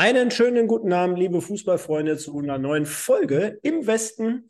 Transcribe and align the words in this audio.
Einen 0.00 0.30
schönen 0.30 0.66
guten 0.66 0.94
Abend, 0.94 1.18
liebe 1.18 1.42
Fußballfreunde, 1.42 2.16
zu 2.16 2.38
einer 2.38 2.56
neuen 2.56 2.86
Folge 2.86 3.58
im 3.62 3.86
Westen. 3.86 4.48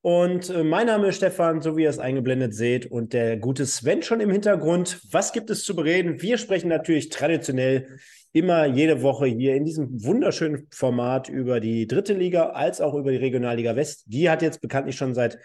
Und 0.00 0.50
äh, 0.50 0.64
mein 0.64 0.88
Name 0.88 1.06
ist 1.06 1.18
Stefan, 1.18 1.60
so 1.60 1.76
wie 1.76 1.84
ihr 1.84 1.88
es 1.88 2.00
eingeblendet 2.00 2.52
seht, 2.52 2.90
und 2.90 3.12
der 3.12 3.36
gute 3.36 3.64
Sven 3.64 4.02
schon 4.02 4.18
im 4.18 4.32
Hintergrund. 4.32 5.00
Was 5.12 5.32
gibt 5.32 5.50
es 5.50 5.62
zu 5.62 5.76
bereden? 5.76 6.20
Wir 6.20 6.36
sprechen 6.36 6.66
natürlich 6.66 7.10
traditionell 7.10 8.00
immer 8.32 8.66
jede 8.66 9.00
Woche 9.00 9.26
hier 9.26 9.54
in 9.54 9.64
diesem 9.64 10.02
wunderschönen 10.02 10.66
Format 10.72 11.28
über 11.28 11.60
die 11.60 11.86
dritte 11.86 12.14
Liga 12.14 12.48
als 12.48 12.80
auch 12.80 12.94
über 12.94 13.12
die 13.12 13.18
Regionalliga 13.18 13.76
West. 13.76 14.02
Die 14.06 14.28
hat 14.28 14.42
jetzt 14.42 14.60
bekanntlich 14.60 14.96
schon 14.96 15.14
seit 15.14 15.38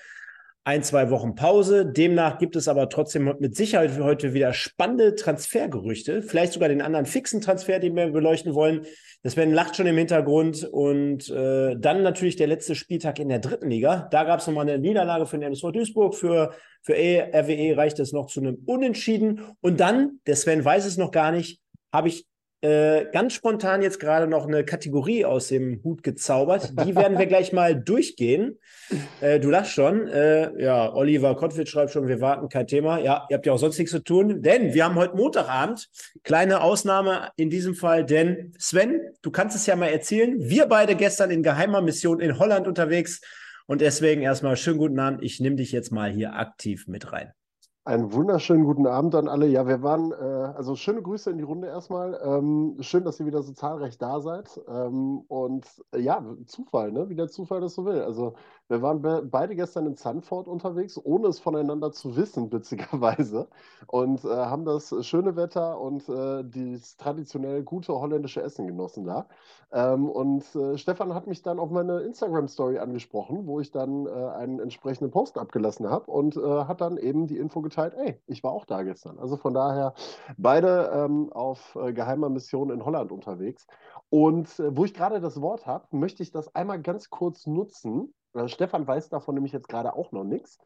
ein, 0.66 0.82
zwei 0.82 1.09
Wochen 1.09 1.36
Pause. 1.36 1.86
Demnach 1.86 2.38
gibt 2.38 2.55
es 2.55 2.68
aber 2.70 2.88
trotzdem 2.88 3.34
mit 3.39 3.55
Sicherheit 3.55 3.99
heute 3.99 4.34
wieder 4.34 4.54
spannende 4.54 5.16
Transfergerüchte. 5.16 6.21
Vielleicht 6.21 6.54
sogar 6.54 6.70
den 6.70 6.81
anderen 6.81 7.05
fixen 7.05 7.41
Transfer, 7.41 7.80
den 7.80 7.95
wir 7.95 8.08
beleuchten 8.08 8.54
wollen. 8.54 8.85
Das 9.23 9.35
werden 9.35 9.54
lacht 9.54 9.76
schon 9.76 9.88
im 9.88 9.98
Hintergrund. 9.98 10.63
Und 10.63 11.30
äh, 11.30 11.76
dann 11.77 12.02
natürlich 12.02 12.38
der 12.38 12.48
letzte 12.48 12.76
Spieltag 12.76 13.20
in 13.20 13.27
der 13.27 13.40
dritten 13.40 13.70
Liga. 13.70 14.07
Da 14.12 14.23
gab 14.23 14.40
es 14.40 14.48
nochmal 14.48 14.70
eine 14.70 14.80
Niederlage 14.80 15.26
für 15.26 15.38
den 15.38 15.48
MSV 15.48 15.71
Duisburg. 15.73 16.16
Für, 16.16 16.54
für 16.82 16.93
RWE 16.93 17.76
reicht 17.76 17.99
es 17.99 18.13
noch 18.13 18.27
zu 18.27 18.40
einem 18.40 18.63
Unentschieden. 18.66 19.41
Und 19.59 19.82
dann, 19.82 20.20
der 20.27 20.38
Sven 20.38 20.63
weiß 20.63 20.85
es 20.85 20.95
noch 20.95 21.12
gar 21.12 21.34
nicht, 21.34 21.59
habe 21.91 22.07
ich 22.07 22.26
äh, 22.63 23.08
ganz 23.12 23.34
spontan 23.34 23.81
jetzt 23.81 23.99
gerade 23.99 24.26
noch 24.26 24.48
eine 24.48 24.63
Kategorie 24.63 25.26
aus 25.26 25.49
dem 25.49 25.81
Hut 25.84 26.02
gezaubert. 26.02 26.71
Die 26.85 26.95
werden 26.95 27.17
wir 27.17 27.26
gleich 27.26 27.52
mal 27.52 27.76
durchgehen. 27.76 28.58
Äh, 29.20 29.41
du 29.41 29.49
lachst 29.49 29.73
schon. 29.73 30.08
Äh, 30.08 30.63
ja, 30.63 30.94
Oliver 30.94 31.35
Kottwitz 31.35 31.68
schreibt 31.70 31.91
schon, 31.91 32.07
wir 32.07 32.21
warten, 32.21 32.48
kein 32.48 32.66
Thema. 32.66 32.99
Ja, 32.99 33.27
ihr 33.30 33.35
habt 33.35 33.45
ja 33.45 33.52
auch 33.52 33.57
sonst 33.57 33.77
nichts 33.77 33.91
zu 33.91 34.02
tun, 34.02 34.41
denn 34.41 34.73
wir 34.73 34.85
haben 34.85 34.95
heute 34.95 35.18
Montagabend. 35.18 35.90
Kleine 36.23 36.62
Ausnahme 36.62 37.32
in 37.35 37.49
diesem 37.49 37.76
Fall, 37.76 38.05
denn 38.05 38.54
Sven, 38.57 39.01
du 39.21 39.29
kannst 39.29 39.57
es 39.57 39.66
ja 39.66 39.76
mal 39.76 39.88
erzählen. 39.88 40.35
Wir 40.40 40.66
beide 40.68 40.95
gestern 40.95 41.32
in 41.32 41.43
geheimer 41.43 41.82
Mission 41.82 42.21
in 42.21 42.40
Holland 42.40 42.66
unterwegs. 42.66 43.20
Und 43.66 43.82
deswegen 43.82 44.21
erstmal 44.21 44.55
schönen 44.55 44.77
guten 44.77 44.99
Abend. 44.99 45.21
Ich 45.21 45.41
nehme 45.41 45.57
dich 45.57 45.73
jetzt 45.73 45.91
mal 45.91 46.10
hier 46.10 46.35
aktiv 46.35 46.88
mit 46.88 47.12
rein. 47.12 47.34
Einen 47.85 48.13
wunderschönen 48.13 48.63
guten 48.63 48.87
Abend 48.87 49.13
an 49.13 49.27
alle. 49.27 49.45
Ja, 49.45 49.67
wir 49.67 49.84
waren, 49.84 50.13
äh, 50.13 50.15
also 50.55 50.73
schöne 50.77 51.01
Grüße 51.01 51.29
in 51.29 51.37
die 51.37 51.43
Runde 51.43 51.67
erstmal. 51.67 52.17
Ähm, 52.23 52.77
schön, 52.79 53.03
dass 53.03 53.20
ihr 53.20 53.26
wieder 53.26 53.41
so 53.43 53.51
zahlreich 53.51 53.98
da 53.98 54.21
seid. 54.21 54.57
Ähm, 54.70 55.20
und 55.27 55.65
äh, 55.91 55.99
ja, 55.99 56.23
Zufall, 56.45 56.93
ne? 56.93 57.09
wie 57.09 57.15
der 57.15 57.27
Zufall 57.27 57.59
das 57.59 57.73
so 57.76 57.84
will. 57.84 58.01
Also 58.01 58.35
wir 58.68 58.82
waren 58.82 59.02
be 59.02 59.24
beide 59.30 59.56
gestern 59.56 59.86
in 59.86 59.98
Zandvoort 59.98 60.48
unterwegs, 60.48 61.00
ohne 61.04 61.28
es 61.28 61.40
voneinander 61.40 61.92
zu 61.92 62.16
wissen, 62.16 62.52
witzigerweise. 62.52 63.48
Und 63.88 64.24
äh, 64.24 64.30
haben 64.30 64.66
das 64.66 64.94
schöne 65.06 65.36
Wetter 65.36 65.80
und 65.80 66.08
äh, 66.09 66.44
das 66.44 66.97
traditionell 66.97 67.64
gute 67.64 67.94
holländische 67.94 68.41
Essen 68.41 68.68
genossen 68.68 69.06
da. 69.06 69.28
Ähm, 69.72 70.09
und 70.09 70.44
äh, 70.56 70.78
Stefan 70.78 71.14
hat 71.14 71.28
mich 71.28 71.41
dann 71.41 71.59
auf 71.59 71.72
meine 71.72 72.02
Instagram-Story 72.02 72.80
angesprochen, 72.80 73.47
wo 73.47 73.59
ich 73.59 73.72
dann 73.72 74.06
äh, 74.06 74.09
einen 74.09 74.59
entsprechenden 74.59 75.12
Post 75.12 75.38
abgelassen 75.38 75.90
habe 75.90 76.12
und 76.12 76.36
hat 76.36 76.81
dann 76.81 76.97
eben 76.97 77.28
die 77.28 77.38
Info 77.38 77.62
geteilt, 77.62 77.94
ey, 77.96 78.19
ich 78.28 78.44
war 78.44 78.52
auch 78.52 78.66
da 78.66 78.84
gestern. 78.84 79.19
Also 79.19 79.38
von 79.38 79.53
daher 79.53 79.94
beide 80.38 80.91
ähm, 80.94 81.31
auf 81.31 81.75
äh, 81.75 81.94
geheimer 81.94 82.30
Mission 82.30 82.69
in 82.69 82.84
Holland 82.86 83.12
unterwegs. 83.12 83.68
Und 84.09 84.59
äh, 84.59 84.75
wo 84.75 84.86
ich 84.86 84.94
gerade 84.94 85.19
das 85.19 85.41
Wort 85.41 85.66
habe, 85.66 85.88
möchte 85.91 86.24
ich 86.24 86.31
das 86.31 86.53
einmal 86.56 86.81
ganz 86.81 87.09
kurz 87.09 87.47
nutzen. 87.47 88.14
Äh, 88.34 88.47
Stefan 88.47 88.88
weiß 88.88 89.09
davon 89.09 89.35
nämlich 89.35 89.53
jetzt 89.53 89.69
gerade 89.69 89.94
auch 89.94 90.12
noch 90.12 90.23
nichts. 90.23 90.57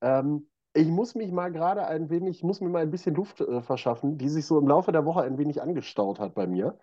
Ähm, 0.00 0.48
ich 0.74 0.88
muss 0.88 1.14
mich 1.14 1.30
mal 1.30 1.52
gerade 1.52 1.86
ein 1.86 2.10
wenig, 2.10 2.42
muss 2.42 2.60
mir 2.60 2.68
mal 2.68 2.82
ein 2.82 2.90
bisschen 2.90 3.14
Luft 3.14 3.40
äh, 3.40 3.62
verschaffen, 3.62 4.18
die 4.18 4.28
sich 4.28 4.46
so 4.46 4.58
im 4.58 4.66
Laufe 4.66 4.92
der 4.92 5.04
Woche 5.04 5.22
ein 5.22 5.38
wenig 5.38 5.62
angestaut 5.62 6.18
hat 6.18 6.34
bei 6.34 6.46
mir. 6.46 6.78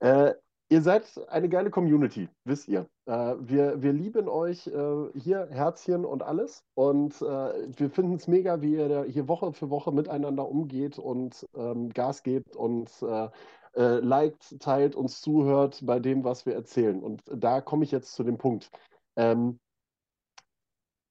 Äh, 0.00 0.34
Ihr 0.70 0.80
seid 0.80 1.04
eine 1.28 1.48
geile 1.48 1.70
Community, 1.70 2.28
wisst 2.44 2.68
ihr. 2.68 2.88
Äh, 3.04 3.34
wir, 3.38 3.82
wir 3.82 3.92
lieben 3.92 4.28
euch 4.28 4.66
äh, 4.66 5.10
hier, 5.14 5.46
Herzchen 5.50 6.06
und 6.06 6.22
alles. 6.22 6.64
Und 6.74 7.20
äh, 7.20 7.68
wir 7.76 7.90
finden 7.90 8.14
es 8.14 8.26
mega, 8.26 8.62
wie 8.62 8.74
ihr 8.76 9.04
hier 9.04 9.28
Woche 9.28 9.52
für 9.52 9.68
Woche 9.68 9.92
miteinander 9.92 10.48
umgeht 10.48 10.98
und 10.98 11.46
ähm, 11.54 11.90
Gas 11.90 12.22
gebt 12.22 12.56
und 12.56 12.90
äh, 13.02 13.28
liked, 13.76 14.58
teilt, 14.60 14.96
uns 14.96 15.20
zuhört 15.20 15.80
bei 15.84 16.00
dem, 16.00 16.24
was 16.24 16.46
wir 16.46 16.54
erzählen. 16.54 17.02
Und 17.02 17.22
da 17.26 17.60
komme 17.60 17.84
ich 17.84 17.90
jetzt 17.90 18.14
zu 18.14 18.24
dem 18.24 18.38
Punkt. 18.38 18.70
Ähm, 19.16 19.58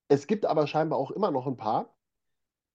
es 0.08 0.28
gibt 0.28 0.46
aber 0.46 0.68
scheinbar 0.68 1.00
auch 1.00 1.12
immer 1.12 1.32
noch 1.32 1.48
ein 1.48 1.58
paar, 1.58 1.94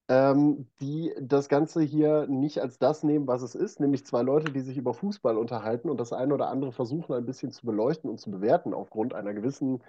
ähm, 0.09 0.67
die 0.81 1.13
das 1.21 1.49
Ganze 1.49 1.83
hier 1.83 2.27
nicht 2.27 2.61
als 2.61 2.79
das 2.79 3.03
nehmen, 3.03 3.27
was 3.27 3.43
es 3.43 3.55
ist, 3.55 3.81
nämlich 3.81 4.07
zwei 4.07 4.23
Leute, 4.23 4.53
die 4.53 4.61
sich 4.61 4.79
über 4.79 4.95
Fußball 4.95 5.37
unterhalten 5.37 5.91
und 5.91 6.01
das 6.01 6.13
eine 6.13 6.35
oder 6.35 6.49
andere 6.49 6.73
versuchen 6.73 7.15
ein 7.15 7.27
bisschen 7.27 7.53
zu 7.53 7.67
beleuchten 7.67 8.11
und 8.11 8.19
zu 8.19 8.31
bewerten 8.31 8.73
aufgrund 8.75 9.15
einer 9.15 9.35
gewissen 9.35 9.83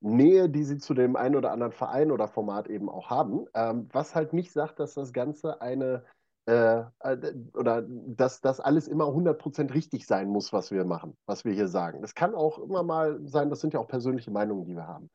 Nähe, 0.00 0.48
die 0.48 0.64
sie 0.64 0.78
zu 0.78 0.94
dem 0.94 1.14
einen 1.16 1.36
oder 1.36 1.52
anderen 1.52 1.72
Verein 1.72 2.10
oder 2.10 2.26
Format 2.26 2.68
eben 2.68 2.88
auch 2.88 3.10
haben, 3.10 3.46
ähm, 3.54 3.88
was 3.92 4.14
halt 4.14 4.32
nicht 4.32 4.52
sagt, 4.52 4.80
dass 4.80 4.94
das 4.94 5.12
Ganze 5.12 5.60
eine 5.60 6.04
äh, 6.46 6.80
äh 7.00 7.34
oder 7.54 7.84
dass 7.86 8.40
das 8.40 8.60
alles 8.60 8.88
immer 8.88 9.04
100% 9.06 9.74
richtig 9.74 10.06
sein 10.06 10.28
muss, 10.28 10.52
was 10.52 10.70
wir 10.70 10.84
machen, 10.84 11.16
was 11.26 11.44
wir 11.44 11.52
hier 11.52 11.68
sagen. 11.68 12.00
Das 12.02 12.14
kann 12.14 12.34
auch 12.34 12.58
immer 12.58 12.82
mal 12.82 13.20
sein, 13.26 13.50
das 13.50 13.60
sind 13.60 13.74
ja 13.74 13.80
auch 13.80 13.88
persönliche 13.88 14.30
Meinungen, 14.30 14.64
die 14.64 14.74
wir 14.74 14.86
haben. 14.86 15.10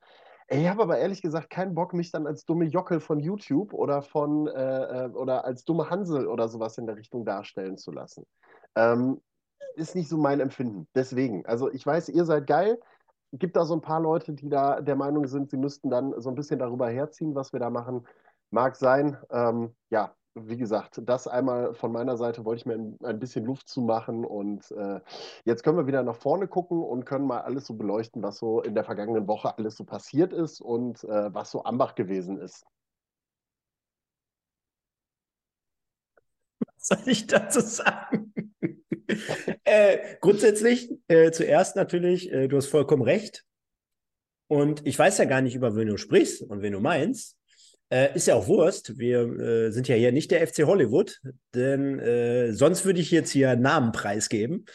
Ich 0.47 0.67
habe 0.67 0.83
aber 0.83 0.99
ehrlich 0.99 1.21
gesagt 1.21 1.49
keinen 1.49 1.73
Bock, 1.73 1.93
mich 1.93 2.11
dann 2.11 2.27
als 2.27 2.45
dumme 2.45 2.65
Jockel 2.65 2.99
von 2.99 3.19
YouTube 3.19 3.73
oder 3.73 4.01
von 4.03 4.47
äh, 4.47 5.05
äh, 5.05 5.09
oder 5.09 5.43
als 5.43 5.65
dumme 5.65 5.89
Hansel 5.89 6.27
oder 6.27 6.47
sowas 6.47 6.77
in 6.77 6.85
der 6.85 6.97
Richtung 6.97 7.25
darstellen 7.25 7.77
zu 7.77 7.91
lassen. 7.91 8.25
Ähm, 8.75 9.21
ist 9.75 9.95
nicht 9.95 10.07
so 10.07 10.17
mein 10.17 10.39
Empfinden. 10.39 10.87
Deswegen. 10.93 11.45
Also 11.45 11.71
ich 11.71 11.85
weiß, 11.85 12.09
ihr 12.09 12.25
seid 12.25 12.47
geil. 12.47 12.79
Gibt 13.33 13.55
da 13.55 13.65
so 13.65 13.73
ein 13.73 13.81
paar 13.81 13.99
Leute, 13.99 14.33
die 14.33 14.49
da 14.49 14.81
der 14.81 14.95
Meinung 14.95 15.27
sind, 15.27 15.49
sie 15.49 15.57
müssten 15.57 15.89
dann 15.89 16.13
so 16.21 16.29
ein 16.29 16.35
bisschen 16.35 16.59
darüber 16.59 16.89
herziehen, 16.89 17.35
was 17.35 17.51
wir 17.51 17.59
da 17.59 17.69
machen. 17.69 18.07
Mag 18.51 18.75
sein. 18.75 19.17
Ähm, 19.31 19.75
ja, 19.89 20.15
wie 20.35 20.57
gesagt, 20.57 21.01
das 21.05 21.27
einmal 21.27 21.73
von 21.73 21.91
meiner 21.91 22.17
Seite 22.17 22.43
wollte 22.43 22.59
ich 22.59 22.65
mir 22.65 22.97
ein, 23.03 23.19
bisschen 23.19 23.45
Luft 23.45 23.69
zu 23.69 23.81
machen 23.81 24.25
und 24.25 24.69
äh, 24.71 24.99
jetzt 25.45 25.63
können 25.63 25.77
wir 25.77 25.87
wieder 25.87 26.03
nach 26.03 26.17
vorne 26.17 26.47
gucken 26.47 26.83
und 26.83 27.05
können 27.05 27.25
mal 27.25 27.41
alles 27.41 27.65
so 27.65 27.73
beleuchten, 27.73 28.21
was 28.21 28.37
so 28.37 28.61
in 28.61 28.75
der 28.75 28.83
vergangenen 28.83 29.27
Woche 29.27 29.57
alles 29.57 29.77
so 29.77 29.85
passiert 29.85 30.33
ist 30.33 30.59
und 30.61 31.03
äh, 31.05 31.33
was 31.33 31.51
so 31.51 31.63
Ambach 31.63 31.95
gewesen 31.95 32.37
ist. 32.37 32.65
Was 36.77 36.87
soll 36.87 37.11
ich 37.11 37.27
dazu 37.27 37.61
sagen? 37.61 38.33
äh, 39.63 40.17
grundsätzlich, 40.21 40.91
äh, 41.07 41.31
zuerst 41.31 41.75
natürlich, 41.75 42.31
äh, 42.31 42.47
du 42.47 42.57
hast 42.57 42.67
vollkommen 42.67 43.01
recht. 43.01 43.43
Und 44.47 44.85
ich 44.85 44.97
weiß 44.97 45.17
ja 45.17 45.25
gar 45.25 45.41
nicht, 45.41 45.55
über 45.55 45.75
wen 45.75 45.87
du 45.87 45.97
sprichst 45.97 46.43
und 46.43 46.61
wen 46.61 46.73
du 46.73 46.79
meinst. 46.79 47.37
Äh, 47.89 48.15
ist 48.15 48.27
ja 48.27 48.35
auch 48.35 48.47
Wurst. 48.47 48.97
Wir 48.97 49.21
äh, 49.21 49.71
sind 49.71 49.87
ja 49.87 49.95
hier 49.95 50.11
nicht 50.11 50.31
der 50.31 50.45
FC 50.45 50.63
Hollywood, 50.65 51.19
denn 51.53 51.99
äh, 51.99 52.51
sonst 52.51 52.85
würde 52.85 52.99
ich 52.99 53.11
jetzt 53.11 53.31
hier 53.31 53.55
Namen 53.55 53.91
preisgeben. 53.91 54.65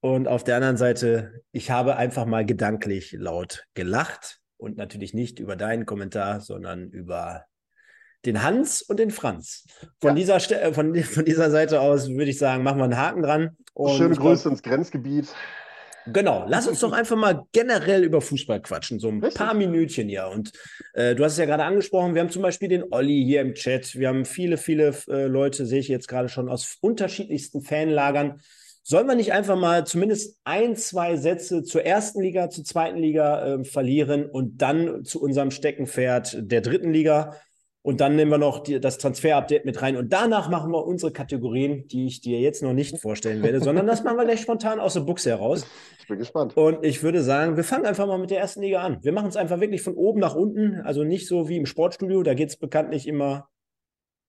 Und 0.00 0.28
auf 0.28 0.44
der 0.44 0.56
anderen 0.56 0.76
Seite, 0.76 1.42
ich 1.52 1.70
habe 1.70 1.96
einfach 1.96 2.26
mal 2.26 2.46
gedanklich 2.46 3.12
laut 3.12 3.66
gelacht 3.74 4.40
und 4.56 4.76
natürlich 4.76 5.14
nicht 5.14 5.38
über 5.38 5.56
deinen 5.56 5.84
Kommentar, 5.84 6.40
sondern 6.40 6.90
über 6.90 7.44
den 8.24 8.42
Hans 8.42 8.82
und 8.82 8.98
den 8.98 9.10
Franz. 9.10 9.66
Von, 10.00 10.10
ja. 10.10 10.14
dieser, 10.14 10.36
äh, 10.62 10.72
von, 10.72 10.94
von 11.02 11.24
dieser 11.24 11.50
Seite 11.50 11.80
aus 11.80 12.08
würde 12.08 12.30
ich 12.30 12.38
sagen, 12.38 12.62
machen 12.62 12.78
wir 12.78 12.84
einen 12.84 12.96
Haken 12.96 13.22
dran. 13.22 13.56
Schöne 13.96 14.16
Grüße 14.16 14.48
ins 14.48 14.62
Grenzgebiet. 14.62 15.28
Genau, 16.12 16.44
lass 16.48 16.66
uns 16.68 16.80
doch 16.80 16.92
einfach 16.92 17.16
mal 17.16 17.44
generell 17.52 18.04
über 18.04 18.20
Fußball 18.20 18.60
quatschen, 18.62 18.98
so 18.98 19.08
ein 19.08 19.20
Richtig. 19.20 19.38
paar 19.38 19.54
Minütchen 19.54 20.08
ja. 20.08 20.26
Und 20.26 20.52
äh, 20.94 21.14
du 21.14 21.24
hast 21.24 21.32
es 21.32 21.38
ja 21.38 21.44
gerade 21.44 21.64
angesprochen, 21.64 22.14
wir 22.14 22.22
haben 22.22 22.30
zum 22.30 22.42
Beispiel 22.42 22.68
den 22.68 22.92
Olli 22.92 23.24
hier 23.24 23.40
im 23.40 23.54
Chat. 23.54 23.94
Wir 23.96 24.08
haben 24.08 24.24
viele, 24.24 24.56
viele 24.56 24.94
äh, 25.08 25.26
Leute, 25.26 25.66
sehe 25.66 25.80
ich 25.80 25.88
jetzt 25.88 26.08
gerade 26.08 26.28
schon, 26.28 26.48
aus 26.48 26.78
unterschiedlichsten 26.80 27.62
Fanlagern. 27.62 28.40
Sollen 28.82 29.08
wir 29.08 29.16
nicht 29.16 29.32
einfach 29.32 29.56
mal 29.56 29.84
zumindest 29.84 30.38
ein, 30.44 30.76
zwei 30.76 31.16
Sätze 31.16 31.64
zur 31.64 31.84
ersten 31.84 32.22
Liga, 32.22 32.50
zur 32.50 32.64
zweiten 32.64 32.98
Liga 32.98 33.54
äh, 33.54 33.64
verlieren 33.64 34.26
und 34.26 34.62
dann 34.62 35.04
zu 35.04 35.20
unserem 35.20 35.50
Steckenpferd 35.50 36.38
der 36.40 36.60
dritten 36.60 36.92
Liga? 36.92 37.34
Und 37.86 38.00
dann 38.00 38.16
nehmen 38.16 38.32
wir 38.32 38.38
noch 38.38 38.64
die, 38.64 38.80
das 38.80 38.98
Transfer-Update 38.98 39.64
mit 39.64 39.80
rein. 39.80 39.96
Und 39.96 40.12
danach 40.12 40.48
machen 40.48 40.72
wir 40.72 40.84
unsere 40.84 41.12
Kategorien, 41.12 41.86
die 41.86 42.06
ich 42.06 42.20
dir 42.20 42.40
jetzt 42.40 42.60
noch 42.60 42.72
nicht 42.72 42.98
vorstellen 42.98 43.44
werde, 43.44 43.60
sondern 43.60 43.86
das 43.86 44.02
machen 44.02 44.16
wir 44.16 44.24
gleich 44.24 44.40
spontan 44.40 44.80
aus 44.80 44.94
der 44.94 45.02
Buchse 45.02 45.30
heraus. 45.30 45.64
Ich 46.00 46.08
bin 46.08 46.18
gespannt. 46.18 46.56
Und 46.56 46.84
ich 46.84 47.04
würde 47.04 47.22
sagen, 47.22 47.56
wir 47.56 47.62
fangen 47.62 47.86
einfach 47.86 48.08
mal 48.08 48.18
mit 48.18 48.32
der 48.32 48.40
ersten 48.40 48.62
Liga 48.62 48.82
an. 48.82 48.98
Wir 49.04 49.12
machen 49.12 49.28
es 49.28 49.36
einfach 49.36 49.60
wirklich 49.60 49.82
von 49.82 49.94
oben 49.94 50.18
nach 50.18 50.34
unten. 50.34 50.80
Also 50.80 51.04
nicht 51.04 51.28
so 51.28 51.48
wie 51.48 51.58
im 51.58 51.64
Sportstudio. 51.64 52.24
Da 52.24 52.34
geht 52.34 52.48
es 52.48 52.56
bekanntlich 52.56 53.06
immer. 53.06 53.48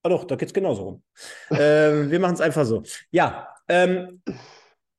Ah 0.03 0.09
doch, 0.09 0.25
da 0.25 0.35
geht 0.35 0.49
es 0.49 0.53
genauso 0.53 0.83
rum. 0.83 1.03
ähm, 1.49 2.11
wir 2.11 2.19
machen 2.19 2.35
es 2.35 2.41
einfach 2.41 2.63
so. 2.67 2.83
Ja, 3.09 3.47
ähm, 3.67 4.21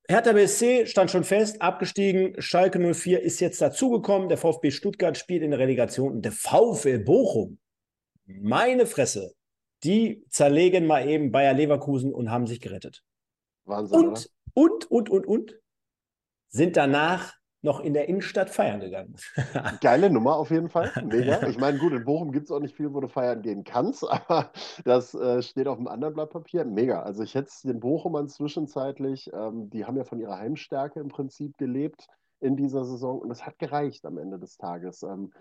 Hertha 0.08 0.32
BSC 0.32 0.86
stand 0.86 1.12
schon 1.12 1.22
fest, 1.22 1.62
abgestiegen. 1.62 2.34
Schalke 2.40 2.80
04 2.92 3.22
ist 3.22 3.38
jetzt 3.38 3.62
dazugekommen. 3.62 4.28
Der 4.28 4.36
VfB 4.36 4.72
Stuttgart 4.72 5.16
spielt 5.16 5.44
in 5.44 5.52
der 5.52 5.60
Relegation 5.60 6.10
und 6.10 6.24
der 6.24 6.32
VfL 6.32 6.98
Bochum 6.98 7.58
meine 8.28 8.86
Fresse, 8.86 9.34
die 9.84 10.24
zerlegen 10.28 10.86
mal 10.86 11.08
eben 11.08 11.32
Bayer 11.32 11.54
Leverkusen 11.54 12.12
und 12.12 12.30
haben 12.30 12.46
sich 12.46 12.60
gerettet. 12.60 13.02
Wahnsinn. 13.64 13.98
Und, 13.98 14.06
oder? 14.08 14.20
und, 14.54 14.90
und, 14.90 15.10
und, 15.10 15.26
und, 15.26 15.60
sind 16.50 16.76
danach 16.76 17.34
noch 17.60 17.80
in 17.80 17.92
der 17.92 18.08
Innenstadt 18.08 18.50
feiern 18.50 18.80
gegangen. 18.80 19.16
Geile 19.80 20.10
Nummer 20.10 20.36
auf 20.36 20.50
jeden 20.50 20.68
Fall. 20.68 20.92
Mega. 21.04 21.46
Ich 21.48 21.58
meine, 21.58 21.78
gut, 21.78 21.92
in 21.92 22.04
Bochum 22.04 22.30
gibt 22.30 22.46
es 22.46 22.50
auch 22.50 22.60
nicht 22.60 22.76
viel, 22.76 22.92
wo 22.94 23.00
du 23.00 23.08
feiern 23.08 23.42
gehen 23.42 23.64
kannst, 23.64 24.04
aber 24.08 24.52
das 24.84 25.14
äh, 25.14 25.42
steht 25.42 25.66
auf 25.66 25.78
einem 25.78 25.88
anderen 25.88 26.14
Blatt 26.14 26.30
Papier. 26.30 26.64
Mega. 26.64 27.02
Also 27.02 27.22
ich 27.22 27.34
hätte 27.34 27.48
es 27.48 27.62
den 27.62 27.80
Bochumern 27.80 28.28
zwischenzeitlich, 28.28 29.30
ähm, 29.32 29.70
die 29.70 29.84
haben 29.84 29.96
ja 29.96 30.04
von 30.04 30.20
ihrer 30.20 30.38
Heimstärke 30.38 31.00
im 31.00 31.08
Prinzip 31.08 31.58
gelebt 31.58 32.06
in 32.40 32.56
dieser 32.56 32.84
Saison 32.84 33.18
und 33.18 33.30
es 33.30 33.44
hat 33.46 33.58
gereicht 33.58 34.04
am 34.06 34.18
Ende 34.18 34.38
des 34.38 34.56
Tages. 34.56 35.02
Ähm, 35.02 35.32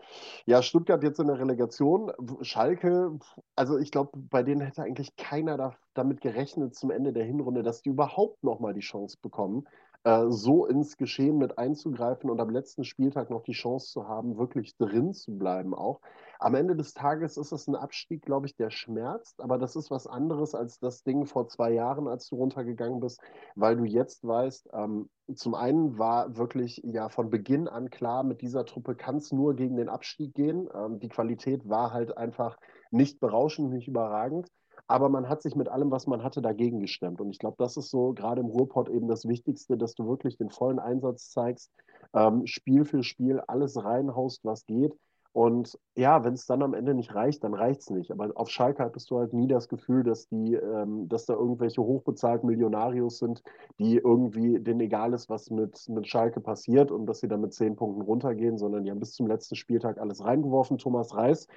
ja, 0.46 0.62
Stuttgart 0.62 1.04
jetzt 1.04 1.20
in 1.20 1.28
der 1.28 1.40
Relegation, 1.40 2.12
Schalke, 2.42 3.18
also 3.56 3.78
ich 3.78 3.92
glaube, 3.92 4.12
bei 4.14 4.44
denen 4.44 4.62
hätte 4.62 4.84
eigentlich 4.84 5.16
keiner 5.16 5.58
da, 5.58 5.76
damit 5.94 6.22
gerechnet 6.22 6.76
zum 6.76 6.92
Ende 6.92 7.14
der 7.14 7.26
Hinrunde, 7.26 7.64
dass 7.64 7.82
die 7.82 7.90
überhaupt 7.90 8.44
nochmal 8.44 8.74
die 8.74 8.82
Chance 8.82 9.18
bekommen, 9.22 9.68
äh, 10.04 10.26
so 10.30 10.66
ins 10.66 10.98
Geschehen 10.98 11.38
mit 11.38 11.58
einzugreifen 11.58 12.30
und 12.30 12.40
am 12.40 12.50
letzten 12.50 12.84
Spieltag 12.84 13.30
noch 13.30 13.44
die 13.44 13.54
Chance 13.54 13.92
zu 13.92 14.08
haben, 14.08 14.38
wirklich 14.38 14.78
drin 14.78 15.14
zu 15.14 15.38
bleiben 15.38 15.74
auch. 15.74 16.02
Am 16.40 16.56
Ende 16.56 16.76
des 16.76 16.94
Tages 16.94 17.38
ist 17.38 17.52
es 17.52 17.68
ein 17.68 17.76
Abstieg, 17.76 18.22
glaube 18.24 18.48
ich, 18.48 18.56
der 18.56 18.70
schmerzt, 18.70 19.42
aber 19.42 19.58
das 19.58 19.76
ist 19.76 19.90
was 19.90 20.08
anderes 20.08 20.54
als 20.54 20.80
das 20.80 21.04
Ding 21.04 21.26
vor 21.26 21.48
zwei 21.48 21.72
Jahren, 21.72 22.08
als 22.08 22.28
du 22.30 22.36
runtergegangen 22.36 23.00
bist, 23.00 23.22
weil 23.56 23.76
du 23.76 23.86
jetzt 23.86 24.26
weißt, 24.26 24.70
ähm, 24.74 25.10
zum 25.36 25.56
einen 25.56 25.98
war 25.98 26.38
wirklich 26.38 26.82
ja 26.86 27.10
von 27.10 27.30
Beginn 27.30 27.68
an 27.68 27.90
klar, 27.90 28.24
mit 28.24 28.42
dieser 28.42 28.66
Truppe 28.66 28.96
kann 28.96 29.18
es 29.18 29.32
nur 29.32 29.56
gegen 29.56 29.76
den 29.76 29.90
Abstieg 29.90 30.34
gehen. 30.34 30.70
Ähm, 30.74 31.00
die 31.00 31.10
Qualität 31.10 31.68
war 31.68 31.92
halt 31.92 32.18
einfach 32.18 32.58
nicht 32.92 33.20
berauschend, 33.20 33.72
nicht 33.72 33.88
überragend. 33.88 34.48
Aber 34.88 35.10
man 35.10 35.28
hat 35.28 35.42
sich 35.42 35.56
mit 35.56 35.68
allem, 35.68 35.92
was 35.92 36.08
man 36.08 36.24
hatte, 36.24 36.42
dagegen 36.42 36.80
gestemmt. 36.80 37.20
Und 37.20 37.30
ich 37.30 37.40
glaube, 37.40 37.58
das 37.60 37.76
ist 37.76 37.90
so 37.90 38.14
gerade 38.14 38.40
im 38.40 38.48
Ruhrpott 38.48 38.88
eben 38.90 39.08
das 39.10 39.28
Wichtigste, 39.28 39.78
dass 39.78 39.96
du 39.96 40.08
wirklich 40.08 40.38
den 40.38 40.50
vollen 40.50 40.80
Einsatz 40.80 41.30
zeigst, 41.32 41.72
ähm, 42.14 42.46
Spiel 42.46 42.86
für 42.86 43.04
Spiel 43.04 43.42
alles 43.48 43.84
reinhaust, 43.84 44.46
was 44.46 44.66
geht. 44.66 44.94
Und 45.38 45.78
ja, 45.94 46.24
wenn 46.24 46.34
es 46.34 46.48
dann 46.48 46.64
am 46.64 46.74
Ende 46.74 46.96
nicht 46.96 47.14
reicht, 47.14 47.44
dann 47.44 47.54
reicht 47.54 47.82
es 47.82 47.92
nicht. 47.92 48.10
Aber 48.12 48.32
auf 48.34 48.50
Schalke 48.50 48.84
hattest 48.84 49.12
du 49.12 49.20
halt 49.20 49.34
nie 49.34 49.46
das 49.46 49.70
Gefühl, 49.70 50.04
dass 50.04 50.28
die, 50.28 50.56
ähm, 50.56 51.08
dass 51.10 51.28
da 51.28 51.36
irgendwelche 51.36 51.84
hochbezahlten 51.84 52.50
Millionarios 52.50 53.20
sind, 53.20 53.44
die 53.78 53.98
irgendwie 53.98 54.60
denen 54.60 54.80
egal 54.80 55.14
ist, 55.14 55.30
was 55.30 55.52
mit, 55.52 55.88
mit 55.90 56.08
Schalke 56.08 56.42
passiert 56.42 56.90
und 56.90 57.06
dass 57.06 57.20
sie 57.20 57.28
dann 57.28 57.42
mit 57.42 57.54
zehn 57.54 57.76
Punkten 57.76 58.02
runtergehen, 58.02 58.58
sondern 58.58 58.84
die 58.84 58.90
haben 58.90 59.00
bis 59.00 59.14
zum 59.14 59.28
letzten 59.28 59.56
Spieltag 59.56 60.00
alles 60.00 60.26
reingeworfen. 60.26 60.80
Thomas 60.80 61.14
Reis 61.14 61.48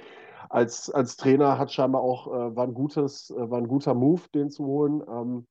als, 0.51 0.91
als 0.91 1.17
Trainer 1.17 1.57
hat 1.57 1.73
scheinbar 1.73 2.03
auch, 2.03 2.27
äh, 2.27 2.55
war 2.55 2.67
ein 2.67 2.75
gutes, 2.75 3.31
äh, 3.31 3.51
war 3.51 3.57
ein 3.57 3.69
guter 3.69 3.95
Move, 3.95 4.21
den 4.35 4.51
zu 4.51 4.67
holen. 4.67 5.03
Ähm, 5.09 5.47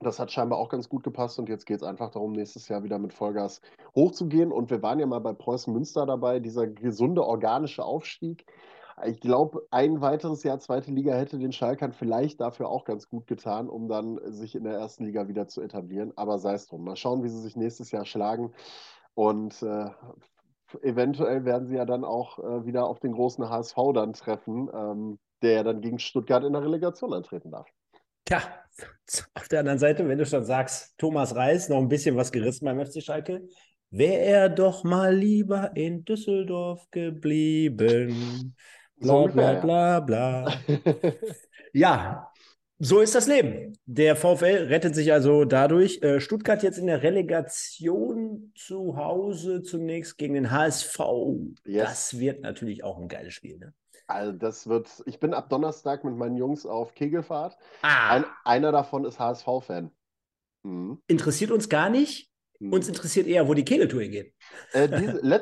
das 0.00 0.18
hat 0.18 0.32
scheinbar 0.32 0.58
auch 0.58 0.70
ganz 0.70 0.88
gut 0.88 1.02
gepasst 1.02 1.38
und 1.38 1.48
jetzt 1.48 1.66
geht 1.66 1.76
es 1.76 1.82
einfach 1.82 2.10
darum, 2.10 2.32
nächstes 2.32 2.68
Jahr 2.68 2.82
wieder 2.82 2.98
mit 2.98 3.12
Vollgas 3.12 3.60
hochzugehen. 3.94 4.50
Und 4.50 4.70
wir 4.70 4.82
waren 4.82 4.98
ja 4.98 5.06
mal 5.06 5.20
bei 5.20 5.34
Preußen 5.34 5.72
Münster 5.72 6.06
dabei, 6.06 6.40
dieser 6.40 6.66
gesunde 6.66 7.24
organische 7.24 7.84
Aufstieg. 7.84 8.46
Ich 9.04 9.20
glaube, 9.20 9.66
ein 9.70 10.00
weiteres 10.00 10.42
Jahr 10.42 10.58
zweite 10.58 10.90
Liga 10.90 11.14
hätte 11.14 11.38
den 11.38 11.52
Schalkern 11.52 11.92
vielleicht 11.92 12.40
dafür 12.40 12.68
auch 12.68 12.84
ganz 12.84 13.08
gut 13.08 13.26
getan, 13.26 13.68
um 13.68 13.88
dann 13.88 14.18
sich 14.32 14.54
in 14.54 14.64
der 14.64 14.74
ersten 14.74 15.04
Liga 15.04 15.28
wieder 15.28 15.48
zu 15.48 15.60
etablieren. 15.60 16.12
Aber 16.16 16.38
sei 16.38 16.54
es 16.54 16.66
drum. 16.66 16.84
Mal 16.84 16.96
schauen, 16.96 17.22
wie 17.22 17.28
sie 17.28 17.40
sich 17.40 17.56
nächstes 17.56 17.90
Jahr 17.90 18.06
schlagen. 18.06 18.52
Und 19.14 19.62
äh, 19.62 19.90
eventuell 20.82 21.44
werden 21.44 21.66
sie 21.66 21.76
ja 21.76 21.84
dann 21.84 22.04
auch 22.04 22.38
äh, 22.38 22.64
wieder 22.64 22.86
auf 22.86 23.00
den 23.00 23.12
großen 23.12 23.48
HSV 23.48 23.76
dann 23.94 24.14
treffen, 24.14 24.70
ähm, 24.72 25.18
der 25.42 25.52
ja 25.52 25.62
dann 25.62 25.82
gegen 25.82 25.98
Stuttgart 25.98 26.44
in 26.44 26.54
der 26.54 26.62
Relegation 26.62 27.12
antreten 27.12 27.50
darf. 27.50 27.68
Tja, 28.30 28.44
auf 29.34 29.48
der 29.48 29.58
anderen 29.58 29.80
Seite, 29.80 30.06
wenn 30.06 30.16
du 30.16 30.24
schon 30.24 30.44
sagst, 30.44 30.96
Thomas 30.98 31.34
Reis, 31.34 31.68
noch 31.68 31.78
ein 31.78 31.88
bisschen 31.88 32.14
was 32.14 32.30
gerissen 32.30 32.64
beim 32.64 32.78
FC 32.78 33.02
Schalke, 33.02 33.42
wäre 33.90 34.20
er 34.20 34.48
doch 34.48 34.84
mal 34.84 35.12
lieber 35.12 35.72
in 35.74 36.04
Düsseldorf 36.04 36.86
geblieben. 36.92 38.54
Bla, 38.98 39.26
bla, 39.26 39.54
bla, 39.54 39.98
bla. 39.98 40.54
ja, 41.72 42.30
so 42.78 43.00
ist 43.00 43.16
das 43.16 43.26
Leben. 43.26 43.76
Der 43.86 44.14
VfL 44.14 44.68
rettet 44.68 44.94
sich 44.94 45.12
also 45.12 45.44
dadurch. 45.44 46.00
Äh, 46.00 46.20
Stuttgart 46.20 46.62
jetzt 46.62 46.78
in 46.78 46.86
der 46.86 47.02
Relegation 47.02 48.52
zu 48.54 48.96
Hause 48.96 49.62
zunächst 49.62 50.18
gegen 50.18 50.34
den 50.34 50.52
HSV. 50.52 51.00
Yes. 51.64 51.82
Das 51.82 52.20
wird 52.20 52.42
natürlich 52.42 52.84
auch 52.84 53.00
ein 53.00 53.08
geiles 53.08 53.34
Spiel. 53.34 53.58
Ne? 53.58 53.74
Also 54.10 54.32
das 54.32 54.68
wird, 54.68 54.88
ich 55.06 55.20
bin 55.20 55.34
ab 55.34 55.48
Donnerstag 55.48 56.04
mit 56.04 56.16
meinen 56.16 56.36
Jungs 56.36 56.66
auf 56.66 56.94
Kegelfahrt. 56.94 57.56
Ah. 57.82 58.10
Ein, 58.10 58.24
einer 58.44 58.72
davon 58.72 59.04
ist 59.04 59.18
HSV-Fan. 59.18 59.90
Mhm. 60.62 61.00
Interessiert 61.06 61.50
uns 61.50 61.68
gar 61.68 61.88
nicht. 61.88 62.30
Mhm. 62.60 62.74
Uns 62.74 62.88
interessiert 62.88 63.26
eher, 63.26 63.48
wo 63.48 63.54
die 63.54 63.64
Kegeltour 63.64 64.02
geht. 64.02 64.34
Äh, 64.72 64.88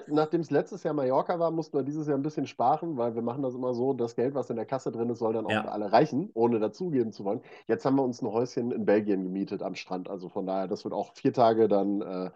Nachdem 0.09 0.41
es 0.41 0.51
letztes 0.51 0.85
Jahr 0.85 0.95
Mallorca 0.95 1.39
war, 1.39 1.51
mussten 1.51 1.77
wir 1.77 1.83
dieses 1.83 2.07
Jahr 2.07 2.17
ein 2.17 2.23
bisschen 2.23 2.47
sparen, 2.47 2.97
weil 2.97 3.15
wir 3.17 3.23
machen 3.23 3.43
das 3.43 3.55
immer 3.55 3.75
so, 3.75 3.93
das 3.93 4.15
Geld, 4.15 4.35
was 4.35 4.51
in 4.51 4.57
der 4.57 4.67
Kasse 4.67 4.93
drin 4.93 5.11
ist, 5.11 5.19
soll 5.19 5.33
dann 5.33 5.47
auch 5.47 5.51
ja. 5.51 5.63
für 5.63 5.73
alle 5.73 5.93
reichen, 5.93 6.31
ohne 6.35 6.61
dazugeben 6.61 7.13
zu 7.13 7.25
wollen. 7.25 7.41
Jetzt 7.67 7.85
haben 7.85 7.97
wir 7.97 8.05
uns 8.05 8.23
ein 8.23 8.29
Häuschen 8.29 8.71
in 8.71 8.85
Belgien 8.85 9.25
gemietet 9.25 9.63
am 9.63 9.75
Strand. 9.75 10.09
Also 10.09 10.29
von 10.29 10.47
daher, 10.47 10.69
das 10.69 10.85
wird 10.85 10.95
auch 10.95 11.13
vier 11.15 11.33
Tage 11.33 11.67
dann 11.67 12.01
äh, 12.03 12.31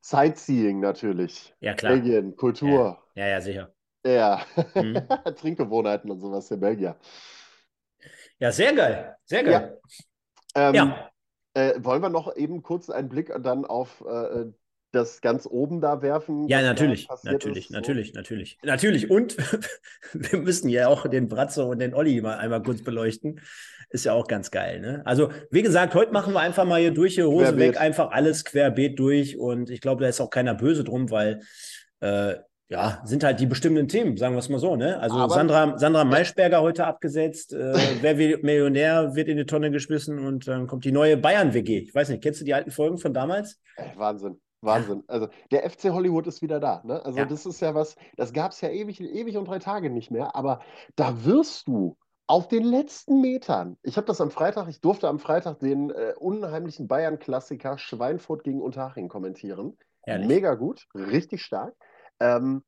Sightseeing 0.00 0.80
natürlich. 0.80 1.54
Ja, 1.60 1.74
klar. 1.74 1.92
Belgien, 1.92 2.36
Kultur. 2.36 2.98
Ja, 3.14 3.24
ja, 3.24 3.28
ja 3.32 3.40
sicher. 3.42 3.74
Ja, 4.04 4.44
mhm. 4.74 5.02
Trinkgewohnheiten 5.36 6.10
und 6.10 6.20
sowas 6.20 6.50
in 6.50 6.60
Belgien. 6.60 6.94
Ja, 8.38 8.50
sehr 8.52 8.72
geil. 8.72 9.16
Sehr 9.24 9.44
geil. 9.44 9.78
Ja. 10.54 10.68
Ähm, 10.68 10.74
ja. 10.74 11.10
Äh, 11.52 11.74
wollen 11.84 12.02
wir 12.02 12.08
noch 12.08 12.36
eben 12.36 12.62
kurz 12.62 12.90
einen 12.90 13.08
Blick 13.08 13.32
dann 13.42 13.64
auf 13.64 14.04
äh, 14.08 14.46
das 14.92 15.20
ganz 15.20 15.46
oben 15.46 15.80
da 15.80 16.02
werfen? 16.02 16.48
Ja, 16.48 16.62
natürlich, 16.62 17.08
natürlich, 17.24 17.66
ist, 17.66 17.70
natürlich, 17.70 18.12
so. 18.12 18.14
natürlich, 18.14 18.58
natürlich. 18.62 19.10
Und 19.10 19.36
wir 20.12 20.38
müssen 20.40 20.68
ja 20.68 20.88
auch 20.88 21.06
den 21.06 21.28
Bratzo 21.28 21.68
und 21.70 21.80
den 21.80 21.94
Olli 21.94 22.20
mal 22.20 22.38
einmal 22.38 22.62
kurz 22.62 22.82
beleuchten. 22.82 23.40
Ist 23.90 24.04
ja 24.04 24.12
auch 24.12 24.28
ganz 24.28 24.50
geil. 24.50 24.80
Ne? 24.80 25.02
Also, 25.04 25.30
wie 25.50 25.62
gesagt, 25.62 25.94
heute 25.94 26.12
machen 26.12 26.32
wir 26.32 26.40
einfach 26.40 26.64
mal 26.64 26.80
hier 26.80 26.92
durch, 26.92 27.14
hier 27.14 27.26
Hose 27.26 27.46
querbeet. 27.46 27.74
weg, 27.74 27.80
einfach 27.80 28.12
alles 28.12 28.44
querbeet 28.44 28.98
durch. 28.98 29.36
Und 29.38 29.68
ich 29.70 29.80
glaube, 29.80 30.02
da 30.02 30.08
ist 30.08 30.20
auch 30.20 30.30
keiner 30.30 30.54
böse 30.54 30.84
drum, 30.84 31.10
weil 31.10 31.40
äh, 32.00 32.36
ja, 32.70 33.02
sind 33.04 33.24
halt 33.24 33.40
die 33.40 33.46
bestimmten 33.46 33.88
Themen, 33.88 34.16
sagen 34.16 34.34
wir 34.34 34.38
es 34.38 34.48
mal 34.48 34.60
so. 34.60 34.76
Ne? 34.76 34.98
Also 35.00 35.16
Aber, 35.16 35.34
Sandra, 35.34 35.76
Sandra 35.76 36.04
Maischberger 36.04 36.62
heute 36.62 36.86
abgesetzt, 36.86 37.52
äh, 37.52 37.74
wer 38.00 38.16
wird 38.16 38.44
Millionär 38.44 39.16
wird 39.16 39.28
in 39.28 39.36
die 39.36 39.44
Tonne 39.44 39.72
geschmissen 39.72 40.24
und 40.24 40.46
dann 40.46 40.68
kommt 40.68 40.84
die 40.84 40.92
neue 40.92 41.16
Bayern-WG. 41.16 41.78
Ich 41.78 41.94
weiß 41.94 42.08
nicht, 42.10 42.22
kennst 42.22 42.40
du 42.40 42.44
die 42.44 42.54
alten 42.54 42.70
Folgen 42.70 42.98
von 42.98 43.12
damals? 43.12 43.60
Wahnsinn. 43.96 44.40
Wahnsinn. 44.62 45.02
Also 45.08 45.28
der 45.50 45.68
FC 45.68 45.90
Hollywood 45.90 46.28
ist 46.28 46.42
wieder 46.42 46.60
da. 46.60 46.80
Ne? 46.84 47.04
Also 47.04 47.18
ja. 47.18 47.24
das 47.24 47.44
ist 47.44 47.60
ja 47.60 47.74
was, 47.74 47.96
das 48.16 48.32
gab 48.32 48.52
es 48.52 48.60
ja 48.60 48.68
ewig, 48.68 49.00
ewig 49.00 49.36
und 49.36 49.48
drei 49.48 49.58
Tage 49.58 49.90
nicht 49.90 50.12
mehr. 50.12 50.36
Aber 50.36 50.60
da 50.94 51.24
wirst 51.24 51.66
du 51.66 51.96
auf 52.28 52.46
den 52.46 52.62
letzten 52.62 53.20
Metern, 53.20 53.78
ich 53.82 53.96
habe 53.96 54.06
das 54.06 54.20
am 54.20 54.30
Freitag, 54.30 54.68
ich 54.68 54.80
durfte 54.80 55.08
am 55.08 55.18
Freitag 55.18 55.58
den 55.58 55.90
äh, 55.90 56.12
unheimlichen 56.16 56.86
Bayern-Klassiker 56.86 57.78
Schweinfurt 57.78 58.44
gegen 58.44 58.62
Unterhaching 58.62 59.08
kommentieren. 59.08 59.76
Ehrlich? 60.06 60.28
Mega 60.28 60.54
gut, 60.54 60.86
richtig 60.94 61.42
stark. 61.42 61.74
Ähm, 62.20 62.62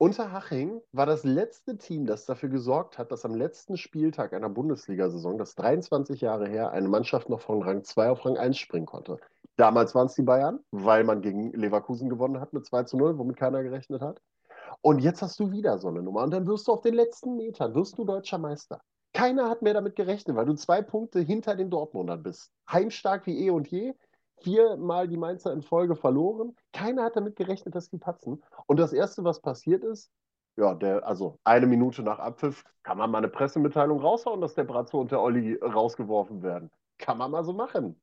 Unterhaching 0.00 0.80
war 0.92 1.06
das 1.06 1.24
letzte 1.24 1.76
Team, 1.76 2.06
das 2.06 2.24
dafür 2.24 2.48
gesorgt 2.48 2.98
hat, 2.98 3.10
dass 3.10 3.24
am 3.24 3.34
letzten 3.34 3.76
Spieltag 3.76 4.32
einer 4.32 4.48
Bundesliga-Saison, 4.48 5.38
das 5.38 5.56
23 5.56 6.20
Jahre 6.20 6.48
her, 6.48 6.70
eine 6.70 6.86
Mannschaft 6.86 7.28
noch 7.28 7.40
von 7.40 7.62
Rang 7.62 7.82
2 7.82 8.10
auf 8.10 8.24
Rang 8.24 8.36
1 8.36 8.56
springen 8.56 8.86
konnte. 8.86 9.18
Damals 9.56 9.96
waren 9.96 10.06
es 10.06 10.14
die 10.14 10.22
Bayern, 10.22 10.60
weil 10.70 11.02
man 11.02 11.20
gegen 11.20 11.52
Leverkusen 11.52 12.08
gewonnen 12.08 12.40
hat 12.40 12.52
mit 12.52 12.64
2 12.64 12.84
zu 12.84 12.96
0, 12.96 13.18
womit 13.18 13.36
keiner 13.36 13.64
gerechnet 13.64 14.00
hat. 14.00 14.20
Und 14.82 15.00
jetzt 15.00 15.20
hast 15.20 15.40
du 15.40 15.50
wieder 15.50 15.78
so 15.78 15.88
eine 15.88 16.00
Nummer. 16.00 16.22
Und 16.22 16.30
dann 16.30 16.46
wirst 16.46 16.68
du 16.68 16.72
auf 16.72 16.82
den 16.82 16.94
letzten 16.94 17.36
Metern, 17.36 17.74
wirst 17.74 17.98
du 17.98 18.04
deutscher 18.04 18.38
Meister. 18.38 18.80
Keiner 19.12 19.48
hat 19.48 19.62
mehr 19.62 19.74
damit 19.74 19.96
gerechnet, 19.96 20.36
weil 20.36 20.46
du 20.46 20.54
zwei 20.54 20.80
Punkte 20.80 21.18
hinter 21.18 21.56
den 21.56 21.70
Dortmundern 21.70 22.22
bist. 22.22 22.52
Heimstark 22.70 23.26
wie 23.26 23.46
eh 23.46 23.50
und 23.50 23.66
je, 23.66 23.94
viermal 24.42 25.08
die 25.08 25.16
Mainzer 25.16 25.52
in 25.52 25.62
Folge 25.62 25.96
verloren. 25.96 26.56
Keiner 26.72 27.04
hat 27.04 27.16
damit 27.16 27.36
gerechnet, 27.36 27.74
dass 27.74 27.90
die 27.90 27.98
patzen. 27.98 28.42
Und 28.66 28.78
das 28.78 28.92
Erste, 28.92 29.24
was 29.24 29.40
passiert 29.40 29.84
ist, 29.84 30.10
ja, 30.56 30.74
der, 30.74 31.06
also 31.06 31.38
eine 31.44 31.66
Minute 31.66 32.02
nach 32.02 32.18
Abpfiff 32.18 32.64
kann 32.82 32.98
man 32.98 33.10
mal 33.10 33.18
eine 33.18 33.28
Pressemitteilung 33.28 34.00
raushauen, 34.00 34.40
dass 34.40 34.54
der 34.54 34.64
Brazzo 34.64 35.00
und 35.00 35.12
der 35.12 35.20
Olli 35.20 35.54
rausgeworfen 35.54 36.42
werden. 36.42 36.70
Kann 36.98 37.16
man 37.16 37.30
mal 37.30 37.44
so 37.44 37.52
machen. 37.52 38.00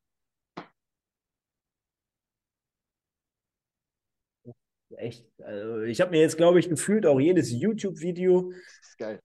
Echt, 5.05 5.24
also 5.43 5.81
ich 5.83 6.01
habe 6.01 6.09
mir 6.09 6.21
jetzt, 6.21 6.35
glaube 6.35 6.59
ich, 6.59 6.67
gefühlt 6.67 7.05
auch 7.05 7.19
jedes 7.19 7.51
YouTube-Video 7.51 8.51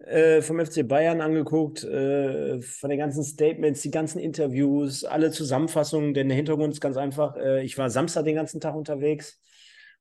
äh, 0.00 0.42
vom 0.42 0.62
FC 0.62 0.86
Bayern 0.86 1.22
angeguckt, 1.22 1.84
äh, 1.84 2.60
von 2.60 2.90
den 2.90 2.98
ganzen 2.98 3.24
Statements, 3.24 3.80
die 3.80 3.90
ganzen 3.90 4.18
Interviews, 4.18 5.04
alle 5.04 5.30
Zusammenfassungen, 5.30 6.12
denn 6.12 6.28
der 6.28 6.36
Hintergrund 6.36 6.74
ist 6.74 6.82
ganz 6.82 6.98
einfach, 6.98 7.34
äh, 7.38 7.62
ich 7.62 7.78
war 7.78 7.88
Samstag 7.88 8.26
den 8.26 8.34
ganzen 8.34 8.60
Tag 8.60 8.74
unterwegs 8.74 9.40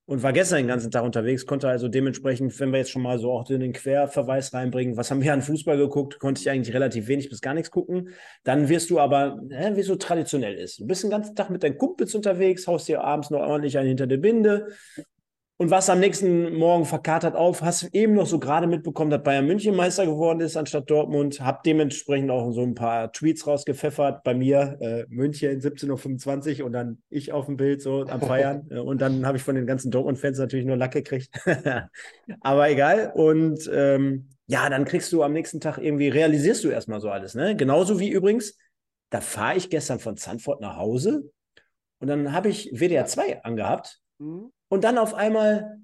und 0.05 0.21
war 0.21 0.33
gestern 0.33 0.57
den 0.57 0.67
ganzen 0.67 0.91
Tag 0.91 1.05
unterwegs, 1.05 1.45
konnte 1.45 1.69
also 1.69 1.87
dementsprechend, 1.87 2.59
wenn 2.59 2.71
wir 2.71 2.79
jetzt 2.79 2.89
schon 2.89 3.03
mal 3.03 3.19
so 3.19 3.31
auch 3.31 3.45
den 3.45 3.71
Querverweis 3.71 4.53
reinbringen, 4.53 4.97
was 4.97 5.11
haben 5.11 5.21
wir 5.21 5.31
an 5.31 5.43
Fußball 5.43 5.77
geguckt, 5.77 6.19
konnte 6.19 6.41
ich 6.41 6.49
eigentlich 6.49 6.75
relativ 6.75 7.07
wenig 7.07 7.29
bis 7.29 7.39
gar 7.39 7.53
nichts 7.53 7.71
gucken. 7.71 8.09
Dann 8.43 8.67
wirst 8.67 8.89
du 8.89 8.99
aber, 8.99 9.39
äh, 9.49 9.77
wie 9.77 9.83
so 9.83 9.95
traditionell 9.95 10.55
ist. 10.55 10.79
Du 10.79 10.87
bist 10.87 11.03
den 11.03 11.09
ganzen 11.09 11.35
Tag 11.35 11.51
mit 11.51 11.63
deinen 11.63 11.77
Kumpels 11.77 12.15
unterwegs, 12.15 12.67
haust 12.67 12.89
dir 12.89 13.01
abends 13.01 13.29
noch 13.29 13.39
ordentlich 13.39 13.77
einen 13.77 13.87
hinter 13.87 14.07
der 14.07 14.17
Binde, 14.17 14.69
und 15.61 15.71
was 15.71 15.89
am 15.89 15.99
nächsten 15.99 16.55
Morgen 16.55 16.85
verkatert 16.85 17.35
auf, 17.35 17.61
hast 17.61 17.83
eben 17.93 18.13
noch 18.13 18.27
so 18.27 18.39
gerade 18.39 18.65
mitbekommen, 18.65 19.11
dass 19.11 19.21
Bayern 19.21 19.45
München 19.45 19.75
Meister 19.75 20.05
geworden 20.05 20.39
ist 20.39 20.55
anstatt 20.55 20.89
Dortmund. 20.89 21.41
Hab 21.41 21.63
dementsprechend 21.63 22.31
auch 22.31 22.53
so 22.53 22.61
ein 22.61 22.75
paar 22.75 23.11
Tweets 23.11 23.45
rausgepfeffert. 23.45 24.23
Bei 24.23 24.33
mir 24.33 24.77
äh, 24.79 25.05
München 25.09 25.59
17.25 25.59 26.61
Uhr 26.61 26.65
und 26.65 26.71
dann 26.71 27.01
ich 27.09 27.33
auf 27.33 27.47
dem 27.47 27.57
Bild 27.57 27.81
so 27.81 28.05
am 28.05 28.21
Feiern. 28.21 28.67
und 28.85 29.01
dann 29.01 29.25
habe 29.25 29.35
ich 29.35 29.43
von 29.43 29.55
den 29.55 29.67
ganzen 29.67 29.91
Dortmund-Fans 29.91 30.37
natürlich 30.37 30.65
nur 30.65 30.77
Lack 30.77 30.93
gekriegt. 30.93 31.29
Aber 32.39 32.69
egal. 32.69 33.11
Und 33.13 33.69
ähm, 33.73 34.29
ja, 34.47 34.69
dann 34.69 34.85
kriegst 34.85 35.11
du 35.11 35.23
am 35.23 35.33
nächsten 35.33 35.59
Tag 35.59 35.77
irgendwie, 35.77 36.07
realisierst 36.07 36.63
du 36.63 36.69
erstmal 36.69 37.01
so 37.01 37.09
alles. 37.09 37.35
Ne? 37.35 37.57
Genauso 37.57 37.99
wie 37.99 38.09
übrigens, 38.09 38.57
da 39.09 39.19
fahre 39.19 39.57
ich 39.57 39.69
gestern 39.69 39.99
von 39.99 40.15
Zandvoort 40.15 40.61
nach 40.61 40.77
Hause 40.77 41.29
und 41.99 42.07
dann 42.07 42.31
habe 42.31 42.47
ich 42.47 42.71
WDR 42.71 43.07
2 43.07 43.43
angehabt. 43.43 43.99
Mhm. 44.19 44.53
Und 44.69 44.83
dann 44.83 44.97
auf 44.97 45.13
einmal, 45.13 45.79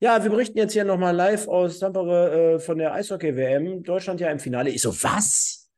ja, 0.00 0.22
wir 0.22 0.30
berichten 0.30 0.56
jetzt 0.56 0.72
hier 0.72 0.84
nochmal 0.84 1.14
live 1.14 1.48
aus 1.48 1.80
Tampere 1.80 2.54
äh, 2.54 2.58
von 2.60 2.78
der 2.78 2.94
Eishockey-WM. 2.94 3.82
Deutschland 3.82 4.20
ja 4.20 4.30
im 4.30 4.38
Finale. 4.38 4.70
Ich 4.70 4.82
so, 4.82 4.90
was? 5.02 5.68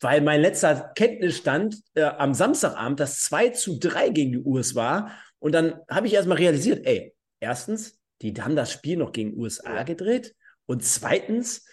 Weil 0.00 0.20
mein 0.20 0.42
letzter 0.42 0.92
Kenntnisstand 0.94 1.82
äh, 1.94 2.02
am 2.02 2.34
Samstagabend 2.34 3.00
das 3.00 3.20
2 3.24 3.50
zu 3.50 3.78
3 3.78 4.10
gegen 4.10 4.32
die 4.32 4.38
US 4.38 4.74
war. 4.74 5.10
Und 5.38 5.52
dann 5.52 5.80
habe 5.90 6.06
ich 6.06 6.14
erstmal 6.14 6.36
realisiert, 6.36 6.86
ey, 6.86 7.14
erstens, 7.40 7.98
die 8.22 8.34
haben 8.34 8.56
das 8.56 8.72
Spiel 8.72 8.96
noch 8.98 9.12
gegen 9.12 9.38
USA 9.38 9.82
gedreht. 9.82 10.34
Und 10.66 10.84
zweitens, 10.84 11.66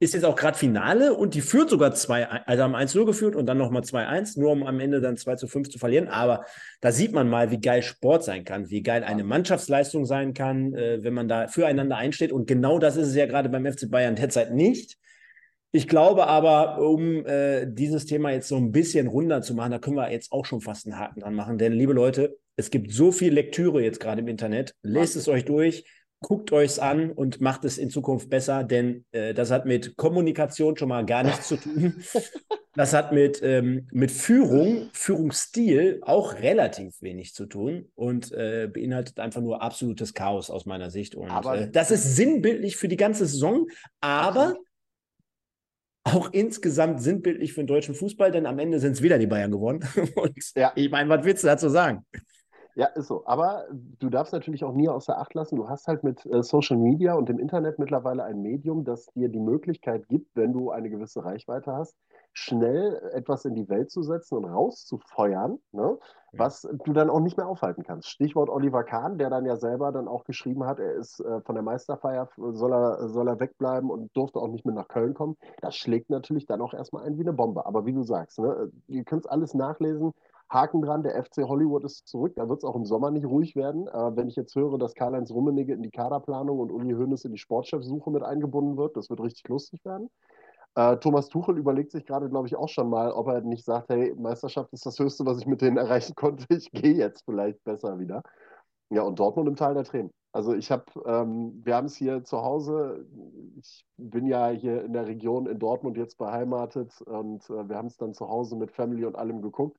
ist 0.00 0.14
jetzt 0.14 0.24
auch 0.24 0.36
gerade 0.36 0.56
Finale 0.56 1.14
und 1.14 1.34
die 1.34 1.40
führt 1.40 1.70
sogar 1.70 1.92
2, 1.92 2.24
also 2.26 2.62
haben 2.62 2.76
1-0 2.76 3.04
geführt 3.04 3.34
und 3.34 3.46
dann 3.46 3.58
nochmal 3.58 3.82
2-1, 3.82 4.38
nur 4.38 4.52
um 4.52 4.64
am 4.64 4.78
Ende 4.78 5.00
dann 5.00 5.16
2 5.16 5.34
zu 5.36 5.48
5 5.48 5.70
zu 5.70 5.78
verlieren. 5.78 6.06
Aber 6.08 6.44
da 6.80 6.92
sieht 6.92 7.12
man 7.12 7.28
mal, 7.28 7.50
wie 7.50 7.60
geil 7.60 7.82
Sport 7.82 8.22
sein 8.22 8.44
kann, 8.44 8.70
wie 8.70 8.82
geil 8.82 9.02
eine 9.02 9.24
Mannschaftsleistung 9.24 10.04
sein 10.04 10.34
kann, 10.34 10.72
äh, 10.74 11.02
wenn 11.02 11.14
man 11.14 11.26
da 11.26 11.48
füreinander 11.48 11.96
einsteht. 11.96 12.30
Und 12.30 12.46
genau 12.46 12.78
das 12.78 12.96
ist 12.96 13.08
es 13.08 13.16
ja 13.16 13.26
gerade 13.26 13.48
beim 13.48 13.66
FC 13.66 13.90
Bayern 13.90 14.14
derzeit 14.14 14.54
nicht. 14.54 14.96
Ich 15.72 15.88
glaube 15.88 16.28
aber, 16.28 16.80
um 16.80 17.26
äh, 17.26 17.66
dieses 17.66 18.06
Thema 18.06 18.30
jetzt 18.30 18.48
so 18.48 18.56
ein 18.56 18.70
bisschen 18.70 19.08
runder 19.08 19.42
zu 19.42 19.52
machen, 19.54 19.72
da 19.72 19.78
können 19.78 19.96
wir 19.96 20.10
jetzt 20.12 20.30
auch 20.30 20.46
schon 20.46 20.60
fast 20.60 20.86
einen 20.86 20.98
Haken 20.98 21.20
dran 21.20 21.34
machen. 21.34 21.58
Denn, 21.58 21.72
liebe 21.72 21.92
Leute, 21.92 22.38
es 22.56 22.70
gibt 22.70 22.92
so 22.92 23.10
viel 23.12 23.32
Lektüre 23.34 23.82
jetzt 23.82 24.00
gerade 24.00 24.20
im 24.20 24.28
Internet. 24.28 24.74
Lest 24.82 25.16
es 25.16 25.28
euch 25.28 25.44
durch 25.44 25.84
guckt 26.20 26.52
euch's 26.52 26.78
an 26.78 27.10
und 27.12 27.40
macht 27.40 27.64
es 27.64 27.78
in 27.78 27.90
Zukunft 27.90 28.28
besser, 28.28 28.64
denn 28.64 29.04
äh, 29.12 29.34
das 29.34 29.50
hat 29.50 29.66
mit 29.66 29.96
Kommunikation 29.96 30.76
schon 30.76 30.88
mal 30.88 31.04
gar 31.06 31.22
nichts 31.22 31.48
zu 31.48 31.56
tun. 31.56 32.02
Das 32.74 32.92
hat 32.92 33.12
mit, 33.12 33.40
ähm, 33.42 33.88
mit 33.90 34.12
Führung, 34.12 34.88
Führungsstil 34.92 36.00
auch 36.02 36.34
relativ 36.34 37.02
wenig 37.02 37.34
zu 37.34 37.46
tun 37.46 37.90
und 37.96 38.30
äh, 38.30 38.68
beinhaltet 38.72 39.18
einfach 39.18 39.40
nur 39.40 39.62
absolutes 39.62 40.14
Chaos 40.14 40.48
aus 40.48 40.64
meiner 40.64 40.90
Sicht. 40.90 41.16
Und 41.16 41.28
äh, 41.28 41.70
das 41.70 41.90
ist 41.90 42.14
sinnbildlich 42.14 42.76
für 42.76 42.86
die 42.86 42.96
ganze 42.96 43.26
Saison, 43.26 43.66
aber 44.00 44.56
auch 46.04 46.32
insgesamt 46.32 47.02
sinnbildlich 47.02 47.52
für 47.52 47.62
den 47.62 47.66
deutschen 47.66 47.94
Fußball, 47.94 48.30
denn 48.30 48.46
am 48.46 48.58
Ende 48.58 48.78
sind 48.80 48.92
es 48.92 49.02
wieder 49.02 49.18
die 49.18 49.26
Bayern 49.26 49.50
geworden. 49.50 49.80
und 50.14 50.36
ja. 50.56 50.72
ich 50.74 50.90
meine, 50.90 51.08
was 51.08 51.24
willst 51.24 51.42
du 51.42 51.48
dazu 51.48 51.68
sagen? 51.68 52.04
Ja, 52.78 52.86
ist 52.94 53.08
so. 53.08 53.26
Aber 53.26 53.66
du 53.98 54.08
darfst 54.08 54.32
natürlich 54.32 54.62
auch 54.62 54.72
nie 54.72 54.88
außer 54.88 55.18
Acht 55.18 55.34
lassen, 55.34 55.56
du 55.56 55.68
hast 55.68 55.88
halt 55.88 56.04
mit 56.04 56.24
äh, 56.26 56.44
Social 56.44 56.76
Media 56.76 57.14
und 57.14 57.28
dem 57.28 57.40
Internet 57.40 57.80
mittlerweile 57.80 58.22
ein 58.22 58.40
Medium, 58.40 58.84
das 58.84 59.06
dir 59.14 59.28
die 59.28 59.40
Möglichkeit 59.40 60.08
gibt, 60.08 60.36
wenn 60.36 60.52
du 60.52 60.70
eine 60.70 60.88
gewisse 60.88 61.24
Reichweite 61.24 61.72
hast, 61.72 61.96
schnell 62.32 63.02
etwas 63.12 63.44
in 63.44 63.56
die 63.56 63.68
Welt 63.68 63.90
zu 63.90 64.02
setzen 64.04 64.36
und 64.36 64.44
rauszufeuern, 64.44 65.58
ne, 65.72 65.98
was 66.30 66.68
du 66.84 66.92
dann 66.92 67.10
auch 67.10 67.18
nicht 67.18 67.36
mehr 67.36 67.48
aufhalten 67.48 67.82
kannst. 67.82 68.10
Stichwort 68.10 68.48
Oliver 68.48 68.84
Kahn, 68.84 69.18
der 69.18 69.28
dann 69.28 69.44
ja 69.44 69.56
selber 69.56 69.90
dann 69.90 70.06
auch 70.06 70.22
geschrieben 70.22 70.64
hat, 70.64 70.78
er 70.78 70.92
ist 70.92 71.18
äh, 71.18 71.40
von 71.40 71.56
der 71.56 71.64
Meisterfeier, 71.64 72.28
soll 72.36 72.72
er, 72.72 73.08
soll 73.08 73.26
er 73.26 73.40
wegbleiben 73.40 73.90
und 73.90 74.16
durfte 74.16 74.38
auch 74.38 74.46
nicht 74.46 74.64
mehr 74.64 74.76
nach 74.76 74.86
Köln 74.86 75.14
kommen. 75.14 75.36
Das 75.62 75.74
schlägt 75.74 76.10
natürlich 76.10 76.46
dann 76.46 76.60
auch 76.60 76.74
erstmal 76.74 77.02
ein 77.02 77.18
wie 77.18 77.22
eine 77.22 77.32
Bombe. 77.32 77.66
Aber 77.66 77.86
wie 77.86 77.92
du 77.92 78.04
sagst, 78.04 78.38
ne, 78.38 78.70
ihr 78.86 79.02
könnt 79.02 79.24
es 79.24 79.30
alles 79.30 79.52
nachlesen 79.54 80.14
Haken 80.50 80.82
dran, 80.82 81.02
der 81.02 81.22
FC 81.22 81.42
Hollywood 81.42 81.84
ist 81.84 82.08
zurück. 82.08 82.32
Da 82.36 82.48
wird 82.48 82.58
es 82.58 82.64
auch 82.64 82.76
im 82.76 82.86
Sommer 82.86 83.10
nicht 83.10 83.26
ruhig 83.26 83.54
werden. 83.54 83.86
Äh, 83.88 84.16
wenn 84.16 84.28
ich 84.28 84.36
jetzt 84.36 84.54
höre, 84.54 84.78
dass 84.78 84.94
Karl-Heinz 84.94 85.30
Rummenigge 85.30 85.74
in 85.74 85.82
die 85.82 85.90
Kaderplanung 85.90 86.58
und 86.58 86.70
Uli 86.72 86.94
Hoeneß 86.94 87.24
in 87.24 87.32
die 87.32 87.38
Sportchefsuche 87.38 88.10
mit 88.10 88.22
eingebunden 88.22 88.76
wird, 88.76 88.96
das 88.96 89.10
wird 89.10 89.20
richtig 89.20 89.48
lustig 89.48 89.84
werden. 89.84 90.08
Äh, 90.74 90.96
Thomas 90.98 91.28
Tuchel 91.28 91.58
überlegt 91.58 91.90
sich 91.90 92.06
gerade, 92.06 92.28
glaube 92.28 92.46
ich, 92.46 92.56
auch 92.56 92.68
schon 92.68 92.88
mal, 92.88 93.10
ob 93.12 93.26
er 93.26 93.40
nicht 93.40 93.64
sagt, 93.64 93.88
hey, 93.90 94.14
Meisterschaft 94.16 94.72
ist 94.72 94.86
das 94.86 94.98
Höchste, 94.98 95.26
was 95.26 95.38
ich 95.38 95.46
mit 95.46 95.60
denen 95.60 95.76
erreichen 95.76 96.14
konnte. 96.14 96.46
Ich 96.50 96.70
gehe 96.70 96.94
jetzt 96.94 97.24
vielleicht 97.24 97.62
besser 97.64 97.98
wieder. 97.98 98.22
Ja, 98.90 99.02
und 99.02 99.18
Dortmund 99.18 99.48
im 99.48 99.56
Teil 99.56 99.74
der 99.74 99.84
Tränen. 99.84 100.10
Also 100.32 100.54
ich 100.54 100.70
habe, 100.70 100.84
ähm, 101.06 101.60
wir 101.64 101.74
haben 101.74 101.86
es 101.86 101.96
hier 101.96 102.22
zu 102.22 102.42
Hause, 102.42 103.06
ich 103.58 103.84
bin 103.96 104.26
ja 104.26 104.48
hier 104.50 104.84
in 104.84 104.92
der 104.92 105.06
Region 105.06 105.46
in 105.46 105.58
Dortmund 105.58 105.96
jetzt 105.96 106.16
beheimatet 106.18 107.00
und 107.02 107.48
äh, 107.50 107.68
wir 107.68 107.76
haben 107.76 107.88
es 107.88 107.96
dann 107.96 108.14
zu 108.14 108.28
Hause 108.28 108.56
mit 108.56 108.70
Family 108.70 109.04
und 109.04 109.16
allem 109.16 109.42
geguckt. 109.42 109.78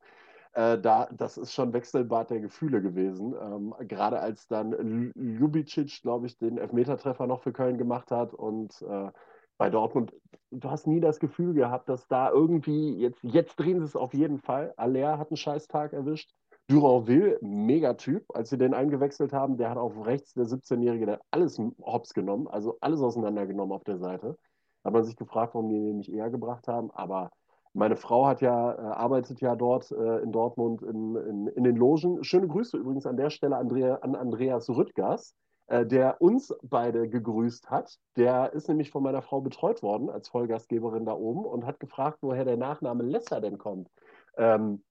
Äh, 0.54 0.80
da, 0.80 1.08
das 1.12 1.38
ist 1.38 1.54
schon 1.54 1.74
Wechselbad 1.74 2.32
der 2.32 2.40
Gefühle 2.40 2.82
gewesen. 2.82 3.36
Ähm, 3.40 3.74
gerade 3.88 4.20
als 4.20 4.48
dann 4.48 5.14
Ljubicic, 5.16 6.02
glaube 6.02 6.28
ich, 6.28 6.38
den 6.38 6.58
Elfmetertreffer 6.58 7.28
noch 7.28 7.42
für 7.44 7.54
Köln 7.54 7.78
gemacht 7.78 8.12
hat 8.12 8.34
und 8.34 8.82
äh, 8.82 9.12
bei 9.58 9.70
Dortmund, 9.70 10.14
du 10.52 10.72
hast 10.72 10.88
nie 10.88 11.02
das 11.02 11.20
Gefühl 11.20 11.54
gehabt, 11.54 11.90
dass 11.90 12.08
da 12.08 12.32
irgendwie, 12.32 12.98
jetzt, 12.98 13.22
jetzt 13.24 13.58
drehen 13.58 13.80
sie 13.80 13.86
es 13.86 13.96
auf 13.96 14.14
jeden 14.14 14.40
Fall. 14.40 14.74
Aller 14.78 15.18
hat 15.18 15.30
einen 15.30 15.38
Scheißtag 15.38 15.92
erwischt. 15.94 16.34
Duranville, 16.68 17.40
mega 17.42 17.96
Typ, 17.96 18.24
als 18.34 18.50
sie 18.52 18.58
den 18.58 18.74
eingewechselt 18.74 19.34
haben, 19.34 19.58
der 19.58 19.72
hat 19.72 19.78
auf 19.78 20.06
rechts, 20.06 20.34
der 20.34 20.46
17-Jährige, 20.46 21.06
der 21.08 21.22
alles 21.32 21.60
hops 21.82 22.14
genommen, 22.14 22.48
also 22.48 22.78
alles 22.80 23.02
auseinandergenommen 23.02 23.76
auf 23.76 23.84
der 23.84 23.98
Seite. 23.98 24.38
Da 24.84 24.88
hat 24.88 24.94
man 24.94 25.04
sich 25.04 25.16
gefragt, 25.16 25.56
warum 25.56 25.70
die 25.70 25.80
den 25.80 25.98
nicht 25.98 26.14
eher 26.14 26.30
gebracht 26.30 26.68
haben, 26.68 26.92
aber 26.92 27.32
meine 27.74 27.96
Frau 27.96 28.26
hat 28.26 28.42
ja, 28.42 28.74
äh, 28.74 28.78
arbeitet 28.78 29.42
ja 29.42 29.56
dort 29.56 29.92
äh, 29.92 30.20
in 30.20 30.32
Dortmund 30.32 30.82
in, 30.82 31.16
in, 31.16 31.48
in, 31.48 31.64
den 31.64 31.76
Logen. 31.76 32.24
Schöne 32.24 32.48
Grüße 32.48 32.78
übrigens 32.78 33.06
an 33.06 33.18
der 33.18 33.30
Stelle 33.30 33.58
Andrea, 33.58 33.96
an 33.96 34.16
Andreas 34.16 34.70
Rüttgers, 34.70 35.36
äh, 35.68 35.86
der 35.86 36.22
uns 36.22 36.54
beide 36.64 37.08
gegrüßt 37.10 37.70
hat. 37.70 37.98
Der 38.16 38.54
ist 38.54 38.68
nämlich 38.68 38.92
von 38.92 39.04
meiner 39.04 39.22
Frau 39.22 39.42
betreut 39.42 39.84
worden 39.84 40.10
als 40.10 40.30
Vollgastgeberin 40.30 41.06
da 41.06 41.14
oben 41.14 41.46
und 41.46 41.66
hat 41.66 41.80
gefragt, 41.80 42.20
woher 42.22 42.46
der 42.46 42.58
Nachname 42.58 43.04
Lesser 43.04 43.40
denn 43.40 43.58
kommt. 43.58 43.90
Ähm, 44.38 44.84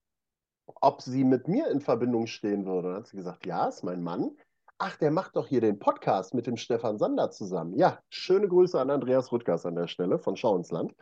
ob 0.81 1.01
sie 1.03 1.25
mit 1.25 1.49
mir 1.49 1.69
in 1.71 1.81
Verbindung 1.81 2.27
stehen 2.27 2.67
würde. 2.67 2.89
Und 2.89 2.95
hat 2.95 3.07
sie 3.07 3.17
gesagt, 3.17 3.47
ja, 3.47 3.67
ist 3.67 3.83
mein 3.83 4.03
Mann 4.03 4.37
ach, 4.79 4.97
der 4.97 5.11
macht 5.11 5.37
doch 5.37 5.47
hier 5.49 5.61
den 5.61 5.79
Podcast 5.79 6.35
mit 6.35 6.47
dem 6.47 6.57
Stefan 6.57 6.99
Sander 6.99 7.31
zusammen. 7.31 7.77
Ja, 7.77 7.99
schöne 8.09 8.49
Grüße 8.49 8.81
an 8.81 8.91
Andreas 8.91 9.33
Rüttgers 9.33 9.67
an 9.67 9.75
der 9.75 9.89
Stelle 9.89 10.19
von 10.19 10.37
Schau 10.37 10.57
ins 10.57 10.71
Land. 10.71 10.95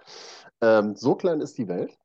Ähm, 0.62 0.96
so 0.96 1.14
klein 1.14 1.40
ist 1.40 1.58
die 1.58 1.68
Welt. 1.68 1.96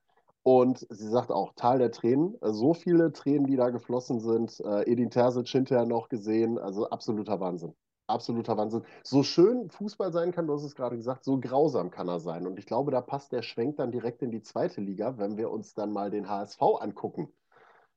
Und 0.43 0.85
sie 0.89 1.07
sagt 1.07 1.31
auch, 1.31 1.53
Tal 1.55 1.77
der 1.77 1.91
Tränen, 1.91 2.35
so 2.41 2.73
viele 2.73 3.13
Tränen, 3.13 3.45
die 3.45 3.55
da 3.55 3.69
geflossen 3.69 4.19
sind. 4.19 4.59
Äh, 4.61 4.91
Edin 4.91 5.11
Terzic 5.11 5.47
hinterher 5.47 5.85
noch 5.85 6.09
gesehen, 6.09 6.57
also 6.57 6.89
absoluter 6.89 7.39
Wahnsinn. 7.39 7.75
Absoluter 8.07 8.57
Wahnsinn. 8.57 8.83
So 9.03 9.23
schön 9.23 9.69
Fußball 9.69 10.11
sein 10.11 10.31
kann, 10.31 10.47
du 10.47 10.53
hast 10.53 10.63
es 10.63 10.75
gerade 10.75 10.97
gesagt, 10.97 11.23
so 11.23 11.39
grausam 11.39 11.91
kann 11.91 12.09
er 12.09 12.19
sein. 12.19 12.47
Und 12.47 12.57
ich 12.57 12.65
glaube, 12.65 12.91
da 12.91 13.01
passt 13.01 13.31
der 13.31 13.43
Schwenk 13.43 13.77
dann 13.77 13.91
direkt 13.91 14.23
in 14.23 14.31
die 14.31 14.41
zweite 14.41 14.81
Liga, 14.81 15.17
wenn 15.17 15.37
wir 15.37 15.51
uns 15.51 15.75
dann 15.75 15.93
mal 15.93 16.09
den 16.09 16.27
HSV 16.27 16.61
angucken. 16.79 17.31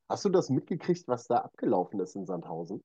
Hast 0.07 0.23
du 0.23 0.29
das 0.29 0.51
mitgekriegt, 0.51 1.07
was 1.07 1.27
da 1.27 1.37
abgelaufen 1.37 1.99
ist 1.99 2.15
in 2.15 2.27
Sandhausen? 2.27 2.83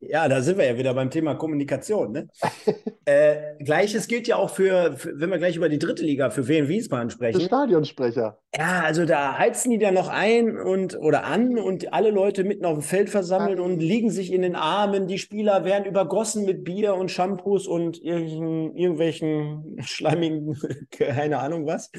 Ja, 0.00 0.28
da 0.28 0.42
sind 0.42 0.58
wir 0.58 0.66
ja 0.66 0.76
wieder 0.78 0.94
beim 0.94 1.10
Thema 1.10 1.34
Kommunikation. 1.34 2.12
Ne? 2.12 2.28
äh, 3.04 3.62
Gleiches 3.64 4.06
gilt 4.06 4.28
ja 4.28 4.36
auch 4.36 4.50
für, 4.50 4.94
für, 4.96 5.18
wenn 5.18 5.30
wir 5.30 5.38
gleich 5.38 5.56
über 5.56 5.68
die 5.68 5.78
dritte 5.78 6.04
Liga 6.04 6.30
für 6.30 6.46
Wien 6.46 6.68
Wiesbaden 6.68 7.10
sprechen. 7.10 7.38
Der 7.38 7.46
Stadionsprecher. 7.46 8.38
Ja, 8.56 8.82
also 8.84 9.04
da 9.06 9.38
heizen 9.38 9.70
die 9.70 9.78
da 9.78 9.90
noch 9.90 10.08
ein 10.08 10.56
und 10.56 10.96
oder 10.96 11.24
an 11.24 11.58
und 11.58 11.92
alle 11.92 12.10
Leute 12.10 12.44
mitten 12.44 12.64
auf 12.64 12.74
dem 12.74 12.82
Feld 12.82 13.10
versammelt 13.10 13.58
und 13.58 13.80
liegen 13.80 14.10
sich 14.10 14.32
in 14.32 14.42
den 14.42 14.56
Armen. 14.56 15.06
Die 15.06 15.18
Spieler 15.18 15.64
werden 15.64 15.86
übergossen 15.86 16.44
mit 16.44 16.64
Bier 16.64 16.94
und 16.94 17.10
Shampoos 17.10 17.66
und 17.66 18.02
irgendwelchen, 18.02 18.76
irgendwelchen 18.76 19.76
schleimigen, 19.80 20.56
keine 20.90 21.38
Ahnung 21.38 21.66
was. 21.66 21.90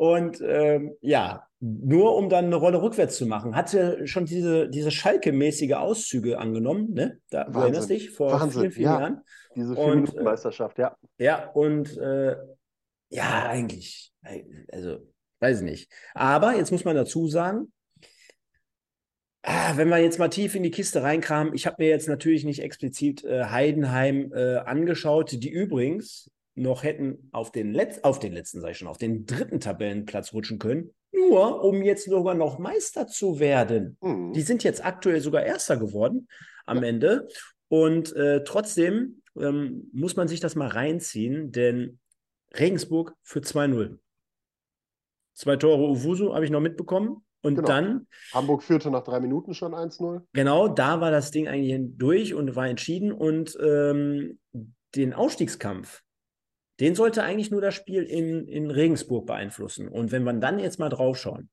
Und 0.00 0.40
ähm, 0.42 0.96
ja, 1.02 1.46
nur 1.58 2.16
um 2.16 2.30
dann 2.30 2.46
eine 2.46 2.56
Rolle 2.56 2.80
rückwärts 2.80 3.18
zu 3.18 3.26
machen. 3.26 3.54
Hatte 3.54 4.06
schon 4.06 4.24
diese, 4.24 4.66
diese 4.70 4.90
Schalke-mäßige 4.90 5.74
Auszüge 5.74 6.38
angenommen, 6.38 6.94
ne? 6.94 7.18
Da, 7.28 7.44
du 7.44 7.58
erinnerst 7.58 7.90
dich, 7.90 8.08
vor 8.08 8.32
Wahnsinn. 8.32 8.62
vielen, 8.62 8.72
vielen 8.72 8.84
ja. 8.86 8.98
Jahren. 8.98 9.20
Diese 9.54 9.74
vier 9.74 10.22
Meisterschaft, 10.22 10.78
ja. 10.78 10.96
Ja, 11.18 11.50
und 11.50 11.98
äh, 11.98 12.34
ja, 13.10 13.46
eigentlich, 13.46 14.10
also, 14.72 15.00
weiß 15.40 15.58
ich 15.58 15.64
nicht. 15.64 15.92
Aber 16.14 16.56
jetzt 16.56 16.72
muss 16.72 16.86
man 16.86 16.96
dazu 16.96 17.26
sagen, 17.26 17.70
Ah, 19.42 19.76
wenn 19.76 19.88
wir 19.88 19.98
jetzt 19.98 20.18
mal 20.18 20.28
tief 20.28 20.54
in 20.54 20.62
die 20.62 20.70
Kiste 20.70 21.02
reinkramen, 21.02 21.54
ich 21.54 21.66
habe 21.66 21.76
mir 21.78 21.88
jetzt 21.88 22.08
natürlich 22.08 22.44
nicht 22.44 22.62
explizit 22.62 23.24
äh, 23.24 23.44
Heidenheim 23.44 24.32
äh, 24.34 24.56
angeschaut, 24.56 25.32
die 25.32 25.50
übrigens 25.50 26.30
noch 26.54 26.82
hätten 26.82 27.28
auf 27.32 27.52
den, 27.52 27.72
Letz 27.72 28.00
auf 28.02 28.18
den 28.18 28.32
letzten, 28.32 28.64
ich 28.66 28.78
schon, 28.78 28.88
auf 28.88 28.98
den 28.98 29.26
dritten 29.26 29.60
Tabellenplatz 29.60 30.32
rutschen 30.32 30.58
können, 30.58 30.94
nur 31.12 31.64
um 31.64 31.82
jetzt 31.82 32.04
sogar 32.04 32.34
noch 32.34 32.58
Meister 32.58 33.06
zu 33.06 33.38
werden. 33.38 33.96
Mhm. 34.00 34.32
Die 34.32 34.42
sind 34.42 34.64
jetzt 34.64 34.84
aktuell 34.84 35.20
sogar 35.20 35.42
Erster 35.42 35.76
geworden 35.76 36.28
am 36.66 36.78
ja. 36.78 36.88
Ende. 36.88 37.28
Und 37.68 38.14
äh, 38.16 38.42
trotzdem 38.44 39.22
ähm, 39.38 39.90
muss 39.92 40.16
man 40.16 40.28
sich 40.28 40.40
das 40.40 40.56
mal 40.56 40.68
reinziehen, 40.68 41.52
denn 41.52 41.98
Regensburg 42.58 43.14
für 43.22 43.40
2-0. 43.40 43.98
Zwei 45.34 45.56
Tore 45.56 45.88
Uwusu 45.88 46.34
habe 46.34 46.44
ich 46.44 46.50
noch 46.50 46.60
mitbekommen. 46.60 47.24
Und 47.42 47.54
genau. 47.54 47.68
dann. 47.68 48.06
Hamburg 48.34 48.62
führte 48.62 48.90
nach 48.90 49.02
drei 49.02 49.20
Minuten 49.20 49.54
schon 49.54 49.72
1-0. 49.72 50.22
Genau, 50.34 50.68
da 50.68 51.00
war 51.00 51.10
das 51.10 51.30
Ding 51.30 51.48
eigentlich 51.48 51.74
durch 51.96 52.34
und 52.34 52.54
war 52.54 52.68
entschieden. 52.68 53.12
Und 53.12 53.56
ähm, 53.62 54.38
den 54.94 55.14
Ausstiegskampf, 55.14 56.02
den 56.80 56.94
sollte 56.94 57.22
eigentlich 57.22 57.50
nur 57.50 57.60
das 57.60 57.74
Spiel 57.74 58.02
in, 58.02 58.48
in 58.48 58.70
Regensburg 58.70 59.26
beeinflussen. 59.26 59.88
Und 59.88 60.12
wenn 60.12 60.24
wir 60.24 60.32
dann 60.32 60.58
jetzt 60.58 60.78
mal 60.78 60.88
drauf 60.88 61.18
schauen, 61.18 61.50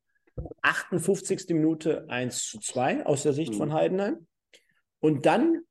58. 0.62 1.48
Minute 1.50 2.10
1 2.10 2.44
zu 2.44 2.60
2 2.60 3.06
aus 3.06 3.24
der 3.24 3.34
Sicht 3.34 3.54
mhm. 3.54 3.58
von 3.58 3.74
Heidenheim. 3.74 4.28
Und 5.00 5.26
dann 5.26 5.62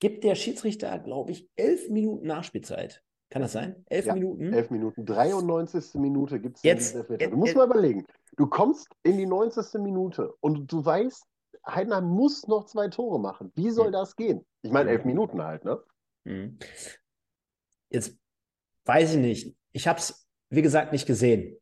gibt 0.00 0.24
der 0.24 0.34
Schiedsrichter, 0.34 0.98
glaube 0.98 1.32
ich, 1.32 1.48
elf 1.56 1.88
Minuten 1.88 2.26
Nachspielzeit. 2.26 3.02
Kann 3.30 3.42
das 3.42 3.52
sein? 3.52 3.84
Elf 3.88 4.06
ja, 4.06 4.14
Minuten? 4.14 4.52
Elf 4.52 4.70
Minuten. 4.70 5.06
93. 5.06 5.94
Minute 5.94 6.38
gibt 6.38 6.58
es 6.58 6.62
jetzt. 6.62 6.94
Elfmeter. 6.94 7.30
Du 7.30 7.36
musst 7.36 7.56
mal 7.56 7.66
überlegen. 7.66 8.04
Du 8.36 8.46
kommst 8.46 8.88
in 9.04 9.16
die 9.16 9.26
90. 9.26 9.80
Minute 9.80 10.34
und 10.40 10.70
du 10.70 10.84
weißt, 10.84 11.24
Heidenheim 11.66 12.04
muss 12.04 12.46
noch 12.46 12.64
zwei 12.64 12.88
Tore 12.88 13.20
machen. 13.20 13.52
Wie 13.54 13.70
soll 13.70 13.88
mhm. 13.88 13.92
das 13.92 14.16
gehen? 14.16 14.44
Ich 14.62 14.70
meine, 14.70 14.90
elf 14.90 15.04
Minuten 15.04 15.42
halt, 15.42 15.64
ne? 15.64 15.80
Mhm. 16.24 16.58
Jetzt 17.88 18.18
weiß 18.84 19.14
ich 19.14 19.18
nicht. 19.18 19.54
Ich 19.72 19.86
habe 19.86 19.98
es, 19.98 20.26
wie 20.50 20.62
gesagt, 20.62 20.92
nicht 20.92 21.06
gesehen. 21.06 21.56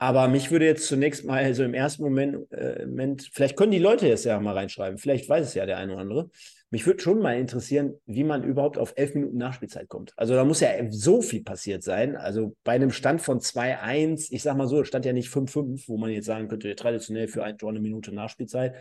Aber 0.00 0.28
mich 0.28 0.52
würde 0.52 0.64
jetzt 0.64 0.86
zunächst 0.86 1.24
mal 1.24 1.42
so 1.42 1.46
also 1.46 1.64
im 1.64 1.74
ersten 1.74 2.04
Moment, 2.04 2.52
äh, 2.52 2.86
Moment, 2.86 3.28
vielleicht 3.32 3.56
können 3.56 3.72
die 3.72 3.80
Leute 3.80 4.06
jetzt 4.06 4.24
ja 4.24 4.38
mal 4.38 4.54
reinschreiben, 4.54 4.96
vielleicht 4.96 5.28
weiß 5.28 5.44
es 5.48 5.54
ja 5.54 5.66
der 5.66 5.76
eine 5.78 5.92
oder 5.92 6.02
andere. 6.02 6.30
Mich 6.70 6.86
würde 6.86 7.00
schon 7.00 7.20
mal 7.20 7.36
interessieren, 7.36 7.94
wie 8.06 8.22
man 8.22 8.44
überhaupt 8.44 8.78
auf 8.78 8.92
elf 8.96 9.14
Minuten 9.14 9.38
Nachspielzeit 9.38 9.88
kommt. 9.88 10.12
Also 10.16 10.34
da 10.34 10.44
muss 10.44 10.60
ja 10.60 10.68
so 10.90 11.20
viel 11.20 11.42
passiert 11.42 11.82
sein. 11.82 12.14
Also 12.14 12.54
bei 12.62 12.72
einem 12.72 12.92
Stand 12.92 13.22
von 13.22 13.40
2-1, 13.40 14.28
ich 14.30 14.42
sag 14.42 14.56
mal 14.56 14.68
so, 14.68 14.84
stand 14.84 15.04
ja 15.04 15.12
nicht 15.12 15.30
5-5, 15.30 15.88
wo 15.88 15.96
man 15.96 16.10
jetzt 16.10 16.26
sagen 16.26 16.46
könnte, 16.46 16.76
traditionell 16.76 17.26
für 17.26 17.42
ein 17.42 17.58
Tor 17.58 17.70
eine 17.70 17.80
Minute 17.80 18.12
Nachspielzeit. 18.14 18.76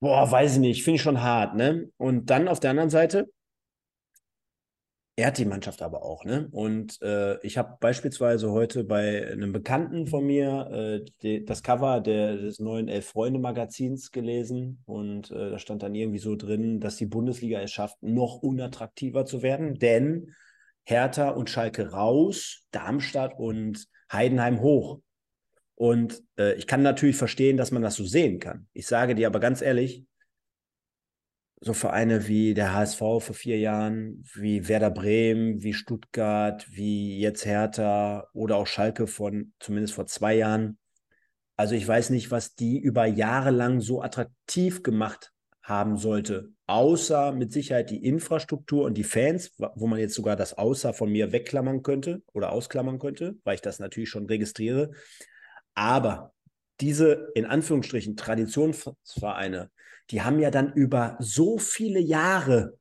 Boah, 0.00 0.30
weiß 0.30 0.54
ich 0.54 0.58
nicht, 0.58 0.84
finde 0.84 0.96
ich 0.96 1.02
schon 1.02 1.22
hart, 1.22 1.56
ne? 1.56 1.90
Und 1.96 2.30
dann 2.30 2.46
auf 2.46 2.60
der 2.60 2.70
anderen 2.70 2.90
Seite, 2.90 3.28
ehrt 5.18 5.38
die 5.38 5.46
Mannschaft 5.46 5.82
aber 5.82 6.04
auch. 6.04 6.24
Ne? 6.24 6.46
Und 6.52 7.02
äh, 7.02 7.44
ich 7.44 7.58
habe 7.58 7.76
beispielsweise 7.80 8.52
heute 8.52 8.84
bei 8.84 9.28
einem 9.32 9.52
Bekannten 9.52 10.06
von 10.06 10.24
mir 10.24 10.70
äh, 10.70 11.10
die, 11.22 11.44
das 11.44 11.64
Cover 11.64 12.00
der, 12.00 12.36
des 12.36 12.60
neuen 12.60 12.86
Elf-Freunde-Magazins 12.86 14.12
gelesen 14.12 14.80
und 14.86 15.32
äh, 15.32 15.50
da 15.50 15.58
stand 15.58 15.82
dann 15.82 15.96
irgendwie 15.96 16.20
so 16.20 16.36
drin, 16.36 16.78
dass 16.78 16.96
die 16.96 17.06
Bundesliga 17.06 17.60
es 17.60 17.72
schafft, 17.72 18.00
noch 18.00 18.36
unattraktiver 18.36 19.26
zu 19.26 19.42
werden, 19.42 19.74
denn 19.74 20.34
Hertha 20.84 21.30
und 21.30 21.50
Schalke 21.50 21.90
raus, 21.90 22.62
Darmstadt 22.70 23.36
und 23.36 23.88
Heidenheim 24.12 24.60
hoch. 24.60 25.00
Und 25.74 26.22
äh, 26.38 26.54
ich 26.54 26.68
kann 26.68 26.82
natürlich 26.82 27.16
verstehen, 27.16 27.56
dass 27.56 27.72
man 27.72 27.82
das 27.82 27.96
so 27.96 28.04
sehen 28.04 28.38
kann. 28.38 28.68
Ich 28.72 28.86
sage 28.86 29.16
dir 29.16 29.26
aber 29.26 29.40
ganz 29.40 29.62
ehrlich, 29.62 30.04
so 31.60 31.72
Vereine 31.72 32.28
wie 32.28 32.54
der 32.54 32.74
HSV 32.74 32.98
vor 32.98 33.20
vier 33.20 33.58
Jahren, 33.58 34.24
wie 34.34 34.68
Werder 34.68 34.90
Bremen, 34.90 35.62
wie 35.62 35.74
Stuttgart, 35.74 36.66
wie 36.70 37.18
jetzt 37.18 37.44
Hertha 37.44 38.28
oder 38.32 38.56
auch 38.56 38.66
Schalke 38.66 39.06
von 39.06 39.52
zumindest 39.58 39.94
vor 39.94 40.06
zwei 40.06 40.36
Jahren. 40.36 40.78
Also 41.56 41.74
ich 41.74 41.86
weiß 41.86 42.10
nicht, 42.10 42.30
was 42.30 42.54
die 42.54 42.78
über 42.78 43.06
Jahre 43.06 43.50
lang 43.50 43.80
so 43.80 44.02
attraktiv 44.02 44.82
gemacht 44.84 45.32
haben 45.62 45.96
sollte, 45.98 46.52
außer 46.66 47.32
mit 47.32 47.52
Sicherheit 47.52 47.90
die 47.90 48.04
Infrastruktur 48.04 48.84
und 48.84 48.94
die 48.94 49.04
Fans, 49.04 49.52
wo 49.58 49.86
man 49.86 49.98
jetzt 49.98 50.14
sogar 50.14 50.36
das 50.36 50.56
Außer 50.56 50.94
von 50.94 51.10
mir 51.10 51.32
wegklammern 51.32 51.82
könnte 51.82 52.22
oder 52.32 52.52
ausklammern 52.52 52.98
könnte, 52.98 53.36
weil 53.44 53.56
ich 53.56 53.60
das 53.60 53.80
natürlich 53.80 54.08
schon 54.08 54.26
registriere. 54.26 54.92
Aber 55.74 56.32
diese 56.80 57.32
in 57.34 57.44
Anführungsstrichen 57.44 58.16
Traditionsvereine, 58.16 59.70
die 60.10 60.22
haben 60.22 60.38
ja 60.38 60.50
dann 60.50 60.72
über 60.72 61.16
so 61.20 61.58
viele 61.58 62.00
Jahre, 62.00 62.78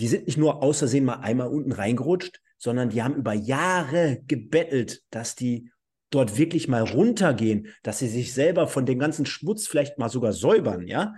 die 0.00 0.08
sind 0.08 0.26
nicht 0.26 0.38
nur 0.38 0.62
außersehen 0.62 1.04
mal 1.04 1.20
einmal 1.20 1.48
unten 1.48 1.72
reingerutscht, 1.72 2.40
sondern 2.58 2.90
die 2.90 3.02
haben 3.02 3.14
über 3.14 3.32
Jahre 3.32 4.22
gebettelt, 4.26 5.02
dass 5.10 5.34
die 5.34 5.70
dort 6.10 6.38
wirklich 6.38 6.68
mal 6.68 6.82
runtergehen, 6.82 7.68
dass 7.82 7.98
sie 7.98 8.08
sich 8.08 8.32
selber 8.32 8.66
von 8.66 8.86
dem 8.86 8.98
ganzen 8.98 9.26
Schmutz 9.26 9.66
vielleicht 9.66 9.98
mal 9.98 10.08
sogar 10.08 10.32
säubern, 10.32 10.86
ja. 10.86 11.14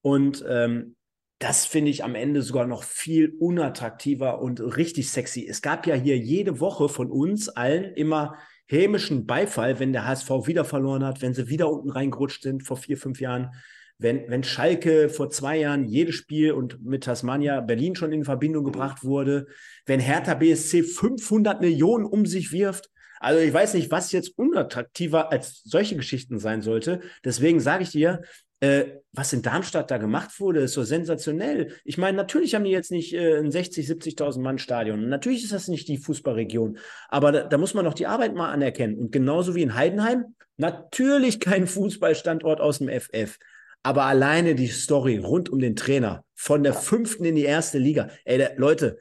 Und 0.00 0.44
ähm, 0.48 0.96
das 1.38 1.66
finde 1.66 1.90
ich 1.90 2.04
am 2.04 2.14
Ende 2.14 2.42
sogar 2.42 2.66
noch 2.66 2.82
viel 2.82 3.34
unattraktiver 3.38 4.40
und 4.40 4.60
richtig 4.60 5.10
sexy. 5.10 5.46
Es 5.46 5.62
gab 5.62 5.86
ja 5.86 5.94
hier 5.94 6.16
jede 6.18 6.60
Woche 6.60 6.88
von 6.88 7.10
uns 7.10 7.48
allen 7.48 7.84
immer 7.94 8.36
hämischen 8.66 9.26
Beifall, 9.26 9.78
wenn 9.78 9.92
der 9.92 10.06
HSV 10.06 10.30
wieder 10.46 10.64
verloren 10.64 11.04
hat, 11.04 11.22
wenn 11.22 11.34
sie 11.34 11.48
wieder 11.48 11.70
unten 11.70 11.90
reingerutscht 11.90 12.42
sind 12.42 12.62
vor 12.64 12.76
vier, 12.76 12.96
fünf 12.98 13.20
Jahren. 13.20 13.50
Wenn, 13.98 14.30
wenn 14.30 14.44
Schalke 14.44 15.08
vor 15.08 15.28
zwei 15.30 15.58
Jahren 15.58 15.84
jedes 15.84 16.14
Spiel 16.14 16.52
und 16.52 16.84
mit 16.84 17.04
Tasmania 17.04 17.60
Berlin 17.60 17.96
schon 17.96 18.12
in 18.12 18.24
Verbindung 18.24 18.64
gebracht 18.64 19.02
wurde, 19.02 19.46
wenn 19.86 19.98
Hertha 19.98 20.34
BSC 20.34 20.84
500 20.84 21.60
Millionen 21.60 22.04
um 22.04 22.24
sich 22.24 22.52
wirft, 22.52 22.90
also 23.20 23.40
ich 23.40 23.52
weiß 23.52 23.74
nicht, 23.74 23.90
was 23.90 24.12
jetzt 24.12 24.38
unattraktiver 24.38 25.32
als 25.32 25.62
solche 25.64 25.96
Geschichten 25.96 26.38
sein 26.38 26.62
sollte. 26.62 27.00
Deswegen 27.24 27.58
sage 27.58 27.82
ich 27.82 27.90
dir, 27.90 28.22
äh, 28.60 28.84
was 29.12 29.32
in 29.32 29.42
Darmstadt 29.42 29.90
da 29.90 29.98
gemacht 29.98 30.40
wurde, 30.40 30.60
ist 30.60 30.72
so 30.72 30.82
sensationell. 30.82 31.74
Ich 31.84 31.96
meine, 31.96 32.16
natürlich 32.16 32.54
haben 32.54 32.64
die 32.64 32.70
jetzt 32.70 32.90
nicht 32.90 33.14
äh, 33.14 33.38
ein 33.38 33.50
60, 33.50 33.88
70.000 33.88 34.40
Mann 34.40 34.58
Stadion. 34.58 35.08
Natürlich 35.08 35.44
ist 35.44 35.52
das 35.52 35.68
nicht 35.68 35.88
die 35.88 35.98
Fußballregion. 35.98 36.78
Aber 37.08 37.32
da, 37.32 37.44
da, 37.44 37.58
muss 37.58 37.74
man 37.74 37.84
doch 37.84 37.94
die 37.94 38.06
Arbeit 38.06 38.34
mal 38.34 38.50
anerkennen. 38.50 38.98
Und 38.98 39.12
genauso 39.12 39.54
wie 39.54 39.62
in 39.62 39.74
Heidenheim, 39.74 40.34
natürlich 40.56 41.38
kein 41.38 41.66
Fußballstandort 41.66 42.60
aus 42.60 42.78
dem 42.78 42.88
FF. 42.88 43.38
Aber 43.82 44.04
alleine 44.04 44.54
die 44.54 44.68
Story 44.68 45.18
rund 45.18 45.48
um 45.48 45.58
den 45.58 45.76
Trainer 45.76 46.24
von 46.34 46.62
der 46.62 46.74
fünften 46.74 47.24
in 47.24 47.36
die 47.36 47.44
erste 47.44 47.78
Liga. 47.78 48.10
Ey, 48.24 48.38
der, 48.38 48.56
Leute, 48.56 48.98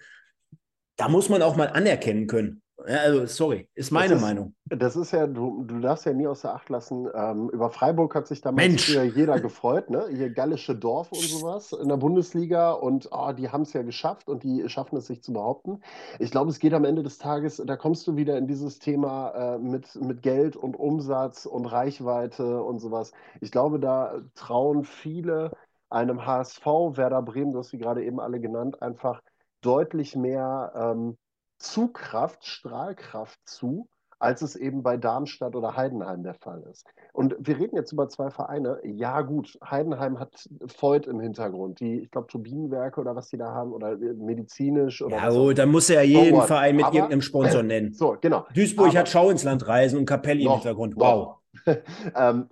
da 0.97 1.09
muss 1.09 1.29
man 1.29 1.41
auch 1.41 1.55
mal 1.55 1.67
anerkennen 1.67 2.27
können. 2.27 2.61
Ja, 2.87 2.97
also, 2.97 3.25
sorry, 3.25 3.69
ist 3.73 3.91
meine 3.91 4.15
ist, 4.15 4.21
Meinung. 4.21 4.55
Das 4.69 4.95
ist 4.95 5.12
ja, 5.12 5.27
du, 5.27 5.63
du 5.63 5.80
darfst 5.80 6.06
ja 6.06 6.13
nie 6.13 6.27
außer 6.27 6.53
Acht 6.53 6.69
lassen. 6.69 7.08
Ähm, 7.13 7.49
über 7.49 7.69
Freiburg 7.69 8.15
hat 8.15 8.27
sich 8.27 8.41
damals 8.41 8.84
früher 8.84 9.03
jeder 9.03 9.39
gefreut, 9.39 9.89
ne? 9.89 10.08
Hier 10.10 10.30
gallische 10.30 10.75
Dorf 10.75 11.12
und 11.12 11.21
sowas 11.21 11.71
in 11.71 11.88
der 11.88 11.97
Bundesliga 11.97 12.71
und 12.71 13.10
oh, 13.12 13.32
die 13.32 13.49
haben 13.49 13.62
es 13.62 13.73
ja 13.73 13.84
geschafft 13.84 14.27
und 14.27 14.43
die 14.43 14.67
schaffen 14.67 14.97
es 14.97 15.08
sich 15.08 15.23
zu 15.23 15.32
behaupten. 15.32 15.82
Ich 16.19 16.32
glaube, 16.32 16.49
es 16.49 16.60
geht 16.60 16.73
am 16.73 16.86
Ende 16.86 17.03
des 17.03 17.17
Tages, 17.17 17.62
da 17.65 17.77
kommst 17.77 18.08
du 18.08 18.17
wieder 18.17 18.38
in 18.38 18.47
dieses 18.47 18.80
Thema 18.80 19.56
äh, 19.56 19.58
mit, 19.60 19.95
mit 19.95 20.21
Geld 20.21 20.56
und 20.56 20.75
Umsatz 20.75 21.45
und 21.45 21.65
Reichweite 21.65 22.62
und 22.62 22.80
sowas. 22.80 23.13
Ich 23.39 23.51
glaube, 23.51 23.80
da 23.80 24.21
trauen 24.36 24.84
viele 24.84 25.51
einem 25.89 26.25
HSV, 26.25 26.65
Werder 26.65 27.21
Bremen, 27.21 27.53
du 27.53 27.60
hast 27.60 27.69
sie 27.69 27.77
gerade 27.77 28.03
eben 28.03 28.19
alle 28.19 28.41
genannt, 28.41 28.82
einfach 28.82 29.21
deutlich 29.62 30.15
mehr. 30.15 30.73
Ähm, 30.75 31.17
Zugkraft, 31.60 32.45
Strahlkraft 32.45 33.39
zu, 33.45 33.88
als 34.19 34.41
es 34.41 34.56
eben 34.56 34.84
bei 34.84 34.97
Darmstadt 34.97 35.56
oder 35.56 35.75
Heidenheim 35.75 36.23
der 36.23 36.34
Fall 36.34 36.63
ist. 36.71 36.86
Und 37.13 37.36
wir 37.39 37.58
reden 37.58 37.75
jetzt 37.75 37.91
über 37.91 38.10
zwei 38.10 38.30
Vereine. 38.30 38.80
Ja, 38.84 39.21
gut, 39.21 39.58
Heidenheim 39.63 40.19
hat 40.19 40.49
Voigt 40.80 41.08
im 41.08 41.19
Hintergrund, 41.19 41.80
die, 41.80 42.01
ich 42.01 42.12
glaube, 42.12 42.27
Turbinenwerke 42.27 42.99
oder 42.99 43.15
was 43.15 43.30
die 43.30 43.38
da 43.38 43.51
haben 43.51 43.73
oder 43.73 43.97
medizinisch 43.97 45.01
oder. 45.01 45.17
Ja, 45.17 45.30
gut, 45.30 45.58
dann 45.58 45.69
muss 45.69 45.89
er 45.89 46.03
ja 46.03 46.21
jeden 46.21 46.30
Forward. 46.32 46.47
Verein 46.47 46.75
mit 46.75 46.86
aber, 46.86 46.95
irgendeinem 46.95 47.21
Sponsor 47.21 47.63
nennen. 47.63 47.93
So, 47.97 48.15
genau. 48.21 48.45
Duisburg 48.53 48.89
aber, 48.89 48.99
hat 48.99 49.10
Schau 49.10 49.30
ins 49.30 49.43
Land 49.43 49.67
reisen 49.67 49.97
und 49.97 50.06
Capelli 50.06 50.43
noch, 50.43 50.51
im 50.51 50.62
Hintergrund. 50.62 50.95
Wow. 50.97 51.38
ähm, 52.15 52.47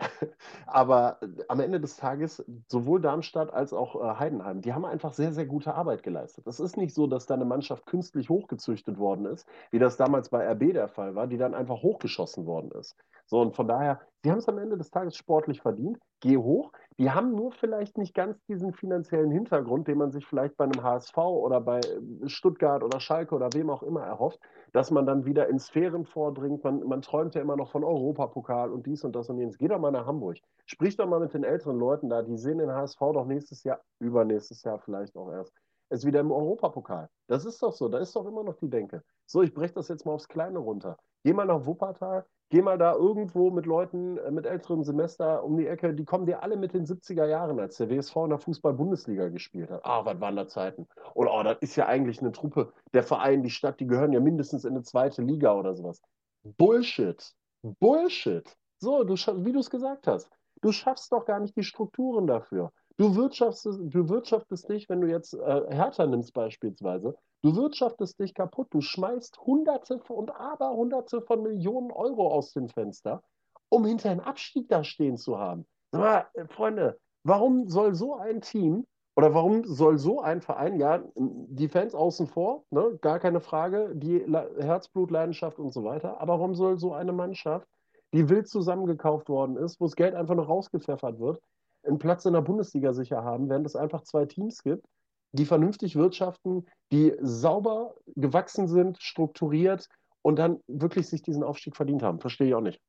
aber 0.66 1.20
am 1.48 1.60
Ende 1.60 1.80
des 1.80 1.98
Tages, 1.98 2.44
sowohl 2.68 3.02
Darmstadt 3.02 3.54
als 3.54 3.74
auch 3.74 3.96
äh, 3.96 4.20
Heidenheim, 4.20 4.62
die 4.62 4.74
haben 4.74 4.86
einfach 4.86 5.14
sehr, 5.14 5.34
sehr 5.34 5.46
gute 5.46 5.74
Arbeit 5.76 6.04
geleistet. 6.04 6.48
Es 6.48 6.60
ist 6.60 6.78
nicht 6.78 6.94
so, 6.94 7.08
dass 7.08 7.26
da 7.26 7.34
eine 7.36 7.46
Mannschaft 7.46 7.86
künstlich 7.86 8.30
hochgezüchtet 8.30 8.98
worden 8.98 9.26
ist, 9.26 9.48
wie 9.72 9.80
das 9.80 9.98
damals 9.98 10.30
bei 10.30 10.46
RB 10.52 10.74
der 10.74 10.88
Fall 10.88 11.16
war, 11.16 11.28
die 11.28 11.38
dann 11.38 11.54
einfach 11.54 11.82
hochgeschossen 11.82 12.46
worden 12.46 12.72
ist. 12.72 12.96
So, 13.26 13.42
und 13.42 13.56
von 13.56 13.68
daher 13.68 14.02
Sie 14.24 14.32
haben 14.32 14.40
es 14.40 14.50
am 14.50 14.58
Ende 14.58 14.76
des 14.76 14.90
Tages 14.90 15.16
sportlich 15.16 15.62
verdient. 15.62 16.00
Geh 16.20 16.38
hoch. 16.38 16.72
Die 16.98 17.12
haben 17.12 17.36
nur 17.36 17.52
vielleicht 17.52 17.98
nicht 17.98 18.14
ganz 18.14 18.42
diesen 18.46 18.72
finanziellen 18.72 19.30
Hintergrund, 19.30 19.90
den 19.90 19.98
man 19.98 20.12
sich 20.12 20.26
vielleicht 20.26 20.56
bei 20.56 20.64
einem 20.64 20.82
HSV 20.82 21.18
oder 21.18 21.60
bei 21.60 21.80
äh, 21.80 22.30
Stuttgart 22.30 22.84
oder 22.84 23.02
Schalke 23.02 23.36
oder 23.36 23.50
wem 23.54 23.70
auch 23.70 23.84
immer 23.84 24.04
erhofft, 24.04 24.40
dass 24.72 24.92
man 24.92 25.06
dann 25.06 25.26
wieder 25.26 25.50
in 25.50 25.60
Sphären 25.60 26.06
vordringt. 26.06 26.64
Man, 26.64 26.88
man 26.88 27.02
träumt 27.02 27.36
ja 27.36 27.42
immer 27.42 27.58
noch 27.58 27.70
von 27.70 27.84
Europapokal 27.84 28.72
und 28.72 28.86
dies 28.86 29.04
und 29.04 29.14
das 29.14 29.30
und 29.30 29.40
jenes. 29.40 29.58
Geh 29.58 29.68
doch 29.68 29.80
mal 29.80 29.92
nach 29.92 30.06
Hamburg. 30.06 30.38
Sprich 30.66 30.96
doch 30.96 31.08
mal 31.08 31.20
mit 31.20 31.34
den 31.34 31.44
älteren 31.44 31.78
Leuten 31.78 32.08
da. 32.08 32.22
Die 32.22 32.38
sehen 32.38 32.60
den 32.60 32.72
HSV 32.72 33.00
doch 33.00 33.26
nächstes 33.26 33.66
Jahr, 33.66 33.82
übernächstes 34.00 34.64
Jahr 34.64 34.80
vielleicht 34.80 35.18
auch 35.18 35.32
erst 35.32 35.54
ist 35.90 36.06
wieder 36.06 36.20
im 36.20 36.32
Europapokal. 36.32 37.10
Das 37.28 37.46
ist 37.46 37.62
doch 37.62 37.74
so, 37.74 37.90
da 37.90 38.00
ist 38.00 38.16
doch 38.16 38.26
immer 38.26 38.44
noch 38.44 38.56
die 38.56 38.70
Denke. 38.70 39.04
So, 39.26 39.42
ich 39.42 39.54
breche 39.54 39.74
das 39.74 39.88
jetzt 39.88 40.06
mal 40.06 40.14
aufs 40.14 40.28
Kleine 40.28 40.60
runter. 40.60 40.98
Geh 41.24 41.34
mal 41.34 41.46
nach 41.46 41.66
Wuppertal, 41.66 42.26
geh 42.50 42.62
mal 42.62 42.78
da 42.78 42.94
irgendwo 42.94 43.50
mit 43.50 43.66
Leuten 43.66 44.18
äh, 44.18 44.32
mit 44.32 44.46
älterem 44.46 44.84
Semester 44.84 45.44
um 45.44 45.58
die 45.58 45.68
Ecke, 45.68 45.94
die 45.94 46.06
kommen 46.06 46.26
dir 46.26 46.44
alle 46.44 46.58
mit 46.58 46.74
den 46.74 46.86
70er 46.86 47.26
Jahren, 47.26 47.60
als 47.60 47.78
der 47.78 47.90
WSV 47.90 48.16
in 48.18 48.30
der 48.30 48.40
Fußball-Bundesliga 48.40 49.30
gespielt 49.30 49.72
hat. 49.72 49.82
Ah, 49.84 50.06
was 50.06 50.20
waren 50.20 50.36
da 50.36 50.48
Zeiten? 50.48 50.88
Oder, 51.14 51.34
oh, 51.34 51.44
das 51.44 51.58
ist 51.62 51.76
ja 51.76 51.88
eigentlich 51.88 52.20
eine 52.22 52.32
Truppe, 52.32 52.72
der 52.94 53.04
Verein, 53.04 53.44
die 53.44 53.50
Stadt, 53.50 53.80
die 53.80 53.88
gehören 53.88 54.14
ja 54.14 54.20
mindestens 54.20 54.66
in 54.66 54.72
eine 54.72 54.84
zweite 54.84 55.22
Liga 55.22 55.56
oder 55.56 55.76
sowas. 55.76 56.02
Bullshit. 56.44 57.34
Bullshit. 57.64 58.56
So, 58.80 59.04
du, 59.04 59.16
wie 59.16 59.52
du 59.52 59.60
es 59.60 59.70
gesagt 59.70 60.06
hast. 60.06 60.30
Du 60.62 60.72
schaffst 60.72 61.12
doch 61.12 61.26
gar 61.26 61.40
nicht 61.40 61.56
die 61.56 61.64
Strukturen 61.64 62.28
dafür. 62.28 62.72
Du 62.98 63.16
wirtschaftest, 63.16 63.80
du 63.82 64.10
wirtschaftest 64.10 64.70
dich, 64.70 64.88
wenn 64.88 65.02
du 65.02 65.08
jetzt 65.08 65.34
äh, 65.34 65.64
Hertha 65.70 66.06
nimmst 66.06 66.34
beispielsweise, 66.34 67.16
du 67.42 67.56
wirtschaftest 67.56 68.20
dich 68.20 68.34
kaputt. 68.34 68.68
Du 68.72 68.80
schmeißt 68.80 69.38
Hunderte 69.40 70.02
und 70.08 70.34
aber 70.34 70.72
Hunderte 70.72 71.22
von 71.22 71.44
Millionen 71.44 71.92
Euro 71.92 72.32
aus 72.32 72.54
dem 72.54 72.70
Fenster, 72.70 73.22
um 73.68 73.86
hinter 73.86 74.12
einem 74.12 74.22
Abstieg 74.22 74.70
da 74.70 74.84
stehen 74.86 75.18
zu 75.18 75.38
haben. 75.38 75.66
Sag 75.92 76.02
mal, 76.02 76.26
äh, 76.34 76.48
Freunde, 76.48 76.98
warum 77.24 77.68
soll 77.68 77.96
so 77.96 78.16
ein 78.16 78.40
Team 78.40 78.86
oder 79.18 79.34
warum 79.34 79.66
soll 79.66 79.98
so 79.98 80.22
ein 80.22 80.42
Verein, 80.42 80.80
ja, 80.80 81.04
die 81.16 81.68
Fans 81.68 81.96
außen 81.96 82.28
vor, 82.28 82.64
ne, 82.70 82.98
gar 83.02 83.20
keine 83.20 83.42
Frage, 83.42 83.92
die 83.94 84.26
Herzblut, 84.60 85.12
Leidenschaft 85.12 85.60
und 85.60 85.74
so 85.74 85.84
weiter, 85.84 86.22
aber 86.22 86.34
warum 86.34 86.54
soll 86.54 86.78
so 86.78 86.94
eine 86.94 87.14
Mannschaft, 87.14 87.68
die 88.14 88.30
wild 88.30 88.48
zusammengekauft 88.48 89.30
worden 89.30 89.58
ist, 89.58 89.80
wo 89.80 89.86
das 89.86 89.96
Geld 89.96 90.16
einfach 90.16 90.36
noch 90.36 90.50
rausgepfeffert 90.50 91.20
wird, 91.20 91.42
einen 91.86 92.00
Platz 92.00 92.26
in 92.26 92.34
der 92.34 92.42
Bundesliga 92.42 92.94
sicher 92.94 93.24
haben, 93.24 93.50
während 93.50 93.66
es 93.66 93.76
einfach 93.76 94.02
zwei 94.04 94.26
Teams 94.26 94.64
gibt, 94.64 94.86
die 95.32 95.46
vernünftig 95.46 95.96
wirtschaften, 95.96 96.66
die 96.92 97.14
sauber 97.22 97.96
gewachsen 98.16 98.68
sind, 98.68 99.02
strukturiert 99.02 99.88
und 100.22 100.38
dann 100.38 100.60
wirklich 100.68 101.08
sich 101.08 101.22
diesen 101.22 101.44
Aufstieg 101.44 101.76
verdient 101.76 102.04
haben. 102.04 102.20
Verstehe 102.20 102.48
ich 102.48 102.56
auch 102.56 102.62
nicht. 102.62 102.82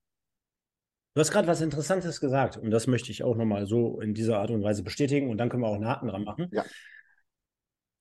Du 1.14 1.20
hast 1.20 1.30
gerade 1.30 1.48
was 1.48 1.60
Interessantes 1.60 2.20
gesagt 2.20 2.58
und 2.58 2.70
das 2.70 2.86
möchte 2.86 3.10
ich 3.10 3.24
auch 3.24 3.36
nochmal 3.36 3.66
so 3.66 4.00
in 4.00 4.12
dieser 4.12 4.38
Art 4.38 4.50
und 4.50 4.62
Weise 4.62 4.82
bestätigen 4.82 5.30
und 5.30 5.38
dann 5.38 5.48
können 5.48 5.62
wir 5.62 5.68
auch 5.68 5.74
einen 5.74 5.88
Haken 5.88 6.08
dran 6.08 6.24
machen. 6.24 6.48
Ja. 6.52 6.64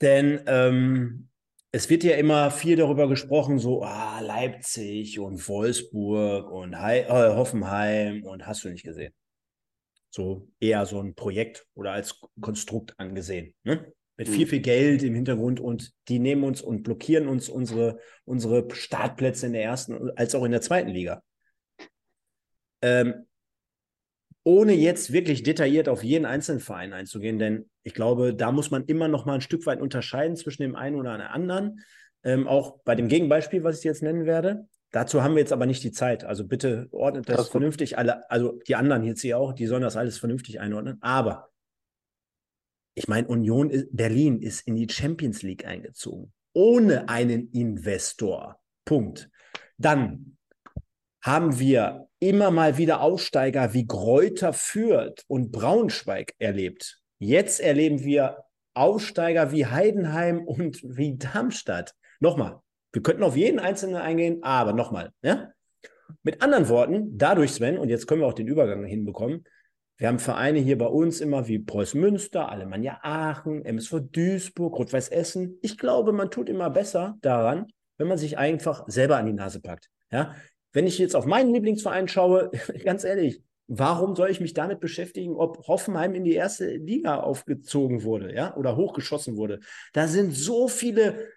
Denn 0.02 0.42
ähm, 0.48 1.30
es 1.72 1.90
wird 1.90 2.04
ja 2.04 2.16
immer 2.16 2.52
viel 2.52 2.76
darüber 2.76 3.08
gesprochen, 3.08 3.58
so 3.58 3.84
ah, 3.84 4.20
Leipzig 4.20 5.20
und 5.20 5.48
Wolfsburg 5.48 6.52
und 6.52 6.76
He 6.78 7.00
äh, 7.00 7.36
Hoffenheim 7.36 8.24
und 8.24 8.46
hast 8.46 8.66
du 8.66 8.70
nicht 8.70 8.84
gesehen 8.84 9.14
so 10.16 10.48
eher 10.60 10.86
so 10.86 11.00
ein 11.00 11.14
Projekt 11.14 11.68
oder 11.76 11.92
als 11.92 12.20
Konstrukt 12.42 12.94
angesehen. 12.98 13.54
Ne? 13.64 13.94
Mit 14.18 14.30
viel, 14.30 14.46
mhm. 14.46 14.50
viel 14.50 14.62
Geld 14.62 15.04
im 15.04 15.14
Hintergrund 15.14 15.60
und 15.60 15.92
die 16.08 16.20
nehmen 16.20 16.44
uns 16.44 16.62
und 16.62 16.84
blockieren 16.84 17.28
uns 17.28 17.50
unsere, 17.50 18.00
unsere 18.24 18.68
Startplätze 18.74 19.48
in 19.48 19.54
der 19.54 19.64
ersten 19.64 20.12
als 20.18 20.34
auch 20.34 20.46
in 20.46 20.52
der 20.52 20.62
zweiten 20.62 20.90
Liga. 20.90 21.22
Ähm, 22.82 23.26
ohne 24.44 24.74
jetzt 24.74 25.12
wirklich 25.12 25.44
detailliert 25.44 25.90
auf 25.90 26.04
jeden 26.04 26.26
einzelnen 26.26 26.62
Verein 26.62 26.94
einzugehen, 26.94 27.40
denn 27.40 27.70
ich 27.84 27.94
glaube, 27.94 28.34
da 28.34 28.52
muss 28.52 28.72
man 28.72 28.86
immer 28.86 29.08
noch 29.08 29.26
mal 29.26 29.34
ein 29.34 29.42
Stück 29.42 29.66
weit 29.66 29.82
unterscheiden 29.82 30.36
zwischen 30.38 30.62
dem 30.62 30.76
einen 30.76 30.96
oder 30.96 31.32
anderen. 31.32 31.82
Ähm, 32.24 32.48
auch 32.48 32.80
bei 32.84 32.96
dem 32.96 33.08
Gegenbeispiel, 33.08 33.64
was 33.64 33.80
ich 33.80 33.84
jetzt 33.84 34.04
nennen 34.04 34.26
werde. 34.26 34.68
Dazu 34.96 35.22
haben 35.22 35.36
wir 35.36 35.42
jetzt 35.42 35.52
aber 35.52 35.66
nicht 35.66 35.84
die 35.84 35.92
Zeit. 35.92 36.24
Also 36.24 36.48
bitte 36.48 36.88
ordnet 36.92 37.28
das, 37.28 37.36
das 37.36 37.50
vernünftig 37.50 37.98
alle, 37.98 38.32
also 38.32 38.62
die 38.66 38.78
anderen 38.78 39.04
jetzt 39.04 39.20
hier 39.20 39.38
auch, 39.38 39.52
die 39.52 39.66
sollen 39.66 39.82
das 39.82 39.98
alles 39.98 40.18
vernünftig 40.20 40.62
einordnen. 40.62 41.00
Aber 41.02 41.50
ich 42.94 43.10
meine, 43.10 43.28
Union 43.28 43.70
ist, 43.70 43.88
Berlin 43.92 44.42
ist 44.42 44.66
in 44.66 44.78
die 44.78 44.88
Champions 44.90 45.42
League 45.42 45.66
eingezogen. 45.66 46.32
Ohne 46.54 47.10
einen 47.10 47.52
Investor. 47.52 48.62
Punkt. 48.86 49.30
Dann 49.78 50.38
haben 51.22 51.60
wir 51.60 52.08
immer 52.20 52.50
mal 52.50 52.78
wieder 52.78 53.02
Aussteiger 53.02 53.74
wie 53.74 53.86
Gräuter 53.86 54.54
Fürth 54.54 55.26
und 55.28 55.52
Braunschweig 55.52 56.36
erlebt. 56.40 57.02
Jetzt 57.20 57.60
erleben 57.60 58.06
wir 58.06 58.46
Aussteiger 58.74 59.52
wie 59.52 59.66
Heidenheim 59.66 60.48
und 60.48 60.82
wie 60.84 61.18
Darmstadt. 61.18 61.96
Nochmal, 62.22 62.62
wir 62.96 63.04
könnten 63.04 63.24
auf 63.24 63.36
jeden 63.36 63.60
Einzelnen 63.60 63.98
eingehen, 63.98 64.42
aber 64.42 64.72
nochmal, 64.72 65.12
ja? 65.22 65.52
Mit 66.24 66.42
anderen 66.42 66.70
Worten, 66.70 67.18
dadurch, 67.18 67.52
Sven, 67.52 67.78
und 67.78 67.90
jetzt 67.90 68.08
können 68.08 68.22
wir 68.22 68.28
auch 68.28 68.34
den 68.34 68.48
Übergang 68.48 68.86
hinbekommen, 68.86 69.44
wir 69.98 70.08
haben 70.08 70.20
Vereine 70.20 70.60
hier 70.60 70.78
bei 70.78 70.88
uns 70.88 71.20
immer 71.20 71.48
wie 71.48 71.60
Preußen 71.60 72.00
Münster, 72.00 72.50
Alemannia 72.50 73.00
Aachen, 73.02 73.64
MSV 73.64 74.00
Duisburg, 74.12 74.78
Rot-Weiß 74.78 75.10
Essen. 75.10 75.58
Ich 75.62 75.78
glaube, 75.78 76.12
man 76.12 76.30
tut 76.32 76.50
immer 76.50 76.70
besser 76.70 77.18
daran, 77.22 77.68
wenn 77.98 78.08
man 78.08 78.18
sich 78.18 78.38
einfach 78.38 78.84
selber 78.88 79.16
an 79.18 79.26
die 79.26 79.34
Nase 79.34 79.62
packt. 79.62 79.90
Ja? 80.12 80.36
Wenn 80.74 80.86
ich 80.86 80.98
jetzt 80.98 81.16
auf 81.16 81.26
meinen 81.26 81.54
Lieblingsverein 81.54 82.10
schaue, 82.10 82.52
ganz 82.84 83.06
ehrlich, 83.06 83.42
warum 83.68 84.16
soll 84.16 84.30
ich 84.30 84.42
mich 84.42 84.54
damit 84.54 84.82
beschäftigen, 84.82 85.36
ob 85.36 85.66
Hoffenheim 85.68 86.14
in 86.14 86.26
die 86.26 86.34
erste 86.34 86.76
Liga 86.76 87.22
aufgezogen 87.22 88.04
wurde, 88.04 88.34
ja, 88.34 88.56
oder 88.58 88.76
hochgeschossen 88.76 89.38
wurde? 89.38 89.60
Da 89.94 90.08
sind 90.08 90.34
so 90.34 90.68
viele 90.68 91.30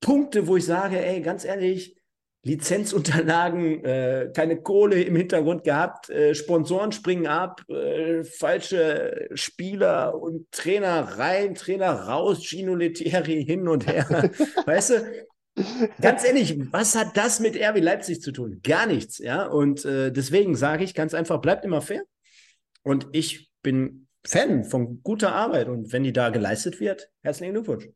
Punkte, 0.00 0.46
wo 0.46 0.56
ich 0.56 0.64
sage, 0.64 1.04
ey, 1.04 1.20
ganz 1.20 1.44
ehrlich, 1.44 1.96
Lizenzunterlagen, 2.42 3.84
äh, 3.84 4.30
keine 4.34 4.60
Kohle 4.60 5.02
im 5.02 5.16
Hintergrund 5.16 5.64
gehabt, 5.64 6.08
äh, 6.10 6.34
Sponsoren 6.34 6.92
springen 6.92 7.26
ab, 7.26 7.62
äh, 7.68 8.24
falsche 8.24 9.28
Spieler 9.34 10.18
und 10.20 10.50
Trainer 10.50 11.18
rein, 11.18 11.54
Trainer 11.54 11.92
raus, 11.92 12.42
Gino 12.42 12.74
Lettieri 12.74 13.44
hin 13.44 13.68
und 13.68 13.86
her. 13.86 14.06
weißt 14.66 14.90
du, 14.90 15.64
ganz 16.00 16.24
ehrlich, 16.24 16.58
was 16.72 16.94
hat 16.96 17.16
das 17.16 17.40
mit 17.40 17.56
RB 17.56 17.80
Leipzig 17.80 18.22
zu 18.22 18.32
tun? 18.32 18.60
Gar 18.62 18.86
nichts, 18.86 19.18
ja. 19.18 19.46
Und 19.46 19.84
äh, 19.84 20.10
deswegen 20.10 20.54
sage 20.54 20.84
ich 20.84 20.94
ganz 20.94 21.12
einfach, 21.12 21.40
bleibt 21.40 21.64
immer 21.64 21.82
fair. 21.82 22.02
Und 22.82 23.08
ich 23.12 23.50
bin 23.62 24.06
Fan 24.26 24.64
von 24.64 25.02
guter 25.02 25.34
Arbeit 25.34 25.68
und 25.68 25.92
wenn 25.92 26.04
die 26.04 26.12
da 26.12 26.30
geleistet 26.30 26.78
wird, 26.80 27.10
herzlichen 27.22 27.54
Glückwunsch. 27.54 27.88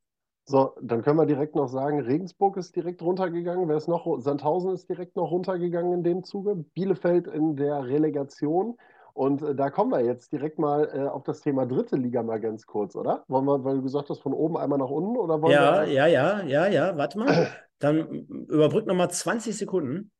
So, 0.46 0.74
dann 0.82 1.02
können 1.02 1.18
wir 1.18 1.26
direkt 1.26 1.56
noch 1.56 1.68
sagen, 1.68 2.00
Regensburg 2.00 2.58
ist 2.58 2.76
direkt 2.76 3.00
runtergegangen. 3.00 3.66
Wer 3.66 3.78
ist 3.78 3.88
noch? 3.88 4.20
Sandhausen 4.20 4.72
ist 4.72 4.88
direkt 4.88 5.16
noch 5.16 5.30
runtergegangen 5.30 5.94
in 5.94 6.02
dem 6.02 6.22
Zuge. 6.22 6.54
Bielefeld 6.54 7.26
in 7.26 7.56
der 7.56 7.86
Relegation. 7.86 8.76
Und 9.14 9.42
äh, 9.42 9.54
da 9.54 9.70
kommen 9.70 9.90
wir 9.90 10.04
jetzt 10.04 10.32
direkt 10.32 10.58
mal 10.58 10.90
äh, 10.92 11.08
auf 11.08 11.22
das 11.22 11.40
Thema 11.40 11.64
dritte 11.66 11.96
Liga 11.96 12.22
mal 12.22 12.40
ganz 12.40 12.66
kurz, 12.66 12.94
oder? 12.94 13.24
Wollen 13.28 13.46
wir, 13.46 13.64
weil 13.64 13.76
du 13.76 13.82
gesagt 13.82 14.10
hast, 14.10 14.20
von 14.20 14.34
oben 14.34 14.58
einmal 14.58 14.78
nach 14.78 14.90
unten 14.90 15.16
oder 15.16 15.40
wollen 15.40 15.52
ja, 15.52 15.86
wir... 15.86 15.92
Ja, 15.92 16.06
ja, 16.06 16.42
ja, 16.42 16.66
ja, 16.66 16.96
warte 16.98 17.18
mal. 17.18 17.48
Dann 17.78 18.06
überbrück 18.48 18.86
nochmal 18.86 19.10
20 19.10 19.56
Sekunden. 19.56 20.10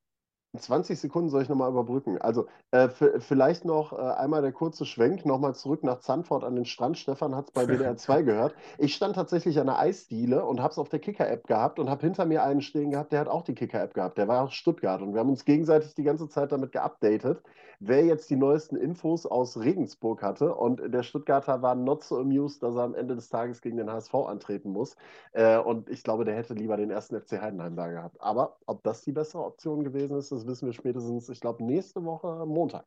20 0.59 0.99
Sekunden 0.99 1.31
soll 1.31 1.43
ich 1.43 1.49
nochmal 1.49 1.71
überbrücken. 1.71 2.21
Also 2.21 2.47
äh, 2.71 2.89
vielleicht 2.89 3.65
noch 3.65 3.93
äh, 3.93 3.97
einmal 3.97 4.43
der 4.43 4.53
kurze 4.53 4.85
Schwenk, 4.85 5.27
nochmal 5.27 5.55
zurück 5.55 5.83
nach 5.83 6.01
Zandvoort 6.01 6.45
an 6.45 6.55
den 6.55 6.65
Strand. 6.65 6.99
Stefan 6.99 7.35
hat 7.35 7.47
es 7.47 7.51
bei 7.53 7.67
WDR 7.69 7.97
2 7.97 8.23
gehört. 8.23 8.55
Ich 8.79 8.95
stand 8.95 9.17
tatsächlich 9.17 9.59
an 9.59 9.67
der 9.67 9.79
Eisdiele 9.79 10.45
und 10.45 10.61
habe 10.61 10.73
es 10.73 10.79
auf 10.79 10.89
der 10.89 11.01
Kicker-App 11.01 11.47
gehabt 11.47 11.79
und 11.79 11.91
habe 11.91 12.03
hinter 12.03 12.25
mir 12.27 12.45
einen 12.45 12.61
stehen 12.61 12.91
gehabt, 12.91 13.13
der 13.13 13.21
hat 13.21 13.29
auch 13.29 13.43
die 13.43 13.55
Kicker-App 13.55 13.95
gehabt. 13.95 14.19
Der 14.19 14.29
war 14.29 14.45
aus 14.45 14.55
Stuttgart 14.55 15.03
und 15.03 15.13
wir 15.15 15.21
haben 15.21 15.31
uns 15.31 15.45
gegenseitig 15.45 15.95
die 15.95 16.05
ganze 16.05 16.29
Zeit 16.29 16.53
damit 16.53 16.73
geupdatet, 16.73 17.43
wer 17.81 18.05
jetzt 18.05 18.31
die 18.31 18.37
neuesten 18.37 18.77
Infos 18.77 19.27
aus 19.27 19.59
Regensburg 19.59 20.23
hatte. 20.23 20.55
Und 20.55 20.93
der 20.93 21.03
Stuttgarter 21.03 21.63
war 21.63 21.75
not 21.75 22.05
so 22.05 22.19
amused, 22.19 22.63
dass 22.63 22.75
er 22.77 22.83
am 22.83 22.95
Ende 22.95 23.15
des 23.15 23.29
Tages 23.29 23.61
gegen 23.61 23.77
den 23.77 23.91
HSV 23.91 24.15
antreten 24.15 24.71
muss. 24.71 24.97
Äh, 25.33 25.59
und 25.59 25.89
ich 25.89 26.03
glaube, 26.03 26.25
der 26.25 26.35
hätte 26.37 26.55
lieber 26.55 26.77
den 26.77 26.91
ersten 26.91 27.21
FC 27.21 27.41
Heidenheim 27.41 27.77
da 27.77 27.89
gehabt. 27.89 28.21
Aber 28.21 28.57
ob 28.67 28.83
das 28.83 29.03
die 29.03 29.13
bessere 29.13 29.45
Option 29.45 29.85
gewesen 29.85 30.17
ist, 30.17 30.33
das 30.33 30.44
wissen 30.47 30.67
wir 30.67 30.73
spätestens, 30.73 31.29
ich 31.29 31.41
glaube, 31.41 31.65
nächste 31.65 32.05
Woche 32.05 32.45
Montag 32.47 32.87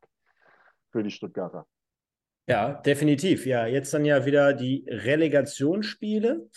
für 0.92 1.04
die 1.04 1.12
Stuttgarter. 1.12 1.66
Ja, 2.48 2.74
definitiv. 2.74 3.46
Ja, 3.46 3.66
jetzt 3.66 3.94
dann 3.94 4.06
ja 4.06 4.26
wieder 4.26 4.54
die 4.54 4.86
Relegationsspiele, 4.88 6.50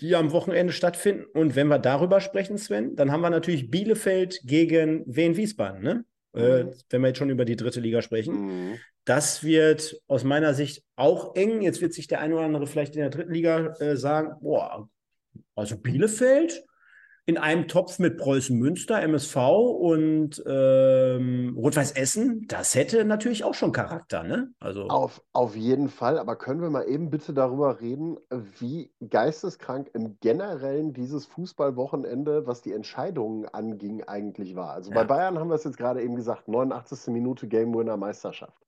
die 0.00 0.14
am 0.14 0.30
Wochenende 0.32 0.72
stattfinden. 0.72 1.24
Und 1.34 1.56
wenn 1.56 1.66
wir 1.66 1.78
darüber 1.78 2.20
sprechen, 2.20 2.56
Sven, 2.56 2.94
dann 2.94 3.10
haben 3.10 3.20
wir 3.20 3.30
natürlich 3.30 3.70
Bielefeld 3.70 4.40
gegen 4.44 5.04
Wien 5.06 5.36
Wiesbaden, 5.36 5.82
ne? 5.82 6.04
Äh, 6.34 6.62
mhm. 6.62 6.68
Äh, 6.68 6.74
wenn 6.90 7.00
wir 7.02 7.08
jetzt 7.08 7.18
schon 7.18 7.30
über 7.30 7.44
die 7.44 7.56
dritte 7.56 7.80
Liga 7.80 8.00
sprechen. 8.02 8.70
Mhm. 8.70 8.78
Das 9.04 9.42
wird 9.42 10.00
aus 10.06 10.22
meiner 10.22 10.54
Sicht 10.54 10.84
auch 10.94 11.34
eng. 11.34 11.62
Jetzt 11.62 11.80
wird 11.80 11.92
sich 11.92 12.06
der 12.06 12.20
eine 12.20 12.36
oder 12.36 12.44
andere 12.44 12.66
vielleicht 12.66 12.94
in 12.94 13.00
der 13.00 13.10
dritten 13.10 13.32
Liga 13.32 13.74
äh, 13.80 13.96
sagen: 13.96 14.36
Boah, 14.40 14.88
also 15.56 15.76
Bielefeld, 15.76 16.64
in 17.30 17.38
einem 17.38 17.68
Topf 17.68 18.00
mit 18.00 18.18
Preußen 18.18 18.58
Münster, 18.58 19.00
MSV 19.00 19.36
und 19.36 20.42
ähm, 20.48 21.54
Rot-Weiß 21.56 21.92
Essen, 21.92 22.44
das 22.48 22.74
hätte 22.74 23.04
natürlich 23.04 23.44
auch 23.44 23.54
schon 23.54 23.70
Charakter, 23.70 24.24
ne? 24.24 24.52
Also 24.58 24.88
auf, 24.88 25.22
auf 25.32 25.54
jeden 25.54 25.88
Fall, 25.88 26.18
aber 26.18 26.34
können 26.34 26.60
wir 26.60 26.70
mal 26.70 26.88
eben 26.88 27.08
bitte 27.08 27.32
darüber 27.32 27.80
reden, 27.80 28.18
wie 28.58 28.92
geisteskrank 29.08 29.90
im 29.94 30.18
Generellen 30.18 30.92
dieses 30.92 31.24
Fußballwochenende, 31.26 32.48
was 32.48 32.62
die 32.62 32.72
Entscheidungen 32.72 33.46
anging, 33.46 34.02
eigentlich 34.02 34.56
war. 34.56 34.72
Also 34.72 34.90
ja. 34.90 34.96
bei 34.96 35.04
Bayern 35.04 35.38
haben 35.38 35.50
wir 35.50 35.54
es 35.54 35.62
jetzt 35.62 35.78
gerade 35.78 36.02
eben 36.02 36.16
gesagt, 36.16 36.48
89. 36.48 37.12
Minute 37.14 37.46
Game 37.46 37.72
Winner 37.72 37.96
Meisterschaft. 37.96 38.60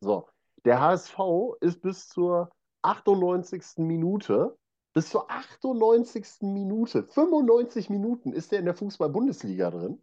So, 0.00 0.26
der 0.64 0.80
HSV 0.80 1.16
ist 1.60 1.82
bis 1.82 2.08
zur 2.08 2.50
98. 2.82 3.62
Minute 3.76 4.56
bis 4.92 5.10
zur 5.10 5.30
98. 5.30 6.42
Minute, 6.42 7.04
95 7.04 7.90
Minuten 7.90 8.32
ist 8.32 8.52
er 8.52 8.58
in 8.58 8.64
der 8.64 8.74
Fußball-Bundesliga 8.74 9.70
drin, 9.70 10.02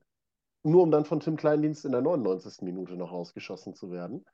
nur 0.64 0.84
um 0.84 0.92
dann 0.92 1.06
von 1.06 1.20
Tim 1.20 1.38
Kleindienst 1.38 1.86
in 1.86 1.92
der 1.92 2.02
99. 2.02 2.62
Minute 2.62 2.96
noch 2.96 3.12
rausgeschossen 3.12 3.76
zu 3.76 3.92
werden. 3.92 4.26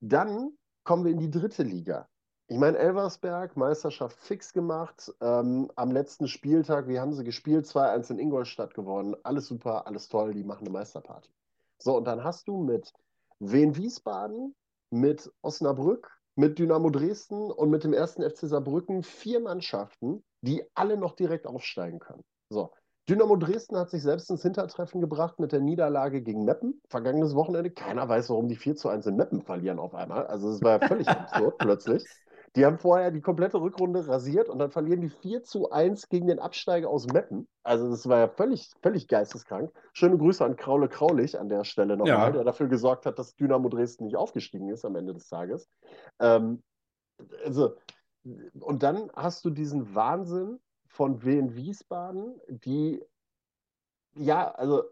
Dann 0.00 0.52
kommen 0.84 1.04
wir 1.04 1.12
in 1.12 1.18
die 1.18 1.30
dritte 1.30 1.62
Liga. 1.62 2.08
Ich 2.48 2.58
meine, 2.58 2.78
Elversberg, 2.78 3.56
Meisterschaft 3.56 4.18
fix 4.18 4.52
gemacht. 4.52 5.12
Ähm, 5.20 5.70
am 5.76 5.92
letzten 5.92 6.26
Spieltag, 6.26 6.88
wie 6.88 6.98
haben 6.98 7.12
sie 7.12 7.22
gespielt? 7.22 7.66
2-1 7.66 8.10
in 8.10 8.18
Ingolstadt 8.18 8.74
gewonnen. 8.74 9.14
Alles 9.22 9.46
super, 9.46 9.86
alles 9.86 10.08
toll, 10.08 10.34
die 10.34 10.42
machen 10.42 10.66
eine 10.66 10.70
Meisterparty. 10.70 11.30
So, 11.78 11.96
und 11.96 12.06
dann 12.06 12.24
hast 12.24 12.48
du 12.48 12.58
mit 12.58 12.92
Wien 13.38 13.76
Wiesbaden, 13.76 14.56
mit 14.90 15.32
Osnabrück, 15.42 16.19
mit 16.36 16.58
Dynamo 16.58 16.90
Dresden 16.90 17.50
und 17.50 17.70
mit 17.70 17.84
dem 17.84 17.92
ersten 17.92 18.22
FC 18.22 18.48
Saarbrücken 18.48 19.02
vier 19.02 19.40
Mannschaften, 19.40 20.22
die 20.42 20.64
alle 20.74 20.96
noch 20.96 21.14
direkt 21.14 21.46
aufsteigen 21.46 21.98
können. 21.98 22.22
So. 22.48 22.72
Dynamo 23.08 23.36
Dresden 23.36 23.76
hat 23.76 23.90
sich 23.90 24.02
selbst 24.02 24.30
ins 24.30 24.42
Hintertreffen 24.42 25.00
gebracht 25.00 25.40
mit 25.40 25.50
der 25.52 25.60
Niederlage 25.60 26.22
gegen 26.22 26.44
Meppen. 26.44 26.80
Vergangenes 26.88 27.34
Wochenende. 27.34 27.70
Keiner 27.70 28.08
weiß, 28.08 28.30
warum 28.30 28.48
die 28.48 28.56
4 28.56 28.76
zu 28.76 28.88
1 28.88 29.06
in 29.06 29.16
Meppen 29.16 29.42
verlieren 29.42 29.80
auf 29.80 29.94
einmal. 29.94 30.26
Also, 30.26 30.50
es 30.50 30.62
war 30.62 30.80
ja 30.80 30.86
völlig 30.86 31.08
absurd 31.08 31.58
plötzlich. 31.58 32.04
Die 32.56 32.66
haben 32.66 32.78
vorher 32.78 33.12
die 33.12 33.20
komplette 33.20 33.60
Rückrunde 33.60 34.06
rasiert 34.08 34.48
und 34.48 34.58
dann 34.58 34.72
verlieren 34.72 35.00
die 35.00 35.08
4 35.08 35.44
zu 35.44 35.70
1 35.70 36.08
gegen 36.08 36.26
den 36.26 36.40
Absteiger 36.40 36.88
aus 36.90 37.06
Meppen. 37.06 37.46
Also 37.62 37.88
das 37.88 38.08
war 38.08 38.18
ja 38.18 38.28
völlig, 38.28 38.72
völlig 38.82 39.06
geisteskrank. 39.06 39.70
Schöne 39.92 40.18
Grüße 40.18 40.44
an 40.44 40.56
Kraule 40.56 40.88
Kraulich 40.88 41.38
an 41.38 41.48
der 41.48 41.62
Stelle 41.62 41.96
nochmal, 41.96 42.26
ja. 42.26 42.30
der 42.30 42.44
dafür 42.44 42.66
gesorgt 42.66 43.06
hat, 43.06 43.20
dass 43.20 43.36
Dynamo 43.36 43.68
Dresden 43.68 44.04
nicht 44.04 44.16
aufgestiegen 44.16 44.68
ist 44.68 44.84
am 44.84 44.96
Ende 44.96 45.14
des 45.14 45.28
Tages. 45.28 45.68
Ähm, 46.18 46.62
also, 47.44 47.76
und 48.58 48.82
dann 48.82 49.10
hast 49.14 49.44
du 49.44 49.50
diesen 49.50 49.94
Wahnsinn 49.94 50.58
von 50.88 51.24
Wien 51.24 51.54
Wiesbaden, 51.54 52.40
die 52.48 53.00
ja, 54.16 54.50
also 54.50 54.82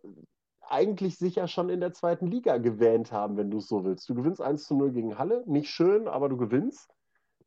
eigentlich 0.61 1.19
sich 1.19 1.35
ja 1.35 1.49
schon 1.49 1.71
in 1.71 1.81
der 1.81 1.93
zweiten 1.93 2.27
Liga 2.27 2.59
gewähnt 2.59 3.11
haben, 3.11 3.37
wenn 3.37 3.51
du 3.51 3.59
es 3.59 3.67
so 3.67 3.85
willst. 3.85 4.09
Du 4.09 4.15
gewinnst 4.15 4.41
1 4.41 4.65
zu 4.65 4.77
0 4.77 4.93
gegen 4.93 5.19
Halle, 5.19 5.43
nicht 5.47 5.71
schön, 5.71 6.07
aber 6.07 6.29
du 6.29 6.37
gewinnst 6.37 6.95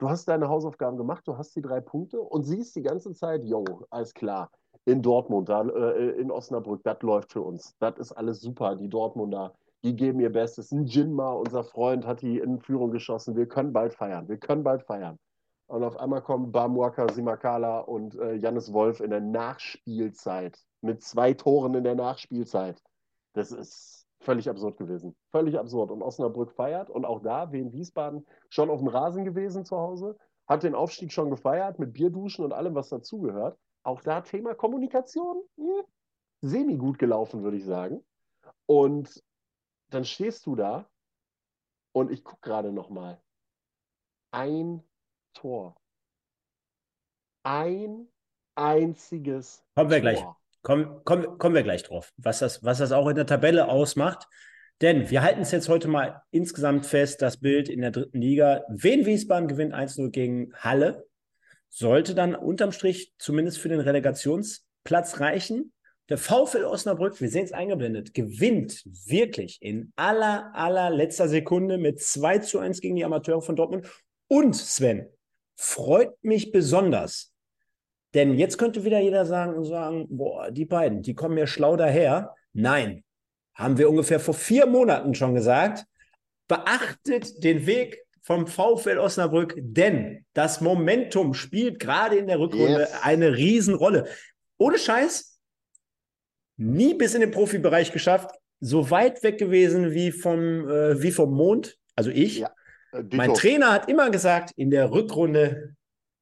du 0.01 0.09
hast 0.09 0.27
deine 0.27 0.49
Hausaufgaben 0.49 0.97
gemacht, 0.97 1.27
du 1.27 1.37
hast 1.37 1.55
die 1.55 1.61
drei 1.61 1.79
Punkte 1.79 2.19
und 2.19 2.43
siehst 2.43 2.75
die 2.75 2.81
ganze 2.81 3.13
Zeit, 3.13 3.43
jo, 3.45 3.63
alles 3.91 4.13
klar, 4.13 4.49
in 4.85 5.03
Dortmund, 5.03 5.47
da, 5.47 5.61
äh, 5.61 6.19
in 6.19 6.31
Osnabrück, 6.31 6.81
das 6.83 7.01
läuft 7.03 7.31
für 7.31 7.41
uns. 7.41 7.75
Das 7.79 7.99
ist 7.99 8.11
alles 8.11 8.41
super. 8.41 8.75
Die 8.75 8.89
Dortmunder, 8.89 9.53
die 9.83 9.95
geben 9.95 10.19
ihr 10.19 10.31
Bestes. 10.31 10.71
Ein 10.71 10.85
Jinma, 10.85 11.33
unser 11.33 11.63
Freund, 11.63 12.07
hat 12.07 12.23
die 12.23 12.39
in 12.39 12.59
Führung 12.59 12.89
geschossen. 12.89 13.35
Wir 13.35 13.47
können 13.47 13.73
bald 13.73 13.93
feiern. 13.93 14.27
Wir 14.27 14.37
können 14.37 14.63
bald 14.63 14.81
feiern. 14.83 15.19
Und 15.67 15.83
auf 15.83 15.97
einmal 15.97 16.23
kommen 16.23 16.51
Bamuaka 16.51 17.13
Simakala 17.13 17.81
und 17.81 18.15
äh, 18.15 18.33
Jannis 18.33 18.73
Wolf 18.73 19.01
in 19.01 19.11
der 19.11 19.21
Nachspielzeit. 19.21 20.57
Mit 20.81 21.03
zwei 21.03 21.33
Toren 21.33 21.75
in 21.75 21.83
der 21.83 21.95
Nachspielzeit. 21.95 22.81
Das 23.33 23.51
ist 23.51 24.00
Völlig 24.21 24.47
absurd 24.49 24.77
gewesen. 24.77 25.15
Völlig 25.31 25.57
absurd. 25.57 25.91
Und 25.91 26.03
Osnabrück 26.03 26.51
feiert 26.51 26.89
und 26.89 27.05
auch 27.05 27.21
da, 27.21 27.51
wie 27.51 27.59
in 27.59 27.73
Wiesbaden, 27.73 28.25
schon 28.49 28.69
auf 28.69 28.79
dem 28.79 28.87
Rasen 28.87 29.25
gewesen 29.25 29.65
zu 29.65 29.77
Hause, 29.77 30.17
hat 30.47 30.63
den 30.63 30.75
Aufstieg 30.75 31.11
schon 31.11 31.31
gefeiert 31.31 31.79
mit 31.79 31.93
Bierduschen 31.93 32.45
und 32.45 32.53
allem, 32.53 32.75
was 32.75 32.89
dazugehört. 32.89 33.57
Auch 33.83 34.01
da 34.01 34.21
Thema 34.21 34.53
Kommunikation, 34.53 35.41
hm, 35.57 35.83
semi 36.41 36.77
gut 36.77 36.99
gelaufen, 36.99 37.41
würde 37.43 37.57
ich 37.57 37.65
sagen. 37.65 38.03
Und 38.67 39.23
dann 39.89 40.05
stehst 40.05 40.45
du 40.45 40.55
da 40.55 40.87
und 41.93 42.11
ich 42.11 42.23
gucke 42.23 42.41
gerade 42.41 42.71
nochmal. 42.71 43.19
Ein 44.31 44.83
Tor. 45.33 45.75
Ein 47.43 48.07
einziges 48.55 49.63
Kommen 49.75 49.89
wir 49.89 50.01
Tor. 50.01 50.01
gleich. 50.01 50.40
Kommen, 50.61 51.03
kommen, 51.03 51.37
kommen 51.37 51.55
wir 51.55 51.63
gleich 51.63 51.83
drauf, 51.83 52.13
was 52.17 52.39
das, 52.39 52.63
was 52.63 52.77
das 52.77 52.91
auch 52.91 53.07
in 53.07 53.15
der 53.15 53.25
Tabelle 53.25 53.67
ausmacht. 53.67 54.27
Denn 54.81 55.09
wir 55.09 55.21
halten 55.21 55.41
es 55.41 55.51
jetzt 55.51 55.69
heute 55.69 55.87
mal 55.87 56.23
insgesamt 56.31 56.85
fest, 56.85 57.21
das 57.21 57.37
Bild 57.37 57.69
in 57.69 57.81
der 57.81 57.91
dritten 57.91 58.19
Liga. 58.19 58.63
Wen 58.69 59.05
Wiesbaden 59.05 59.47
gewinnt 59.47 59.73
1-0 59.73 60.09
gegen 60.09 60.53
Halle, 60.55 61.05
sollte 61.69 62.15
dann 62.15 62.35
unterm 62.35 62.71
Strich 62.71 63.13
zumindest 63.17 63.59
für 63.59 63.69
den 63.69 63.79
Relegationsplatz 63.79 65.19
reichen. 65.19 65.71
Der 66.09 66.17
VfL 66.17 66.65
Osnabrück, 66.65 67.21
wir 67.21 67.29
sehen 67.29 67.45
es 67.45 67.53
eingeblendet, 67.53 68.13
gewinnt 68.13 68.83
wirklich 69.07 69.59
in 69.61 69.93
aller, 69.95 70.51
aller 70.53 70.89
letzter 70.89 71.29
Sekunde 71.29 71.77
mit 71.77 72.01
2 72.01 72.39
zu 72.39 72.59
1 72.59 72.81
gegen 72.81 72.95
die 72.95 73.05
Amateure 73.05 73.41
von 73.41 73.55
Dortmund. 73.55 73.87
Und 74.27 74.55
Sven, 74.55 75.07
freut 75.55 76.11
mich 76.21 76.51
besonders, 76.51 77.30
denn 78.13 78.37
jetzt 78.37 78.57
könnte 78.57 78.83
wieder 78.83 78.99
jeder 78.99 79.25
sagen 79.25 79.55
und 79.55 79.65
sagen, 79.65 80.07
boah, 80.09 80.51
die 80.51 80.65
beiden, 80.65 81.01
die 81.01 81.15
kommen 81.15 81.35
mir 81.35 81.47
schlau 81.47 81.77
daher. 81.77 82.35
Nein, 82.53 83.03
haben 83.55 83.77
wir 83.77 83.89
ungefähr 83.89 84.19
vor 84.19 84.33
vier 84.33 84.65
Monaten 84.65 85.15
schon 85.15 85.33
gesagt. 85.33 85.85
Beachtet 86.47 87.43
den 87.43 87.65
Weg 87.65 88.01
vom 88.23 88.47
VfL 88.47 88.97
Osnabrück, 88.99 89.55
denn 89.57 90.25
das 90.33 90.61
Momentum 90.61 91.33
spielt 91.33 91.79
gerade 91.79 92.17
in 92.17 92.27
der 92.27 92.39
Rückrunde 92.39 92.81
yes. 92.81 93.01
eine 93.01 93.35
Riesenrolle. 93.35 94.07
Ohne 94.57 94.77
Scheiß, 94.77 95.39
nie 96.57 96.93
bis 96.93 97.15
in 97.15 97.21
den 97.21 97.31
Profibereich 97.31 97.91
geschafft, 97.91 98.29
so 98.59 98.91
weit 98.91 99.23
weg 99.23 99.39
gewesen 99.39 99.91
wie 99.91 100.11
vom, 100.11 100.69
äh, 100.69 101.01
wie 101.01 101.11
vom 101.11 101.33
Mond, 101.33 101.77
also 101.95 102.11
ich. 102.11 102.39
Ja, 102.39 102.51
äh, 102.91 103.03
mein 103.13 103.33
Trainer 103.33 103.71
hat 103.71 103.89
immer 103.89 104.11
gesagt, 104.11 104.51
in 104.55 104.69
der 104.69 104.91
Rückrunde, 104.91 105.75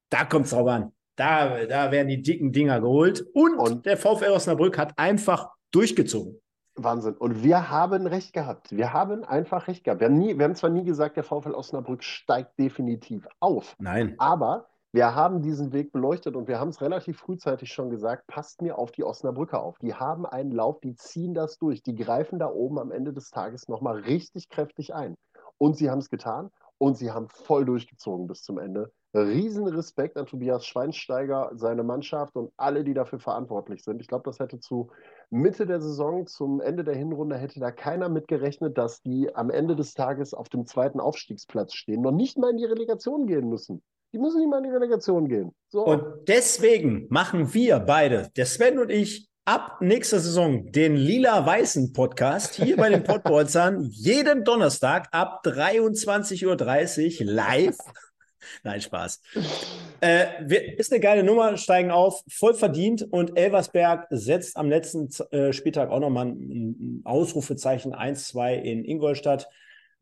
da 0.08 0.24
kommt 0.24 0.46
es 0.46 0.52
drauf 0.52 0.68
an. 0.68 0.92
Da, 1.20 1.66
da 1.66 1.92
werden 1.92 2.08
die 2.08 2.22
dicken 2.22 2.50
Dinger 2.50 2.80
geholt. 2.80 3.26
Und, 3.34 3.58
und 3.58 3.84
der 3.84 3.98
VfL 3.98 4.30
Osnabrück 4.30 4.78
hat 4.78 4.94
einfach 4.96 5.50
durchgezogen. 5.70 6.40
Wahnsinn. 6.76 7.14
Und 7.14 7.42
wir 7.42 7.68
haben 7.68 8.06
recht 8.06 8.32
gehabt. 8.32 8.74
Wir 8.74 8.94
haben 8.94 9.22
einfach 9.24 9.68
recht 9.68 9.84
gehabt. 9.84 10.00
Wir 10.00 10.08
haben, 10.08 10.16
nie, 10.16 10.38
wir 10.38 10.44
haben 10.44 10.54
zwar 10.54 10.70
nie 10.70 10.82
gesagt, 10.82 11.18
der 11.18 11.24
VfL 11.24 11.52
Osnabrück 11.52 12.02
steigt 12.02 12.58
definitiv 12.58 13.28
auf. 13.38 13.76
Nein. 13.78 14.14
Aber 14.16 14.70
wir 14.92 15.14
haben 15.14 15.42
diesen 15.42 15.74
Weg 15.74 15.92
beleuchtet 15.92 16.36
und 16.36 16.48
wir 16.48 16.58
haben 16.58 16.70
es 16.70 16.80
relativ 16.80 17.18
frühzeitig 17.18 17.70
schon 17.70 17.90
gesagt, 17.90 18.26
passt 18.26 18.62
mir 18.62 18.78
auf 18.78 18.90
die 18.90 19.04
Osnabrücker 19.04 19.62
auf. 19.62 19.78
Die 19.80 19.92
haben 19.92 20.24
einen 20.24 20.52
Lauf, 20.52 20.80
die 20.80 20.94
ziehen 20.94 21.34
das 21.34 21.58
durch. 21.58 21.82
Die 21.82 21.96
greifen 21.96 22.38
da 22.38 22.48
oben 22.48 22.78
am 22.78 22.92
Ende 22.92 23.12
des 23.12 23.28
Tages 23.28 23.68
nochmal 23.68 23.98
richtig 23.98 24.48
kräftig 24.48 24.94
ein. 24.94 25.16
Und 25.58 25.76
sie 25.76 25.90
haben 25.90 25.98
es 25.98 26.08
getan 26.08 26.48
und 26.78 26.96
sie 26.96 27.10
haben 27.10 27.28
voll 27.28 27.66
durchgezogen 27.66 28.26
bis 28.26 28.42
zum 28.42 28.58
Ende. 28.58 28.90
Riesen 29.12 29.66
Respekt 29.66 30.16
an 30.16 30.26
Tobias 30.26 30.64
Schweinsteiger, 30.66 31.50
seine 31.54 31.82
Mannschaft 31.82 32.36
und 32.36 32.52
alle, 32.56 32.84
die 32.84 32.94
dafür 32.94 33.18
verantwortlich 33.18 33.82
sind. 33.82 34.00
Ich 34.00 34.06
glaube, 34.06 34.22
das 34.24 34.38
hätte 34.38 34.60
zu 34.60 34.90
Mitte 35.30 35.66
der 35.66 35.80
Saison, 35.80 36.26
zum 36.26 36.60
Ende 36.60 36.84
der 36.84 36.94
Hinrunde, 36.94 37.36
hätte 37.36 37.58
da 37.58 37.72
keiner 37.72 38.08
mitgerechnet, 38.08 38.78
dass 38.78 39.02
die 39.02 39.34
am 39.34 39.50
Ende 39.50 39.74
des 39.74 39.94
Tages 39.94 40.32
auf 40.32 40.48
dem 40.48 40.66
zweiten 40.66 41.00
Aufstiegsplatz 41.00 41.74
stehen, 41.74 42.02
noch 42.02 42.12
nicht 42.12 42.38
mal 42.38 42.50
in 42.50 42.56
die 42.56 42.64
Relegation 42.64 43.26
gehen 43.26 43.48
müssen. 43.48 43.82
Die 44.12 44.18
müssen 44.18 44.40
nicht 44.40 44.50
mal 44.50 44.58
in 44.58 44.64
die 44.64 44.70
Relegation 44.70 45.28
gehen. 45.28 45.52
So. 45.68 45.84
Und 45.84 46.04
deswegen 46.28 47.06
machen 47.10 47.52
wir 47.54 47.78
beide, 47.80 48.28
der 48.36 48.46
Sven 48.46 48.78
und 48.78 48.90
ich, 48.90 49.28
ab 49.44 49.78
nächster 49.80 50.20
Saison 50.20 50.70
den 50.70 50.94
lila-weißen 50.94 51.92
Podcast 51.92 52.54
hier 52.54 52.76
bei 52.76 52.90
den 52.90 53.02
Podbolzern 53.04 53.82
jeden 53.82 54.44
Donnerstag 54.44 55.08
ab 55.12 55.42
23.30 55.44 56.46
Uhr 56.46 57.24
live 57.24 57.78
Nein, 58.62 58.80
Spaß. 58.80 59.20
Äh, 60.00 60.76
ist 60.76 60.92
eine 60.92 61.00
geile 61.00 61.22
Nummer, 61.22 61.56
steigen 61.56 61.90
auf, 61.90 62.22
voll 62.28 62.54
verdient 62.54 63.06
und 63.10 63.36
Elversberg 63.36 64.06
setzt 64.10 64.56
am 64.56 64.68
letzten 64.68 65.08
äh, 65.30 65.52
Spieltag 65.52 65.90
auch 65.90 66.00
nochmal 66.00 66.26
ein, 66.26 66.70
ein 66.70 67.02
Ausrufezeichen 67.04 67.94
1-2 67.94 68.54
in 68.54 68.84
Ingolstadt. 68.84 69.48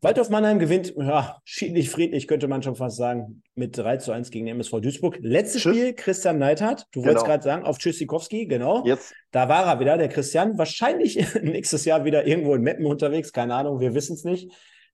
Waldorf 0.01 0.29
Mannheim 0.29 0.59
gewinnt, 0.59 0.93
ja, 0.95 1.41
schiedlich 1.43 1.89
friedlich, 1.89 2.27
könnte 2.29 2.47
man 2.47 2.63
schon 2.63 2.77
fast 2.77 2.95
sagen, 2.95 3.43
mit 3.55 3.77
3 3.77 3.97
zu 3.97 4.13
1 4.13 4.31
gegen 4.31 4.47
MSV 4.47 4.79
Duisburg. 4.79 5.17
Letztes 5.19 5.63
Tschüss. 5.63 5.75
Spiel, 5.75 5.93
Christian 5.93 6.37
Neidhardt, 6.37 6.87
du 6.91 7.01
genau. 7.01 7.07
wolltest 7.07 7.25
gerade 7.25 7.43
sagen, 7.43 7.65
auf 7.65 7.79
Tschüssikowski, 7.79 8.45
genau. 8.45 8.85
Jetzt. 8.85 9.13
Da 9.31 9.49
war 9.49 9.65
er 9.65 9.81
wieder, 9.81 9.97
der 9.97 10.07
Christian. 10.07 10.57
Wahrscheinlich 10.57 11.17
nächstes 11.41 11.83
Jahr 11.83 12.05
wieder 12.05 12.25
irgendwo 12.25 12.55
in 12.55 12.61
Meppen 12.61 12.85
unterwegs, 12.85 13.33
keine 13.33 13.55
Ahnung, 13.55 13.81
wir 13.81 13.93
wissen 13.93 14.13
es 14.13 14.23
nicht. 14.23 14.49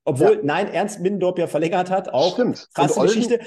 Obwohl, 0.06 0.36
ja. 0.36 0.40
nein, 0.44 0.72
Ernst 0.72 1.02
Middendorf 1.02 1.38
ja 1.38 1.48
verlängert 1.48 1.90
hat, 1.90 2.14
auch 2.14 2.34
Stimmt. 2.34 2.70
krasse 2.74 3.02
Geschichte. 3.02 3.40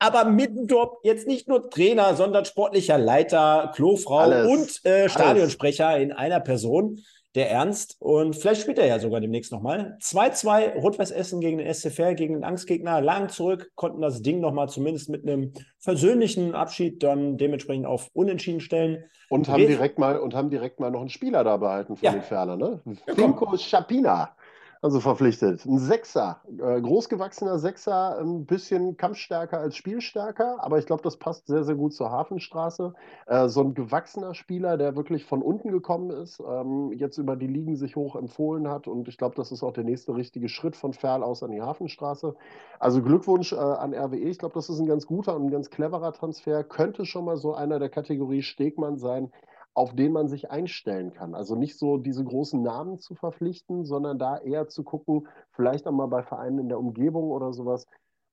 aber 0.00 0.24
Mittendorf 0.24 0.98
jetzt 1.04 1.28
nicht 1.28 1.48
nur 1.48 1.70
Trainer, 1.70 2.16
sondern 2.16 2.44
sportlicher 2.44 2.98
Leiter, 2.98 3.70
Klofrau 3.74 4.18
Alles. 4.18 4.48
und 4.48 4.84
äh, 4.84 5.08
Stadionsprecher 5.08 5.98
in 5.98 6.12
einer 6.12 6.40
Person 6.40 6.98
der 7.34 7.50
Ernst. 7.50 7.96
Und 8.00 8.36
vielleicht 8.36 8.62
spielt 8.62 8.78
er 8.78 8.86
ja 8.86 8.98
sogar 8.98 9.20
demnächst 9.20 9.52
nochmal. 9.52 9.96
2-2 10.02 10.74
Rot-Weiß 10.74 11.12
Essen 11.12 11.40
gegen 11.40 11.58
den 11.58 11.72
SCFR, 11.72 12.14
gegen 12.14 12.34
den 12.34 12.44
Angstgegner. 12.44 13.00
Lang 13.00 13.28
zurück, 13.28 13.70
konnten 13.74 14.02
das 14.02 14.22
Ding 14.22 14.40
nochmal 14.40 14.68
zumindest 14.68 15.08
mit 15.08 15.26
einem 15.26 15.52
versöhnlichen 15.78 16.54
Abschied 16.54 17.02
dann 17.02 17.38
dementsprechend 17.38 17.86
auf 17.86 18.10
Unentschieden 18.12 18.60
stellen. 18.60 19.04
Und 19.28 19.48
haben 19.48 19.66
direkt 19.66 19.98
mal 19.98 20.18
und 20.18 20.34
haben 20.34 20.50
direkt 20.50 20.78
mal 20.78 20.90
noch 20.90 21.00
einen 21.00 21.08
Spieler 21.08 21.42
da 21.42 21.56
behalten 21.56 21.96
von 21.96 22.04
ja. 22.04 22.12
den 22.12 22.22
Ferner, 22.22 22.56
ne? 22.56 22.82
Ja, 23.06 23.14
Finko 23.14 23.56
Schapina 23.56 24.36
also 24.82 24.98
verpflichtet. 24.98 25.64
Ein 25.64 25.78
Sechser, 25.78 26.40
äh, 26.48 26.80
großgewachsener 26.80 27.60
Sechser, 27.60 28.18
ein 28.18 28.46
bisschen 28.46 28.96
kampfstärker 28.96 29.60
als 29.60 29.76
spielstärker, 29.76 30.56
aber 30.58 30.78
ich 30.78 30.86
glaube, 30.86 31.04
das 31.04 31.16
passt 31.16 31.46
sehr, 31.46 31.62
sehr 31.62 31.76
gut 31.76 31.94
zur 31.94 32.10
Hafenstraße. 32.10 32.92
Äh, 33.26 33.48
so 33.48 33.60
ein 33.60 33.74
gewachsener 33.74 34.34
Spieler, 34.34 34.76
der 34.76 34.96
wirklich 34.96 35.24
von 35.24 35.40
unten 35.40 35.70
gekommen 35.70 36.10
ist, 36.10 36.42
ähm, 36.44 36.92
jetzt 36.92 37.16
über 37.18 37.36
die 37.36 37.46
Ligen 37.46 37.76
sich 37.76 37.94
hoch 37.94 38.16
empfohlen 38.16 38.66
hat 38.66 38.88
und 38.88 39.06
ich 39.06 39.18
glaube, 39.18 39.36
das 39.36 39.52
ist 39.52 39.62
auch 39.62 39.72
der 39.72 39.84
nächste 39.84 40.16
richtige 40.16 40.48
Schritt 40.48 40.74
von 40.74 40.92
Ferl 40.92 41.22
aus 41.22 41.44
an 41.44 41.52
die 41.52 41.62
Hafenstraße. 41.62 42.34
Also 42.80 43.02
Glückwunsch 43.02 43.52
äh, 43.52 43.56
an 43.56 43.94
RWE. 43.94 44.16
Ich 44.16 44.38
glaube, 44.38 44.54
das 44.54 44.68
ist 44.68 44.80
ein 44.80 44.86
ganz 44.86 45.06
guter 45.06 45.36
und 45.36 45.44
ein 45.44 45.50
ganz 45.52 45.70
cleverer 45.70 46.12
Transfer. 46.12 46.64
Könnte 46.64 47.06
schon 47.06 47.24
mal 47.24 47.36
so 47.36 47.54
einer 47.54 47.78
der 47.78 47.88
Kategorie 47.88 48.42
Stegmann 48.42 48.98
sein 48.98 49.30
auf 49.74 49.94
den 49.94 50.12
man 50.12 50.28
sich 50.28 50.50
einstellen 50.50 51.12
kann. 51.12 51.34
Also 51.34 51.54
nicht 51.56 51.78
so 51.78 51.96
diese 51.96 52.24
großen 52.24 52.62
Namen 52.62 52.98
zu 52.98 53.14
verpflichten, 53.14 53.84
sondern 53.84 54.18
da 54.18 54.38
eher 54.38 54.68
zu 54.68 54.84
gucken, 54.84 55.28
vielleicht 55.52 55.86
auch 55.86 55.92
mal 55.92 56.06
bei 56.06 56.22
Vereinen 56.22 56.58
in 56.58 56.68
der 56.68 56.78
Umgebung 56.78 57.30
oder 57.30 57.52
sowas. 57.52 57.86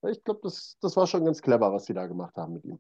Ich 0.08 0.24
glaube, 0.24 0.42
das, 0.44 0.78
das 0.82 0.96
war 0.96 1.08
schon 1.08 1.26
ganz 1.26 1.42
clever, 1.42 1.72
was 1.72 1.86
sie 1.86 1.94
da 1.94 2.08
gemacht 2.08 2.36
haben 2.36 2.54
mit 2.54 2.66
ihm. 2.66 2.80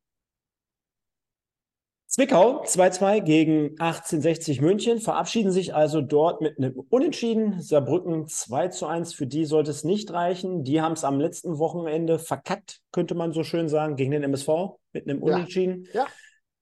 Zwickau 2.07 2.63
2-2 2.63 3.21
gegen 3.21 3.55
1860 3.79 4.61
München, 4.61 4.99
verabschieden 4.99 5.51
sich 5.51 5.75
also 5.75 6.01
dort 6.01 6.41
mit 6.41 6.57
einem 6.57 6.73
Unentschieden. 6.89 7.61
Saarbrücken 7.61 8.25
2-1, 8.25 9.15
für 9.15 9.27
die 9.27 9.45
sollte 9.45 9.69
es 9.69 9.83
nicht 9.83 10.11
reichen. 10.11 10.63
Die 10.63 10.81
haben 10.81 10.93
es 10.93 11.03
am 11.03 11.19
letzten 11.19 11.59
Wochenende 11.59 12.17
verkackt, 12.17 12.81
könnte 12.91 13.13
man 13.13 13.31
so 13.31 13.43
schön 13.43 13.69
sagen, 13.69 13.95
gegen 13.95 14.09
den 14.09 14.23
MSV 14.23 14.49
mit 14.91 15.07
einem 15.07 15.21
Unentschieden. 15.21 15.87
Ja. 15.93 16.05
ja. 16.05 16.07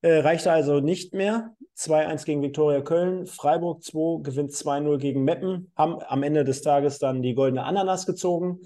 Äh, 0.07 0.19
reichte 0.19 0.53
also 0.53 0.79
nicht 0.79 1.13
mehr. 1.13 1.53
2-1 1.77 2.23
gegen 2.23 2.41
Viktoria 2.41 2.79
Köln. 2.79 3.25
Freiburg 3.25 3.83
2 3.83 4.23
gewinnt 4.23 4.51
2-0 4.51 4.97
gegen 4.99 5.25
Meppen. 5.25 5.69
Haben 5.75 5.97
am 6.07 6.23
Ende 6.23 6.45
des 6.45 6.61
Tages 6.61 6.97
dann 6.97 7.21
die 7.21 7.33
goldene 7.33 7.63
Ananas 7.65 8.05
gezogen. 8.05 8.61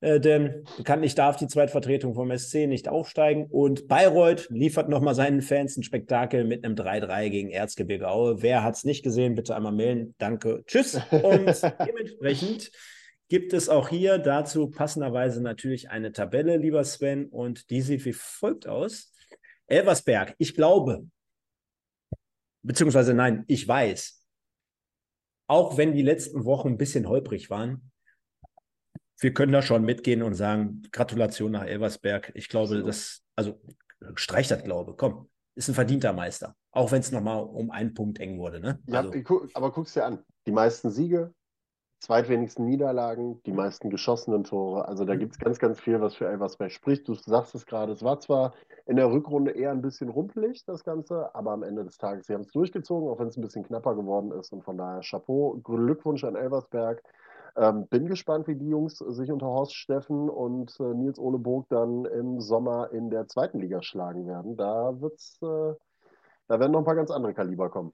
Äh, 0.00 0.18
denn 0.18 0.64
bekanntlich 0.78 1.14
darf 1.14 1.36
die 1.36 1.46
Zweitvertretung 1.46 2.14
vom 2.14 2.36
SC 2.36 2.66
nicht 2.66 2.88
aufsteigen. 2.88 3.46
Und 3.48 3.86
Bayreuth 3.86 4.48
liefert 4.50 4.88
nochmal 4.88 5.14
seinen 5.14 5.42
Fans 5.42 5.76
ein 5.76 5.84
Spektakel 5.84 6.42
mit 6.42 6.64
einem 6.64 6.74
3-3 6.74 7.28
gegen 7.30 7.50
Erzgebirge 7.50 8.08
Aue. 8.08 8.42
Wer 8.42 8.64
hat 8.64 8.74
es 8.74 8.82
nicht 8.82 9.04
gesehen, 9.04 9.36
bitte 9.36 9.54
einmal 9.54 9.70
melden. 9.70 10.16
Danke. 10.18 10.64
Tschüss. 10.66 10.96
Und 11.12 11.62
dementsprechend 11.86 12.72
gibt 13.28 13.52
es 13.52 13.68
auch 13.68 13.88
hier 13.88 14.18
dazu 14.18 14.68
passenderweise 14.72 15.40
natürlich 15.40 15.88
eine 15.88 16.10
Tabelle, 16.10 16.56
lieber 16.56 16.82
Sven. 16.82 17.26
Und 17.26 17.70
die 17.70 17.80
sieht 17.80 18.04
wie 18.04 18.12
folgt 18.12 18.66
aus. 18.66 19.09
Elversberg, 19.70 20.34
ich 20.38 20.54
glaube, 20.54 21.06
beziehungsweise 22.62 23.14
nein, 23.14 23.44
ich 23.46 23.66
weiß, 23.66 24.26
auch 25.48 25.76
wenn 25.76 25.94
die 25.94 26.02
letzten 26.02 26.44
Wochen 26.44 26.68
ein 26.68 26.78
bisschen 26.78 27.08
holprig 27.08 27.50
waren, 27.50 27.90
wir 29.20 29.34
können 29.34 29.52
da 29.52 29.62
schon 29.62 29.84
mitgehen 29.84 30.22
und 30.22 30.34
sagen, 30.34 30.82
Gratulation 30.92 31.52
nach 31.52 31.64
Elversberg. 31.64 32.32
Ich 32.34 32.48
glaube, 32.48 32.68
so. 32.68 32.82
das, 32.82 33.22
also 33.36 33.60
streich 34.14 34.48
das 34.48 34.64
Glaube, 34.64 34.94
komm, 34.96 35.28
ist 35.54 35.68
ein 35.68 35.74
verdienter 35.74 36.12
Meister. 36.12 36.56
Auch 36.70 36.90
wenn 36.90 37.00
es 37.00 37.12
nochmal 37.12 37.42
um 37.42 37.70
einen 37.70 37.92
Punkt 37.92 38.18
eng 38.18 38.38
wurde. 38.38 38.60
Ne? 38.60 38.80
Ja, 38.86 39.00
also. 39.00 39.48
aber 39.52 39.72
guck's 39.72 39.92
dir 39.92 40.06
an. 40.06 40.24
Die 40.46 40.52
meisten 40.52 40.90
Siege, 40.90 41.34
zweitwenigsten 42.00 42.64
Niederlagen, 42.64 43.42
die 43.44 43.52
meisten 43.52 43.90
geschossenen 43.90 44.44
Tore. 44.44 44.88
Also 44.88 45.04
da 45.04 45.14
mhm. 45.14 45.18
gibt 45.20 45.32
es 45.32 45.38
ganz, 45.38 45.58
ganz 45.58 45.78
viel, 45.78 46.00
was 46.00 46.14
für 46.14 46.26
Elversberg 46.26 46.72
spricht. 46.72 47.06
Du 47.06 47.14
sagst 47.14 47.54
es 47.54 47.66
gerade, 47.66 47.92
es 47.92 48.02
war 48.02 48.18
zwar 48.20 48.54
in 48.86 48.96
der 48.96 49.12
Rückrunde 49.12 49.52
eher 49.52 49.70
ein 49.70 49.82
bisschen 49.82 50.08
rumpelig, 50.08 50.64
das 50.64 50.82
Ganze, 50.82 51.34
aber 51.34 51.52
am 51.52 51.62
Ende 51.62 51.84
des 51.84 51.98
Tages, 51.98 52.26
sie 52.26 52.34
haben 52.34 52.40
es 52.40 52.52
durchgezogen, 52.52 53.08
auch 53.08 53.18
wenn 53.18 53.28
es 53.28 53.36
ein 53.36 53.42
bisschen 53.42 53.64
knapper 53.64 53.94
geworden 53.94 54.32
ist. 54.32 54.52
Und 54.52 54.64
von 54.64 54.78
daher 54.78 55.02
Chapeau, 55.02 55.60
Glückwunsch 55.62 56.24
an 56.24 56.36
Elversberg. 56.36 57.02
Ähm, 57.56 57.86
bin 57.88 58.06
gespannt, 58.06 58.46
wie 58.46 58.54
die 58.54 58.68
Jungs 58.68 58.98
sich 58.98 59.30
unter 59.30 59.46
Horst 59.46 59.74
Steffen 59.74 60.30
und 60.30 60.78
äh, 60.80 60.94
Nils 60.94 61.18
Ole 61.18 61.38
Burg 61.38 61.66
dann 61.68 62.04
im 62.04 62.40
Sommer 62.40 62.90
in 62.92 63.10
der 63.10 63.26
zweiten 63.26 63.58
Liga 63.58 63.82
schlagen 63.82 64.26
werden. 64.26 64.56
Da 64.56 65.00
wird's, 65.00 65.38
äh, 65.42 65.74
da 66.46 66.60
werden 66.60 66.72
noch 66.72 66.78
ein 66.78 66.84
paar 66.84 66.94
ganz 66.94 67.10
andere 67.10 67.34
Kaliber 67.34 67.68
kommen. 67.68 67.92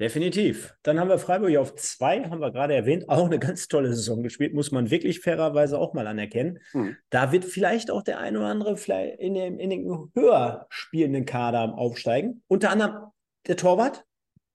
Definitiv. 0.00 0.74
Dann 0.82 0.98
haben 0.98 1.10
wir 1.10 1.18
Freiburg 1.18 1.54
auf 1.58 1.74
zwei, 1.74 2.24
haben 2.24 2.40
wir 2.40 2.50
gerade 2.52 2.74
erwähnt, 2.74 3.10
auch 3.10 3.26
eine 3.26 3.38
ganz 3.38 3.68
tolle 3.68 3.92
Saison 3.92 4.22
gespielt, 4.22 4.54
muss 4.54 4.72
man 4.72 4.90
wirklich 4.90 5.20
fairerweise 5.20 5.78
auch 5.78 5.92
mal 5.92 6.06
anerkennen. 6.06 6.58
Mhm. 6.72 6.96
Da 7.10 7.32
wird 7.32 7.44
vielleicht 7.44 7.90
auch 7.90 8.02
der 8.02 8.18
eine 8.18 8.38
oder 8.38 8.48
andere 8.48 8.78
vielleicht 8.78 9.20
in, 9.20 9.34
dem, 9.34 9.58
in 9.58 9.68
den 9.68 10.10
höher 10.14 10.66
spielenden 10.70 11.26
Kader 11.26 11.76
aufsteigen. 11.76 12.42
Unter 12.48 12.70
anderem 12.70 13.10
der 13.46 13.58
Torwart. 13.58 14.06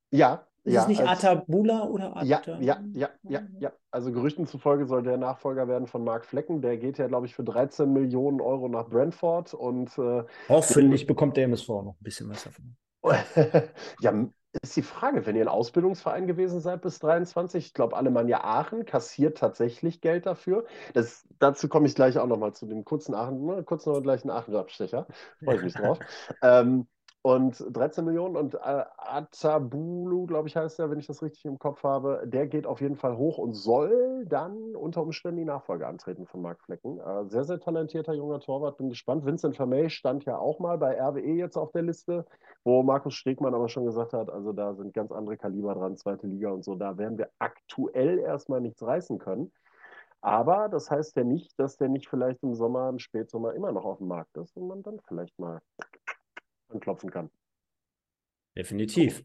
Ja. 0.10 0.48
Ist 0.64 0.74
ja, 0.74 0.82
es 0.82 0.88
nicht 0.88 1.02
als, 1.02 1.24
Atabula 1.24 1.84
oder? 1.84 2.22
Ja, 2.24 2.42
ja, 2.60 2.84
ja, 2.96 3.10
ja, 3.22 3.42
ja. 3.60 3.72
Also 3.92 4.12
Gerüchten 4.12 4.48
zufolge 4.48 4.88
soll 4.88 5.04
der 5.04 5.18
Nachfolger 5.18 5.68
werden 5.68 5.86
von 5.86 6.04
Marc 6.04 6.26
Flecken. 6.26 6.64
Der 6.64 6.78
geht 6.78 6.98
ja, 6.98 7.06
glaube 7.06 7.28
ich, 7.28 7.36
für 7.36 7.44
13 7.44 7.94
Millionen 7.94 8.42
Euro 8.42 8.68
nach 8.68 8.90
Brentford 8.90 9.54
und 9.54 9.96
äh, 10.00 10.24
hoffentlich 10.50 11.06
bekommt 11.06 11.38
der 11.38 11.44
MSV 11.44 11.68
noch 11.68 11.96
ein 12.00 12.04
bisschen 12.04 12.30
was 12.30 12.46
davon. 12.46 12.76
ja, 14.00 14.28
ist 14.62 14.76
die 14.76 14.82
Frage, 14.82 15.26
wenn 15.26 15.36
ihr 15.36 15.44
ein 15.44 15.48
Ausbildungsverein 15.48 16.28
gewesen 16.28 16.60
seid 16.60 16.82
bis 16.82 17.00
23, 17.00 17.68
ich 17.68 17.74
glaube, 17.74 17.96
Alemannia 17.96 18.44
Aachen 18.44 18.86
kassiert 18.86 19.38
tatsächlich 19.38 20.02
Geld 20.02 20.26
dafür. 20.26 20.66
Das, 20.94 21.26
dazu 21.40 21.68
komme 21.68 21.88
ich 21.88 21.96
gleich 21.96 22.18
auch 22.18 22.28
nochmal 22.28 22.54
zu 22.54 22.66
dem 22.66 22.86
kurzen 22.86 23.14
Aachen, 23.14 23.46
ne, 23.46 23.64
kurz 23.64 23.86
noch 23.86 24.02
gleich 24.02 24.24
einen 24.24 24.32
Aachen-Abstecher. 24.32 25.08
Freue 25.44 25.58
ich 25.58 25.64
mich 25.64 25.74
drauf. 25.74 26.00
ähm, 26.42 26.88
und 27.26 27.66
13 27.72 28.06
Millionen 28.06 28.36
und 28.36 28.54
äh, 28.54 28.84
Atabulu, 28.98 30.28
glaube 30.28 30.48
ich, 30.48 30.56
heißt 30.56 30.80
er, 30.80 30.92
wenn 30.92 31.00
ich 31.00 31.08
das 31.08 31.24
richtig 31.24 31.44
im 31.46 31.58
Kopf 31.58 31.82
habe, 31.82 32.22
der 32.24 32.46
geht 32.46 32.68
auf 32.68 32.82
jeden 32.82 32.98
Fall 32.98 33.18
hoch 33.18 33.40
und 33.40 33.56
soll 33.56 34.28
dann 34.28 34.76
unter 34.76 35.02
Umständen 35.02 35.38
die 35.38 35.46
Nachfolge 35.46 35.88
antreten 35.88 36.28
von 36.28 36.44
Marc 36.44 36.62
Flecken. 36.62 37.00
Äh, 37.00 37.26
sehr, 37.26 37.44
sehr 37.44 37.60
talentierter 37.60 38.14
junger 38.14 38.42
Torwart, 38.42 38.78
bin 38.78 38.90
gespannt. 38.90 39.26
Vincent 39.26 39.56
Vermey 39.56 39.90
stand 39.90 40.26
ja 40.26 40.38
auch 40.38 40.60
mal 40.60 40.78
bei 40.78 41.02
RWE 41.02 41.34
jetzt 41.34 41.58
auf 41.58 41.72
der 41.72 41.82
Liste, 41.82 42.28
wo 42.64 42.84
Markus 42.84 43.16
Stegmann 43.16 43.56
aber 43.56 43.70
schon 43.70 43.86
gesagt 43.86 44.14
hat, 44.14 44.30
also 44.30 44.54
da 44.54 44.76
sind 44.76 44.94
ganz 44.94 45.12
andere 45.12 45.36
Kaliber 45.36 45.74
dran, 45.74 45.98
zweite 45.98 46.28
Liga 46.28 46.52
und 46.52 46.64
so, 46.64 46.76
da 46.76 47.00
werden 47.00 47.18
wir 47.18 47.32
aktuell 47.40 48.20
erstmal 48.20 48.62
nichts 48.62 48.84
reißen 48.84 49.18
können. 49.18 49.52
Aber 50.22 50.70
das 50.70 50.92
heißt 50.92 51.16
ja 51.16 51.24
nicht, 51.24 51.60
dass 51.60 51.78
der 51.78 51.90
nicht 51.90 52.08
vielleicht 52.08 52.44
im 52.44 52.54
Sommer, 52.54 52.88
im 52.90 53.00
Spätsommer 53.00 53.56
immer 53.56 53.72
noch 53.72 53.86
auf 53.86 53.98
dem 53.98 54.10
Markt 54.10 54.38
ist 54.38 54.56
und 54.56 54.68
man 54.68 54.84
dann 54.84 55.00
vielleicht 55.08 55.40
mal 55.40 55.60
anklopfen 56.70 57.12
kann. 57.12 57.30
Definitiv. 58.56 59.24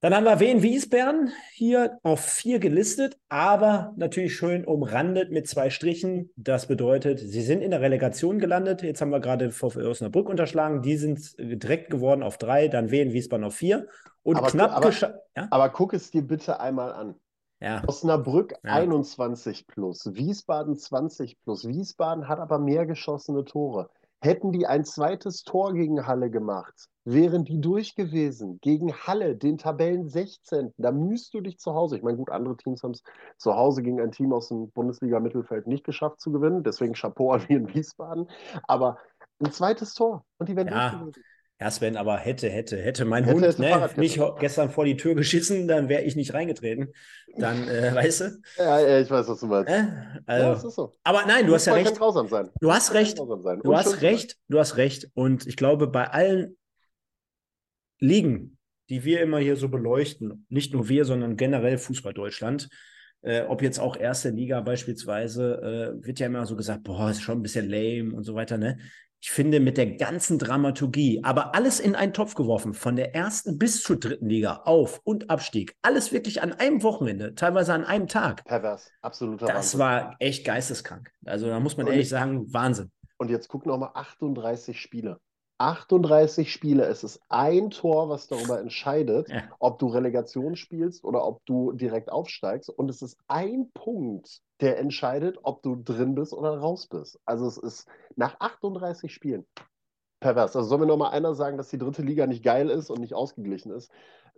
Dann 0.00 0.14
haben 0.14 0.24
wir 0.24 0.40
Wien 0.40 0.62
Wiesbären 0.62 1.32
hier 1.52 1.98
auf 2.02 2.20
vier 2.20 2.58
gelistet, 2.58 3.18
aber 3.28 3.94
natürlich 3.96 4.36
schön 4.36 4.66
umrandet 4.66 5.32
mit 5.32 5.48
zwei 5.48 5.70
Strichen. 5.70 6.30
Das 6.36 6.66
bedeutet, 6.66 7.18
sie 7.18 7.40
sind 7.40 7.62
in 7.62 7.70
der 7.70 7.80
Relegation 7.80 8.38
gelandet. 8.38 8.82
Jetzt 8.82 9.00
haben 9.00 9.10
wir 9.10 9.20
gerade 9.20 9.50
VfL 9.50 9.86
Osnabrück 9.86 10.28
unterschlagen. 10.28 10.82
Die 10.82 10.98
sind 10.98 11.34
direkt 11.38 11.90
geworden 11.90 12.22
auf 12.22 12.36
drei, 12.36 12.68
dann 12.68 12.90
Wien 12.90 13.12
Wiesbaden 13.12 13.46
auf 13.46 13.54
vier. 13.54 13.88
Und 14.22 14.36
aber, 14.36 14.48
knapp 14.48 14.72
aber, 14.72 14.90
ja? 14.90 15.48
aber 15.50 15.70
guck 15.70 15.94
es 15.94 16.10
dir 16.10 16.22
bitte 16.22 16.60
einmal 16.60 16.92
an. 16.92 17.14
Ja. 17.60 17.82
Osnabrück 17.86 18.52
ja. 18.64 18.74
21 18.74 19.66
plus, 19.66 20.14
Wiesbaden 20.14 20.76
20 20.76 21.40
plus. 21.42 21.66
Wiesbaden 21.66 22.28
hat 22.28 22.38
aber 22.38 22.58
mehr 22.58 22.84
geschossene 22.84 23.44
Tore. 23.44 23.88
Hätten 24.20 24.52
die 24.52 24.66
ein 24.66 24.84
zweites 24.84 25.42
Tor 25.42 25.74
gegen 25.74 26.06
Halle 26.06 26.30
gemacht, 26.30 26.88
wären 27.04 27.44
die 27.44 27.60
durch 27.60 27.94
gewesen. 27.94 28.58
Gegen 28.62 28.92
Halle, 28.92 29.36
den 29.36 29.58
Tabellen 29.58 30.08
16. 30.08 30.72
Da 30.78 30.90
müsst 30.90 31.34
du 31.34 31.40
dich 31.40 31.58
zu 31.58 31.74
Hause. 31.74 31.96
Ich 31.96 32.02
meine, 32.02 32.16
gut, 32.16 32.30
andere 32.30 32.56
Teams 32.56 32.82
haben 32.82 32.92
es 32.92 33.02
zu 33.36 33.54
Hause 33.54 33.82
gegen 33.82 34.00
ein 34.00 34.12
Team 34.12 34.32
aus 34.32 34.48
dem 34.48 34.70
Bundesliga-Mittelfeld 34.72 35.66
nicht 35.66 35.84
geschafft 35.84 36.20
zu 36.20 36.32
gewinnen. 36.32 36.64
Deswegen 36.64 36.94
Chapeau 36.94 37.32
an 37.32 37.44
in 37.48 37.72
Wiesbaden. 37.72 38.28
Aber 38.64 38.98
ein 39.38 39.52
zweites 39.52 39.94
Tor 39.94 40.24
und 40.38 40.48
die 40.48 40.56
wären 40.56 40.68
ja. 40.68 40.90
durch 40.90 41.00
gewesen. 41.00 41.22
Ja, 41.58 41.70
Sven, 41.70 41.96
aber 41.96 42.18
hätte, 42.18 42.50
hätte, 42.50 42.76
hätte 42.76 43.06
mein 43.06 43.24
hätte, 43.24 43.46
Hund 43.46 43.58
ne, 43.58 43.90
mich 43.96 44.20
gestern 44.38 44.70
vor 44.70 44.84
die 44.84 44.98
Tür 44.98 45.14
geschissen, 45.14 45.66
dann 45.66 45.88
wäre 45.88 46.02
ich 46.02 46.14
nicht 46.14 46.34
reingetreten. 46.34 46.92
Dann, 47.38 47.66
äh, 47.66 47.94
weißt 47.94 48.20
du? 48.20 48.40
Ja, 48.58 48.80
ja, 48.80 49.00
ich 49.00 49.10
weiß, 49.10 49.26
was 49.26 49.40
du 49.40 49.46
meinst. 49.46 49.70
Äh? 49.70 49.86
Also, 50.26 50.46
ja, 50.46 50.52
das 50.52 50.64
ist 50.64 50.74
so. 50.74 50.92
Aber 51.02 51.24
nein, 51.26 51.46
du 51.46 51.54
hast 51.54 51.66
ja 51.66 51.72
recht. 51.72 51.96
Sein. 51.96 52.50
Du 52.60 52.72
hast 52.72 52.92
recht. 52.92 53.18
Du 53.18 53.74
hast 53.74 54.02
recht. 54.02 54.36
Du 54.48 54.58
hast 54.58 54.76
recht. 54.76 55.08
Und 55.14 55.46
ich 55.46 55.56
glaube, 55.56 55.86
bei 55.86 56.10
allen 56.10 56.58
Ligen, 58.00 58.58
die 58.90 59.04
wir 59.04 59.22
immer 59.22 59.38
hier 59.38 59.56
so 59.56 59.70
beleuchten, 59.70 60.46
nicht 60.50 60.74
nur 60.74 60.90
wir, 60.90 61.06
sondern 61.06 61.38
generell 61.38 61.78
Fußball 61.78 62.12
Deutschland, 62.12 62.68
äh, 63.22 63.42
ob 63.42 63.62
jetzt 63.62 63.80
auch 63.80 63.96
erste 63.96 64.28
Liga 64.28 64.60
beispielsweise, 64.60 65.96
äh, 66.02 66.06
wird 66.06 66.20
ja 66.20 66.26
immer 66.26 66.44
so 66.44 66.54
gesagt, 66.54 66.84
boah, 66.84 67.10
ist 67.10 67.22
schon 67.22 67.38
ein 67.38 67.42
bisschen 67.42 67.68
lame 67.68 68.14
und 68.14 68.24
so 68.24 68.34
weiter, 68.34 68.58
ne? 68.58 68.78
Ich 69.20 69.30
finde, 69.30 69.60
mit 69.60 69.76
der 69.76 69.96
ganzen 69.96 70.38
Dramaturgie, 70.38 71.20
aber 71.24 71.54
alles 71.54 71.80
in 71.80 71.94
einen 71.96 72.12
Topf 72.12 72.34
geworfen, 72.34 72.74
von 72.74 72.96
der 72.96 73.14
ersten 73.14 73.58
bis 73.58 73.82
zur 73.82 73.98
dritten 73.98 74.28
Liga, 74.28 74.62
Auf- 74.64 75.00
und 75.04 75.30
Abstieg, 75.30 75.74
alles 75.82 76.12
wirklich 76.12 76.42
an 76.42 76.52
einem 76.52 76.82
Wochenende, 76.82 77.34
teilweise 77.34 77.72
an 77.74 77.84
einem 77.84 78.06
Tag. 78.06 78.44
Pervers, 78.44 78.90
absoluter 79.02 79.46
Das 79.46 79.54
Wahnsinn. 79.78 79.80
war 79.80 80.16
echt 80.20 80.44
geisteskrank. 80.44 81.10
Also 81.24 81.46
da 81.48 81.58
muss 81.60 81.76
man 81.76 81.86
Und 81.86 81.92
ehrlich 81.92 82.06
ich- 82.06 82.10
sagen, 82.10 82.52
Wahnsinn. 82.52 82.90
Und 83.18 83.30
jetzt 83.30 83.48
guck 83.48 83.64
nochmal 83.66 83.90
38 83.94 84.78
Spiele. 84.80 85.18
38 85.58 86.52
Spiele. 86.52 86.84
Es 86.84 87.04
ist 87.04 87.20
ein 87.28 87.70
Tor, 87.70 88.08
was 88.08 88.28
darüber 88.28 88.60
entscheidet, 88.60 89.28
Ja. 89.28 89.42
ob 89.58 89.78
du 89.78 89.86
Relegation 89.88 90.56
spielst 90.56 91.04
oder 91.04 91.24
ob 91.26 91.44
du 91.46 91.72
direkt 91.72 92.10
aufsteigst. 92.10 92.68
Und 92.70 92.90
es 92.90 93.02
ist 93.02 93.18
ein 93.28 93.70
Punkt, 93.72 94.42
der 94.60 94.78
entscheidet, 94.78 95.38
ob 95.42 95.62
du 95.62 95.76
drin 95.76 96.14
bist 96.14 96.32
oder 96.32 96.58
raus 96.58 96.86
bist. 96.86 97.18
Also 97.24 97.46
es 97.46 97.56
ist 97.56 97.88
nach 98.16 98.38
38 98.40 99.12
Spielen 99.12 99.46
pervers. 100.20 100.56
Also 100.56 100.68
soll 100.68 100.78
mir 100.78 100.86
nochmal 100.86 101.12
einer 101.12 101.34
sagen, 101.34 101.56
dass 101.56 101.68
die 101.68 101.78
dritte 101.78 102.02
Liga 102.02 102.26
nicht 102.26 102.42
geil 102.44 102.70
ist 102.70 102.90
und 102.90 103.00
nicht 103.00 103.14
ausgeglichen 103.14 103.70
ist? 103.72 103.90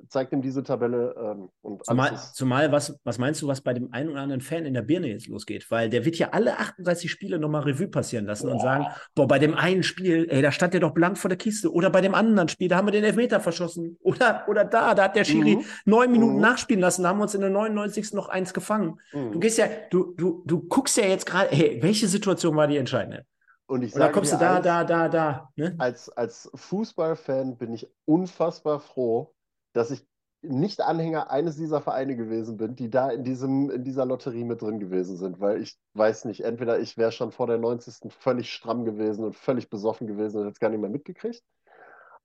Zeigt 0.08 0.32
ihm 0.32 0.42
diese 0.42 0.62
Tabelle 0.62 1.12
ähm, 1.18 1.48
und 1.60 1.84
Zumal, 1.84 2.16
zumal 2.32 2.70
was, 2.70 2.96
was 3.02 3.18
meinst 3.18 3.42
du, 3.42 3.48
was 3.48 3.62
bei 3.62 3.74
dem 3.74 3.92
einen 3.92 4.10
oder 4.10 4.20
anderen 4.20 4.40
Fan 4.40 4.64
in 4.64 4.72
der 4.72 4.82
Birne 4.82 5.08
jetzt 5.08 5.26
losgeht? 5.26 5.68
Weil 5.72 5.90
der 5.90 6.04
wird 6.04 6.14
ja 6.16 6.28
alle 6.30 6.56
38 6.56 7.10
Spiele 7.10 7.40
nochmal 7.40 7.62
Revue 7.62 7.88
passieren 7.88 8.24
lassen 8.24 8.48
und 8.48 8.60
sagen, 8.60 8.86
boah, 9.16 9.26
bei 9.26 9.40
dem 9.40 9.54
einen 9.54 9.82
Spiel, 9.82 10.28
ey, 10.30 10.40
da 10.40 10.52
stand 10.52 10.72
der 10.74 10.80
doch 10.80 10.92
blank 10.92 11.18
vor 11.18 11.28
der 11.30 11.36
Kiste. 11.38 11.72
Oder 11.72 11.90
bei 11.90 12.00
dem 12.00 12.14
anderen 12.14 12.48
Spiel, 12.48 12.68
da 12.68 12.76
haben 12.76 12.86
wir 12.86 12.92
den 12.92 13.02
Elfmeter 13.02 13.40
verschossen. 13.40 13.98
Oder, 14.00 14.44
oder 14.46 14.64
da, 14.64 14.94
da 14.94 15.02
hat 15.04 15.16
der 15.16 15.24
Schiri 15.24 15.56
Mhm. 15.56 15.64
neun 15.84 16.12
Minuten 16.12 16.36
Mhm. 16.36 16.42
nachspielen 16.42 16.80
lassen, 16.80 17.02
da 17.02 17.08
haben 17.08 17.18
wir 17.18 17.24
uns 17.24 17.34
in 17.34 17.40
der 17.40 17.50
99. 17.50 18.14
noch 18.16 18.28
eins 18.28 18.54
gefangen. 18.54 19.00
Du 19.10 19.18
Mhm. 19.18 19.40
gehst 19.40 19.58
ja, 19.58 19.66
du, 19.90 20.14
du, 20.16 20.44
du 20.46 20.60
guckst 20.68 20.96
ja 20.96 21.06
jetzt 21.06 21.26
gerade, 21.26 21.48
hey, 21.50 21.78
welche 21.82 22.06
Situation 22.06 22.54
war 22.54 22.68
die 22.68 22.76
entscheidende? 22.76 23.24
Und 23.68 23.82
ich 23.82 23.94
Und 23.94 24.00
sage 24.00 24.12
kommst 24.14 24.32
du 24.32 24.38
da, 24.38 24.56
eins, 24.56 24.64
da, 24.64 24.84
da, 24.84 25.08
da. 25.08 25.52
Ne? 25.56 25.74
als, 25.78 26.08
als 26.08 26.50
Fußballfan 26.54 27.58
bin 27.58 27.74
ich 27.74 27.86
unfassbar 28.06 28.80
froh, 28.80 29.34
dass 29.74 29.90
ich 29.90 30.06
nicht 30.40 30.80
Anhänger 30.80 31.30
eines 31.30 31.56
dieser 31.56 31.82
Vereine 31.82 32.16
gewesen 32.16 32.56
bin, 32.56 32.76
die 32.76 32.88
da 32.88 33.10
in 33.10 33.24
diesem, 33.24 33.70
in 33.70 33.84
dieser 33.84 34.06
Lotterie 34.06 34.44
mit 34.44 34.62
drin 34.62 34.78
gewesen 34.78 35.16
sind, 35.16 35.40
weil 35.40 35.60
ich 35.60 35.76
weiß 35.94 36.24
nicht, 36.24 36.44
entweder 36.44 36.78
ich 36.78 36.96
wäre 36.96 37.12
schon 37.12 37.30
vor 37.30 37.46
der 37.46 37.58
90. 37.58 38.10
völlig 38.12 38.50
stramm 38.50 38.84
gewesen 38.84 39.24
und 39.24 39.36
völlig 39.36 39.68
besoffen 39.68 40.06
gewesen 40.06 40.38
und 40.38 40.44
hätte 40.44 40.52
es 40.54 40.60
gar 40.60 40.70
nicht 40.70 40.80
mehr 40.80 40.90
mitgekriegt, 40.90 41.42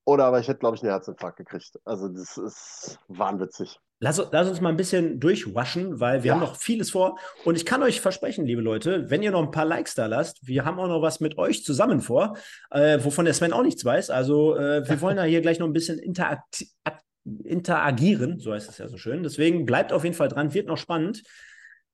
oder 0.05 0.25
aber 0.25 0.39
ich 0.39 0.47
hätte, 0.47 0.59
glaube 0.59 0.75
ich, 0.75 0.83
einen 0.83 0.91
Herzinfarkt 0.91 1.37
gekriegt. 1.37 1.79
Also 1.85 2.09
das 2.09 2.37
ist 2.37 2.99
wahnwitzig. 3.07 3.79
Lass, 4.03 4.21
lass 4.33 4.49
uns 4.49 4.59
mal 4.59 4.67
ein 4.67 4.75
bisschen 4.75 5.21
durchwaschen, 5.21 6.01
weil 6.01 6.23
wir 6.23 6.27
Ja. 6.29 6.33
haben 6.33 6.41
noch 6.41 6.57
vieles 6.57 6.91
vor. 6.91 7.17
Und 7.45 7.55
ich 7.55 7.65
kann 7.65 7.81
euch 7.83 8.01
versprechen, 8.01 8.45
liebe 8.45 8.61
Leute, 8.61 9.09
wenn 9.09 9.23
ihr 9.23 9.31
noch 9.31 9.41
ein 9.41 9.51
paar 9.51 9.63
Likes 9.63 9.95
da 9.95 10.07
lasst, 10.07 10.45
wir 10.45 10.65
haben 10.65 10.77
auch 10.77 10.89
noch 10.89 11.01
was 11.01 11.21
mit 11.21 11.37
euch 11.37 11.63
zusammen 11.63 12.01
vor, 12.01 12.35
äh, 12.71 12.99
wovon 13.01 13.23
der 13.23 13.33
Sven 13.33 13.53
auch 13.53 13.63
nichts 13.63 13.85
weiß. 13.85 14.09
Also 14.09 14.57
äh, 14.57 14.85
wir 14.89 14.99
wollen 14.99 15.15
da 15.15 15.23
hier 15.23 15.39
gleich 15.39 15.57
noch 15.59 15.67
ein 15.67 15.71
bisschen 15.73 15.99
interakt 15.99 16.65
interagieren, 17.45 18.39
so 18.39 18.51
heißt 18.53 18.69
es 18.69 18.77
ja 18.77 18.89
so 18.89 18.97
schön. 18.97 19.23
Deswegen 19.23 19.65
bleibt 19.65 19.93
auf 19.93 20.03
jeden 20.03 20.15
Fall 20.15 20.27
dran, 20.27 20.53
wird 20.53 20.67
noch 20.67 20.77
spannend. 20.77 21.23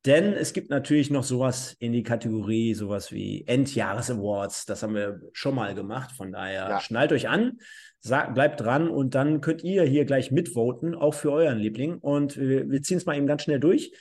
Denn 0.05 0.34
es 0.34 0.53
gibt 0.53 0.70
natürlich 0.70 1.12
noch 1.12 1.24
sowas 1.26 1.76
in 1.78 1.91
die 1.91 2.03
Kategorie, 2.03 2.74
sowas 2.74 3.12
wie 3.12 3.43
Endjahres-Awards. 3.45 4.66
Das 4.66 4.82
haben 4.82 4.95
wir 4.95 5.20
schon 5.34 5.53
mal 5.53 5.76
gemacht. 5.76 6.12
Von 6.16 6.32
daher 6.32 6.70
Ja. 6.70 6.80
schnallt 6.80 7.12
euch 7.12 7.28
an, 7.28 7.60
sagt, 8.02 8.34
bleibt 8.34 8.62
dran 8.62 8.89
und 8.89 9.16
dann 9.16 9.41
könnt 9.41 9.64
ihr 9.64 9.84
hier 9.84 10.06
gleich 10.06 10.32
mitvoten, 10.32 10.95
auch 10.95 11.14
für 11.14 11.32
euren 11.32 11.58
Liebling. 11.58 11.97
Und 11.97 12.38
wir, 12.38 12.70
wir 12.70 12.82
ziehen 12.82 12.97
es 12.97 13.06
mal 13.06 13.18
eben 13.18 13.28
ganz 13.28 13.43
schnell 13.43 13.60
durch. 13.60 13.91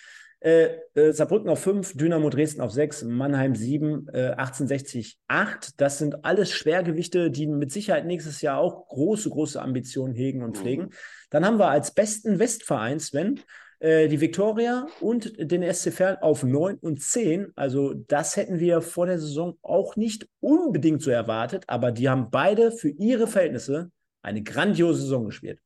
Äh, 0.41 0.69
äh, 0.95 1.13
Saarbrücken 1.13 1.49
auf 1.49 1.59
5, 1.61 1.97
Dynamo 1.97 2.31
Dresden 2.31 2.61
auf 2.61 2.71
6, 2.71 3.03
Mannheim 3.05 3.57
7, 3.57 4.07
äh, 4.13 4.31
1860 4.37 5.19
8. 5.27 5.81
Das 5.81 5.99
sind 5.99 6.25
alles 6.25 6.53
Schwergewichte, 6.53 7.33
die 7.33 7.49
mit 7.49 7.73
Sicherheit 7.73 8.07
nächstes 8.07 8.41
Jahr 8.41 8.59
auch 8.59 8.87
große, 8.87 9.31
große 9.31 9.61
Ambitionen 9.61 10.15
hegen 10.15 10.45
und 10.45 10.51
Mhm. 10.57 10.61
pflegen. 10.61 10.91
Dann 11.31 11.45
haben 11.45 11.59
wir 11.59 11.71
als 11.71 11.93
besten 11.93 12.39
Westverein, 12.39 13.01
Sven, 13.01 13.41
äh, 13.81 14.09
die 14.09 14.21
Viktoria 14.21 14.87
und 15.01 15.33
den 15.39 15.63
SC 15.73 15.93
Verl 15.93 16.19
auf 16.21 16.43
9 16.43 16.77
und 16.79 17.01
10. 17.01 17.53
Also 17.57 17.95
das 17.95 18.37
hätten 18.37 18.59
wir 18.59 18.83
vor 18.83 19.07
der 19.07 19.19
Saison 19.19 19.57
auch 19.63 19.97
nicht 19.97 20.29
unbedingt 20.41 21.03
so 21.03 21.11
erwartet, 21.11 21.65
aber 21.67 21.93
die 21.93 22.09
haben 22.09 22.31
beide 22.31 22.73
für 22.73 22.89
ihre 22.89 23.27
Verhältnisse 23.27 23.91
eine 24.23 24.43
grandiose 24.43 25.03
Saison 25.03 25.27
gespielt. 25.27 25.61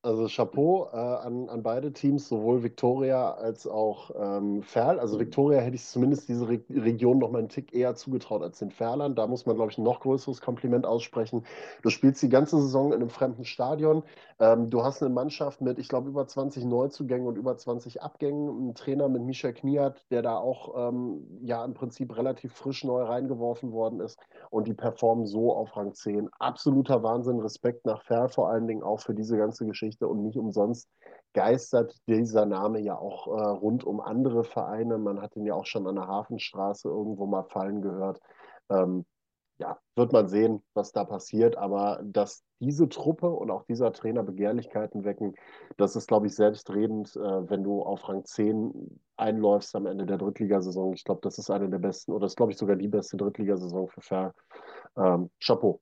Also 0.00 0.28
Chapeau 0.28 0.88
äh, 0.92 0.96
an, 0.96 1.48
an 1.48 1.64
beide 1.64 1.92
Teams, 1.92 2.28
sowohl 2.28 2.62
Viktoria 2.62 3.32
als 3.32 3.66
auch 3.66 4.12
ähm, 4.16 4.62
Ferl. 4.62 5.00
Also 5.00 5.18
Viktoria 5.18 5.58
hätte 5.58 5.74
ich 5.74 5.84
zumindest 5.84 6.28
diese 6.28 6.48
Re 6.48 6.60
Region 6.70 7.18
noch 7.18 7.32
mal 7.32 7.40
einen 7.40 7.48
Tick 7.48 7.74
eher 7.74 7.96
zugetraut 7.96 8.42
als 8.42 8.60
den 8.60 8.70
Ferlern. 8.70 9.16
Da 9.16 9.26
muss 9.26 9.44
man, 9.44 9.56
glaube 9.56 9.72
ich, 9.72 9.78
ein 9.78 9.82
noch 9.82 9.98
größeres 9.98 10.40
Kompliment 10.40 10.86
aussprechen. 10.86 11.44
Du 11.82 11.90
spielst 11.90 12.22
die 12.22 12.28
ganze 12.28 12.60
Saison 12.60 12.92
in 12.92 13.00
einem 13.00 13.10
fremden 13.10 13.44
Stadion. 13.44 14.04
Ähm, 14.38 14.70
du 14.70 14.84
hast 14.84 15.02
eine 15.02 15.12
Mannschaft 15.12 15.60
mit, 15.60 15.80
ich 15.80 15.88
glaube, 15.88 16.10
über 16.10 16.28
20 16.28 16.64
Neuzugängen 16.64 17.26
und 17.26 17.36
über 17.36 17.56
20 17.56 18.00
Abgängen. 18.00 18.48
Einen 18.48 18.74
Trainer 18.76 19.08
mit 19.08 19.22
Misha 19.22 19.50
Kniat, 19.50 20.06
der 20.12 20.22
da 20.22 20.36
auch 20.36 20.90
ähm, 20.90 21.40
ja 21.42 21.64
im 21.64 21.74
Prinzip 21.74 22.16
relativ 22.16 22.52
frisch 22.52 22.84
neu 22.84 23.02
reingeworfen 23.02 23.72
worden 23.72 23.98
ist. 23.98 24.20
Und 24.50 24.68
die 24.68 24.74
performen 24.74 25.26
so 25.26 25.52
auf 25.52 25.76
Rang 25.76 25.92
10. 25.92 26.28
Absoluter 26.38 27.02
Wahnsinn. 27.02 27.40
Respekt 27.40 27.84
nach 27.84 28.02
Ferl 28.04 28.28
vor 28.28 28.48
allen 28.48 28.68
Dingen 28.68 28.84
auch 28.84 29.00
für 29.00 29.12
diese 29.12 29.36
ganze 29.36 29.66
Geschichte. 29.66 29.87
Und 30.06 30.22
nicht 30.22 30.36
umsonst 30.36 30.88
geistert 31.32 31.94
dieser 32.06 32.46
Name 32.46 32.80
ja 32.80 32.96
auch 32.98 33.26
äh, 33.26 33.48
rund 33.48 33.84
um 33.84 34.00
andere 34.00 34.44
Vereine. 34.44 34.98
Man 34.98 35.20
hat 35.20 35.36
ihn 35.36 35.46
ja 35.46 35.54
auch 35.54 35.66
schon 35.66 35.86
an 35.86 35.96
der 35.96 36.08
Hafenstraße 36.08 36.88
irgendwo 36.88 37.26
mal 37.26 37.44
fallen 37.44 37.82
gehört. 37.82 38.20
Ähm, 38.70 39.04
ja, 39.58 39.78
wird 39.96 40.12
man 40.12 40.28
sehen, 40.28 40.62
was 40.74 40.92
da 40.92 41.04
passiert. 41.04 41.56
Aber 41.56 42.00
dass 42.04 42.42
diese 42.60 42.88
Truppe 42.88 43.28
und 43.28 43.50
auch 43.50 43.64
dieser 43.64 43.92
Trainer 43.92 44.22
Begehrlichkeiten 44.22 45.04
wecken, 45.04 45.34
das 45.76 45.96
ist, 45.96 46.08
glaube 46.08 46.26
ich, 46.26 46.34
selbstredend, 46.34 47.14
äh, 47.16 47.50
wenn 47.50 47.62
du 47.62 47.82
auf 47.82 48.08
Rang 48.08 48.24
10 48.24 49.00
einläufst 49.16 49.74
am 49.74 49.86
Ende 49.86 50.06
der 50.06 50.18
Drittligasaison. 50.18 50.92
Ich 50.94 51.04
glaube, 51.04 51.20
das 51.22 51.38
ist 51.38 51.50
eine 51.50 51.68
der 51.68 51.78
besten, 51.78 52.12
oder 52.12 52.22
das 52.22 52.32
ist, 52.32 52.36
glaube 52.36 52.52
ich, 52.52 52.58
sogar 52.58 52.76
die 52.76 52.88
beste 52.88 53.16
Drittligasaison 53.16 53.88
für 53.88 54.00
Fair. 54.00 54.34
Ähm, 54.96 55.30
Chapeau. 55.40 55.80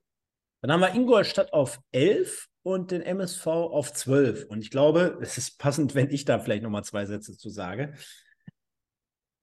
Dann 0.62 0.72
haben 0.72 0.80
wir 0.80 0.94
Ingolstadt 0.94 1.52
auf 1.52 1.78
11 1.92 2.48
und 2.66 2.90
den 2.90 3.00
MSV 3.00 3.46
auf 3.46 3.92
12. 3.92 4.46
Und 4.46 4.60
ich 4.60 4.72
glaube, 4.72 5.20
es 5.22 5.38
ist 5.38 5.56
passend, 5.56 5.94
wenn 5.94 6.10
ich 6.10 6.24
da 6.24 6.40
vielleicht 6.40 6.64
nochmal 6.64 6.82
zwei 6.82 7.06
Sätze 7.06 7.38
zu 7.38 7.48
sage. 7.48 7.92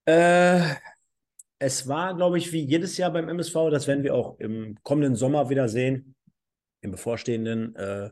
Äh, 0.03 0.59
es 1.57 1.87
war, 1.87 2.17
glaube 2.17 2.37
ich, 2.37 2.51
wie 2.51 2.65
jedes 2.65 2.97
Jahr 2.97 3.13
beim 3.13 3.29
MSV, 3.29 3.69
das 3.71 3.87
werden 3.87 4.03
wir 4.03 4.13
auch 4.13 4.37
im 4.39 4.77
kommenden 4.83 5.15
Sommer 5.15 5.49
wieder 5.49 5.69
sehen, 5.69 6.15
im 6.81 6.91
bevorstehenden, 6.91 7.73
äh, 7.77 8.09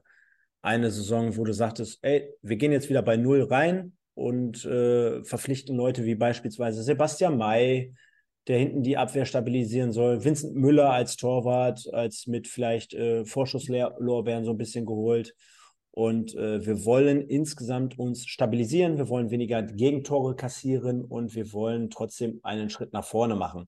eine 0.61 0.89
Saison, 0.91 1.35
wo 1.35 1.43
du 1.43 1.53
sagtest, 1.53 1.99
ey, 2.03 2.33
wir 2.41 2.55
gehen 2.55 2.71
jetzt 2.71 2.87
wieder 2.87 3.01
bei 3.01 3.17
Null 3.17 3.43
rein 3.43 3.97
und 4.13 4.63
äh, 4.63 5.25
verpflichten 5.25 5.75
Leute 5.75 6.05
wie 6.05 6.15
beispielsweise 6.15 6.83
Sebastian 6.83 7.37
May, 7.37 7.93
der 8.47 8.57
hinten 8.57 8.83
die 8.83 8.97
Abwehr 8.97 9.25
stabilisieren 9.25 9.91
soll. 9.91 10.23
Vincent 10.23 10.55
Müller 10.55 10.91
als 10.91 11.15
Torwart, 11.15 11.87
als 11.93 12.27
mit 12.27 12.47
vielleicht 12.47 12.93
äh, 12.93 13.23
Vorschusslorbeeren 13.25 14.45
so 14.45 14.51
ein 14.51 14.57
bisschen 14.57 14.85
geholt. 14.85 15.35
Und 15.91 16.35
äh, 16.35 16.65
wir 16.65 16.85
wollen 16.85 17.21
insgesamt 17.21 17.99
uns 17.99 18.25
stabilisieren, 18.25 18.97
wir 18.97 19.09
wollen 19.09 19.29
weniger 19.29 19.61
Gegentore 19.61 20.35
kassieren 20.35 21.03
und 21.03 21.35
wir 21.35 21.51
wollen 21.51 21.89
trotzdem 21.89 22.39
einen 22.43 22.69
Schritt 22.69 22.93
nach 22.93 23.03
vorne 23.03 23.35
machen. 23.35 23.67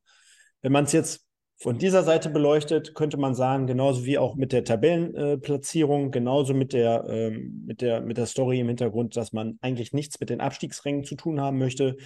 Wenn 0.62 0.72
man 0.72 0.86
es 0.86 0.94
jetzt 0.94 1.28
von 1.58 1.78
dieser 1.78 2.04
Seite 2.04 2.30
beleuchtet, 2.30 2.96
könnte 2.96 3.18
man 3.18 3.36
sagen, 3.36 3.68
genauso 3.68 4.06
wie 4.06 4.18
auch 4.18 4.36
mit 4.36 4.54
der 4.54 4.64
Tabellenplatzierung, 4.64 6.12
genauso 6.12 6.54
mit 6.54 6.74
der, 6.74 7.06
ähm, 7.08 7.64
mit, 7.66 7.82
der, 7.82 8.02
mit 8.02 8.18
der 8.18 8.26
Story 8.26 8.60
im 8.60 8.68
Hintergrund, 8.68 9.16
dass 9.18 9.34
man 9.34 9.60
eigentlich 9.62 9.94
nichts 9.94 10.20
mit 10.20 10.30
den 10.30 10.42
Abstiegsrängen 10.42 11.04
zu 11.04 11.16
tun 11.16 11.40
haben 11.40 11.58
möchte, 11.58 11.98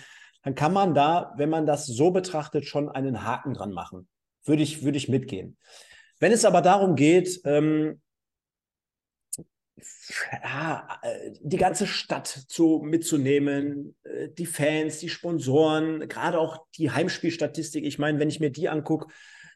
dann 0.43 0.55
kann 0.55 0.73
man 0.73 0.93
da, 0.93 1.33
wenn 1.37 1.49
man 1.49 1.65
das 1.65 1.85
so 1.85 2.11
betrachtet, 2.11 2.65
schon 2.65 2.89
einen 2.89 3.23
Haken 3.23 3.53
dran 3.53 3.71
machen. 3.71 4.07
Würde 4.43 4.63
ich, 4.63 4.83
würde 4.83 4.97
ich 4.97 5.09
mitgehen. 5.09 5.57
Wenn 6.19 6.31
es 6.31 6.45
aber 6.45 6.61
darum 6.61 6.95
geht, 6.95 7.41
ähm, 7.43 8.01
ja, 10.43 10.99
die 11.41 11.57
ganze 11.57 11.85
Stadt 11.85 12.27
zu, 12.27 12.81
mitzunehmen, 12.83 13.95
äh, 14.03 14.29
die 14.29 14.45
Fans, 14.45 14.99
die 14.99 15.09
Sponsoren, 15.09 16.07
gerade 16.07 16.39
auch 16.39 16.65
die 16.75 16.91
Heimspielstatistik. 16.91 17.85
Ich 17.85 17.99
meine, 17.99 18.19
wenn 18.19 18.29
ich 18.29 18.39
mir 18.39 18.49
die 18.49 18.69
angucke, 18.69 19.07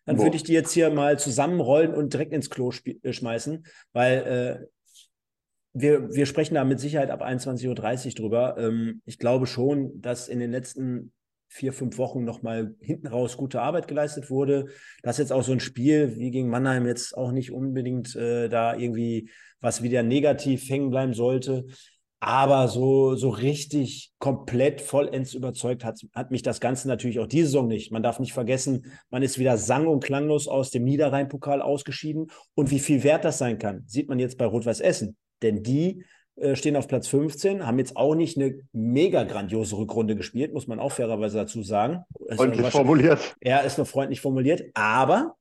dann 0.05 0.17
Boah. 0.17 0.25
würde 0.25 0.35
ich 0.35 0.43
die 0.43 0.53
jetzt 0.53 0.73
hier 0.73 0.89
mal 0.89 1.19
zusammenrollen 1.19 1.93
und 1.93 2.13
direkt 2.13 2.33
ins 2.33 2.49
Klo 2.49 2.71
äh, 3.03 3.13
schmeißen, 3.13 3.65
weil 3.93 4.17
äh, 4.61 4.67
wir, 5.73 6.13
wir 6.13 6.25
sprechen 6.25 6.55
da 6.55 6.63
mit 6.63 6.79
Sicherheit 6.79 7.09
ab 7.09 7.23
21.30 7.23 8.07
Uhr 8.07 8.13
drüber. 8.13 8.57
Ähm, 8.57 9.01
ich 9.05 9.17
glaube 9.17 9.47
schon, 9.47 10.01
dass 10.01 10.27
in 10.27 10.39
den 10.39 10.51
letzten 10.51 11.13
vier, 11.47 11.73
fünf 11.73 11.97
Wochen 11.97 12.23
nochmal 12.23 12.75
hinten 12.79 13.07
raus 13.07 13.35
gute 13.35 13.61
Arbeit 13.61 13.87
geleistet 13.87 14.29
wurde. 14.29 14.67
Dass 15.03 15.17
jetzt 15.17 15.33
auch 15.33 15.43
so 15.43 15.51
ein 15.51 15.59
Spiel 15.59 16.15
wie 16.17 16.31
gegen 16.31 16.49
Mannheim 16.49 16.85
jetzt 16.85 17.17
auch 17.17 17.31
nicht 17.31 17.51
unbedingt 17.51 18.15
äh, 18.15 18.47
da 18.47 18.75
irgendwie 18.75 19.29
was 19.59 19.83
wieder 19.83 20.01
negativ 20.01 20.67
hängen 20.69 20.89
bleiben 20.89 21.13
sollte. 21.13 21.65
Aber 22.23 22.67
so, 22.67 23.15
so 23.15 23.29
richtig 23.29 24.11
komplett 24.19 24.79
vollends 24.79 25.33
überzeugt 25.33 25.83
hat, 25.83 25.99
hat 26.13 26.29
mich 26.29 26.43
das 26.43 26.59
Ganze 26.59 26.87
natürlich 26.87 27.19
auch 27.19 27.25
diese 27.25 27.47
Saison 27.47 27.67
nicht. 27.67 27.91
Man 27.91 28.03
darf 28.03 28.19
nicht 28.19 28.33
vergessen, 28.33 28.85
man 29.09 29.23
ist 29.23 29.39
wieder 29.39 29.57
sang- 29.57 29.87
und 29.87 30.03
klanglos 30.03 30.47
aus 30.47 30.69
dem 30.69 30.83
Niederrhein-Pokal 30.83 31.63
ausgeschieden. 31.63 32.27
Und 32.53 32.69
wie 32.69 32.79
viel 32.79 33.03
wert 33.03 33.25
das 33.25 33.39
sein 33.39 33.57
kann, 33.57 33.83
sieht 33.87 34.07
man 34.07 34.19
jetzt 34.19 34.37
bei 34.37 34.45
Rot-Weiß 34.45 34.81
Essen. 34.81 35.17
Denn 35.41 35.63
die 35.63 36.05
äh, 36.35 36.55
stehen 36.55 36.75
auf 36.75 36.87
Platz 36.87 37.07
15, 37.07 37.65
haben 37.65 37.79
jetzt 37.79 37.97
auch 37.97 38.15
nicht 38.15 38.37
eine 38.37 38.59
mega 38.71 39.23
grandiose 39.23 39.77
Rückrunde 39.77 40.15
gespielt, 40.15 40.53
muss 40.53 40.67
man 40.67 40.79
auch 40.79 40.91
fairerweise 40.91 41.37
dazu 41.37 41.61
sagen. 41.61 42.03
Freundlich 42.35 42.67
formuliert. 42.67 43.35
Er 43.39 43.63
ist 43.63 43.77
noch 43.77 43.87
freundlich 43.87 44.21
formuliert. 44.21 44.63
Aber 44.73 45.35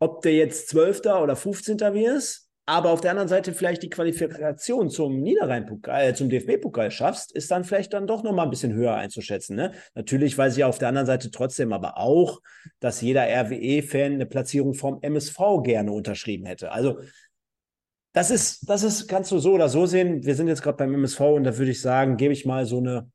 ob 0.00 0.22
der 0.22 0.34
jetzt 0.34 0.68
Zwölfter 0.68 1.22
oder 1.22 1.36
15. 1.36 1.78
wirst, 1.78 2.50
aber 2.66 2.90
auf 2.90 3.00
der 3.00 3.10
anderen 3.10 3.28
Seite 3.28 3.52
vielleicht 3.52 3.82
die 3.82 3.90
Qualifikation 3.90 4.90
zum 4.90 5.20
Niederrhein-Pokal, 5.20 6.08
äh, 6.08 6.14
zum 6.14 6.30
DFB-Pokal 6.30 6.90
schaffst, 6.90 7.32
ist 7.32 7.50
dann 7.50 7.64
vielleicht 7.64 7.92
dann 7.92 8.06
doch 8.06 8.22
nochmal 8.22 8.46
ein 8.46 8.50
bisschen 8.50 8.72
höher 8.72 8.94
einzuschätzen. 8.94 9.56
Ne? 9.56 9.72
Natürlich 9.94 10.38
weiß 10.38 10.56
ich 10.56 10.64
auf 10.64 10.78
der 10.78 10.88
anderen 10.88 11.06
Seite 11.06 11.30
trotzdem 11.30 11.72
aber 11.72 11.98
auch, 11.98 12.40
dass 12.78 13.00
jeder 13.00 13.22
RWE-Fan 13.22 14.12
eine 14.12 14.26
Platzierung 14.26 14.74
vom 14.74 15.00
MSV 15.02 15.38
gerne 15.64 15.90
unterschrieben 15.92 16.46
hätte. 16.46 16.70
Also 16.70 17.00
das 18.12 18.30
ist, 18.30 18.68
das 18.68 18.82
ist, 18.82 19.08
kannst 19.08 19.30
du 19.30 19.38
so 19.38 19.52
oder 19.52 19.68
so 19.68 19.86
sehen. 19.86 20.24
Wir 20.24 20.34
sind 20.34 20.48
jetzt 20.48 20.62
gerade 20.62 20.78
beim 20.78 20.94
MSV 20.94 21.20
und 21.20 21.44
da 21.44 21.56
würde 21.56 21.70
ich 21.70 21.80
sagen, 21.80 22.16
gebe 22.16 22.32
ich 22.32 22.44
mal 22.44 22.66
so 22.66 22.78
eine, 22.78 23.10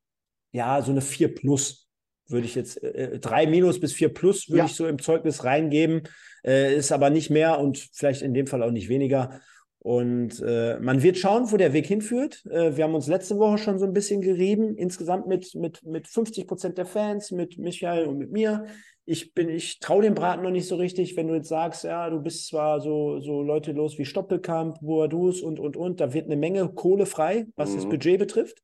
ja, 0.51 0.81
so 0.81 0.91
eine 0.91 1.01
4 1.01 1.35
plus 1.35 1.87
würde 2.27 2.47
ich 2.47 2.55
jetzt 2.55 2.81
äh, 2.83 3.19
3 3.19 3.43
äh, 3.43 3.47
minus 3.47 3.79
bis 3.79 3.93
4 3.93 4.13
plus 4.13 4.49
würde 4.49 4.59
ja. 4.59 4.65
ich 4.65 4.73
so 4.73 4.87
im 4.87 4.99
Zeugnis 4.99 5.43
reingeben 5.43 6.03
äh, 6.45 6.75
ist 6.75 6.91
aber 6.91 7.09
nicht 7.09 7.29
mehr 7.29 7.59
und 7.59 7.89
vielleicht 7.93 8.21
in 8.21 8.33
dem 8.33 8.47
Fall 8.47 8.63
auch 8.63 8.71
nicht 8.71 8.89
weniger. 8.89 9.41
Und 9.79 10.41
äh, 10.41 10.79
man 10.79 11.03
wird 11.03 11.17
schauen, 11.17 11.51
wo 11.51 11.57
der 11.57 11.73
Weg 11.73 11.85
hinführt. 11.85 12.43
Äh, 12.47 12.75
wir 12.75 12.85
haben 12.85 12.95
uns 12.95 13.07
letzte 13.07 13.37
Woche 13.37 13.59
schon 13.59 13.77
so 13.77 13.85
ein 13.85 13.93
bisschen 13.93 14.21
gerieben, 14.21 14.75
insgesamt 14.77 15.27
mit, 15.27 15.53
mit, 15.53 15.83
mit 15.83 16.07
50 16.07 16.47
Prozent 16.47 16.77
der 16.77 16.87
Fans, 16.87 17.31
mit 17.31 17.59
Michael 17.59 18.07
und 18.07 18.17
mit 18.17 18.31
mir. 18.31 18.65
Ich 19.05 19.33
bin, 19.33 19.49
ich 19.49 19.79
traue 19.79 20.01
dem 20.01 20.15
Braten 20.15 20.43
noch 20.43 20.49
nicht 20.49 20.67
so 20.67 20.75
richtig, 20.75 21.15
wenn 21.15 21.27
du 21.27 21.35
jetzt 21.35 21.49
sagst, 21.49 21.83
ja, 21.83 22.09
du 22.09 22.19
bist 22.19 22.47
zwar 22.47 22.81
so, 22.81 23.19
so 23.19 23.43
Leute 23.43 23.71
los 23.71 23.99
wie 23.99 24.05
Stoppelkamp, 24.05 24.79
Boadus 24.81 25.41
und, 25.41 25.59
und, 25.59 25.77
und, 25.77 26.01
da 26.01 26.13
wird 26.13 26.25
eine 26.25 26.35
Menge 26.35 26.67
Kohle 26.69 27.05
frei, 27.05 27.45
was 27.55 27.71
mhm. 27.71 27.75
das 27.75 27.85
Budget 27.85 28.17
betrifft. 28.17 28.63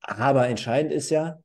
Aber 0.00 0.46
entscheidend 0.48 0.92
ist 0.92 1.10
ja, 1.10 1.38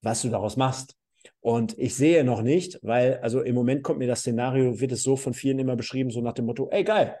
was 0.00 0.22
du 0.22 0.28
daraus 0.28 0.56
machst. 0.56 0.94
Und 1.40 1.76
ich 1.76 1.96
sehe 1.96 2.22
noch 2.22 2.42
nicht, 2.42 2.78
weil, 2.82 3.18
also 3.18 3.40
im 3.40 3.54
Moment 3.54 3.82
kommt 3.82 3.98
mir 3.98 4.06
das 4.06 4.20
Szenario, 4.20 4.80
wird 4.80 4.92
es 4.92 5.02
so 5.02 5.16
von 5.16 5.34
vielen 5.34 5.58
immer 5.58 5.74
beschrieben, 5.74 6.10
so 6.10 6.20
nach 6.20 6.34
dem 6.34 6.46
Motto, 6.46 6.68
ey 6.70 6.84
geil, 6.84 7.16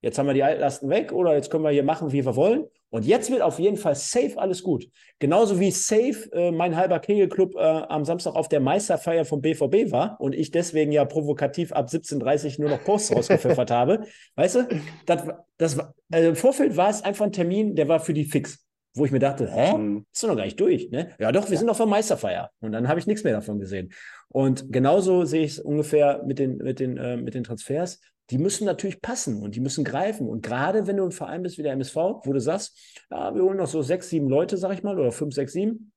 jetzt 0.00 0.18
haben 0.18 0.26
wir 0.26 0.34
die 0.34 0.42
Altlasten 0.42 0.88
weg 0.88 1.12
oder 1.12 1.34
jetzt 1.34 1.50
können 1.50 1.64
wir 1.64 1.70
hier 1.70 1.82
machen, 1.82 2.12
wie 2.12 2.24
wir 2.24 2.36
wollen. 2.36 2.64
Und 2.90 3.06
jetzt 3.06 3.30
wird 3.30 3.40
auf 3.40 3.58
jeden 3.58 3.76
Fall 3.76 3.94
safe 3.94 4.32
alles 4.36 4.62
gut. 4.62 4.88
Genauso 5.20 5.60
wie 5.60 5.70
safe 5.70 6.28
äh, 6.32 6.50
mein 6.50 6.76
halber 6.76 6.98
Kegelclub 6.98 7.54
äh, 7.54 7.60
am 7.60 8.04
Samstag 8.04 8.34
auf 8.34 8.48
der 8.48 8.60
Meisterfeier 8.60 9.24
vom 9.24 9.40
BVB 9.40 9.92
war 9.92 10.20
und 10.20 10.34
ich 10.34 10.50
deswegen 10.50 10.90
ja 10.90 11.04
provokativ 11.04 11.72
ab 11.72 11.88
17.30 11.88 12.54
Uhr 12.58 12.60
nur 12.62 12.70
noch 12.70 12.84
Posts 12.84 13.14
rausgepfeffert 13.14 13.70
habe. 13.70 14.00
Weißt 14.34 14.56
du, 14.56 14.68
das, 15.06 15.22
das, 15.56 15.78
also 16.10 16.28
im 16.28 16.36
Vorfeld 16.36 16.76
war 16.76 16.90
es 16.90 17.02
einfach 17.02 17.26
ein 17.26 17.32
Termin, 17.32 17.76
der 17.76 17.88
war 17.88 18.00
für 18.00 18.14
die 18.14 18.24
fix 18.24 18.66
wo 18.94 19.04
ich 19.04 19.12
mir 19.12 19.20
dachte, 19.20 19.50
hä? 19.50 19.76
Mhm. 19.76 20.06
Ist 20.12 20.22
doch 20.22 20.28
noch 20.28 20.36
gar 20.36 20.44
nicht 20.44 20.58
durch, 20.58 20.90
ne? 20.90 21.10
Ja, 21.18 21.30
doch, 21.30 21.44
wir 21.44 21.52
ja. 21.52 21.58
sind 21.58 21.66
noch 21.66 21.76
vor 21.76 21.86
Meisterfeier. 21.86 22.50
Und 22.60 22.72
dann 22.72 22.88
habe 22.88 22.98
ich 22.98 23.06
nichts 23.06 23.24
mehr 23.24 23.32
davon 23.32 23.58
gesehen. 23.58 23.92
Und 24.28 24.72
genauso 24.72 25.24
sehe 25.24 25.44
ich 25.44 25.52
es 25.52 25.58
ungefähr 25.60 26.22
mit 26.26 26.38
den, 26.38 26.56
mit, 26.58 26.80
den, 26.80 26.96
äh, 26.96 27.16
mit 27.16 27.34
den 27.34 27.44
Transfers. 27.44 28.00
Die 28.30 28.38
müssen 28.38 28.64
natürlich 28.64 29.02
passen 29.02 29.42
und 29.42 29.56
die 29.56 29.60
müssen 29.60 29.84
greifen. 29.84 30.28
Und 30.28 30.42
gerade 30.42 30.86
wenn 30.86 30.96
du 30.96 31.04
ein 31.04 31.12
Verein 31.12 31.42
bist 31.42 31.58
wie 31.58 31.62
der 31.62 31.72
MSV, 31.72 31.96
wo 31.96 32.32
du 32.32 32.40
sagst, 32.40 33.04
ja, 33.10 33.34
wir 33.34 33.42
holen 33.42 33.58
noch 33.58 33.66
so 33.66 33.82
sechs, 33.82 34.08
sieben 34.08 34.28
Leute, 34.28 34.56
sag 34.56 34.72
ich 34.72 34.82
mal, 34.82 34.98
oder 34.98 35.12
fünf, 35.12 35.34
sechs, 35.34 35.52
sieben, 35.52 35.92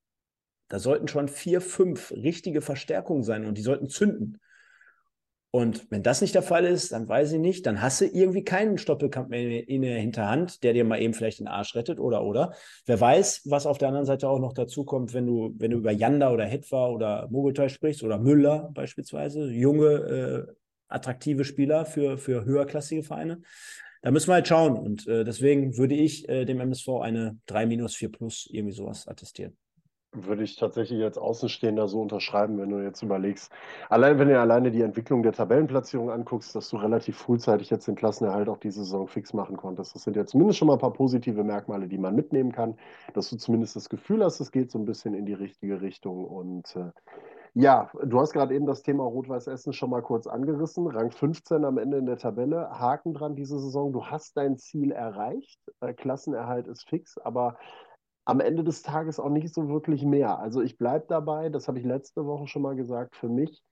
da 0.68 0.78
sollten 0.78 1.08
schon 1.08 1.28
vier, 1.28 1.60
fünf 1.60 2.10
richtige 2.12 2.60
Verstärkungen 2.60 3.22
sein 3.22 3.44
und 3.44 3.56
die 3.58 3.62
sollten 3.62 3.88
zünden. 3.88 4.40
Und 5.54 5.88
wenn 5.88 6.02
das 6.02 6.20
nicht 6.20 6.34
der 6.34 6.42
Fall 6.42 6.64
ist, 6.64 6.90
dann 6.90 7.08
weiß 7.08 7.30
ich 7.30 7.38
nicht, 7.38 7.64
dann 7.66 7.80
hast 7.80 8.00
du 8.00 8.06
irgendwie 8.06 8.42
keinen 8.42 8.76
Stoppelkampf 8.76 9.28
mehr 9.28 9.68
in 9.68 9.82
der 9.82 10.00
Hinterhand, 10.00 10.64
der 10.64 10.72
dir 10.72 10.84
mal 10.84 11.00
eben 11.00 11.14
vielleicht 11.14 11.38
den 11.38 11.46
Arsch 11.46 11.76
rettet 11.76 12.00
oder 12.00 12.24
oder. 12.24 12.54
Wer 12.86 13.00
weiß, 13.00 13.42
was 13.44 13.64
auf 13.64 13.78
der 13.78 13.86
anderen 13.86 14.04
Seite 14.04 14.28
auch 14.28 14.40
noch 14.40 14.52
dazu 14.52 14.84
kommt, 14.84 15.14
wenn 15.14 15.26
du, 15.26 15.54
wenn 15.56 15.70
du 15.70 15.76
über 15.76 15.92
Janda 15.92 16.32
oder 16.32 16.44
Hetwa 16.44 16.88
oder 16.88 17.28
Mogeltai 17.30 17.68
sprichst 17.68 18.02
oder 18.02 18.18
Müller 18.18 18.72
beispielsweise, 18.74 19.44
junge, 19.44 19.86
äh, 19.86 20.52
attraktive 20.94 21.44
Spieler 21.44 21.84
für, 21.84 22.18
für 22.18 22.44
höherklassige 22.44 23.02
Vereine. 23.02 23.42
Da 24.02 24.10
müssen 24.10 24.28
wir 24.28 24.34
halt 24.34 24.48
schauen. 24.48 24.76
Und 24.76 25.06
äh, 25.06 25.24
deswegen 25.24 25.76
würde 25.76 25.94
ich 25.94 26.28
äh, 26.28 26.44
dem 26.44 26.60
MSV 26.60 26.88
eine 27.00 27.38
3 27.46 27.66
minus 27.66 27.94
4 27.96 28.12
plus 28.12 28.46
irgendwie 28.50 28.74
sowas 28.74 29.08
attestieren 29.08 29.56
würde 30.14 30.44
ich 30.44 30.56
tatsächlich 30.56 31.02
als 31.02 31.18
Außenstehender 31.18 31.88
so 31.88 32.00
unterschreiben, 32.00 32.58
wenn 32.58 32.70
du 32.70 32.78
jetzt 32.82 33.02
überlegst. 33.02 33.52
Allein 33.88 34.18
wenn 34.18 34.28
du 34.28 34.38
alleine 34.38 34.70
die 34.70 34.82
Entwicklung 34.82 35.22
der 35.22 35.32
Tabellenplatzierung 35.32 36.10
anguckst, 36.10 36.54
dass 36.54 36.68
du 36.70 36.76
relativ 36.76 37.16
frühzeitig 37.16 37.70
jetzt 37.70 37.88
den 37.88 37.94
Klassenerhalt 37.94 38.48
auch 38.48 38.58
diese 38.58 38.84
Saison 38.84 39.08
fix 39.08 39.32
machen 39.32 39.56
konntest. 39.56 39.94
Das 39.94 40.04
sind 40.04 40.16
ja 40.16 40.24
zumindest 40.24 40.58
schon 40.58 40.68
mal 40.68 40.74
ein 40.74 40.80
paar 40.80 40.92
positive 40.92 41.42
Merkmale, 41.42 41.88
die 41.88 41.98
man 41.98 42.14
mitnehmen 42.14 42.52
kann, 42.52 42.76
dass 43.12 43.30
du 43.30 43.36
zumindest 43.36 43.76
das 43.76 43.88
Gefühl 43.88 44.24
hast, 44.24 44.40
es 44.40 44.52
geht 44.52 44.70
so 44.70 44.78
ein 44.78 44.84
bisschen 44.84 45.14
in 45.14 45.26
die 45.26 45.34
richtige 45.34 45.80
Richtung. 45.80 46.24
Und 46.24 46.76
äh, 46.76 46.90
ja, 47.54 47.88
du 48.02 48.18
hast 48.18 48.32
gerade 48.32 48.52
eben 48.54 48.66
das 48.66 48.82
Thema 48.82 49.04
Rot-Weiß 49.04 49.46
Essen 49.46 49.72
schon 49.72 49.90
mal 49.90 50.02
kurz 50.02 50.26
angerissen. 50.26 50.88
Rang 50.88 51.12
15 51.12 51.64
am 51.64 51.78
Ende 51.78 51.98
in 51.98 52.06
der 52.06 52.18
Tabelle. 52.18 52.68
Haken 52.70 53.14
dran 53.14 53.36
diese 53.36 53.60
Saison. 53.60 53.92
Du 53.92 54.04
hast 54.06 54.36
dein 54.36 54.58
Ziel 54.58 54.90
erreicht. 54.90 55.60
Äh, 55.80 55.94
Klassenerhalt 55.94 56.66
ist 56.66 56.88
fix, 56.88 57.16
aber 57.18 57.56
am 58.24 58.40
Ende 58.40 58.64
des 58.64 58.82
Tages 58.82 59.20
auch 59.20 59.30
nicht 59.30 59.54
so 59.54 59.68
wirklich 59.68 60.04
mehr. 60.04 60.40
Also 60.40 60.62
ich 60.62 60.78
bleibe 60.78 61.06
dabei, 61.08 61.48
das 61.48 61.68
habe 61.68 61.78
ich 61.78 61.84
letzte 61.84 62.26
Woche 62.26 62.48
schon 62.48 62.62
mal 62.62 62.74
gesagt, 62.74 63.14
für 63.14 63.28
mich 63.28 63.62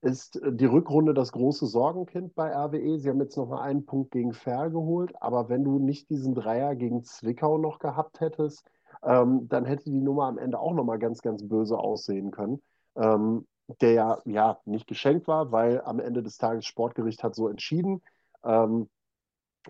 ist 0.00 0.40
äh, 0.42 0.52
die 0.52 0.64
Rückrunde 0.64 1.12
das 1.12 1.32
große 1.32 1.66
Sorgenkind 1.66 2.34
bei 2.34 2.50
RWE. 2.54 2.98
Sie 2.98 3.10
haben 3.10 3.20
jetzt 3.20 3.36
noch 3.36 3.48
mal 3.48 3.60
einen 3.60 3.84
Punkt 3.84 4.12
gegen 4.12 4.32
Fair 4.32 4.70
geholt, 4.70 5.12
aber 5.20 5.50
wenn 5.50 5.62
du 5.62 5.78
nicht 5.78 6.08
diesen 6.08 6.34
Dreier 6.34 6.74
gegen 6.74 7.04
Zwickau 7.04 7.58
noch 7.58 7.80
gehabt 7.80 8.20
hättest, 8.20 8.64
ähm, 9.02 9.46
dann 9.48 9.66
hätte 9.66 9.90
die 9.90 10.00
Nummer 10.00 10.24
am 10.24 10.38
Ende 10.38 10.58
auch 10.58 10.72
noch 10.72 10.84
mal 10.84 10.98
ganz, 10.98 11.20
ganz 11.20 11.46
böse 11.46 11.78
aussehen 11.78 12.30
können. 12.30 12.62
Ähm, 12.96 13.46
der 13.80 13.92
ja, 13.92 14.18
ja 14.24 14.60
nicht 14.64 14.86
geschenkt 14.86 15.26
war, 15.28 15.50
weil 15.52 15.80
am 15.82 15.98
Ende 16.00 16.22
des 16.22 16.38
Tages 16.38 16.66
Sportgericht 16.66 17.22
hat 17.24 17.34
so 17.34 17.48
entschieden. 17.48 18.02
Ähm, 18.44 18.88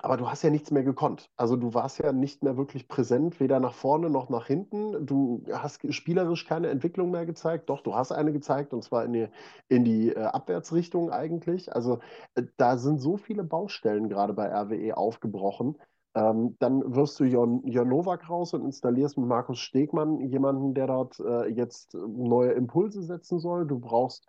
aber 0.03 0.19
du 0.19 0.29
hast 0.31 0.43
ja 0.43 0.51
nichts 0.51 0.71
mehr 0.71 0.83
gekonnt. 0.83 1.31
Also 1.37 1.57
du 1.57 1.73
warst 1.73 1.99
ja 1.99 2.13
nicht 2.13 2.43
mehr 2.43 2.57
wirklich 2.59 2.87
präsent, 2.87 3.41
weder 3.41 3.61
nach 3.61 3.73
vorne 3.75 4.11
noch 4.11 4.29
nach 4.29 4.47
hinten. 4.47 5.07
Du 5.07 5.43
hast 5.51 5.81
spielerisch 5.95 6.47
keine 6.47 6.69
Entwicklung 6.69 7.11
mehr 7.11 7.25
gezeigt. 7.25 7.71
Doch, 7.71 7.81
du 7.83 7.95
hast 7.95 8.13
eine 8.13 8.33
gezeigt 8.33 8.75
und 8.75 8.83
zwar 8.85 9.05
in 9.05 9.13
die, 9.15 9.29
in 9.69 9.85
die 9.85 10.11
äh, 10.11 10.21
Abwärtsrichtung 10.25 11.11
eigentlich. 11.11 11.75
Also 11.75 12.01
äh, 12.35 12.43
da 12.59 12.77
sind 12.77 12.99
so 13.01 13.17
viele 13.17 13.43
Baustellen 13.45 14.09
gerade 14.11 14.35
bei 14.35 14.49
RWE 14.53 14.97
aufgebrochen. 14.97 15.79
Ähm, 16.17 16.57
dann 16.61 16.83
wirst 16.97 17.21
du 17.21 17.25
Jon, 17.25 17.63
Jon 17.67 17.91
Nowak 17.91 18.31
raus 18.31 18.55
und 18.55 18.65
installierst 18.65 19.19
mit 19.19 19.29
Markus 19.29 19.59
Stegmann 19.59 20.19
jemanden, 20.21 20.73
der 20.73 20.87
dort 20.87 21.21
äh, 21.21 21.49
jetzt 21.49 21.93
neue 21.95 22.53
Impulse 22.53 23.03
setzen 23.03 23.39
soll. 23.39 23.67
Du 23.67 23.79
brauchst 23.79 24.27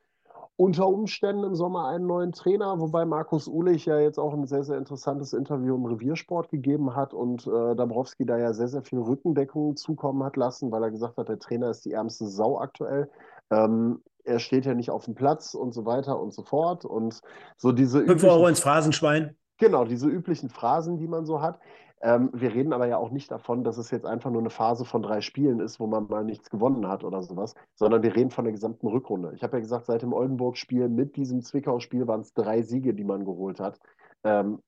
unter 0.58 0.88
Umständen 0.88 1.46
im 1.46 1.56
Sommer 1.56 1.88
einen 1.88 2.06
neuen 2.06 2.34
Trainer, 2.34 2.78
wobei 2.82 3.06
Markus 3.06 3.48
Ulich 3.48 3.86
ja 3.86 4.00
jetzt 4.00 4.20
auch 4.20 4.34
ein 4.34 4.46
sehr, 4.48 4.66
sehr 4.66 4.78
interessantes 4.78 5.32
Interview 5.32 5.76
im 5.76 5.86
Reviersport 5.86 6.50
gegeben 6.50 6.94
hat 6.94 7.14
und 7.14 7.48
äh, 7.48 7.76
Dabrowski 7.76 8.26
da 8.26 8.38
ja 8.38 8.52
sehr, 8.52 8.68
sehr 8.68 8.82
viel 8.82 9.00
Rückendeckung 9.00 9.78
zukommen 9.78 10.24
hat 10.24 10.36
lassen, 10.36 10.72
weil 10.74 10.84
er 10.84 10.92
gesagt 10.92 11.18
hat, 11.18 11.30
der 11.30 11.40
Trainer 11.40 11.70
ist 11.70 11.86
die 11.86 11.94
ärmste 11.94 12.28
Sau 12.28 12.60
aktuell. 12.60 13.10
Ähm, 13.50 14.02
er 14.26 14.40
steht 14.40 14.66
ja 14.66 14.74
nicht 14.74 14.92
auf 14.92 15.06
dem 15.06 15.16
Platz 15.16 15.54
und 15.54 15.74
so 15.74 15.86
weiter 15.86 16.20
und 16.20 16.34
so 16.34 16.44
fort. 16.44 16.84
Und 16.84 17.22
so 17.56 17.72
diese. 17.72 18.04
5 18.04 18.24
Euro 18.26 18.48
ins 18.48 18.60
Phrasenschwein. 18.60 19.38
Genau, 19.58 19.86
diese 19.86 20.08
üblichen 20.08 20.50
Phrasen, 20.50 20.98
die 20.98 21.08
man 21.08 21.26
so 21.26 21.42
hat. 21.42 21.60
Ähm, 22.02 22.30
wir 22.32 22.54
reden 22.54 22.74
aber 22.74 22.88
ja 22.88 22.98
auch 22.98 23.10
nicht 23.10 23.32
davon, 23.32 23.64
dass 23.64 23.78
es 23.78 23.90
jetzt 23.90 24.06
einfach 24.06 24.30
nur 24.30 24.42
eine 24.42 24.52
Phase 24.52 24.86
von 24.86 25.02
drei 25.02 25.22
Spielen 25.22 25.60
ist, 25.60 25.80
wo 25.80 25.88
man 25.88 26.08
mal 26.08 26.24
nichts 26.24 26.52
gewonnen 26.52 26.88
hat 26.88 27.04
oder 27.04 27.24
sowas, 27.24 27.56
sondern 27.74 28.04
wir 28.04 28.16
reden 28.16 28.30
von 28.30 28.46
der 28.46 28.52
gesamten 28.52 28.86
Rückrunde. 28.88 29.32
Ich 29.34 29.42
habe 29.42 29.58
ja 29.58 29.62
gesagt, 29.62 29.88
seit 29.88 30.04
dem 30.04 30.14
Oldenburg-Spiel 30.14 30.90
mit 30.90 31.16
diesem 31.16 31.42
Zwickau-Spiel 31.42 32.08
waren 32.08 32.22
es 32.22 32.34
drei 32.34 32.62
Siege, 32.62 32.94
die 32.94 33.04
man 33.04 33.26
geholt 33.26 33.60
hat. 33.60 33.80
Ähm, 34.24 34.62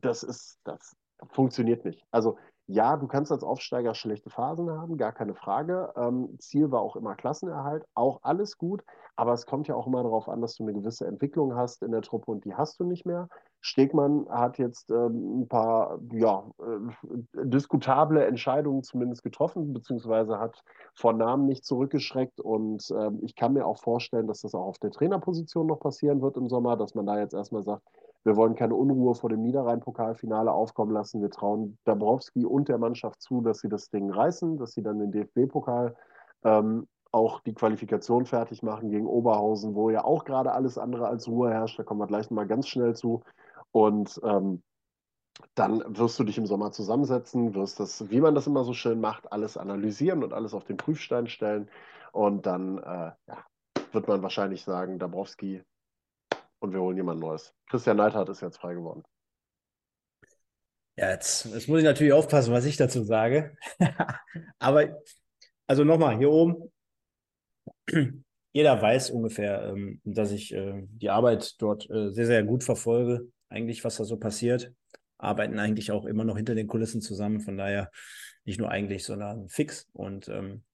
das 0.00 0.22
ist, 0.22 0.60
das 0.62 0.96
funktioniert 1.32 1.84
nicht. 1.84 2.04
Also 2.12 2.38
ja, 2.68 2.96
du 2.96 3.06
kannst 3.06 3.30
als 3.30 3.44
Aufsteiger 3.44 3.94
schlechte 3.94 4.28
Phasen 4.28 4.70
haben, 4.70 4.96
gar 4.96 5.12
keine 5.12 5.34
Frage. 5.34 5.92
Ähm, 5.96 6.36
Ziel 6.38 6.70
war 6.72 6.80
auch 6.80 6.96
immer 6.96 7.14
Klassenerhalt, 7.14 7.84
auch 7.94 8.20
alles 8.22 8.58
gut, 8.58 8.82
aber 9.14 9.32
es 9.32 9.46
kommt 9.46 9.68
ja 9.68 9.76
auch 9.76 9.86
immer 9.86 10.02
darauf 10.02 10.28
an, 10.28 10.40
dass 10.40 10.56
du 10.56 10.64
eine 10.64 10.72
gewisse 10.72 11.06
Entwicklung 11.06 11.54
hast 11.54 11.82
in 11.82 11.92
der 11.92 12.02
Truppe 12.02 12.30
und 12.30 12.44
die 12.44 12.54
hast 12.54 12.80
du 12.80 12.84
nicht 12.84 13.06
mehr. 13.06 13.28
Stegmann 13.60 14.26
hat 14.28 14.58
jetzt 14.58 14.90
ähm, 14.90 15.40
ein 15.40 15.48
paar 15.48 15.98
ja, 16.12 16.44
äh, 16.60 17.44
diskutable 17.44 18.24
Entscheidungen 18.24 18.82
zumindest 18.82 19.22
getroffen, 19.22 19.72
beziehungsweise 19.72 20.38
hat 20.38 20.62
vor 20.94 21.12
Namen 21.12 21.46
nicht 21.46 21.64
zurückgeschreckt. 21.64 22.40
Und 22.40 22.88
ähm, 22.96 23.20
ich 23.22 23.34
kann 23.34 23.54
mir 23.54 23.66
auch 23.66 23.78
vorstellen, 23.78 24.26
dass 24.26 24.42
das 24.42 24.54
auch 24.54 24.66
auf 24.66 24.78
der 24.78 24.90
Trainerposition 24.90 25.66
noch 25.66 25.80
passieren 25.80 26.20
wird 26.20 26.36
im 26.36 26.48
Sommer, 26.48 26.76
dass 26.76 26.94
man 26.94 27.06
da 27.06 27.18
jetzt 27.18 27.34
erstmal 27.34 27.62
sagt, 27.62 27.82
Wir 28.26 28.34
wollen 28.34 28.56
keine 28.56 28.74
Unruhe 28.74 29.14
vor 29.14 29.30
dem 29.30 29.42
Niederrhein-Pokalfinale 29.42 30.50
aufkommen 30.50 30.90
lassen. 30.90 31.22
Wir 31.22 31.30
trauen 31.30 31.78
Dabrowski 31.84 32.44
und 32.44 32.68
der 32.68 32.76
Mannschaft 32.76 33.22
zu, 33.22 33.40
dass 33.40 33.60
sie 33.60 33.68
das 33.68 33.88
Ding 33.88 34.10
reißen, 34.10 34.58
dass 34.58 34.72
sie 34.72 34.82
dann 34.82 34.98
den 34.98 35.12
DFB-Pokal 35.12 35.94
ähm, 36.42 36.88
auch 37.12 37.38
die 37.38 37.54
Qualifikation 37.54 38.26
fertig 38.26 38.64
machen 38.64 38.90
gegen 38.90 39.06
Oberhausen, 39.06 39.76
wo 39.76 39.90
ja 39.90 40.04
auch 40.04 40.24
gerade 40.24 40.50
alles 40.50 40.76
andere 40.76 41.06
als 41.06 41.28
Ruhe 41.28 41.52
herrscht. 41.52 41.78
Da 41.78 41.84
kommen 41.84 42.00
wir 42.00 42.08
gleich 42.08 42.28
mal 42.32 42.48
ganz 42.48 42.66
schnell 42.66 42.96
zu. 42.96 43.22
Und 43.70 44.20
ähm, 44.24 44.60
dann 45.54 45.84
wirst 45.96 46.18
du 46.18 46.24
dich 46.24 46.36
im 46.36 46.46
Sommer 46.46 46.72
zusammensetzen, 46.72 47.54
wirst 47.54 47.78
das, 47.78 48.10
wie 48.10 48.20
man 48.20 48.34
das 48.34 48.48
immer 48.48 48.64
so 48.64 48.72
schön 48.72 49.00
macht, 49.00 49.30
alles 49.30 49.56
analysieren 49.56 50.24
und 50.24 50.32
alles 50.32 50.52
auf 50.52 50.64
den 50.64 50.78
Prüfstein 50.78 51.28
stellen. 51.28 51.70
Und 52.10 52.44
dann 52.46 52.78
äh, 52.78 53.12
ja, 53.28 53.38
wird 53.92 54.08
man 54.08 54.24
wahrscheinlich 54.24 54.64
sagen, 54.64 54.98
Dabrowski 54.98 55.62
und 56.58 56.72
wir 56.72 56.80
holen 56.80 56.96
jemand 56.96 57.20
Neues. 57.20 57.54
Christian 57.68 57.96
Neidhardt 57.96 58.28
ist 58.28 58.42
jetzt 58.42 58.58
frei 58.58 58.74
geworden. 58.74 59.02
Ja, 60.96 61.10
jetzt, 61.10 61.44
jetzt 61.46 61.68
muss 61.68 61.78
ich 61.78 61.84
natürlich 61.84 62.12
aufpassen, 62.12 62.54
was 62.54 62.64
ich 62.64 62.76
dazu 62.76 63.04
sage. 63.04 63.56
Aber, 64.58 65.02
also 65.66 65.84
nochmal, 65.84 66.16
hier 66.16 66.30
oben, 66.30 66.72
jeder 68.52 68.80
weiß 68.80 69.10
ungefähr, 69.10 69.64
ähm, 69.64 70.00
dass 70.04 70.30
ich 70.30 70.54
äh, 70.54 70.82
die 70.86 71.10
Arbeit 71.10 71.60
dort 71.60 71.90
äh, 71.90 72.10
sehr, 72.12 72.24
sehr 72.24 72.42
gut 72.42 72.64
verfolge. 72.64 73.30
Eigentlich, 73.50 73.84
was 73.84 73.96
da 73.96 74.04
so 74.04 74.16
passiert. 74.16 74.72
Arbeiten 75.18 75.58
eigentlich 75.58 75.92
auch 75.92 76.06
immer 76.06 76.24
noch 76.24 76.36
hinter 76.36 76.54
den 76.54 76.66
Kulissen 76.66 77.02
zusammen. 77.02 77.40
Von 77.40 77.58
daher 77.58 77.90
nicht 78.46 78.58
nur 78.58 78.70
eigentlich, 78.70 79.04
sondern 79.04 79.48
fix. 79.48 79.88
Und 79.92 80.28
ähm, 80.28 80.64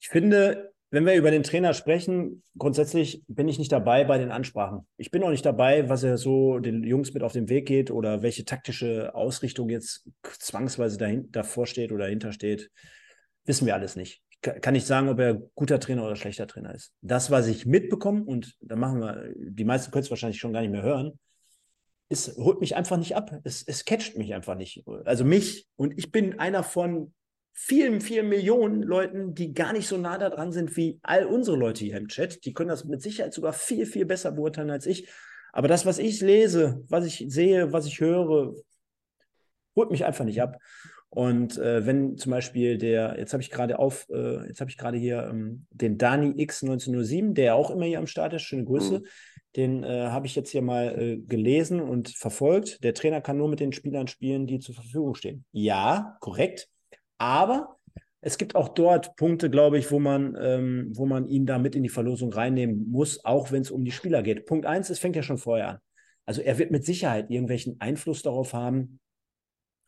ich 0.00 0.08
finde, 0.08 0.72
wenn 0.92 1.06
wir 1.06 1.14
über 1.14 1.30
den 1.30 1.42
Trainer 1.42 1.74
sprechen, 1.74 2.42
grundsätzlich 2.56 3.24
bin 3.26 3.48
ich 3.48 3.58
nicht 3.58 3.72
dabei 3.72 4.04
bei 4.04 4.18
den 4.18 4.30
Ansprachen. 4.30 4.86
Ich 4.98 5.10
bin 5.10 5.24
auch 5.24 5.30
nicht 5.30 5.44
dabei, 5.44 5.88
was 5.88 6.02
er 6.02 6.18
so 6.18 6.58
den 6.58 6.84
Jungs 6.84 7.12
mit 7.14 7.22
auf 7.22 7.32
den 7.32 7.48
Weg 7.48 7.66
geht 7.66 7.90
oder 7.90 8.22
welche 8.22 8.44
taktische 8.44 9.14
Ausrichtung 9.14 9.70
jetzt 9.70 10.06
zwangsweise 10.22 10.98
dahin, 10.98 11.32
davor 11.32 11.66
steht 11.66 11.92
oder 11.92 12.04
dahinter 12.04 12.32
steht. 12.32 12.70
Wissen 13.44 13.66
wir 13.66 13.74
alles 13.74 13.96
nicht 13.96 14.22
kann 14.42 14.74
ich 14.74 14.84
sagen, 14.84 15.08
ob 15.08 15.20
er 15.20 15.34
guter 15.54 15.78
Trainer 15.78 16.04
oder 16.04 16.16
schlechter 16.16 16.48
Trainer 16.48 16.74
ist. 16.74 16.92
Das, 17.00 17.30
was 17.30 17.46
ich 17.46 17.64
mitbekomme, 17.64 18.24
und 18.24 18.56
da 18.60 18.74
machen 18.74 18.98
wir, 18.98 19.32
die 19.36 19.64
meisten 19.64 19.92
können 19.92 20.02
es 20.02 20.10
wahrscheinlich 20.10 20.40
schon 20.40 20.52
gar 20.52 20.62
nicht 20.62 20.72
mehr 20.72 20.82
hören, 20.82 21.18
es 22.08 22.36
holt 22.36 22.60
mich 22.60 22.76
einfach 22.76 22.98
nicht 22.98 23.16
ab. 23.16 23.40
Es, 23.44 23.62
es 23.62 23.84
catcht 23.84 24.18
mich 24.18 24.34
einfach 24.34 24.56
nicht. 24.56 24.84
Also 25.04 25.24
mich. 25.24 25.66
Und 25.76 25.96
ich 25.96 26.10
bin 26.10 26.38
einer 26.38 26.62
von 26.62 27.14
vielen, 27.52 28.00
vielen 28.00 28.28
Millionen 28.28 28.82
Leuten, 28.82 29.34
die 29.34 29.52
gar 29.52 29.72
nicht 29.72 29.86
so 29.86 29.96
nah 29.96 30.18
da 30.18 30.30
dran 30.30 30.52
sind 30.52 30.76
wie 30.76 30.98
all 31.02 31.26
unsere 31.26 31.56
Leute 31.56 31.84
hier 31.84 31.96
im 31.96 32.08
Chat. 32.08 32.44
Die 32.44 32.52
können 32.52 32.70
das 32.70 32.84
mit 32.84 33.02
Sicherheit 33.02 33.34
sogar 33.34 33.52
viel, 33.52 33.86
viel 33.86 34.06
besser 34.06 34.32
beurteilen 34.32 34.70
als 34.70 34.86
ich. 34.86 35.08
Aber 35.52 35.68
das, 35.68 35.84
was 35.84 35.98
ich 35.98 36.20
lese, 36.20 36.82
was 36.88 37.04
ich 37.04 37.24
sehe, 37.28 37.72
was 37.72 37.86
ich 37.86 38.00
höre, 38.00 38.54
holt 39.76 39.90
mich 39.90 40.04
einfach 40.04 40.24
nicht 40.24 40.40
ab. 40.40 40.58
Und 41.14 41.58
äh, 41.58 41.84
wenn 41.84 42.16
zum 42.16 42.32
Beispiel 42.32 42.78
der, 42.78 43.16
jetzt 43.18 43.34
habe 43.34 43.42
ich 43.42 43.50
gerade 43.50 43.78
auf, 43.78 44.08
äh, 44.08 44.46
jetzt 44.46 44.60
habe 44.60 44.70
ich 44.70 44.78
gerade 44.78 44.96
hier 44.96 45.28
ähm, 45.30 45.66
den 45.70 45.98
Dani 45.98 46.32
X 46.40 46.62
1907, 46.62 47.34
der 47.34 47.54
auch 47.54 47.70
immer 47.70 47.84
hier 47.84 47.98
am 47.98 48.06
Start 48.06 48.32
ist, 48.32 48.42
schöne 48.42 48.64
Grüße, 48.64 49.00
mhm. 49.00 49.06
den 49.54 49.84
äh, 49.84 50.06
habe 50.06 50.26
ich 50.26 50.34
jetzt 50.34 50.48
hier 50.48 50.62
mal 50.62 50.98
äh, 50.98 51.18
gelesen 51.18 51.82
und 51.82 52.08
verfolgt. 52.08 52.82
Der 52.82 52.94
Trainer 52.94 53.20
kann 53.20 53.36
nur 53.36 53.48
mit 53.48 53.60
den 53.60 53.74
Spielern 53.74 54.08
spielen, 54.08 54.46
die 54.46 54.58
zur 54.58 54.74
Verfügung 54.74 55.14
stehen. 55.14 55.44
Ja, 55.52 56.16
korrekt. 56.20 56.70
Aber 57.22 57.76
es 58.20 58.36
gibt 58.36 58.56
auch 58.56 58.70
dort 58.70 59.14
Punkte, 59.14 59.48
glaube 59.48 59.78
ich, 59.78 59.92
wo 59.92 60.00
man, 60.00 60.36
ähm, 60.40 60.90
wo 60.92 61.06
man 61.06 61.28
ihn 61.28 61.46
da 61.46 61.56
mit 61.60 61.76
in 61.76 61.84
die 61.84 61.88
Verlosung 61.88 62.32
reinnehmen 62.32 62.90
muss, 62.90 63.24
auch 63.24 63.52
wenn 63.52 63.62
es 63.62 63.70
um 63.70 63.84
die 63.84 63.92
Spieler 63.92 64.24
geht. 64.24 64.44
Punkt 64.44 64.66
eins, 64.66 64.90
es 64.90 64.98
fängt 64.98 65.14
ja 65.14 65.22
schon 65.22 65.38
vorher 65.38 65.68
an. 65.68 65.78
Also 66.26 66.40
er 66.40 66.58
wird 66.58 66.72
mit 66.72 66.84
Sicherheit 66.84 67.30
irgendwelchen 67.30 67.80
Einfluss 67.80 68.22
darauf 68.22 68.54
haben, 68.54 68.98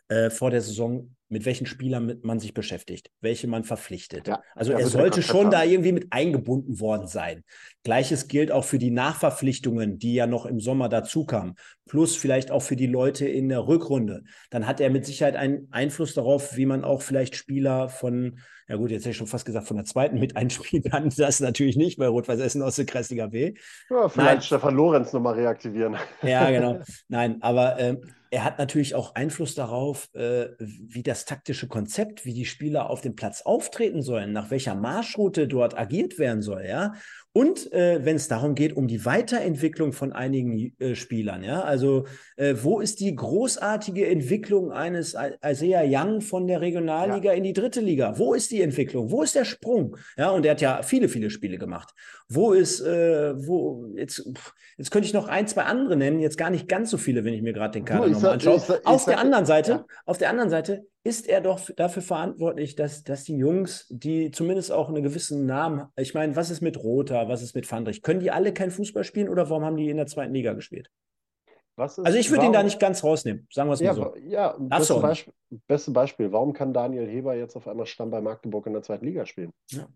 äh, 0.06 0.30
vor 0.30 0.52
der 0.52 0.60
Saison, 0.60 1.16
mit 1.34 1.46
welchen 1.46 1.66
Spielern 1.66 2.20
man 2.22 2.38
sich 2.38 2.54
beschäftigt, 2.54 3.10
welche 3.20 3.48
man 3.48 3.64
verpflichtet. 3.64 4.28
Ja, 4.28 4.40
also 4.54 4.70
er 4.70 4.86
sollte 4.86 5.20
schon 5.20 5.50
da 5.50 5.64
irgendwie 5.64 5.90
mit 5.90 6.06
eingebunden 6.12 6.78
worden 6.78 7.08
sein. 7.08 7.42
Gleiches 7.82 8.28
gilt 8.28 8.52
auch 8.52 8.62
für 8.62 8.78
die 8.78 8.92
Nachverpflichtungen, 8.92 9.98
die 9.98 10.14
ja 10.14 10.28
noch 10.28 10.46
im 10.46 10.60
Sommer 10.60 10.88
dazukamen, 10.88 11.56
plus 11.88 12.14
vielleicht 12.14 12.52
auch 12.52 12.62
für 12.62 12.76
die 12.76 12.86
Leute 12.86 13.26
in 13.26 13.48
der 13.48 13.66
Rückrunde. 13.66 14.22
Dann 14.50 14.68
hat 14.68 14.80
er 14.80 14.90
mit 14.90 15.04
Sicherheit 15.06 15.34
einen 15.34 15.66
Einfluss 15.72 16.14
darauf, 16.14 16.56
wie 16.56 16.66
man 16.66 16.84
auch 16.84 17.02
vielleicht 17.02 17.34
Spieler 17.34 17.88
von, 17.88 18.38
ja 18.68 18.76
gut, 18.76 18.92
jetzt 18.92 19.02
hätte 19.02 19.10
ich 19.10 19.16
schon 19.16 19.26
fast 19.26 19.44
gesagt, 19.44 19.66
von 19.66 19.76
der 19.76 19.86
zweiten 19.86 20.20
mit 20.20 20.36
einspielen 20.36 20.84
kann. 20.84 21.10
Das 21.16 21.40
natürlich 21.40 21.76
nicht 21.76 21.98
bei 21.98 22.06
Rot-Weiß 22.06 22.38
Essen 22.38 22.62
aus 22.62 22.76
der 22.76 22.86
Kreisliga 22.86 23.26
B. 23.26 23.54
Ja, 23.90 24.08
vielleicht 24.08 24.34
Nein. 24.34 24.42
Stefan 24.42 24.76
Lorenz 24.76 25.12
nochmal 25.12 25.34
reaktivieren. 25.34 25.96
Ja, 26.22 26.48
genau. 26.48 26.80
Nein, 27.08 27.38
aber 27.42 27.76
äh, 27.80 27.96
er 28.34 28.42
hat 28.42 28.58
natürlich 28.58 28.96
auch 28.96 29.14
Einfluss 29.14 29.54
darauf, 29.54 30.12
äh, 30.12 30.48
wie 30.58 31.04
das 31.04 31.24
taktische 31.24 31.68
Konzept, 31.68 32.24
wie 32.24 32.34
die 32.34 32.46
Spieler 32.46 32.90
auf 32.90 33.00
dem 33.00 33.14
Platz 33.14 33.42
auftreten 33.42 34.02
sollen, 34.02 34.32
nach 34.32 34.50
welcher 34.50 34.74
Marschroute 34.74 35.46
dort 35.46 35.78
agiert 35.78 36.18
werden 36.18 36.42
soll, 36.42 36.64
ja. 36.66 36.94
Und 37.36 37.72
äh, 37.72 38.04
wenn 38.04 38.14
es 38.14 38.28
darum 38.28 38.54
geht, 38.54 38.76
um 38.76 38.86
die 38.86 39.04
Weiterentwicklung 39.04 39.92
von 39.92 40.12
einigen 40.12 40.72
äh, 40.78 40.94
Spielern, 40.94 41.42
ja, 41.42 41.62
also 41.62 42.04
äh, 42.36 42.54
wo 42.62 42.78
ist 42.78 43.00
die 43.00 43.12
großartige 43.12 44.06
Entwicklung 44.06 44.70
eines 44.70 45.16
Isaiah 45.44 45.82
Young 45.84 46.20
von 46.20 46.46
der 46.46 46.60
Regionalliga 46.60 47.32
ja. 47.32 47.36
in 47.36 47.42
die 47.42 47.52
dritte 47.52 47.80
Liga? 47.80 48.18
Wo 48.18 48.34
ist 48.34 48.52
die 48.52 48.62
Entwicklung? 48.62 49.10
Wo 49.10 49.24
ist 49.24 49.34
der 49.34 49.44
Sprung? 49.44 49.96
Ja, 50.16 50.30
und 50.30 50.46
er 50.46 50.52
hat 50.52 50.60
ja 50.60 50.84
viele, 50.84 51.08
viele 51.08 51.28
Spiele 51.28 51.58
gemacht. 51.58 51.92
Wo 52.28 52.52
ist, 52.52 52.80
äh, 52.82 53.34
wo, 53.44 53.84
jetzt, 53.96 54.30
jetzt 54.78 54.92
könnte 54.92 55.08
ich 55.08 55.12
noch 55.12 55.26
ein, 55.26 55.48
zwei 55.48 55.62
andere 55.62 55.96
nennen, 55.96 56.20
jetzt 56.20 56.38
gar 56.38 56.50
nicht 56.50 56.68
ganz 56.68 56.88
so 56.88 56.98
viele, 56.98 57.24
wenn 57.24 57.34
ich 57.34 57.42
mir 57.42 57.52
gerade 57.52 57.72
den 57.72 57.84
Kader 57.84 58.06
nochmal 58.10 58.34
anschaue. 58.34 58.80
Auf 58.84 59.06
der 59.06 59.18
anderen 59.18 59.44
Seite, 59.44 59.70
ja. 59.72 59.86
auf 60.06 60.18
der 60.18 60.30
anderen 60.30 60.50
Seite 60.50 60.86
ist 61.04 61.28
er 61.28 61.42
doch 61.42 61.60
dafür 61.76 62.02
verantwortlich, 62.02 62.76
dass, 62.76 63.04
dass 63.04 63.24
die 63.24 63.36
Jungs, 63.36 63.86
die 63.90 64.30
zumindest 64.30 64.72
auch 64.72 64.88
einen 64.88 65.02
gewissen 65.02 65.44
Namen, 65.44 65.86
ich 65.96 66.14
meine, 66.14 66.34
was 66.34 66.50
ist 66.50 66.62
mit 66.62 66.82
Rother, 66.82 67.28
was 67.28 67.42
ist 67.42 67.54
mit 67.54 67.66
Fandrich, 67.66 68.02
können 68.02 68.20
die 68.20 68.30
alle 68.30 68.54
kein 68.54 68.70
Fußball 68.70 69.04
spielen 69.04 69.28
oder 69.28 69.50
warum 69.50 69.64
haben 69.64 69.76
die 69.76 69.90
in 69.90 69.98
der 69.98 70.06
zweiten 70.06 70.32
Liga 70.32 70.54
gespielt? 70.54 70.90
Ist, 71.76 71.98
also 71.98 72.18
ich 72.18 72.30
würde 72.30 72.46
ihn 72.46 72.52
da 72.52 72.62
nicht 72.62 72.78
ganz 72.78 73.02
rausnehmen, 73.02 73.48
sagen 73.52 73.68
wir 73.68 73.74
es 73.74 73.80
ja, 73.80 73.92
mal 73.92 74.12
so. 74.14 74.16
Ja, 74.28 74.56
beste 74.58 74.94
Beispiel, 75.00 75.34
beste 75.66 75.90
Beispiel, 75.90 76.32
warum 76.32 76.52
kann 76.52 76.72
Daniel 76.72 77.06
Heber 77.06 77.34
jetzt 77.34 77.56
auf 77.56 77.68
einmal 77.68 77.86
Stamm 77.86 78.10
bei 78.10 78.20
Magdeburg 78.20 78.66
in 78.66 78.72
der 78.72 78.82
zweiten 78.82 79.04
Liga 79.04 79.26
spielen? 79.26 79.50
Ja. 79.70 79.86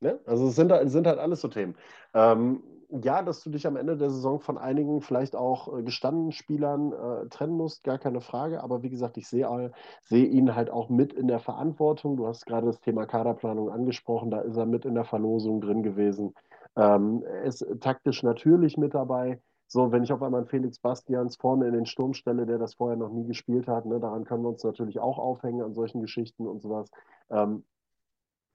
Ne? 0.00 0.18
Also 0.24 0.48
es 0.48 0.56
sind, 0.56 0.72
halt, 0.72 0.90
sind 0.90 1.06
halt 1.06 1.18
alles 1.18 1.42
so 1.42 1.48
Themen. 1.48 1.76
Ähm, 2.14 2.62
ja, 2.88 3.22
dass 3.22 3.42
du 3.42 3.50
dich 3.50 3.66
am 3.66 3.76
Ende 3.76 3.96
der 3.96 4.10
Saison 4.10 4.40
von 4.40 4.58
einigen 4.58 5.00
vielleicht 5.00 5.36
auch 5.36 5.76
äh, 5.76 5.82
gestandenen 5.82 6.32
Spielern 6.32 6.92
äh, 6.92 7.28
trennen 7.28 7.56
musst, 7.56 7.84
gar 7.84 7.98
keine 7.98 8.20
Frage. 8.20 8.62
Aber 8.62 8.82
wie 8.82 8.90
gesagt, 8.90 9.16
ich 9.16 9.28
sehe 9.28 9.72
seh 10.02 10.24
ihn 10.24 10.54
halt 10.54 10.70
auch 10.70 10.88
mit 10.88 11.12
in 11.12 11.28
der 11.28 11.40
Verantwortung. 11.40 12.16
Du 12.16 12.26
hast 12.26 12.46
gerade 12.46 12.66
das 12.66 12.80
Thema 12.80 13.06
Kaderplanung 13.06 13.70
angesprochen, 13.70 14.30
da 14.30 14.40
ist 14.40 14.56
er 14.56 14.66
mit 14.66 14.84
in 14.84 14.94
der 14.94 15.04
Verlosung 15.04 15.60
drin 15.60 15.82
gewesen. 15.82 16.34
Ähm, 16.76 17.24
er 17.24 17.44
ist 17.44 17.64
taktisch 17.80 18.22
natürlich 18.22 18.76
mit 18.76 18.94
dabei. 18.94 19.40
So, 19.68 19.90
wenn 19.90 20.04
ich 20.04 20.12
auf 20.12 20.22
einmal 20.22 20.46
Felix 20.46 20.78
Bastians 20.78 21.36
vorne 21.36 21.66
in 21.66 21.74
den 21.74 21.86
Sturm 21.86 22.14
stelle, 22.14 22.46
der 22.46 22.58
das 22.58 22.74
vorher 22.74 22.96
noch 22.96 23.10
nie 23.10 23.26
gespielt 23.26 23.66
hat, 23.66 23.84
ne, 23.84 23.98
daran 23.98 24.24
können 24.24 24.42
wir 24.42 24.50
uns 24.50 24.62
natürlich 24.62 25.00
auch 25.00 25.18
aufhängen 25.18 25.62
an 25.62 25.74
solchen 25.74 26.00
Geschichten 26.02 26.46
und 26.46 26.62
sowas. 26.62 26.88
Ähm, 27.30 27.64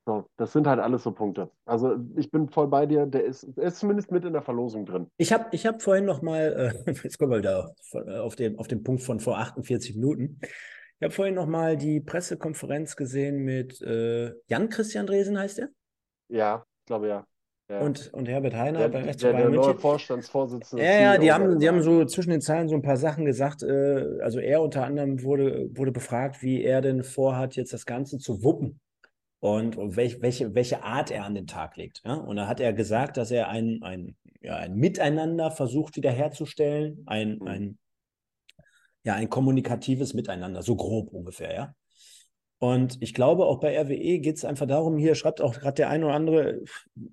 so, 0.06 0.28
das 0.36 0.52
sind 0.52 0.66
halt 0.66 0.80
alles 0.80 1.04
so 1.04 1.12
Punkte. 1.12 1.52
Also 1.66 1.96
ich 2.16 2.32
bin 2.32 2.50
voll 2.50 2.68
bei 2.68 2.88
dir, 2.88 3.06
der 3.06 3.24
ist, 3.24 3.48
der 3.56 3.66
ist 3.66 3.78
zumindest 3.78 4.12
mit 4.12 4.26
in 4.26 4.34
der 4.34 4.42
Verlosung 4.42 4.86
drin. 4.86 5.08
Ich 5.18 5.32
habe 5.32 5.46
ich 5.52 5.68
hab 5.68 5.82
vorhin 5.82 6.06
noch 6.06 6.24
mal, 6.24 6.74
äh, 6.88 6.92
jetzt 7.04 7.20
kommen 7.20 7.32
wir 7.32 7.38
wieder 7.38 7.76
äh, 7.94 8.18
auf 8.18 8.36
den, 8.36 8.58
auf 8.58 8.68
den 8.68 8.84
Punkt 8.84 9.04
von 9.04 9.20
vor 9.20 9.38
48 9.38 9.96
Minuten. 9.96 10.40
Ich 10.42 11.04
habe 11.04 11.14
vorhin 11.14 11.36
noch 11.36 11.46
mal 11.46 11.78
die 11.78 12.00
Pressekonferenz 12.00 12.96
gesehen 12.96 13.44
mit 13.44 13.80
äh, 13.82 14.34
Jan 14.48 14.70
Christian 14.70 15.06
Dresen, 15.06 15.38
heißt 15.38 15.60
er? 15.60 15.70
Ja, 16.30 16.66
ich 16.80 16.86
glaube 16.88 17.08
ja. 17.08 17.28
ja. 17.70 17.82
Und, 17.82 18.12
und 18.14 18.28
Herbert 18.28 18.56
Heiner 18.56 18.80
der, 18.80 18.90
bei 18.90 19.02
der, 19.04 19.14
der, 19.14 19.34
der 19.34 19.50
neue 19.50 19.78
Vorstandsvorsitzende. 19.78 20.84
Ja, 20.84 21.00
ja, 21.00 21.18
die 21.20 21.32
haben, 21.32 21.60
die 21.60 21.68
haben 21.68 21.84
so 21.84 22.06
zwischen 22.06 22.32
den 22.32 22.42
Zeilen 22.42 22.70
so 22.70 22.76
ein 22.76 22.82
paar 22.82 22.98
Sachen 22.98 23.26
gesagt. 23.26 23.62
Äh, 23.62 24.20
also 24.22 24.40
er 24.40 24.64
unter 24.64 24.84
anderem 24.84 25.22
wurde, 25.22 25.70
wurde 25.76 25.92
befragt, 25.92 26.42
wie 26.42 26.64
er 26.64 26.82
denn 26.82 27.04
vorhat, 27.04 27.56
jetzt 27.56 27.74
das 27.74 27.86
Ganze 27.86 28.18
zu 28.18 28.44
wuppen 28.44 28.80
und, 29.42 29.76
welch, 29.98 30.22
welche, 30.22 30.54
welche 30.54 30.84
Art 30.84 31.10
er 31.10 31.26
an 31.26 31.34
den 31.34 31.48
Tag 31.48 31.76
legt. 31.76 32.02
Ja? 32.06 32.14
Und 32.14 32.36
da 32.38 32.48
hat 32.48 32.60
er 32.60 32.74
gesagt, 32.74 33.18
dass 33.18 33.32
er 33.32 33.50
ein, 33.50 33.80
ein, 33.82 34.16
ja, 34.40 34.56
ein 34.56 34.76
Miteinander 34.76 35.50
versucht 35.52 35.98
wiederherzustellen, 35.98 37.04
ein, 37.08 37.40
mhm. 37.40 37.48
ein, 37.48 37.80
ja, 39.04 39.16
ein 39.16 39.30
kommunikatives 39.30 40.14
Miteinander, 40.14 40.62
so 40.62 40.76
grob 40.76 41.12
ungefähr, 41.12 41.54
ja. 41.54 41.76
Und 42.60 43.02
ich 43.02 43.16
glaube, 43.16 43.48
auch 43.48 43.60
bei 43.60 43.76
RWE 43.76 44.20
geht 44.20 44.38
es 44.38 44.46
einfach 44.46 44.68
darum, 44.68 44.96
hier 45.00 45.16
schreibt 45.16 45.42
auch 45.42 45.56
gerade 45.56 45.74
der 45.74 45.90
ein 45.90 46.04
oder 46.04 46.14
andere, 46.14 46.62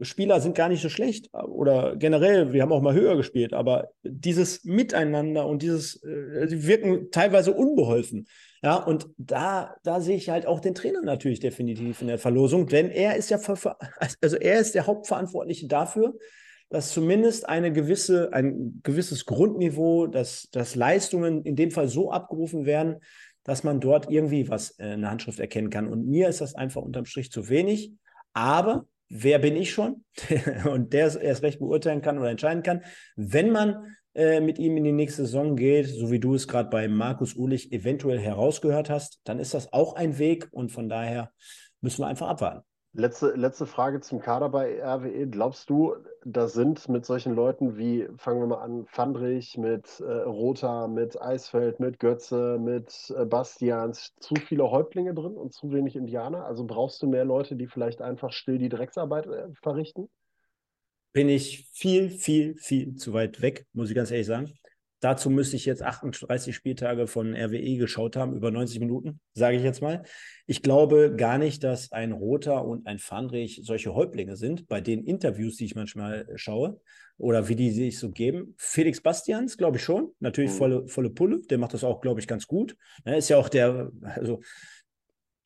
Spieler 0.02 0.42
sind 0.42 0.54
gar 0.54 0.68
nicht 0.68 0.82
so 0.82 0.90
schlecht 0.90 1.32
oder 1.32 1.96
generell, 1.96 2.52
wir 2.52 2.60
haben 2.60 2.72
auch 2.72 2.82
mal 2.82 2.92
höher 2.92 3.16
gespielt, 3.16 3.54
aber 3.54 3.88
dieses 4.02 4.64
Miteinander 4.64 5.46
und 5.46 5.62
dieses, 5.62 6.04
äh, 6.04 6.46
sie 6.48 6.66
wirken 6.66 7.10
teilweise 7.10 7.54
unbeholfen. 7.54 8.26
Ja, 8.62 8.76
und 8.76 9.08
da, 9.18 9.76
da 9.84 10.00
sehe 10.00 10.16
ich 10.16 10.30
halt 10.30 10.46
auch 10.46 10.60
den 10.60 10.74
Trainer 10.74 11.02
natürlich 11.02 11.40
definitiv 11.40 12.00
in 12.00 12.08
der 12.08 12.18
Verlosung, 12.18 12.66
denn 12.66 12.90
er 12.90 13.16
ist 13.16 13.30
ja, 13.30 13.38
also 14.20 14.36
er 14.36 14.58
ist 14.58 14.74
der 14.74 14.86
Hauptverantwortliche 14.86 15.68
dafür, 15.68 16.14
dass 16.70 16.92
zumindest 16.92 17.48
eine 17.48 17.72
gewisse, 17.72 18.32
ein 18.32 18.80
gewisses 18.82 19.24
Grundniveau, 19.24 20.06
dass, 20.06 20.48
dass 20.50 20.74
Leistungen 20.74 21.42
in 21.44 21.56
dem 21.56 21.70
Fall 21.70 21.88
so 21.88 22.10
abgerufen 22.10 22.66
werden, 22.66 22.96
dass 23.44 23.64
man 23.64 23.80
dort 23.80 24.10
irgendwie 24.10 24.48
was 24.50 24.70
in 24.70 25.00
der 25.00 25.10
Handschrift 25.10 25.40
erkennen 25.40 25.70
kann. 25.70 25.86
Und 25.86 26.06
mir 26.06 26.28
ist 26.28 26.42
das 26.42 26.54
einfach 26.54 26.82
unterm 26.82 27.06
Strich 27.06 27.30
zu 27.30 27.48
wenig. 27.48 27.92
Aber 28.34 28.86
wer 29.08 29.38
bin 29.38 29.56
ich 29.56 29.72
schon? 29.72 30.04
und 30.70 30.92
der 30.92 31.18
erst 31.20 31.42
recht 31.42 31.58
beurteilen 31.58 32.02
kann 32.02 32.18
oder 32.18 32.28
entscheiden 32.30 32.62
kann, 32.62 32.84
wenn 33.16 33.50
man 33.50 33.96
äh, 34.18 34.40
mit 34.40 34.58
ihm 34.58 34.76
in 34.76 34.82
die 34.82 34.90
nächste 34.90 35.24
Saison 35.24 35.54
geht, 35.54 35.86
so 35.86 36.10
wie 36.10 36.18
du 36.18 36.34
es 36.34 36.48
gerade 36.48 36.68
bei 36.68 36.88
Markus 36.88 37.36
Ulich 37.36 37.72
eventuell 37.72 38.18
herausgehört 38.18 38.90
hast, 38.90 39.20
dann 39.22 39.38
ist 39.38 39.54
das 39.54 39.72
auch 39.72 39.94
ein 39.94 40.18
Weg 40.18 40.48
und 40.50 40.72
von 40.72 40.88
daher 40.88 41.30
müssen 41.80 42.02
wir 42.02 42.08
einfach 42.08 42.26
abwarten. 42.26 42.64
Letzte, 42.94 43.34
letzte 43.34 43.66
Frage 43.66 44.00
zum 44.00 44.18
Kader 44.18 44.48
bei 44.48 44.82
RWE. 44.82 45.28
Glaubst 45.28 45.70
du, 45.70 45.94
da 46.24 46.48
sind 46.48 46.88
mit 46.88 47.06
solchen 47.06 47.32
Leuten 47.32 47.76
wie, 47.76 48.08
fangen 48.16 48.40
wir 48.40 48.48
mal 48.48 48.62
an, 48.62 48.86
Fandrich, 48.86 49.56
mit 49.56 50.00
äh, 50.00 50.22
Rother, 50.22 50.88
mit 50.88 51.22
Eisfeld, 51.22 51.78
mit 51.78 52.00
Götze, 52.00 52.58
mit 52.58 53.14
äh, 53.16 53.24
Bastians, 53.24 54.14
zu 54.18 54.34
viele 54.34 54.68
Häuptlinge 54.68 55.14
drin 55.14 55.36
und 55.36 55.52
zu 55.52 55.70
wenig 55.70 55.94
Indianer? 55.94 56.44
Also 56.44 56.64
brauchst 56.64 57.00
du 57.02 57.06
mehr 57.06 57.24
Leute, 57.24 57.54
die 57.54 57.68
vielleicht 57.68 58.02
einfach 58.02 58.32
still 58.32 58.58
die 58.58 58.68
Drecksarbeit 58.68 59.28
äh, 59.28 59.46
verrichten? 59.62 60.08
Bin 61.12 61.28
ich 61.28 61.68
viel, 61.72 62.10
viel, 62.10 62.56
viel 62.56 62.94
zu 62.94 63.12
weit 63.12 63.40
weg, 63.40 63.66
muss 63.72 63.88
ich 63.88 63.94
ganz 63.94 64.10
ehrlich 64.10 64.26
sagen. 64.26 64.52
Dazu 65.00 65.30
müsste 65.30 65.54
ich 65.54 65.64
jetzt 65.64 65.82
38 65.82 66.54
Spieltage 66.54 67.06
von 67.06 67.34
RWE 67.34 67.76
geschaut 67.76 68.16
haben, 68.16 68.34
über 68.34 68.50
90 68.50 68.80
Minuten, 68.80 69.20
sage 69.32 69.56
ich 69.56 69.62
jetzt 69.62 69.80
mal. 69.80 70.02
Ich 70.46 70.60
glaube 70.60 71.14
gar 71.16 71.38
nicht, 71.38 71.62
dass 71.62 71.92
ein 71.92 72.10
Roter 72.10 72.64
und 72.64 72.86
ein 72.88 72.98
Fandrich 72.98 73.60
solche 73.62 73.94
Häuptlinge 73.94 74.36
sind, 74.36 74.66
bei 74.66 74.80
den 74.80 75.04
Interviews, 75.04 75.56
die 75.56 75.66
ich 75.66 75.76
manchmal 75.76 76.26
schaue 76.34 76.80
oder 77.16 77.48
wie 77.48 77.54
die 77.54 77.70
sich 77.70 77.98
so 77.98 78.10
geben. 78.10 78.54
Felix 78.58 79.00
Bastians, 79.00 79.56
glaube 79.56 79.76
ich 79.76 79.84
schon, 79.84 80.10
natürlich 80.18 80.50
mhm. 80.52 80.56
volle, 80.56 80.88
volle 80.88 81.10
Pulle, 81.10 81.42
der 81.42 81.58
macht 81.58 81.74
das 81.74 81.84
auch, 81.84 82.00
glaube 82.00 82.18
ich, 82.18 82.26
ganz 82.26 82.48
gut. 82.48 82.76
Ne, 83.04 83.16
ist 83.16 83.28
ja 83.28 83.36
auch 83.36 83.48
der, 83.48 83.92
also 84.02 84.40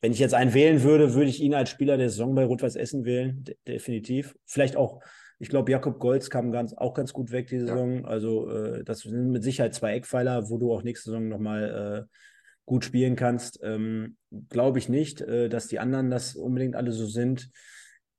wenn 0.01 0.13
ich 0.13 0.19
jetzt 0.19 0.35
einen 0.35 0.55
wählen 0.55 0.83
würde, 0.83 1.13
würde 1.13 1.29
ich 1.29 1.41
ihn 1.41 1.55
als 1.55 1.69
Spieler 1.69 1.99
der 1.99 2.09
Saison 2.09 2.35
bei 2.35 2.45
Rot-Weiß 2.45 2.75
Essen 2.77 3.05
wählen, 3.05 3.45
de 3.45 3.57
definitiv. 3.67 4.35
Vielleicht 4.47 4.77
auch 4.77 5.01
ich 5.43 5.49
glaube, 5.49 5.73
Jakob 5.73 5.99
Golz 5.99 6.31
kam 6.31 6.53
ganz, 6.53 6.73
auch 6.73 6.95
ganz 6.95 7.13
gut 7.13 7.33
weg 7.33 7.49
die 7.49 7.59
Saison. 7.59 8.03
Ja. 8.03 8.05
Also 8.05 8.49
äh, 8.49 8.85
das 8.85 9.01
sind 9.01 9.33
mit 9.33 9.43
Sicherheit 9.43 9.75
zwei 9.75 9.95
Eckpfeiler, 9.95 10.49
wo 10.49 10.57
du 10.57 10.73
auch 10.73 10.85
nächste 10.85 11.11
Saison 11.11 11.27
nochmal 11.27 12.07
äh, 12.07 12.17
gut 12.65 12.85
spielen 12.85 13.17
kannst. 13.17 13.59
Ähm, 13.61 14.17
glaube 14.51 14.79
ich 14.79 14.89
nicht, 14.89 15.21
äh, 15.21 15.49
dass 15.49 15.67
die 15.67 15.81
anderen 15.81 16.11
das 16.11 16.37
unbedingt 16.37 16.77
alle 16.77 16.93
so 16.93 17.07
sind. 17.07 17.51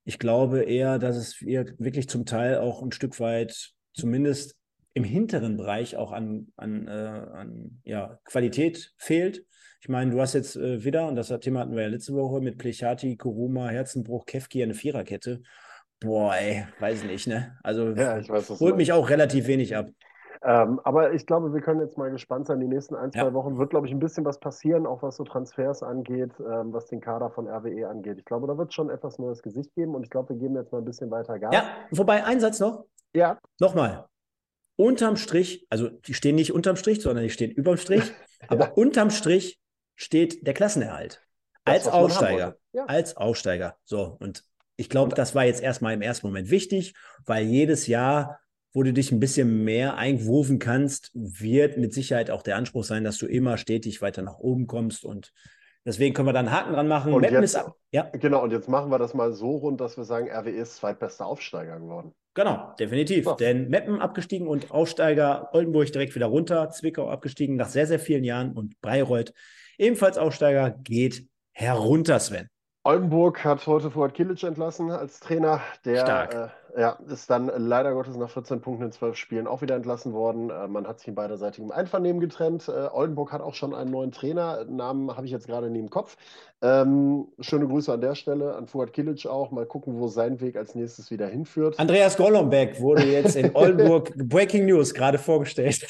Ich 0.04 0.20
glaube 0.20 0.64
eher, 0.64 1.00
dass 1.00 1.16
es 1.16 1.42
wirklich 1.42 2.10
zum 2.10 2.26
Teil 2.26 2.58
auch 2.58 2.84
ein 2.84 2.92
Stück 2.92 3.18
weit, 3.22 3.72
zumindest 3.94 4.58
im 4.94 5.06
hinteren 5.06 5.56
Bereich, 5.56 5.96
auch 5.96 6.12
an, 6.12 6.52
an, 6.58 6.90
äh, 6.90 6.92
an 6.92 7.80
ja, 7.86 8.20
Qualität 8.26 8.92
fehlt. 8.98 9.46
Ich 9.80 9.88
meine, 9.88 10.12
du 10.12 10.20
hast 10.20 10.34
jetzt 10.34 10.58
äh, 10.58 10.84
wieder, 10.84 11.08
und 11.08 11.16
das 11.16 11.30
Thema 11.40 11.62
hatten 11.62 11.74
wir 11.74 11.84
ja 11.84 11.88
letzte 11.88 12.16
Woche 12.16 12.42
mit 12.42 12.58
Plechati, 12.58 13.16
Kuruma, 13.16 13.70
Herzenbruch, 13.70 14.26
Kefki 14.26 14.62
eine 14.62 14.74
Viererkette. 14.74 15.42
Boah, 16.04 16.36
ey, 16.36 16.66
weiß 16.80 17.06
nicht, 17.06 17.28
ne? 17.28 17.58
Also 17.64 17.92
ja, 17.92 18.18
ich 18.18 18.30
weiß, 18.30 18.50
holt 18.60 18.76
mich 18.76 18.92
auch 18.92 19.10
relativ 19.10 19.48
wenig 19.48 19.76
ab. 19.76 19.88
Ähm, 20.46 20.82
aber 20.84 21.14
ich 21.14 21.26
glaube, 21.26 21.54
wir 21.54 21.62
können 21.62 21.80
jetzt 21.80 21.98
mal 21.98 22.12
gespannt 22.12 22.48
sein. 22.48 22.60
Die 22.60 22.68
nächsten 22.68 22.96
ein, 22.96 23.14
zwei 23.14 23.20
ja. 23.20 23.34
Wochen 23.34 23.58
wird, 23.58 23.70
glaube 23.70 23.88
ich, 23.88 23.94
ein 23.94 24.00
bisschen 24.00 24.26
was 24.26 24.42
passieren, 24.42 24.86
auch 24.86 25.02
was 25.02 25.16
so 25.16 25.24
Transfers 25.24 25.84
angeht, 25.84 26.32
ähm, 26.40 26.74
was 26.74 26.88
den 26.88 27.00
Kader 27.00 27.30
von 27.30 27.48
RWE 27.48 27.88
angeht. 27.88 28.18
Ich 28.20 28.26
glaube, 28.26 28.48
da 28.48 28.58
wird 28.58 28.74
schon 28.74 28.90
etwas 28.90 29.20
neues 29.20 29.42
Gesicht 29.42 29.74
geben 29.74 29.96
und 29.96 30.04
ich 30.04 30.10
glaube, 30.10 30.30
wir 30.30 30.36
geben 30.36 30.56
jetzt 30.56 30.74
mal 30.74 30.80
ein 30.80 30.86
bisschen 30.86 31.10
weiter 31.12 31.40
Gas. 31.40 31.54
Ja, 31.54 31.64
wobei, 31.92 32.26
ein 32.26 32.42
Satz 32.42 32.60
noch. 32.60 32.86
Ja. 33.16 33.40
Nochmal. 33.60 34.06
Unterm 34.76 35.16
Strich, 35.16 35.66
also 35.70 35.88
die 35.88 36.14
stehen 36.14 36.36
nicht 36.36 36.52
unterm 36.52 36.76
Strich, 36.76 37.02
sondern 37.02 37.24
die 37.24 37.30
stehen 37.30 37.52
überm 37.52 37.78
Strich, 37.78 38.12
aber 38.50 38.66
ja. 38.66 38.72
unterm 38.74 39.12
Strich 39.12 39.62
steht 39.96 40.46
der 40.46 40.54
Klassenerhalt. 40.54 41.26
Das, 41.64 41.88
als 41.88 41.88
Aufsteiger. 41.88 42.58
Ja. 42.74 42.86
Als 42.86 43.16
Aufsteiger. 43.16 43.78
So, 43.86 44.18
und 44.20 44.44
ich 44.76 44.90
glaube, 44.90 45.16
das 45.16 45.36
war 45.36 45.46
jetzt 45.46 45.62
erstmal 45.62 45.94
im 45.94 46.02
ersten 46.02 46.28
Moment 46.28 46.50
wichtig, 46.50 46.94
weil 47.26 47.46
jedes 47.46 47.88
Jahr, 47.88 48.40
wo 48.74 48.84
du 48.84 48.92
dich 48.92 49.12
ein 49.12 49.20
bisschen 49.20 49.64
mehr 49.64 49.98
eingewoven 49.98 50.60
kannst, 50.60 51.12
wird 51.14 51.78
mit 51.78 51.94
Sicherheit 51.94 52.32
auch 52.32 52.42
der 52.42 52.58
Anspruch 52.58 52.84
sein, 52.84 53.04
dass 53.04 53.18
du 53.18 53.28
immer 53.28 53.58
stetig 53.58 54.02
weiter 54.02 54.22
nach 54.22 54.40
oben 54.40 54.68
kommst 54.68 55.06
und 55.06 55.32
Deswegen 55.86 56.14
können 56.14 56.30
wir 56.30 56.34
da 56.34 56.40
einen 56.40 56.52
Haken 56.52 56.74
dran 56.74 56.88
machen. 56.88 57.14
Und 57.14 57.30
jetzt, 57.30 57.60
ja. 57.92 58.10
Genau, 58.14 58.42
und 58.42 58.52
jetzt 58.52 58.70
machen 58.70 58.90
wir 58.90 59.00
das 59.00 59.14
mal 59.14 59.34
so 59.34 59.58
rund, 59.58 59.82
dass 59.82 59.98
wir 59.98 60.06
sagen, 60.06 60.30
RWE 60.32 60.52
ist 60.52 60.78
zweitbester 60.78 61.26
Aufsteiger 61.26 61.78
geworden. 61.78 62.14
Genau, 62.36 62.74
definitiv. 62.80 63.26
So. 63.26 63.34
Denn 63.34 63.70
Meppen 63.70 64.00
abgestiegen 64.00 64.48
und 64.48 64.72
Aufsteiger 64.72 65.50
Oldenburg 65.52 65.92
direkt 65.92 66.16
wieder 66.16 66.28
runter, 66.28 66.70
Zwickau 66.70 67.10
abgestiegen 67.10 67.58
nach 67.58 67.68
sehr, 67.68 67.86
sehr 67.86 68.00
vielen 68.00 68.24
Jahren 68.24 68.54
und 68.54 68.80
Bayreuth 68.82 69.34
ebenfalls 69.78 70.18
Aufsteiger 70.18 70.72
geht 70.72 71.28
herunter, 71.52 72.20
Sven. 72.20 72.48
Oldenburg 72.86 73.46
hat 73.46 73.66
heute 73.66 73.90
Fuad 73.90 74.14
Kilic 74.14 74.44
entlassen 74.44 74.92
als 74.92 75.22
Trainer. 75.22 75.62
Der 75.86 76.52
äh, 76.76 76.82
ja, 76.82 77.00
ist 77.08 77.30
dann 77.30 77.50
leider 77.56 77.94
Gottes 77.94 78.18
nach 78.18 78.30
14 78.30 78.60
Punkten 78.60 78.84
in 78.84 78.92
12 78.92 79.16
Spielen 79.16 79.48
auch 79.48 79.62
wieder 79.62 79.76
entlassen 79.76 80.12
worden. 80.12 80.50
Äh, 80.50 80.68
man 80.68 80.86
hat 80.86 81.00
sich 81.00 81.08
in 81.08 81.16
beiderseitigem 81.16 81.72
Einvernehmen 81.72 82.20
getrennt. 82.20 82.68
Äh, 82.68 82.90
Oldenburg 82.92 83.32
hat 83.32 83.40
auch 83.40 83.54
schon 83.54 83.74
einen 83.74 83.90
neuen 83.90 84.12
Trainer. 84.12 84.66
Namen 84.66 85.16
habe 85.16 85.26
ich 85.26 85.32
jetzt 85.32 85.48
gerade 85.48 85.70
nie 85.70 85.80
im 85.80 85.90
Kopf. 85.90 86.18
Ähm, 86.62 87.30
schöne 87.40 87.68
Grüße 87.68 87.94
an 87.94 88.02
der 88.02 88.16
Stelle, 88.16 88.56
an 88.56 88.68
Fuad 88.68 88.92
Kilic 88.92 89.28
auch. 89.28 89.52
Mal 89.52 89.66
gucken, 89.66 89.98
wo 89.98 90.10
sein 90.10 90.42
Weg 90.42 90.58
als 90.58 90.76
nächstes 90.76 91.10
wieder 91.10 91.28
hinführt. 91.28 91.80
Andreas 91.80 92.18
Golombek 92.18 92.82
wurde 92.82 93.04
jetzt 93.04 93.38
in 93.38 93.52
Oldenburg 93.54 94.14
Breaking 94.18 94.66
News 94.66 94.94
gerade 94.94 95.20
vorgestellt. 95.20 95.88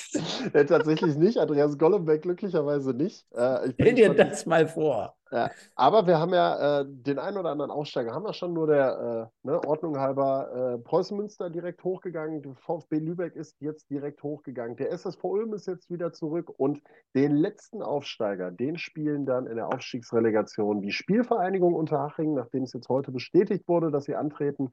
ja, 0.54 0.64
tatsächlich 0.64 1.16
nicht. 1.16 1.40
Andreas 1.40 1.76
Golombek 1.80 2.22
glücklicherweise 2.22 2.94
nicht. 2.94 3.26
Äh, 3.34 3.72
Stell 3.74 3.94
dir 3.96 4.14
das 4.14 4.46
mal 4.46 4.68
vor. 4.68 5.16
Ja, 5.34 5.50
aber 5.74 6.06
wir 6.06 6.20
haben 6.20 6.32
ja 6.32 6.82
äh, 6.82 6.86
den 6.88 7.18
einen 7.18 7.38
oder 7.38 7.50
anderen 7.50 7.72
Aussteiger, 7.72 8.14
haben 8.14 8.24
wir 8.24 8.34
schon 8.34 8.54
nur 8.54 8.68
der 8.68 9.32
äh, 9.44 9.48
ne, 9.48 9.60
Ordnung 9.64 9.98
halber 9.98 10.76
äh, 10.76 10.78
Preußen 10.78 11.18
Münster 11.18 11.50
direkt 11.50 11.84
hochgegangen, 11.84 12.44
der 12.44 12.54
VfB 12.54 13.00
Lübeck 13.00 13.36
ist 13.36 13.60
jetzt 13.60 13.90
direkt 13.90 14.22
hochgegangen, 14.22 14.76
der 14.76 14.92
SSV 14.92 15.24
Ulm 15.24 15.56
ist 15.56 15.66
jetzt 15.66 15.90
wieder 15.90 16.14
zurück 16.14 16.52
und 16.58 16.84
den 17.16 17.36
letzten 17.36 17.82
Aufsteiger, 17.82 18.52
den 18.52 18.78
spielen 18.78 19.26
dann 19.26 19.48
in 19.48 19.56
der 19.56 19.70
Aufstiegsrelegation 19.70 20.84
die 20.84 20.92
Spielvereinigung 20.92 21.74
Unterhaching, 21.74 22.36
nachdem 22.36 22.62
es 22.62 22.74
jetzt 22.74 22.90
heute 22.90 23.12
bestätigt 23.12 23.68
wurde, 23.68 23.90
dass 23.90 24.04
sie 24.04 24.16
antreten, 24.16 24.72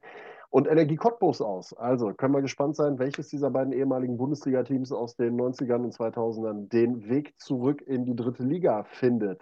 und 0.51 0.67
Energie 0.67 0.97
Cottbus 0.97 1.41
aus. 1.41 1.73
Also 1.73 2.13
können 2.13 2.33
wir 2.33 2.41
gespannt 2.41 2.75
sein, 2.75 2.99
welches 2.99 3.29
dieser 3.29 3.49
beiden 3.49 3.71
ehemaligen 3.71 4.17
Bundesliga-Teams 4.17 4.91
aus 4.91 5.15
den 5.15 5.39
90ern 5.39 5.85
und 5.85 5.95
2000ern 5.95 6.67
den 6.67 7.07
Weg 7.07 7.33
zurück 7.39 7.81
in 7.81 8.03
die 8.03 8.17
dritte 8.17 8.43
Liga 8.43 8.83
findet. 8.83 9.41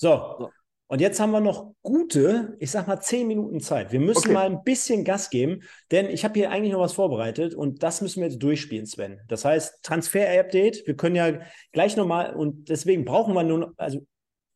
So. 0.00 0.48
Und 0.86 1.00
jetzt 1.00 1.20
haben 1.20 1.30
wir 1.30 1.40
noch 1.40 1.74
gute, 1.82 2.56
ich 2.58 2.70
sag 2.70 2.88
mal, 2.88 3.00
zehn 3.00 3.28
Minuten 3.28 3.60
Zeit. 3.60 3.92
Wir 3.92 4.00
müssen 4.00 4.28
okay. 4.28 4.32
mal 4.32 4.46
ein 4.46 4.64
bisschen 4.64 5.04
Gas 5.04 5.28
geben, 5.28 5.60
denn 5.90 6.06
ich 6.06 6.24
habe 6.24 6.34
hier 6.34 6.50
eigentlich 6.50 6.72
noch 6.72 6.80
was 6.80 6.94
vorbereitet 6.94 7.54
und 7.54 7.82
das 7.82 8.00
müssen 8.00 8.22
wir 8.22 8.28
jetzt 8.28 8.42
durchspielen, 8.42 8.86
Sven. 8.86 9.20
Das 9.28 9.44
heißt, 9.44 9.84
Transfer-Update, 9.84 10.86
wir 10.86 10.96
können 10.96 11.16
ja 11.16 11.40
gleich 11.72 11.96
nochmal 11.96 12.34
und 12.34 12.70
deswegen 12.70 13.04
brauchen 13.04 13.34
wir 13.34 13.44
nur, 13.44 13.74
also 13.76 14.00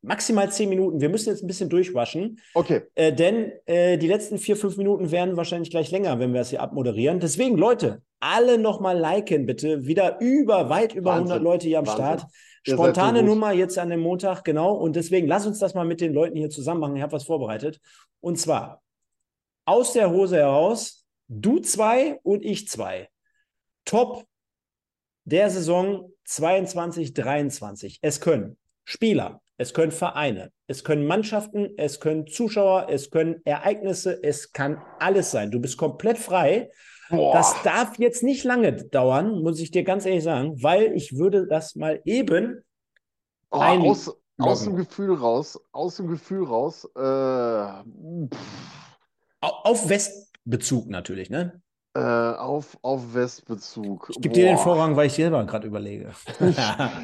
maximal 0.05 0.51
zehn 0.51 0.69
Minuten. 0.69 1.01
Wir 1.01 1.09
müssen 1.09 1.31
jetzt 1.31 1.43
ein 1.43 1.47
bisschen 1.47 1.69
durchwaschen. 1.69 2.41
Okay. 2.55 2.83
Äh, 2.95 3.13
denn 3.13 3.53
äh, 3.67 3.99
die 3.99 4.07
letzten 4.07 4.39
vier, 4.39 4.57
fünf 4.57 4.77
Minuten 4.77 5.11
werden 5.11 5.37
wahrscheinlich 5.37 5.71
gleich 5.71 5.91
länger, 5.91 6.19
wenn 6.19 6.33
wir 6.33 6.41
es 6.41 6.51
hier 6.51 6.61
abmoderieren. 6.61 7.21
Deswegen, 7.21 7.57
Leute, 7.57 8.03
alle 8.21 8.59
nochmal 8.59 8.99
liken, 8.99 9.47
bitte. 9.47 9.87
Wieder 9.87 10.21
über, 10.21 10.71
weit 10.71 10.95
über 10.95 11.11
Wahnsinn. 11.11 11.33
100 11.33 11.43
Leute 11.43 11.67
hier 11.67 11.79
am 11.81 11.87
Wahnsinn. 11.87 12.05
Start. 12.05 12.27
Spontane 12.67 13.21
so 13.21 13.27
Nummer 13.27 13.53
jetzt 13.53 13.79
an 13.79 13.91
dem 13.91 14.01
Montag, 14.01 14.43
genau. 14.43 14.75
Und 14.75 14.97
deswegen 14.97 15.27
lass 15.27 15.47
uns 15.47 15.59
das 15.59 15.75
mal 15.75 15.85
mit 15.85 16.01
den 16.01 16.15
Leuten 16.15 16.37
hier 16.37 16.49
zusammen 16.51 16.81
machen. 16.81 16.97
Ich 16.97 17.03
habe 17.03 17.13
was 17.13 17.25
vorbereitet. 17.25 17.81
Und 18.21 18.39
zwar 18.39 18.83
aus 19.67 19.93
der 19.93 20.11
Hose 20.11 20.37
heraus, 20.37 21.07
du 21.29 21.59
zwei 21.59 22.19
und 22.23 22.45
ich 22.45 22.69
zwei. 22.69 23.09
Top 23.85 24.25
der 25.25 25.51
Saison 25.51 26.11
22, 26.25 27.13
23. 27.15 27.99
Es 28.01 28.21
können 28.21 28.57
Spieler, 28.85 29.43
es 29.57 29.73
können 29.73 29.93
Vereine, 29.93 30.51
es 30.67 30.85
können 30.85 31.07
Mannschaften, 31.07 31.71
es 31.77 32.01
können 32.01 32.27
Zuschauer, 32.27 32.89
es 32.91 33.11
können 33.11 33.41
Ereignisse, 33.45 34.21
es 34.23 34.53
kann 34.53 34.83
alles 34.99 35.31
sein. 35.31 35.51
Du 35.51 35.61
bist 35.61 35.79
komplett 35.79 36.19
frei. 36.19 36.71
Boah. 37.11 37.35
Das 37.35 37.63
darf 37.63 37.99
jetzt 37.99 38.23
nicht 38.23 38.45
lange 38.45 38.73
dauern, 38.73 39.43
muss 39.43 39.61
ich 39.61 39.71
dir 39.71 39.85
ganz 39.85 40.07
ehrlich 40.07 40.25
sagen, 40.25 40.63
weil 40.63 40.93
ich 40.95 41.17
würde 41.17 41.47
das 41.47 41.77
mal 41.77 42.01
eben 42.05 42.65
oh, 43.51 43.59
aus, 43.59 44.17
aus, 44.39 44.65
dem 44.65 44.77
Gefühl 44.77 45.15
raus, 45.15 45.61
aus 45.73 45.97
dem 45.97 46.09
Gefühl 46.09 46.45
raus. 46.45 46.89
Äh, 46.97 47.85
auf 49.41 49.89
Westbezug 49.89 50.89
natürlich, 50.89 51.31
ne? 51.31 51.61
Äh, 51.97 52.01
auf, 52.01 52.77
auf 52.83 53.15
Westbezug. 53.15 54.09
Ich 54.11 54.21
gebe 54.21 54.35
dir 54.35 54.47
den 54.47 54.59
Vorrang, 54.59 54.97
weil 54.97 55.07
ich 55.07 55.13
selber 55.13 55.45
gerade 55.45 55.69
überlege. 55.69 56.11
äh, 56.41 56.51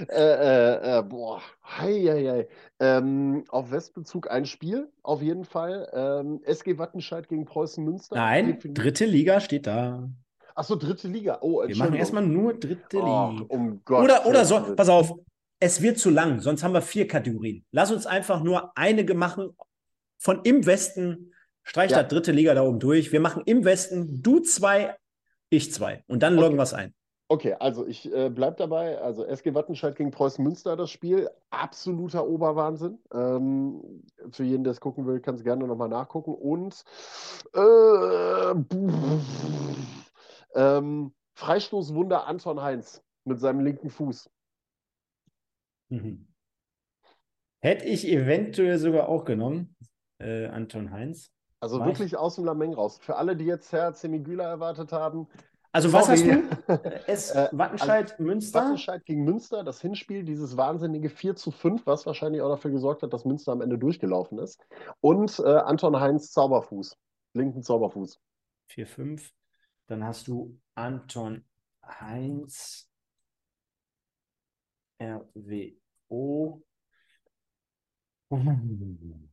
äh, 0.08 0.98
äh, 0.98 1.02
boah, 1.04 1.40
hei, 1.64 1.92
hei, 2.08 2.24
hei. 2.28 2.48
Ähm, 2.80 3.44
auf 3.50 3.70
Westbezug 3.70 4.28
ein 4.30 4.46
Spiel, 4.46 4.90
auf 5.04 5.22
jeden 5.22 5.44
Fall. 5.44 5.88
Ähm, 5.92 6.40
SG 6.44 6.76
Wattenscheid 6.76 7.28
gegen 7.28 7.44
Preußen 7.44 7.84
Münster. 7.84 8.16
Nein, 8.16 8.58
dritte 8.64 9.04
Liga 9.04 9.38
steht 9.40 9.68
da. 9.68 10.08
Achso, 10.56 10.74
dritte 10.74 11.06
Liga. 11.06 11.38
Oh, 11.40 11.62
Wir 11.64 11.76
machen 11.76 11.94
erstmal 11.94 12.26
nur 12.26 12.54
dritte 12.54 12.98
Oh, 12.98 13.30
Liga. 13.30 13.44
um 13.46 13.80
Gott. 13.84 14.02
Oder, 14.02 14.26
oder 14.26 14.44
so, 14.44 14.74
pass 14.74 14.88
auf, 14.88 15.14
es 15.60 15.80
wird 15.80 15.98
zu 15.98 16.10
lang, 16.10 16.40
sonst 16.40 16.64
haben 16.64 16.74
wir 16.74 16.82
vier 16.82 17.06
Kategorien. 17.06 17.64
Lass 17.70 17.92
uns 17.92 18.06
einfach 18.06 18.42
nur 18.42 18.76
eine 18.76 19.04
machen 19.14 19.50
von 20.18 20.40
im 20.42 20.66
Westen, 20.66 21.29
streich 21.62 21.90
Ja. 21.90 22.02
das 22.02 22.08
dritte 22.08 22.32
Liga 22.32 22.54
da 22.54 22.62
oben 22.62 22.80
durch. 22.80 23.12
Wir 23.12 23.20
machen 23.20 23.42
im 23.46 23.64
Westen 23.64 24.22
du 24.22 24.40
zwei, 24.40 24.96
ich 25.48 25.72
zwei. 25.72 26.04
Und 26.06 26.22
dann 26.22 26.36
loggen 26.36 26.56
wir 26.56 26.62
es 26.62 26.74
ein. 26.74 26.94
Okay, 27.28 27.54
also 27.60 27.86
ich 27.86 28.12
äh, 28.12 28.28
bleib 28.28 28.56
dabei. 28.56 28.98
Also 28.98 29.24
SG 29.24 29.54
Wattenscheid 29.54 29.94
gegen 29.94 30.10
Preußen 30.10 30.42
Münster, 30.42 30.76
das 30.76 30.90
Spiel. 30.90 31.30
Absoluter 31.50 32.26
Oberwahnsinn. 32.26 32.98
Ähm, 33.12 34.02
für 34.32 34.42
jeden, 34.42 34.64
der 34.64 34.72
es 34.72 34.80
gucken 34.80 35.06
will, 35.06 35.20
kann 35.20 35.36
es 35.36 35.44
gerne 35.44 35.64
nochmal 35.64 35.88
nachgucken. 35.88 36.34
Und 36.34 36.82
äh, 37.54 38.50
ähm, 40.56 41.14
Freistoßwunder 41.34 42.26
Anton 42.26 42.60
Heinz 42.60 43.00
mit 43.24 43.38
seinem 43.38 43.60
linken 43.60 43.90
Fuß. 43.90 44.28
Mhm. 45.90 46.26
Hätte 47.60 47.84
ich 47.84 48.08
eventuell 48.08 48.78
sogar 48.78 49.08
auch 49.08 49.24
genommen, 49.24 49.76
äh, 50.18 50.46
Anton 50.46 50.90
Heinz. 50.90 51.30
Also 51.60 51.78
ich- 51.80 51.86
wirklich 51.86 52.16
aus 52.16 52.36
dem 52.36 52.44
Lameng 52.44 52.74
raus. 52.74 52.98
Für 53.00 53.16
alle, 53.16 53.36
die 53.36 53.44
jetzt 53.44 53.72
Herr 53.72 53.92
Semigüler 53.92 54.44
erwartet 54.44 54.92
haben, 54.92 55.28
Also 55.72 55.92
was 55.92 56.08
hast 56.08 56.24
du? 56.24 56.30
Es 57.06 57.30
Äh, 57.30 57.48
Wattenscheid, 57.52 58.18
Münster. 58.18 58.60
Wattenscheid 58.60 59.04
gegen 59.04 59.24
Münster, 59.24 59.62
das 59.62 59.80
Hinspiel, 59.80 60.24
dieses 60.24 60.56
wahnsinnige 60.56 61.10
4 61.10 61.36
zu 61.36 61.50
5, 61.52 61.86
was 61.86 62.06
wahrscheinlich 62.06 62.42
auch 62.42 62.48
dafür 62.48 62.70
gesorgt 62.72 63.02
hat, 63.02 63.12
dass 63.12 63.24
Münster 63.24 63.52
am 63.52 63.60
Ende 63.60 63.78
durchgelaufen 63.78 64.38
ist. 64.38 64.66
Und 65.00 65.38
äh, 65.38 65.42
Anton 65.44 66.00
Heinz 66.00 66.32
Zauberfuß, 66.32 66.96
linken 67.34 67.62
Zauberfuß. 67.62 68.18
4, 68.68 68.86
5. 68.86 69.30
Dann 69.86 70.02
hast 70.04 70.26
du 70.28 70.58
Anton 70.74 71.44
Heinz, 71.84 72.88
RWO. 75.00 76.62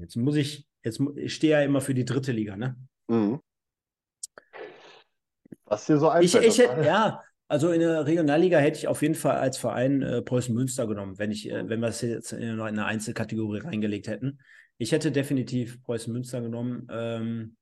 Jetzt 0.00 0.16
muss 0.16 0.36
ich, 0.36 0.66
jetzt 0.82 1.00
ich 1.16 1.34
stehe 1.34 1.52
ja 1.52 1.62
immer 1.62 1.80
für 1.80 1.94
die 1.94 2.04
dritte 2.04 2.32
Liga, 2.32 2.56
ne? 2.56 2.76
Mhm. 3.08 3.40
Was 5.64 5.86
dir 5.86 5.98
so 5.98 6.08
Ich, 6.20 6.34
einfällt. 6.36 6.44
ich 6.44 6.56
das- 6.56 6.68
hätte, 6.76 6.86
ja, 6.86 7.22
also 7.48 7.70
in 7.72 7.80
der 7.80 8.06
Regionalliga 8.06 8.58
hätte 8.58 8.78
ich 8.78 8.88
auf 8.88 9.02
jeden 9.02 9.14
Fall 9.14 9.36
als 9.38 9.56
Verein 9.58 10.02
äh, 10.02 10.22
Preußen 10.22 10.54
Münster 10.54 10.86
genommen, 10.86 11.18
wenn 11.18 11.30
ich, 11.30 11.48
äh, 11.50 11.68
wenn 11.68 11.80
wir 11.80 11.88
es 11.88 12.00
jetzt 12.00 12.32
in 12.32 12.42
eine, 12.42 12.52
in 12.52 12.60
eine 12.60 12.86
Einzelkategorie 12.86 13.60
reingelegt 13.60 14.08
hätten. 14.08 14.40
Ich 14.78 14.92
hätte 14.92 15.12
definitiv 15.12 15.82
Preußen 15.82 16.12
Münster 16.12 16.40
genommen. 16.40 16.86
Ähm, 16.90 17.56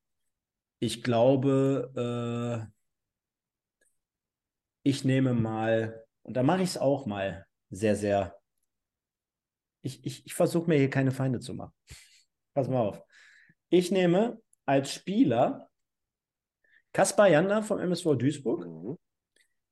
ich 0.79 1.03
glaube, 1.03 2.67
äh, 2.67 2.73
ich 4.83 5.05
nehme 5.05 5.35
mal, 5.35 6.05
und 6.23 6.35
da 6.37 6.43
mache 6.43 6.63
ich 6.63 6.71
es 6.71 6.79
auch 6.79 7.07
mal 7.07 7.47
sehr, 7.71 7.97
sehr. 7.97 8.37
Ich, 9.83 10.05
ich, 10.05 10.25
ich 10.27 10.35
versuche 10.35 10.69
mir 10.69 10.77
hier 10.79 10.91
keine 10.91 11.11
Feinde 11.13 11.41
zu 11.41 11.55
machen. 11.55 11.73
Pass 12.55 12.69
mal 12.69 12.81
auf. 12.81 13.03
Ich 13.71 13.91
nehme 13.91 14.41
als 14.67 14.93
Spieler 14.93 15.69
Kaspar 16.93 17.29
Janda 17.29 17.63
vom 17.63 17.79
MSV 17.79 18.17
Duisburg 18.17 18.67
Mhm. 18.67 18.99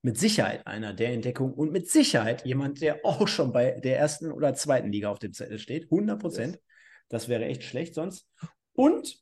mit 0.03 0.18
Sicherheit 0.18 0.66
einer 0.66 0.92
der 0.92 1.12
Entdeckungen 1.12 1.55
und 1.55 1.72
mit 1.72 1.88
Sicherheit 1.90 2.44
jemand, 2.44 2.80
der 2.80 3.01
auch 3.05 3.26
schon 3.26 3.53
bei 3.53 3.72
der 3.80 3.99
ersten 3.99 4.30
oder 4.30 4.55
zweiten 4.55 4.92
Liga 4.92 5.11
auf 5.11 5.18
dem 5.18 5.32
Zettel 5.32 5.59
steht. 5.59 5.90
100 5.90 6.20
Prozent. 6.20 6.55
Yes. 6.55 6.62
Das 7.09 7.28
wäre 7.28 7.44
echt 7.47 7.62
schlecht 7.64 7.94
sonst. 7.94 8.28
Und, 8.74 9.20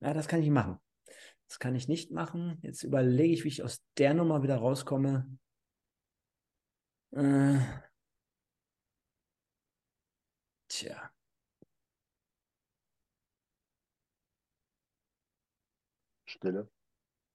ja, 0.00 0.14
das 0.14 0.28
kann 0.28 0.42
ich 0.42 0.48
machen. 0.50 0.78
Das 1.48 1.58
kann 1.58 1.74
ich 1.74 1.88
nicht 1.88 2.10
machen. 2.12 2.58
Jetzt 2.62 2.82
überlege 2.82 3.34
ich, 3.34 3.44
wie 3.44 3.48
ich 3.48 3.62
aus 3.62 3.82
der 3.98 4.14
Nummer 4.14 4.42
wieder 4.42 4.56
rauskomme. 4.56 5.38
Äh, 7.10 7.58
tja. 10.68 11.10
Stille. 16.38 16.68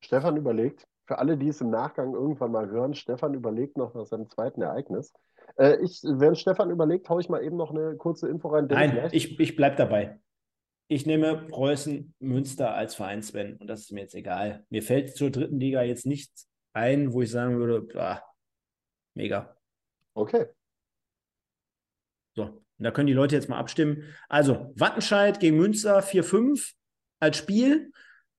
Stefan 0.01 0.37
überlegt, 0.37 0.87
für 1.05 1.17
alle, 1.19 1.37
die 1.37 1.49
es 1.49 1.61
im 1.61 1.69
Nachgang 1.69 2.13
irgendwann 2.13 2.51
mal 2.51 2.69
hören, 2.69 2.93
Stefan 2.95 3.33
überlegt 3.33 3.77
noch 3.77 3.93
nach 3.93 4.05
seinem 4.05 4.29
zweiten 4.29 4.61
Ereignis. 4.61 5.13
Äh, 5.57 5.77
ich, 5.83 6.01
während 6.03 6.37
Stefan 6.37 6.71
überlegt, 6.71 7.09
haue 7.09 7.21
ich 7.21 7.29
mal 7.29 7.43
eben 7.43 7.57
noch 7.57 7.71
eine 7.71 7.95
kurze 7.97 8.29
Info 8.29 8.47
rein. 8.49 8.67
Nein, 8.67 8.91
vielleicht- 8.91 9.15
ich, 9.15 9.39
ich 9.39 9.55
bleibe 9.55 9.75
dabei. 9.75 10.19
Ich 10.87 11.05
nehme 11.05 11.47
Preußen 11.47 12.13
Münster 12.19 12.73
als 12.73 12.95
Vereinsfan 12.95 13.57
und 13.57 13.67
das 13.67 13.81
ist 13.81 13.91
mir 13.91 14.01
jetzt 14.01 14.15
egal. 14.15 14.65
Mir 14.69 14.83
fällt 14.83 15.15
zur 15.15 15.31
dritten 15.31 15.59
Liga 15.59 15.81
jetzt 15.81 16.05
nichts 16.05 16.49
ein, 16.73 17.13
wo 17.13 17.21
ich 17.21 17.31
sagen 17.31 17.57
würde, 17.57 17.87
ah, 17.99 18.21
mega. 19.15 19.55
Okay. 20.13 20.47
So, 22.35 22.43
und 22.43 22.63
da 22.79 22.91
können 22.91 23.07
die 23.07 23.13
Leute 23.13 23.35
jetzt 23.35 23.49
mal 23.49 23.57
abstimmen. 23.59 24.03
Also, 24.27 24.73
Wattenscheid 24.75 25.39
gegen 25.39 25.57
Münster 25.57 25.99
4-5 26.01 26.73
als 27.19 27.37
Spiel. 27.37 27.91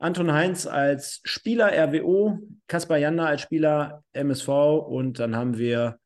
Anton 0.04 0.34
Heinz 0.34 0.66
als 0.66 1.22
Spieler 1.24 1.72
RWO, 1.72 2.38
Kaspar 2.68 2.98
Janda 2.98 3.24
als 3.24 3.40
Spieler 3.40 4.04
MSV 4.12 4.48
und 4.48 5.18
dann 5.18 5.34
haben 5.34 5.56
wir 5.56 5.98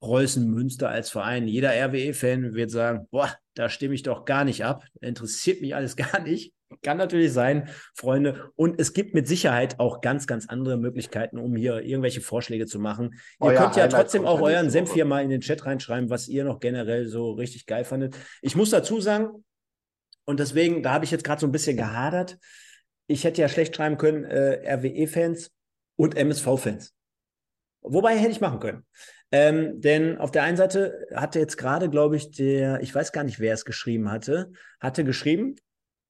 Preußen 0.00 0.46
Münster 0.46 0.90
als 0.90 1.08
Verein. 1.08 1.48
Jeder 1.48 1.70
RWE-Fan 1.70 2.52
wird 2.52 2.70
sagen, 2.70 3.08
boah, 3.10 3.34
da 3.54 3.70
stimme 3.70 3.94
ich 3.94 4.02
doch 4.02 4.26
gar 4.26 4.44
nicht 4.44 4.66
ab. 4.66 4.84
Interessiert 5.00 5.62
mich 5.62 5.74
alles 5.74 5.96
gar 5.96 6.20
nicht. 6.20 6.52
Kann 6.82 6.98
natürlich 6.98 7.32
sein, 7.32 7.70
Freunde. 7.94 8.50
Und 8.54 8.78
es 8.78 8.92
gibt 8.92 9.14
mit 9.14 9.26
Sicherheit 9.26 9.80
auch 9.80 10.02
ganz, 10.02 10.26
ganz 10.26 10.46
andere 10.50 10.76
Möglichkeiten, 10.76 11.38
um 11.38 11.56
hier 11.56 11.80
irgendwelche 11.80 12.20
Vorschläge 12.20 12.66
zu 12.66 12.78
machen. 12.78 13.14
Ihr 13.40 13.46
Euer 13.46 13.54
könnt 13.54 13.76
ja 13.76 13.84
Highlight 13.84 13.92
trotzdem 13.92 14.26
auch 14.26 14.42
euren 14.42 14.68
Senf 14.68 14.92
hier 14.92 15.06
mal 15.06 15.24
in 15.24 15.30
den 15.30 15.40
Chat 15.40 15.64
reinschreiben, 15.64 16.10
was 16.10 16.28
ihr 16.28 16.44
noch 16.44 16.60
generell 16.60 17.06
so 17.06 17.32
richtig 17.32 17.64
geil 17.64 17.86
fandet. 17.86 18.14
Ich 18.42 18.56
muss 18.56 18.68
dazu 18.68 19.00
sagen, 19.00 19.42
und 20.26 20.38
deswegen, 20.38 20.82
da 20.82 20.92
habe 20.92 21.06
ich 21.06 21.10
jetzt 21.10 21.24
gerade 21.24 21.40
so 21.40 21.46
ein 21.46 21.52
bisschen 21.52 21.78
gehadert. 21.78 22.36
Ich 23.08 23.24
hätte 23.24 23.40
ja 23.40 23.48
schlecht 23.48 23.74
schreiben 23.74 23.98
können, 23.98 24.24
äh, 24.24 24.60
RWE-Fans 24.74 25.50
und 25.96 26.16
MSV-Fans. 26.16 26.94
Wobei 27.80 28.16
hätte 28.16 28.30
ich 28.30 28.40
machen 28.40 28.60
können. 28.60 28.86
Ähm, 29.30 29.80
denn 29.80 30.18
auf 30.18 30.30
der 30.30 30.42
einen 30.44 30.56
Seite 30.56 31.06
hatte 31.14 31.38
jetzt 31.38 31.56
gerade, 31.56 31.90
glaube 31.90 32.16
ich, 32.16 32.30
der, 32.30 32.80
ich 32.80 32.94
weiß 32.94 33.12
gar 33.12 33.24
nicht, 33.24 33.40
wer 33.40 33.54
es 33.54 33.64
geschrieben 33.64 34.10
hatte, 34.10 34.52
hatte 34.80 35.04
geschrieben, 35.04 35.56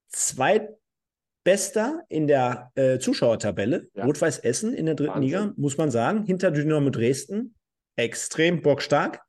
zweitbester 0.08 2.04
in 2.08 2.26
der 2.26 2.70
äh, 2.74 2.98
Zuschauertabelle, 2.98 3.88
Ja. 3.94 4.04
Rot-Weiß 4.04 4.38
Essen 4.40 4.74
in 4.74 4.86
der 4.86 4.94
dritten 4.94 5.14
Wahnsinn. 5.14 5.28
Liga, 5.28 5.52
muss 5.56 5.78
man 5.78 5.90
sagen, 5.90 6.24
hinter 6.24 6.50
Dynamo 6.50 6.90
Dresden, 6.90 7.54
extrem 7.96 8.62
bockstark. 8.62 9.20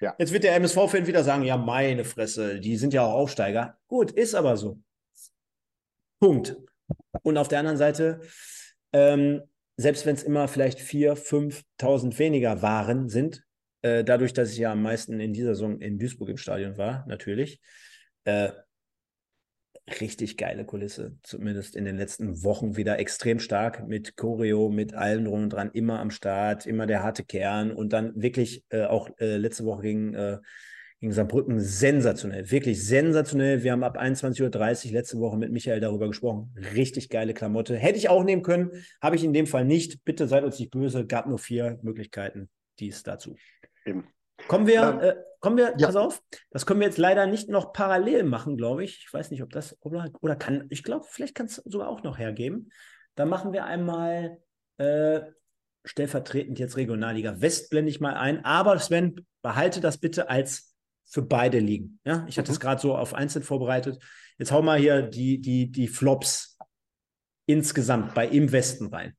Ja. 0.00 0.14
Jetzt 0.18 0.32
wird 0.32 0.44
der 0.44 0.54
MSV-Fan 0.56 1.06
wieder 1.06 1.24
sagen, 1.24 1.42
ja, 1.44 1.56
meine 1.56 2.04
Fresse, 2.04 2.60
die 2.60 2.76
sind 2.76 2.92
ja 2.92 3.04
auch 3.04 3.14
Aufsteiger. 3.14 3.78
Gut, 3.86 4.10
ist 4.10 4.34
aber 4.34 4.56
so. 4.56 4.78
Punkt. 6.20 6.56
Und 7.22 7.38
auf 7.38 7.48
der 7.48 7.58
anderen 7.58 7.78
Seite, 7.78 8.20
ähm, 8.92 9.42
selbst 9.76 10.06
wenn 10.06 10.14
es 10.14 10.22
immer 10.22 10.48
vielleicht 10.48 10.78
4.000, 10.78 11.64
5.000 11.78 12.18
weniger 12.18 12.62
waren, 12.62 13.08
sind, 13.08 13.42
äh, 13.82 14.04
dadurch, 14.04 14.32
dass 14.32 14.52
ich 14.52 14.58
ja 14.58 14.72
am 14.72 14.82
meisten 14.82 15.20
in 15.20 15.32
dieser 15.32 15.54
Saison 15.54 15.80
in 15.80 15.98
Duisburg 15.98 16.28
im 16.28 16.36
Stadion 16.36 16.78
war, 16.78 17.04
natürlich, 17.06 17.60
äh, 18.24 18.50
richtig 20.00 20.36
geile 20.36 20.64
Kulisse, 20.64 21.16
zumindest 21.22 21.76
in 21.76 21.84
den 21.84 21.96
letzten 21.96 22.42
Wochen 22.42 22.76
wieder 22.76 22.98
extrem 22.98 23.38
stark 23.38 23.86
mit 23.86 24.16
Choreo, 24.16 24.68
mit 24.68 24.94
allem 24.94 25.24
drum 25.24 25.44
und 25.44 25.50
dran, 25.50 25.70
immer 25.72 26.00
am 26.00 26.10
Start, 26.10 26.66
immer 26.66 26.86
der 26.86 27.02
harte 27.02 27.24
Kern 27.24 27.70
und 27.70 27.92
dann 27.92 28.20
wirklich 28.20 28.64
äh, 28.70 28.84
auch 28.84 29.08
äh, 29.18 29.36
letzte 29.36 29.64
Woche 29.64 29.82
gegen, 29.82 30.14
äh, 30.14 30.38
gegen 31.06 31.14
Saarbrücken 31.14 31.60
sensationell, 31.60 32.50
wirklich 32.50 32.84
sensationell. 32.84 33.62
Wir 33.62 33.70
haben 33.70 33.84
ab 33.84 33.96
21.30 33.96 34.86
Uhr 34.86 34.92
letzte 34.92 35.20
Woche 35.20 35.36
mit 35.36 35.52
Michael 35.52 35.78
darüber 35.78 36.08
gesprochen. 36.08 36.52
Richtig 36.74 37.10
geile 37.10 37.32
Klamotte. 37.32 37.76
Hätte 37.76 37.96
ich 37.96 38.08
auch 38.08 38.24
nehmen 38.24 38.42
können, 38.42 38.72
habe 39.00 39.14
ich 39.14 39.22
in 39.22 39.32
dem 39.32 39.46
Fall 39.46 39.64
nicht. 39.64 40.04
Bitte 40.04 40.26
seid 40.26 40.42
uns 40.42 40.58
nicht 40.58 40.72
böse, 40.72 41.06
gab 41.06 41.28
nur 41.28 41.38
vier 41.38 41.78
Möglichkeiten, 41.82 42.48
dies 42.80 43.04
dazu. 43.04 43.36
Eben. 43.84 44.08
Kommen 44.48 44.66
wir, 44.66 44.82
Ähm, 44.82 45.00
äh, 45.00 45.14
kommen 45.38 45.56
wir, 45.56 45.74
ja. 45.78 45.86
pass 45.86 45.94
auf, 45.94 46.20
das 46.50 46.66
können 46.66 46.80
wir 46.80 46.88
jetzt 46.88 46.98
leider 46.98 47.26
nicht 47.28 47.48
noch 47.48 47.72
parallel 47.72 48.24
machen, 48.24 48.56
glaube 48.56 48.82
ich. 48.82 49.04
Ich 49.06 49.14
weiß 49.14 49.30
nicht, 49.30 49.44
ob 49.44 49.50
das 49.50 49.76
oder, 49.82 50.10
oder 50.20 50.34
kann, 50.34 50.66
ich 50.70 50.82
glaube, 50.82 51.06
vielleicht 51.08 51.36
kann 51.36 51.46
es 51.46 51.56
sogar 51.56 51.88
auch 51.88 52.02
noch 52.02 52.18
hergeben. 52.18 52.72
Dann 53.14 53.28
machen 53.28 53.52
wir 53.52 53.64
einmal 53.64 54.38
äh, 54.78 55.20
stellvertretend 55.84 56.58
jetzt 56.58 56.76
Regionalliga 56.76 57.40
West, 57.40 57.70
blende 57.70 57.90
ich 57.90 58.00
mal 58.00 58.14
ein. 58.14 58.44
Aber 58.44 58.76
Sven, 58.80 59.24
behalte 59.40 59.80
das 59.80 59.98
bitte 59.98 60.28
als 60.28 60.75
für 61.06 61.22
beide 61.22 61.58
Ligen. 61.58 62.00
Ja, 62.04 62.24
ich 62.28 62.38
hatte 62.38 62.50
es 62.52 62.58
Mhm. 62.58 62.62
gerade 62.62 62.80
so 62.80 62.96
auf 62.96 63.14
einzeln 63.14 63.42
vorbereitet. 63.42 64.02
Jetzt 64.38 64.52
hau 64.52 64.62
mal 64.62 64.78
hier 64.78 65.02
die, 65.02 65.40
die, 65.40 65.70
die 65.70 65.88
Flops 65.88 66.58
insgesamt 67.46 68.14
bei 68.14 68.26
im 68.26 68.52
Westen 68.52 68.86
rein. 68.88 69.16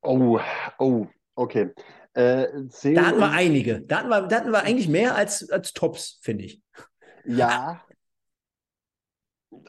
Oh, 0.00 0.40
oh, 0.78 1.06
okay. 1.34 1.72
Äh, 2.14 2.46
Da 2.94 3.06
hatten 3.06 3.18
wir 3.18 3.30
einige. 3.30 3.82
Da 3.82 3.98
hatten 3.98 4.08
wir, 4.08 4.22
da 4.22 4.36
hatten 4.36 4.52
wir 4.52 4.62
eigentlich 4.62 4.88
mehr 4.88 5.16
als, 5.16 5.50
als 5.50 5.72
Tops, 5.72 6.18
finde 6.22 6.44
ich. 6.44 6.62
Ja. 7.24 7.84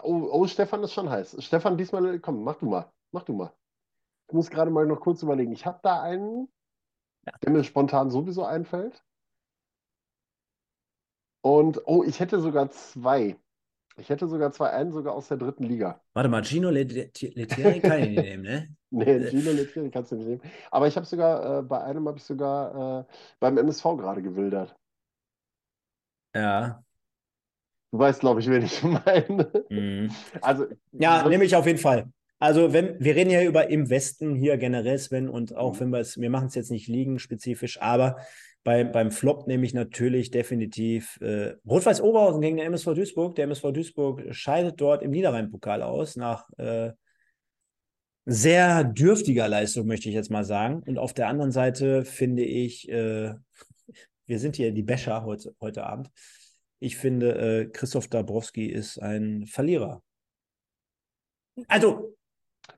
Oh, 0.02 0.30
oh, 0.32 0.48
Stefan 0.48 0.84
ist 0.84 0.94
schon 0.94 1.10
heiß. 1.10 1.38
Stefan, 1.44 1.78
diesmal, 1.78 2.20
komm, 2.20 2.44
mach 2.44 2.56
du 2.56 2.68
mal. 2.68 2.92
Mach 3.12 3.24
du 3.24 3.34
mal. 3.34 3.54
Ich 4.28 4.34
muss 4.34 4.50
gerade 4.50 4.72
mal 4.72 4.86
noch 4.86 5.00
kurz 5.00 5.24
überlegen. 5.24 5.52
Ich 5.52 5.66
habe 5.66 5.80
da 5.84 6.02
einen, 6.02 6.48
der 7.44 7.52
mir 7.52 7.64
spontan 7.64 8.12
sowieso 8.12 8.46
einfällt. 8.46 9.04
Und, 11.42 11.82
oh, 11.86 12.04
ich 12.04 12.20
hätte 12.20 12.40
sogar 12.40 12.70
zwei. 12.70 13.38
Ich 13.98 14.10
hätte 14.10 14.28
sogar 14.28 14.52
zwei, 14.52 14.70
einen 14.72 14.92
sogar 14.94 15.14
aus 15.14 15.28
der 15.28 15.38
dritten 15.38 15.64
Liga. 15.64 16.02
Warte 16.14 16.30
mal, 16.30 16.44
Gino 16.44 16.70
Lettieri 16.70 17.82
kann 17.82 18.00
ich 18.00 18.10
nicht 18.10 18.24
nehmen, 18.24 18.44
ne? 18.44 18.76
Nee, 18.92 19.30
Gino 19.30 19.52
Lettieri 19.52 19.92
kannst 19.92 20.12
du 20.12 20.16
nicht 20.16 20.28
nehmen. 20.28 20.42
Aber 20.72 20.88
ich 20.88 20.96
habe 20.96 21.06
sogar, 21.06 21.60
äh, 21.60 21.62
bei 21.64 21.84
einem 21.84 22.08
habe 22.08 22.18
ich 22.18 22.24
sogar 22.24 23.02
äh, 23.02 23.14
beim 23.40 23.58
MSV 23.58 23.84
gerade 23.98 24.22
gewildert. 24.22 24.76
Ja. 26.34 26.84
Du 27.92 28.00
weißt, 28.00 28.20
glaube 28.20 28.40
ich, 28.40 28.48
wen 28.50 28.64
ich 28.64 28.84
meine. 28.84 29.52
Mhm. 29.70 30.12
Also, 30.42 30.68
Ja, 30.92 31.28
nehme 31.28 31.46
ich 31.46 31.56
auf 31.56 31.66
jeden 31.66 31.80
Fall. 31.80 32.10
Also, 32.40 32.72
wenn, 32.72 32.98
wir 33.00 33.16
reden 33.16 33.30
ja 33.30 33.44
über 33.44 33.70
im 33.70 33.90
Westen 33.90 34.34
hier 34.34 34.58
generell, 34.58 34.98
Sven, 34.98 35.28
und 35.28 35.56
auch 35.56 35.76
Mhm. 35.76 35.80
wenn 35.80 35.90
wir 35.90 36.00
es, 36.00 36.20
wir 36.20 36.30
machen 36.30 36.48
es 36.48 36.56
jetzt 36.56 36.72
nicht 36.72 36.88
ligenspezifisch, 36.88 37.82
aber 37.82 38.18
bei, 38.64 38.84
beim 38.84 39.12
Flop 39.12 39.48
nehme 39.48 39.66
ich 39.66 39.74
natürlich 39.74 40.32
definitiv 40.32 41.18
äh, 41.22 41.56
Rot-Weiß 41.68 42.02
Oberhausen 42.02 42.42
gegen 42.42 42.58
den 42.58 42.66
MSV 42.68 42.94
Duisburg. 42.94 43.36
Der 43.36 43.46
MSV 43.46 43.72
Duisburg 43.72 44.24
scheidet 44.34 44.80
dort 44.80 45.02
im 45.02 45.12
Niederrhein-Pokal 45.12 45.82
aus 45.82 46.16
nach 46.16 46.50
äh, 46.58 46.92
sehr 48.26 48.84
dürftiger 48.84 49.48
Leistung, 49.48 49.88
möchte 49.88 50.10
ich 50.10 50.16
jetzt 50.16 50.30
mal 50.30 50.44
sagen. 50.44 50.84
Und 50.86 50.98
auf 50.98 51.14
der 51.14 51.28
anderen 51.28 51.52
Seite 51.52 52.06
finde 52.06 52.44
ich, 52.44 52.88
äh, 52.90 53.34
wir 54.28 54.40
sind 54.40 54.56
hier 54.56 54.72
die 54.72 54.84
Becher 54.84 55.24
heute, 55.26 55.56
heute 55.60 55.86
Abend. 55.86 56.10
Ich 56.80 56.96
finde, 56.96 57.36
äh, 57.36 57.66
Christoph 57.66 58.08
Dabrowski 58.08 58.68
ist 58.68 59.00
ein 59.02 59.46
Verlierer. 59.48 60.04
Also, 61.68 62.16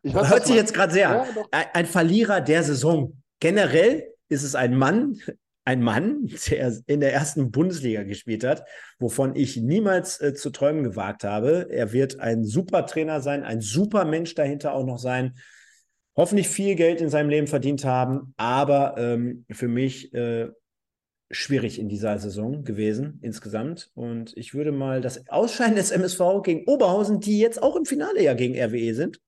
ich 0.03 0.13
weiß, 0.13 0.29
hört 0.29 0.45
sich 0.45 0.55
jetzt 0.55 0.73
gerade 0.73 0.93
sehr 0.93 1.09
an. 1.09 1.27
Ja, 1.35 1.65
ein 1.73 1.85
Verlierer 1.85 2.41
der 2.41 2.63
Saison. 2.63 3.21
Generell 3.39 4.07
ist 4.29 4.43
es 4.43 4.55
ein 4.55 4.75
Mann, 4.75 5.19
ein 5.65 5.81
Mann, 5.81 6.27
der 6.49 6.73
in 6.87 6.99
der 6.99 7.13
ersten 7.13 7.51
Bundesliga 7.51 8.03
gespielt 8.03 8.43
hat, 8.43 8.65
wovon 8.99 9.35
ich 9.35 9.57
niemals 9.57 10.19
äh, 10.21 10.33
zu 10.33 10.49
träumen 10.49 10.83
gewagt 10.83 11.23
habe. 11.23 11.67
Er 11.69 11.91
wird 11.93 12.19
ein 12.19 12.43
super 12.43 12.85
Trainer 12.85 13.21
sein, 13.21 13.43
ein 13.43 13.61
super 13.61 14.05
Mensch 14.05 14.35
dahinter 14.35 14.73
auch 14.73 14.85
noch 14.85 14.99
sein. 14.99 15.35
Hoffentlich 16.15 16.49
viel 16.49 16.75
Geld 16.75 16.99
in 16.99 17.09
seinem 17.09 17.29
Leben 17.29 17.47
verdient 17.47 17.85
haben, 17.85 18.33
aber 18.37 18.95
ähm, 18.97 19.45
für 19.49 19.69
mich 19.69 20.13
äh, 20.13 20.49
schwierig 21.29 21.79
in 21.79 21.87
dieser 21.87 22.17
Saison 22.19 22.63
gewesen 22.63 23.19
insgesamt. 23.21 23.91
Und 23.93 24.35
ich 24.35 24.53
würde 24.53 24.71
mal 24.71 25.01
das 25.01 25.29
Ausscheiden 25.29 25.75
des 25.75 25.91
MSV 25.91 26.43
gegen 26.43 26.65
Oberhausen, 26.67 27.19
die 27.19 27.39
jetzt 27.39 27.63
auch 27.63 27.75
im 27.75 27.85
Finale 27.85 28.21
ja 28.21 28.33
gegen 28.33 28.59
RWE 28.59 28.93
sind, 28.93 29.19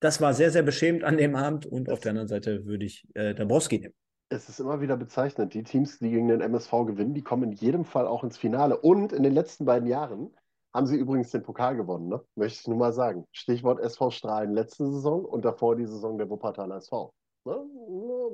das 0.00 0.20
war 0.20 0.34
sehr, 0.34 0.50
sehr 0.50 0.62
beschämend 0.62 1.04
an 1.04 1.16
dem 1.16 1.36
Abend. 1.36 1.66
Und 1.66 1.90
auf 1.90 2.00
der 2.00 2.10
anderen 2.10 2.28
Seite 2.28 2.64
würde 2.64 2.84
ich 2.84 3.06
äh, 3.14 3.34
Dabrowski 3.34 3.78
nehmen. 3.78 3.94
Es 4.30 4.48
ist 4.48 4.60
immer 4.60 4.80
wieder 4.80 4.96
bezeichnend. 4.96 5.54
Die 5.54 5.62
Teams, 5.62 5.98
die 5.98 6.10
gegen 6.10 6.28
den 6.28 6.40
MSV 6.40 6.70
gewinnen, 6.86 7.14
die 7.14 7.22
kommen 7.22 7.44
in 7.44 7.52
jedem 7.52 7.84
Fall 7.84 8.06
auch 8.06 8.24
ins 8.24 8.38
Finale. 8.38 8.76
Und 8.78 9.12
in 9.12 9.22
den 9.22 9.34
letzten 9.34 9.64
beiden 9.64 9.88
Jahren 9.88 10.34
haben 10.72 10.86
sie 10.86 10.96
übrigens 10.96 11.30
den 11.30 11.42
Pokal 11.42 11.76
gewonnen, 11.76 12.08
ne? 12.08 12.22
Möchte 12.36 12.60
ich 12.60 12.68
nur 12.68 12.78
mal 12.78 12.92
sagen. 12.92 13.26
Stichwort 13.32 13.80
SV 13.80 14.10
Strahlen 14.10 14.52
letzte 14.52 14.88
Saison 14.90 15.24
und 15.24 15.44
davor 15.44 15.76
die 15.76 15.86
Saison 15.86 16.16
der 16.16 16.30
Wuppertaler 16.30 16.76
SV. 16.76 17.12
Ne? 17.44 17.56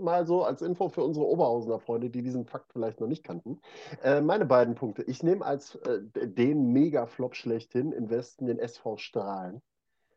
Mal 0.00 0.26
so 0.26 0.44
als 0.44 0.60
Info 0.60 0.88
für 0.90 1.02
unsere 1.02 1.26
Oberhausener 1.26 1.80
Freunde, 1.80 2.10
die 2.10 2.22
diesen 2.22 2.44
Fakt 2.44 2.72
vielleicht 2.72 3.00
noch 3.00 3.06
nicht 3.06 3.24
kannten. 3.24 3.60
Äh, 4.02 4.20
meine 4.20 4.44
beiden 4.44 4.74
Punkte. 4.74 5.02
Ich 5.04 5.22
nehme 5.22 5.44
als 5.44 5.76
äh, 5.76 6.00
den 6.26 6.72
Mega-Flop 6.72 7.34
schlechthin 7.34 7.92
im 7.92 8.10
Westen 8.10 8.46
den 8.46 8.58
SV 8.58 8.98
Strahlen. 8.98 9.62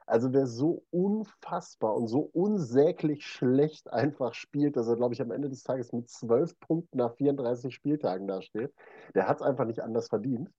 Also 0.10 0.34
wer 0.34 0.48
so 0.48 0.84
unfassbar 0.90 1.96
und 1.96 2.08
so 2.08 2.22
unsäglich 2.34 3.28
schlecht 3.28 3.94
einfach 3.94 4.34
spielt, 4.34 4.76
dass 4.76 4.88
er, 4.88 4.96
glaube 4.96 5.14
ich, 5.14 5.22
am 5.22 5.30
Ende 5.30 5.50
des 5.50 5.62
Tages 5.62 5.94
mit 5.94 6.10
12 6.10 6.60
Punkten 6.60 6.98
nach 6.98 7.14
34 7.14 7.74
Spieltagen 7.74 8.28
dasteht, 8.28 8.74
der 9.14 9.28
hat 9.28 9.38
es 9.38 9.44
einfach 9.44 9.66
nicht 9.66 9.82
anders 9.82 10.08
verdient. 10.08 10.50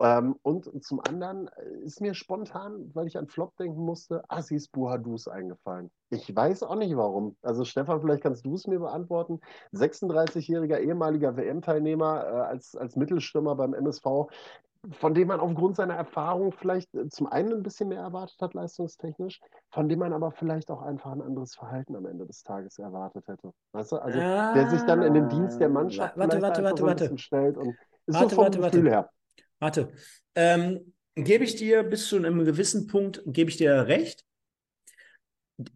Ähm, 0.00 0.36
und 0.42 0.84
zum 0.84 1.00
anderen 1.00 1.50
ist 1.82 2.00
mir 2.00 2.14
spontan, 2.14 2.92
weil 2.94 3.08
ich 3.08 3.18
an 3.18 3.26
Flop 3.26 3.56
denken 3.56 3.84
musste, 3.84 4.22
Assis 4.28 4.68
Buhadus 4.68 5.26
eingefallen. 5.26 5.90
Ich 6.10 6.34
weiß 6.34 6.62
auch 6.62 6.76
nicht 6.76 6.96
warum. 6.96 7.36
Also 7.42 7.64
Stefan, 7.64 8.00
vielleicht 8.00 8.22
kannst 8.22 8.46
du 8.46 8.54
es 8.54 8.68
mir 8.68 8.78
beantworten. 8.78 9.40
36-jähriger 9.72 10.78
ehemaliger 10.78 11.36
WM-Teilnehmer 11.36 12.24
äh, 12.24 12.28
als, 12.28 12.76
als 12.76 12.94
Mittelstürmer 12.94 13.56
beim 13.56 13.74
MSV, 13.74 14.28
von 14.92 15.14
dem 15.14 15.28
man 15.28 15.40
aufgrund 15.40 15.76
seiner 15.76 15.94
Erfahrung 15.94 16.52
vielleicht 16.52 16.94
äh, 16.94 17.08
zum 17.08 17.26
einen 17.26 17.52
ein 17.52 17.62
bisschen 17.62 17.88
mehr 17.88 18.00
erwartet 18.00 18.36
hat, 18.40 18.54
leistungstechnisch, 18.54 19.40
von 19.70 19.88
dem 19.88 19.98
man 19.98 20.12
aber 20.12 20.32
vielleicht 20.32 20.70
auch 20.70 20.82
einfach 20.82 21.12
ein 21.12 21.22
anderes 21.22 21.54
Verhalten 21.54 21.96
am 21.96 22.06
Ende 22.06 22.26
des 22.26 22.42
Tages 22.42 22.78
erwartet 22.78 23.26
hätte. 23.26 23.52
Weißt 23.72 23.92
du? 23.92 23.96
Also 23.96 24.18
der 24.20 24.70
sich 24.70 24.82
dann 24.82 25.02
in 25.02 25.14
den 25.14 25.28
Dienst 25.28 25.60
der 25.60 25.68
Mannschaft 25.68 26.16
Warte, 26.16 26.40
warte, 26.40 26.62
warte, 26.62 26.76
so 26.78 26.84
ein 26.84 26.88
warte. 26.88 27.04
bisschen 27.04 27.18
stellt 27.18 27.56
und 27.56 27.76
ist 28.06 28.14
Warte, 28.14 28.30
so 28.30 28.36
vom 28.36 28.44
warte, 28.44 28.58
Gefühl 28.60 28.84
warte. 28.84 28.96
her. 28.96 29.10
Warte. 29.60 29.88
Ähm, 30.34 30.94
gebe 31.16 31.44
ich 31.44 31.56
dir 31.56 31.82
bis 31.82 32.08
zu 32.08 32.16
einem 32.16 32.44
gewissen 32.44 32.86
Punkt, 32.86 33.22
gebe 33.26 33.50
ich 33.50 33.56
dir 33.56 33.86
recht. 33.86 34.24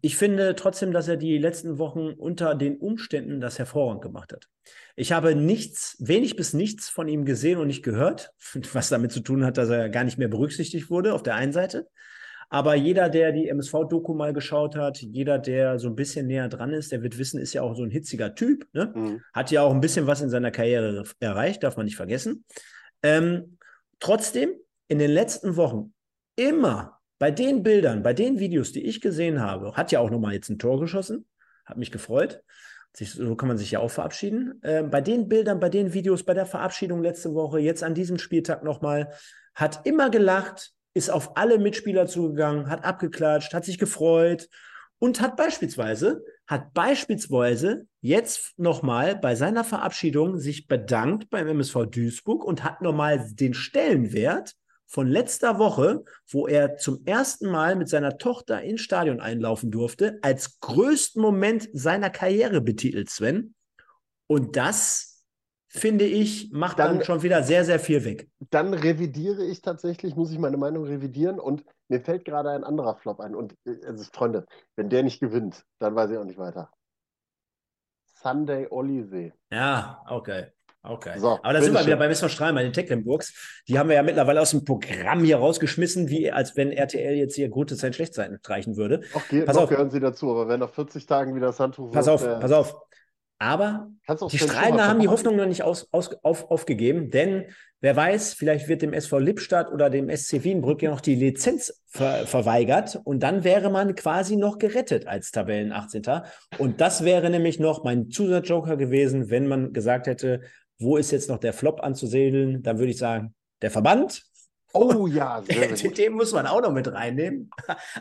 Ich 0.01 0.15
finde 0.15 0.55
trotzdem, 0.55 0.93
dass 0.93 1.07
er 1.07 1.17
die 1.17 1.37
letzten 1.37 1.77
Wochen 1.77 2.13
unter 2.13 2.55
den 2.55 2.77
Umständen 2.77 3.41
das 3.41 3.59
hervorragend 3.59 4.01
gemacht 4.01 4.31
hat. 4.31 4.47
Ich 4.95 5.11
habe 5.11 5.35
nichts, 5.35 5.97
wenig 5.99 6.37
bis 6.37 6.53
nichts 6.53 6.87
von 6.87 7.09
ihm 7.09 7.25
gesehen 7.25 7.59
und 7.59 7.67
nicht 7.67 7.83
gehört, 7.83 8.31
was 8.73 8.89
damit 8.89 9.11
zu 9.11 9.19
tun 9.19 9.45
hat, 9.45 9.57
dass 9.57 9.69
er 9.69 9.89
gar 9.89 10.03
nicht 10.03 10.17
mehr 10.17 10.29
berücksichtigt 10.29 10.89
wurde 10.89 11.13
auf 11.13 11.23
der 11.23 11.35
einen 11.35 11.51
Seite. 11.51 11.87
Aber 12.49 12.75
jeder, 12.75 13.09
der 13.09 13.31
die 13.31 13.49
MSV-Doku 13.49 14.13
mal 14.13 14.31
geschaut 14.31 14.75
hat, 14.75 15.01
jeder, 15.01 15.39
der 15.39 15.79
so 15.79 15.87
ein 15.87 15.95
bisschen 15.95 16.27
näher 16.27 16.49
dran 16.49 16.71
ist, 16.71 16.91
der 16.91 17.01
wird 17.01 17.17
wissen, 17.17 17.41
ist 17.41 17.53
ja 17.53 17.63
auch 17.63 17.75
so 17.75 17.83
ein 17.83 17.89
hitziger 17.89 18.35
Typ. 18.35 18.67
Ne? 18.73 18.93
Mhm. 18.95 19.21
Hat 19.33 19.49
ja 19.49 19.63
auch 19.63 19.73
ein 19.73 19.81
bisschen 19.81 20.05
was 20.05 20.21
in 20.21 20.29
seiner 20.29 20.51
Karriere 20.51 21.03
erreicht, 21.19 21.63
darf 21.63 21.77
man 21.77 21.85
nicht 21.85 21.95
vergessen. 21.95 22.45
Ähm, 23.01 23.57
trotzdem, 23.99 24.53
in 24.87 24.99
den 24.99 25.09
letzten 25.09 25.55
Wochen 25.55 25.93
immer 26.35 26.92
bei 27.23 27.31
den 27.31 27.63
Bildern, 27.63 28.03
bei 28.03 28.13
den 28.13 28.37
Videos, 28.37 28.73
die 28.73 28.85
ich 28.85 28.99
gesehen 28.99 29.39
habe, 29.39 29.77
hat 29.77 29.93
ja 29.93 30.01
auch 30.01 30.09
nochmal 30.09 30.33
jetzt 30.33 30.49
ein 30.49 30.59
Tor 30.59 30.77
geschossen, 30.81 31.25
hat 31.63 31.77
mich 31.77 31.89
gefreut. 31.89 32.43
Sich, 32.91 33.13
so 33.13 33.37
kann 33.37 33.47
man 33.47 33.57
sich 33.57 33.71
ja 33.71 33.79
auch 33.79 33.91
verabschieden. 33.91 34.59
Ähm, 34.61 34.89
bei 34.89 34.99
den 34.99 35.29
Bildern, 35.29 35.61
bei 35.61 35.69
den 35.69 35.93
Videos, 35.93 36.23
bei 36.23 36.33
der 36.33 36.45
Verabschiedung 36.45 37.01
letzte 37.01 37.33
Woche, 37.33 37.61
jetzt 37.61 37.81
an 37.81 37.95
diesem 37.95 38.19
Spieltag 38.19 38.65
nochmal, 38.65 39.13
hat 39.55 39.85
immer 39.85 40.09
gelacht, 40.09 40.73
ist 40.93 41.09
auf 41.09 41.37
alle 41.37 41.59
Mitspieler 41.59 42.07
zugegangen, 42.07 42.69
hat 42.69 42.83
abgeklatscht, 42.83 43.53
hat 43.53 43.63
sich 43.63 43.77
gefreut 43.77 44.49
und 44.99 45.21
hat 45.21 45.37
beispielsweise, 45.37 46.25
hat 46.45 46.73
beispielsweise 46.73 47.87
jetzt 48.01 48.59
nochmal 48.59 49.15
bei 49.15 49.35
seiner 49.35 49.63
Verabschiedung 49.63 50.39
sich 50.39 50.67
bedankt 50.67 51.29
beim 51.29 51.47
MSV 51.47 51.85
Duisburg 51.89 52.43
und 52.43 52.65
hat 52.65 52.81
nochmal 52.81 53.25
den 53.31 53.53
Stellenwert 53.53 54.57
von 54.93 55.07
letzter 55.07 55.57
Woche, 55.57 56.03
wo 56.29 56.45
er 56.45 56.77
zum 56.77 57.03
ersten 57.05 57.49
Mal 57.49 57.75
mit 57.75 57.89
seiner 57.89 58.19
Tochter 58.19 58.61
ins 58.61 58.81
Stadion 58.81 59.19
einlaufen 59.19 59.71
durfte, 59.71 60.19
als 60.21 60.59
größten 60.59 61.19
Moment 61.19 61.67
seiner 61.73 62.11
Karriere 62.11 62.61
betitelt, 62.61 63.09
Sven. 63.09 63.55
Und 64.27 64.55
das, 64.55 65.25
finde 65.67 66.05
ich, 66.05 66.51
macht 66.51 66.77
dann, 66.77 66.97
Dann- 66.97 67.05
schon 67.05 67.23
wieder 67.23 67.41
sehr, 67.41 67.65
sehr 67.65 67.79
viel 67.79 68.05
weg. 68.05 68.29
Dann 68.51 68.75
revidiere 68.75 69.43
ich 69.43 69.63
tatsächlich, 69.63 70.15
muss 70.15 70.31
ich 70.31 70.37
meine 70.37 70.57
Meinung 70.57 70.85
revidieren 70.85 71.39
und 71.39 71.63
mir 71.87 71.99
fällt 71.99 72.23
gerade 72.23 72.51
ein 72.51 72.63
anderer 72.63 72.95
Flop 72.97 73.19
ein. 73.19 73.33
Und 73.33 73.55
äh, 73.65 73.83
also, 73.87 74.03
Freunde, 74.13 74.45
wenn 74.75 74.91
der 74.91 75.01
nicht 75.01 75.19
gewinnt, 75.19 75.65
dann 75.79 75.95
weiß 75.95 76.11
ich 76.11 76.17
auch 76.19 76.23
nicht 76.23 76.37
weiter. 76.37 76.71
Sunday 78.21 78.67
Olise. 78.69 79.33
Ja, 79.51 80.05
okay. 80.07 80.51
Okay. 80.85 81.17
So, 81.17 81.39
Aber 81.41 81.53
da 81.53 81.61
sind 81.61 81.73
wir 81.73 81.79
bitteschön. 81.79 81.87
wieder 81.87 81.97
bei 81.97 82.09
Mr. 82.09 82.29
Strahlen, 82.29 82.55
bei 82.55 82.63
den 82.63 82.73
Tecklenburgs. 82.73 83.61
Die 83.69 83.79
haben 83.79 83.87
wir 83.87 83.95
ja 83.95 84.03
mittlerweile 84.03 84.41
aus 84.41 84.51
dem 84.51 84.65
Programm 84.65 85.23
hier 85.23 85.37
rausgeschmissen, 85.37 86.09
wie 86.09 86.29
als 86.29 86.57
wenn 86.57 86.71
RTL 86.71 87.15
jetzt 87.15 87.35
hier 87.35 87.47
gute 87.47 87.77
Zeit, 87.77 87.95
Schlechtzeiten 87.95 88.37
streichen 88.39 88.75
würde. 88.75 89.01
Noch, 89.13 89.27
ge 89.29 89.43
Pass 89.43 89.55
auf. 89.55 89.69
gehören 89.69 89.91
sie 89.91 90.01
dazu, 90.01 90.31
aber 90.31 90.49
wenn 90.49 90.59
nach 90.59 90.73
40 90.73 91.05
Tagen 91.05 91.35
wieder 91.35 91.47
das 91.47 91.59
Handtuch 91.59 91.91
Pass 91.91 92.07
wirft, 92.07 92.25
auf, 92.25 92.29
äh, 92.29 92.39
pass 92.39 92.51
auf. 92.51 92.75
Aber 93.39 93.89
die 94.31 94.39
Strahlender 94.39 94.87
haben 94.87 94.99
die. 95.01 95.09
Hoffnung 95.09 95.35
noch 95.35 95.45
nicht 95.45 95.63
aus, 95.63 95.87
aus, 95.91 96.15
auf, 96.23 96.49
aufgegeben, 96.49 97.11
denn 97.11 97.45
wer 97.81 97.93
weiß, 97.93 98.35
vielleicht 98.35 98.69
wird 98.69 98.81
dem 98.81 98.93
SV 98.93 99.19
Lippstadt 99.19 99.69
oder 99.69 99.89
dem 99.89 100.09
SC 100.09 100.43
Wienbrück 100.43 100.81
ja 100.81 100.91
noch 100.91 101.01
die 101.01 101.15
Lizenz 101.15 101.81
ver 101.87 102.25
verweigert 102.25 103.01
und 103.03 103.21
dann 103.21 103.43
wäre 103.43 103.69
man 103.69 103.95
quasi 103.95 104.37
noch 104.37 104.59
gerettet 104.59 105.07
als 105.07 105.31
Tabellen 105.31 105.73
18. 105.73 106.03
Und 106.57 106.79
das 106.79 107.03
wäre 107.03 107.29
nämlich 107.29 107.59
noch 107.59 107.83
mein 107.83 108.09
Zusatzjoker 108.09 108.77
gewesen, 108.77 109.29
wenn 109.29 109.47
man 109.47 109.73
gesagt 109.73 110.07
hätte, 110.07 110.41
wo 110.83 110.97
ist 110.97 111.11
jetzt 111.11 111.29
noch 111.29 111.39
der 111.39 111.53
Flop 111.53 111.81
anzusiedeln, 111.81 112.61
dann 112.61 112.79
würde 112.79 112.91
ich 112.91 112.97
sagen, 112.97 113.33
der 113.61 113.71
Verband. 113.71 114.23
Oh 114.73 115.07
ja. 115.11 115.41
Den 115.41 116.13
muss 116.13 116.33
man 116.33 116.47
auch 116.47 116.61
noch 116.61 116.71
mit 116.71 116.91
reinnehmen. 116.91 117.49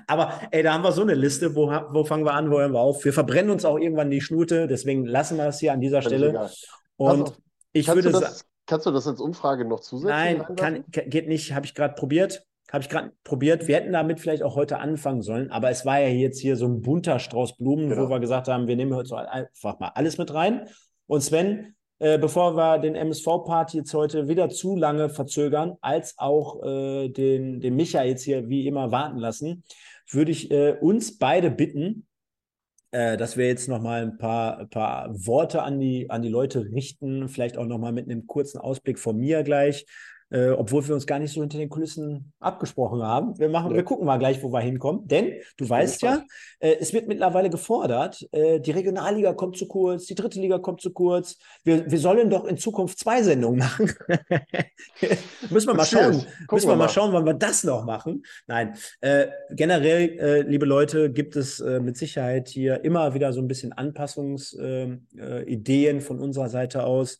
Aber 0.06 0.40
ey, 0.50 0.62
da 0.62 0.74
haben 0.74 0.82
wir 0.82 0.92
so 0.92 1.02
eine 1.02 1.14
Liste. 1.14 1.54
Wo, 1.54 1.66
wo 1.66 2.04
fangen 2.04 2.24
wir 2.24 2.32
an, 2.32 2.50
wo 2.50 2.58
hören 2.58 2.72
wir 2.72 2.80
auf? 2.80 3.04
Wir 3.04 3.12
verbrennen 3.12 3.50
uns 3.50 3.64
auch 3.64 3.78
irgendwann 3.78 4.10
die 4.10 4.20
Schnute, 4.20 4.66
deswegen 4.66 5.04
lassen 5.04 5.36
wir 5.36 5.44
das 5.44 5.60
hier 5.60 5.72
an 5.72 5.80
dieser 5.80 6.02
Stelle. 6.02 6.50
Und 6.96 7.22
auf, 7.22 7.38
ich 7.72 7.86
kannst, 7.86 7.96
würde 7.96 8.12
du 8.12 8.18
sagen, 8.18 8.32
das, 8.32 8.44
kannst 8.66 8.86
du 8.86 8.90
das 8.90 9.06
als 9.06 9.20
Umfrage 9.20 9.64
noch 9.64 9.80
zusätzlich 9.80 10.14
nein, 10.14 10.56
kann, 10.56 10.84
geht 10.90 11.28
nicht, 11.28 11.52
habe 11.52 11.66
ich 11.66 11.74
gerade 11.74 11.94
probiert. 11.94 12.44
habe 12.70 12.82
ich 12.82 12.88
gerade 12.88 13.12
probiert. 13.22 13.68
Wir 13.68 13.76
hätten 13.76 13.92
damit 13.92 14.20
vielleicht 14.20 14.42
auch 14.42 14.56
heute 14.56 14.78
anfangen 14.78 15.22
sollen, 15.22 15.50
aber 15.50 15.70
es 15.70 15.84
war 15.84 16.00
ja 16.00 16.08
jetzt 16.08 16.40
hier 16.40 16.56
so 16.56 16.66
ein 16.66 16.80
bunter 16.80 17.18
Strauß 17.18 17.56
Blumen, 17.56 17.90
genau. 17.90 18.06
wo 18.06 18.10
wir 18.10 18.20
gesagt 18.20 18.48
haben, 18.48 18.66
wir 18.66 18.76
nehmen 18.76 18.94
heute 18.94 19.08
so 19.08 19.16
einfach 19.16 19.78
mal 19.78 19.92
alles 19.94 20.16
mit 20.16 20.32
rein. 20.32 20.68
Und 21.06 21.20
Sven, 21.22 21.74
äh, 22.02 22.18
bevor 22.18 22.56
wir 22.56 22.80
den 22.80 22.96
MSV-Part 22.96 23.74
jetzt 23.74 23.94
heute 23.94 24.26
wieder 24.26 24.48
zu 24.48 24.74
lange 24.74 25.08
verzögern, 25.08 25.76
als 25.80 26.18
auch 26.18 26.60
äh, 26.64 27.08
den, 27.08 27.60
den 27.60 27.76
Micha 27.76 28.02
jetzt 28.02 28.24
hier 28.24 28.48
wie 28.48 28.66
immer 28.66 28.90
warten 28.90 29.18
lassen, 29.18 29.62
würde 30.10 30.32
ich 30.32 30.50
äh, 30.50 30.72
uns 30.80 31.16
beide 31.16 31.48
bitten, 31.52 32.08
äh, 32.90 33.16
dass 33.16 33.36
wir 33.36 33.46
jetzt 33.46 33.68
nochmal 33.68 34.02
ein 34.02 34.18
paar, 34.18 34.66
paar 34.66 35.10
Worte 35.14 35.62
an 35.62 35.78
die, 35.78 36.10
an 36.10 36.22
die 36.22 36.28
Leute 36.28 36.72
richten, 36.72 37.28
vielleicht 37.28 37.56
auch 37.56 37.66
nochmal 37.66 37.92
mit 37.92 38.06
einem 38.06 38.26
kurzen 38.26 38.58
Ausblick 38.58 38.98
von 38.98 39.16
mir 39.16 39.44
gleich, 39.44 39.86
äh, 40.32 40.48
obwohl 40.48 40.86
wir 40.88 40.94
uns 40.94 41.06
gar 41.06 41.18
nicht 41.18 41.32
so 41.32 41.42
hinter 41.42 41.58
den 41.58 41.68
Kulissen 41.68 42.32
abgesprochen 42.40 43.02
haben. 43.02 43.38
Wir, 43.38 43.50
machen, 43.50 43.70
ja. 43.70 43.76
wir 43.76 43.84
gucken 43.84 44.06
mal 44.06 44.16
gleich, 44.16 44.42
wo 44.42 44.50
wir 44.50 44.60
hinkommen. 44.60 45.06
Denn 45.06 45.34
du 45.58 45.68
weißt 45.68 46.00
ja, 46.00 46.24
äh, 46.58 46.76
es 46.80 46.94
wird 46.94 47.06
mittlerweile 47.06 47.50
gefordert, 47.50 48.26
äh, 48.32 48.58
die 48.58 48.70
Regionalliga 48.70 49.34
kommt 49.34 49.58
zu 49.58 49.68
kurz, 49.68 50.06
die 50.06 50.14
dritte 50.14 50.40
Liga 50.40 50.58
kommt 50.58 50.80
zu 50.80 50.92
kurz. 50.92 51.36
Wir, 51.64 51.90
wir 51.90 51.98
sollen 51.98 52.30
doch 52.30 52.46
in 52.46 52.56
Zukunft 52.56 52.98
zwei 52.98 53.22
Sendungen 53.22 53.58
machen. 53.58 53.92
Müssen 55.50 55.68
wir 55.68 55.74
mal 55.74 55.84
schauen. 55.84 56.24
Müssen 56.50 56.68
wir 56.68 56.76
mal 56.76 56.88
schauen, 56.88 57.12
wann 57.12 57.26
wir 57.26 57.34
das 57.34 57.62
noch 57.64 57.84
machen. 57.84 58.22
Nein, 58.46 58.74
äh, 59.02 59.26
generell, 59.50 60.18
äh, 60.18 60.40
liebe 60.42 60.64
Leute, 60.64 61.12
gibt 61.12 61.36
es 61.36 61.60
mit 61.60 61.96
Sicherheit 61.96 62.48
hier 62.48 62.84
immer 62.84 63.14
wieder 63.14 63.32
so 63.32 63.40
ein 63.40 63.48
bisschen 63.48 63.72
Anpassungsideen 63.72 65.96
ähm, 65.96 66.00
von 66.00 66.20
unserer 66.20 66.48
Seite 66.48 66.84
aus. 66.84 67.18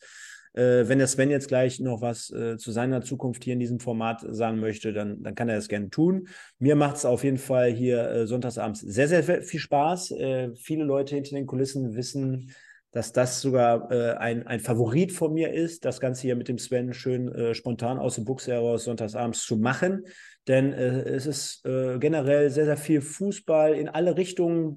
Äh, 0.55 0.89
wenn 0.89 0.99
der 0.99 1.07
Sven 1.07 1.31
jetzt 1.31 1.49
gleich 1.49 1.81
noch 1.81 2.03
was 2.03 2.31
äh, 2.31 2.57
zu 2.59 2.73
seiner 2.73 3.01
Zukunft 3.01 3.45
hier 3.45 3.55
in 3.55 3.61
diesem 3.61 3.81
Format 3.81 4.25
sagen 4.29 4.61
möchte, 4.61 4.93
dann, 4.93 5.23
dann 5.23 5.35
kann 5.35 5.49
er 5.49 5.57
das 5.57 5.69
gerne 5.69 5.89
tun. 5.89 6.29
Mir 6.59 6.77
macht 6.77 6.97
es 6.97 7.05
auf 7.05 7.25
jeden 7.25 7.39
Fall 7.39 7.71
hier 7.71 8.09
äh, 8.11 8.27
sonntagsabends 8.27 8.81
sehr, 8.81 9.09
sehr 9.09 9.23
viel 9.23 9.61
Spaß. 9.61 10.11
Äh, 10.13 10.51
viele 10.55 10.85
Leute 10.85 11.15
hinter 11.15 11.37
den 11.37 11.47
Kulissen 11.47 11.95
wissen, 11.95 12.53
dass 12.91 13.13
das 13.13 13.41
sogar 13.41 13.91
äh, 13.91 14.13
ein, 14.19 14.47
ein 14.47 14.61
Favorit 14.61 15.13
von 15.13 15.33
mir 15.33 15.55
ist, 15.55 15.87
das 15.87 16.01
Ganze 16.01 16.23
hier 16.23 16.37
mit 16.37 16.49
dem 16.49 16.59
Sven 16.59 16.93
schön 16.93 17.33
äh, 17.33 17.55
spontan 17.55 17.99
aus 17.99 18.17
der 18.17 18.23
Buchse 18.23 18.53
heraus 18.53 18.85
sonntagsabends 18.85 19.47
zu 19.47 19.57
machen. 19.57 20.05
Denn 20.49 20.73
es 20.73 21.27
ist 21.27 21.63
generell 21.63 22.51
sehr, 22.51 22.65
sehr 22.65 22.77
viel 22.77 23.01
Fußball 23.01 23.75
in 23.75 23.89
alle 23.89 24.17
Richtungen, 24.17 24.77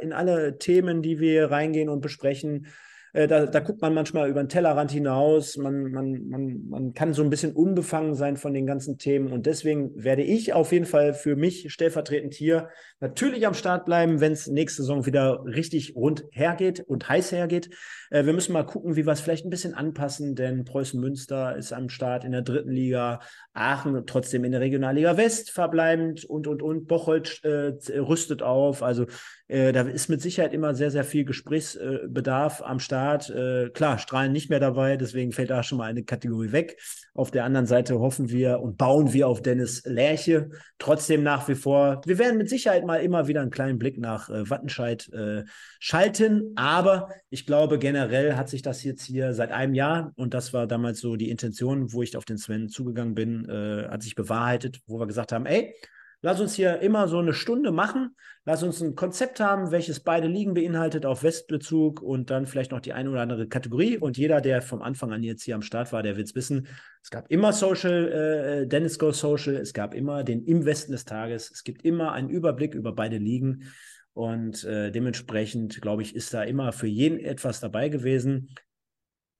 in 0.00 0.14
alle 0.14 0.56
Themen, 0.56 1.02
die 1.02 1.20
wir 1.20 1.50
reingehen 1.50 1.90
und 1.90 2.00
besprechen. 2.00 2.68
Äh, 3.16 3.28
da, 3.28 3.46
da, 3.46 3.60
guckt 3.60 3.80
man 3.80 3.94
manchmal 3.94 4.28
über 4.28 4.42
den 4.42 4.50
Tellerrand 4.50 4.92
hinaus. 4.92 5.56
Man, 5.56 5.90
man, 5.90 6.28
man, 6.28 6.68
man 6.68 6.92
kann 6.92 7.14
so 7.14 7.22
ein 7.22 7.30
bisschen 7.30 7.52
unbefangen 7.52 8.14
sein 8.14 8.36
von 8.36 8.52
den 8.52 8.66
ganzen 8.66 8.98
Themen. 8.98 9.32
Und 9.32 9.46
deswegen 9.46 9.90
werde 9.94 10.22
ich 10.22 10.52
auf 10.52 10.70
jeden 10.70 10.84
Fall 10.84 11.14
für 11.14 11.34
mich 11.34 11.72
stellvertretend 11.72 12.34
hier 12.34 12.68
natürlich 13.00 13.46
am 13.46 13.54
Start 13.54 13.86
bleiben, 13.86 14.20
wenn 14.20 14.32
es 14.32 14.48
nächste 14.48 14.82
Saison 14.82 15.06
wieder 15.06 15.42
richtig 15.46 15.96
rund 15.96 16.26
hergeht 16.30 16.80
und 16.80 17.08
heiß 17.08 17.32
hergeht. 17.32 17.70
Äh, 18.10 18.26
wir 18.26 18.34
müssen 18.34 18.52
mal 18.52 18.64
gucken, 18.64 18.96
wie 18.96 19.06
wir 19.06 19.12
es 19.12 19.20
vielleicht 19.20 19.46
ein 19.46 19.50
bisschen 19.50 19.72
anpassen, 19.72 20.34
denn 20.34 20.64
Preußen 20.64 21.00
Münster 21.00 21.56
ist 21.56 21.72
am 21.72 21.88
Start 21.88 22.22
in 22.22 22.32
der 22.32 22.42
dritten 22.42 22.70
Liga, 22.70 23.20
Aachen 23.54 24.04
trotzdem 24.06 24.44
in 24.44 24.52
der 24.52 24.60
Regionalliga 24.60 25.16
West 25.16 25.52
verbleibend 25.52 26.26
und, 26.26 26.46
und, 26.46 26.60
und. 26.60 26.86
Bocholt 26.86 27.40
äh, 27.44 27.72
rüstet 27.98 28.42
auf. 28.42 28.82
Also 28.82 29.06
äh, 29.48 29.72
da 29.72 29.82
ist 29.82 30.08
mit 30.08 30.20
Sicherheit 30.20 30.52
immer 30.52 30.74
sehr, 30.74 30.90
sehr 30.90 31.04
viel 31.04 31.24
Gesprächsbedarf 31.24 32.62
am 32.62 32.80
Start. 32.80 33.30
Äh, 33.30 33.70
klar, 33.70 33.98
Strahlen 33.98 34.32
nicht 34.32 34.50
mehr 34.50 34.58
dabei, 34.58 34.96
deswegen 34.96 35.32
fällt 35.32 35.50
da 35.50 35.62
schon 35.62 35.78
mal 35.78 35.84
eine 35.84 36.02
Kategorie 36.02 36.50
weg. 36.50 36.80
Auf 37.14 37.30
der 37.30 37.44
anderen 37.44 37.66
Seite 37.66 38.00
hoffen 38.00 38.28
wir 38.30 38.60
und 38.60 38.76
bauen 38.76 39.12
wir 39.12 39.28
auf 39.28 39.42
Dennis 39.42 39.84
Lerche. 39.84 40.50
Trotzdem 40.78 41.22
nach 41.22 41.46
wie 41.48 41.54
vor, 41.54 42.00
wir 42.06 42.18
werden 42.18 42.38
mit 42.38 42.48
Sicherheit 42.48 42.84
mal 42.84 42.96
immer 42.96 43.28
wieder 43.28 43.40
einen 43.40 43.50
kleinen 43.50 43.78
Blick 43.78 43.98
nach 43.98 44.28
äh, 44.30 44.50
Wattenscheid 44.50 45.08
äh, 45.12 45.44
schalten. 45.78 46.52
Aber 46.56 47.08
ich 47.30 47.46
glaube, 47.46 47.78
generell 47.78 48.34
hat 48.34 48.48
sich 48.48 48.62
das 48.62 48.82
jetzt 48.82 49.04
hier 49.04 49.32
seit 49.32 49.52
einem 49.52 49.74
Jahr, 49.74 50.12
und 50.16 50.34
das 50.34 50.52
war 50.52 50.66
damals 50.66 51.00
so 51.00 51.14
die 51.14 51.30
Intention, 51.30 51.92
wo 51.92 52.02
ich 52.02 52.16
auf 52.16 52.24
den 52.24 52.38
Sven 52.38 52.68
zugegangen 52.68 53.14
bin, 53.14 53.48
äh, 53.48 53.88
hat 53.88 54.02
sich 54.02 54.16
bewahrheitet, 54.16 54.80
wo 54.86 54.98
wir 54.98 55.06
gesagt 55.06 55.30
haben, 55.30 55.46
ey, 55.46 55.72
Lass 56.26 56.40
uns 56.40 56.54
hier 56.56 56.80
immer 56.80 57.06
so 57.06 57.20
eine 57.20 57.32
Stunde 57.32 57.70
machen. 57.70 58.16
Lass 58.44 58.64
uns 58.64 58.80
ein 58.80 58.96
Konzept 58.96 59.38
haben, 59.38 59.70
welches 59.70 60.00
beide 60.00 60.26
Ligen 60.26 60.54
beinhaltet 60.54 61.06
auf 61.06 61.22
Westbezug 61.22 62.02
und 62.02 62.30
dann 62.30 62.46
vielleicht 62.46 62.72
noch 62.72 62.80
die 62.80 62.92
eine 62.94 63.10
oder 63.10 63.20
andere 63.20 63.46
Kategorie. 63.46 63.96
Und 63.96 64.18
jeder, 64.18 64.40
der 64.40 64.60
vom 64.60 64.82
Anfang 64.82 65.12
an 65.12 65.22
jetzt 65.22 65.44
hier 65.44 65.54
am 65.54 65.62
Start 65.62 65.92
war, 65.92 66.02
der 66.02 66.16
wird 66.16 66.26
es 66.26 66.34
wissen. 66.34 66.66
Es 67.00 67.10
gab 67.10 67.30
immer 67.30 67.52
Social, 67.52 68.08
äh, 68.10 68.66
Dennis 68.66 68.98
Go 68.98 69.12
Social. 69.12 69.54
Es 69.54 69.72
gab 69.72 69.94
immer 69.94 70.24
den 70.24 70.42
Im 70.42 70.64
Westen 70.64 70.90
des 70.90 71.04
Tages. 71.04 71.48
Es 71.48 71.62
gibt 71.62 71.84
immer 71.84 72.10
einen 72.10 72.28
Überblick 72.28 72.74
über 72.74 72.92
beide 72.92 73.18
Ligen. 73.18 73.62
Und 74.12 74.64
äh, 74.64 74.90
dementsprechend, 74.90 75.80
glaube 75.80 76.02
ich, 76.02 76.16
ist 76.16 76.34
da 76.34 76.42
immer 76.42 76.72
für 76.72 76.88
jeden 76.88 77.20
etwas 77.20 77.60
dabei 77.60 77.88
gewesen. 77.88 78.48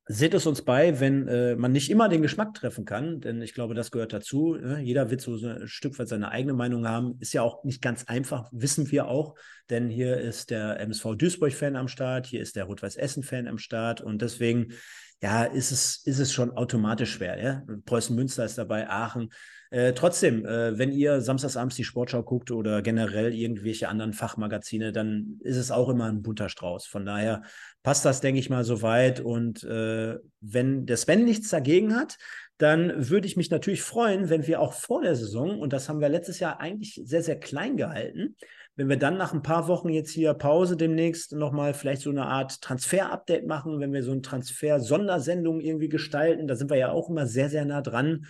Seht 0.08 0.34
es 0.34 0.46
uns 0.46 0.62
bei, 0.62 1.00
wenn 1.00 1.26
äh, 1.26 1.56
man 1.56 1.72
nicht 1.72 1.90
immer 1.90 2.08
den 2.08 2.22
Geschmack 2.22 2.54
treffen 2.54 2.84
kann, 2.84 3.20
denn 3.20 3.42
ich 3.42 3.54
glaube, 3.54 3.74
das 3.74 3.90
gehört 3.90 4.12
dazu. 4.12 4.54
Ne? 4.54 4.80
Jeder 4.80 5.10
wird 5.10 5.20
so, 5.20 5.34
ein 5.34 5.66
Stück 5.66 5.98
weit 5.98 6.06
seine 6.06 6.30
eigene 6.30 6.54
Meinung 6.54 6.86
haben. 6.86 7.16
Ist 7.18 7.32
ja 7.32 7.42
auch 7.42 7.64
nicht 7.64 7.82
ganz 7.82 8.04
einfach, 8.04 8.48
wissen 8.52 8.88
wir 8.92 9.08
auch, 9.08 9.34
denn 9.68 9.88
hier 9.88 10.16
ist 10.18 10.50
der 10.50 10.78
MSV 10.78 11.16
Duisburg-Fan 11.16 11.74
am 11.74 11.88
Start, 11.88 12.26
hier 12.26 12.40
ist 12.40 12.54
der 12.54 12.66
Rot-Weiß 12.66 12.94
Essen-Fan 12.94 13.48
am 13.48 13.58
Start 13.58 14.00
und 14.00 14.22
deswegen, 14.22 14.74
ja, 15.20 15.42
ist 15.42 15.72
es, 15.72 16.06
ist 16.06 16.20
es 16.20 16.32
schon 16.32 16.52
automatisch 16.52 17.14
schwer. 17.14 17.42
Ja? 17.42 17.62
Preußen 17.84 18.14
Münster 18.14 18.44
ist 18.44 18.58
dabei, 18.58 18.88
Aachen. 18.88 19.30
Äh, 19.70 19.92
trotzdem, 19.94 20.46
äh, 20.46 20.78
wenn 20.78 20.92
ihr 20.92 21.20
samstagsabends 21.20 21.76
die 21.76 21.84
Sportschau 21.84 22.22
guckt 22.22 22.50
oder 22.50 22.82
generell 22.82 23.34
irgendwelche 23.34 23.88
anderen 23.88 24.12
Fachmagazine, 24.12 24.92
dann 24.92 25.38
ist 25.40 25.56
es 25.56 25.70
auch 25.70 25.88
immer 25.88 26.04
ein 26.04 26.22
bunter 26.22 26.48
Strauß. 26.48 26.86
Von 26.86 27.04
daher 27.04 27.42
passt 27.82 28.04
das, 28.04 28.20
denke 28.20 28.38
ich 28.38 28.50
mal, 28.50 28.64
soweit. 28.64 29.20
Und 29.20 29.64
äh, 29.64 30.16
wenn 30.40 30.86
der 30.86 30.96
Sven 30.96 31.24
nichts 31.24 31.50
dagegen 31.50 31.96
hat, 31.96 32.16
dann 32.58 33.10
würde 33.10 33.26
ich 33.26 33.36
mich 33.36 33.50
natürlich 33.50 33.82
freuen, 33.82 34.30
wenn 34.30 34.46
wir 34.46 34.60
auch 34.60 34.72
vor 34.72 35.02
der 35.02 35.14
Saison, 35.14 35.58
und 35.58 35.72
das 35.72 35.88
haben 35.88 36.00
wir 36.00 36.08
letztes 36.08 36.38
Jahr 36.38 36.60
eigentlich 36.60 37.00
sehr, 37.04 37.22
sehr 37.22 37.38
klein 37.38 37.76
gehalten, 37.76 38.36
wenn 38.76 38.88
wir 38.88 38.98
dann 38.98 39.16
nach 39.16 39.32
ein 39.32 39.42
paar 39.42 39.68
Wochen 39.68 39.88
jetzt 39.88 40.10
hier 40.10 40.34
Pause 40.34 40.76
demnächst 40.76 41.32
nochmal 41.32 41.74
vielleicht 41.74 42.02
so 42.02 42.10
eine 42.10 42.26
Art 42.26 42.60
Transfer-Update 42.60 43.46
machen, 43.46 43.80
wenn 43.80 43.92
wir 43.92 44.02
so 44.02 44.12
eine 44.12 44.22
Transfer-Sondersendung 44.22 45.60
irgendwie 45.60 45.88
gestalten, 45.88 46.46
da 46.46 46.56
sind 46.56 46.70
wir 46.70 46.76
ja 46.76 46.90
auch 46.90 47.08
immer 47.08 47.26
sehr, 47.26 47.48
sehr 47.48 47.64
nah 47.64 47.80
dran. 47.80 48.26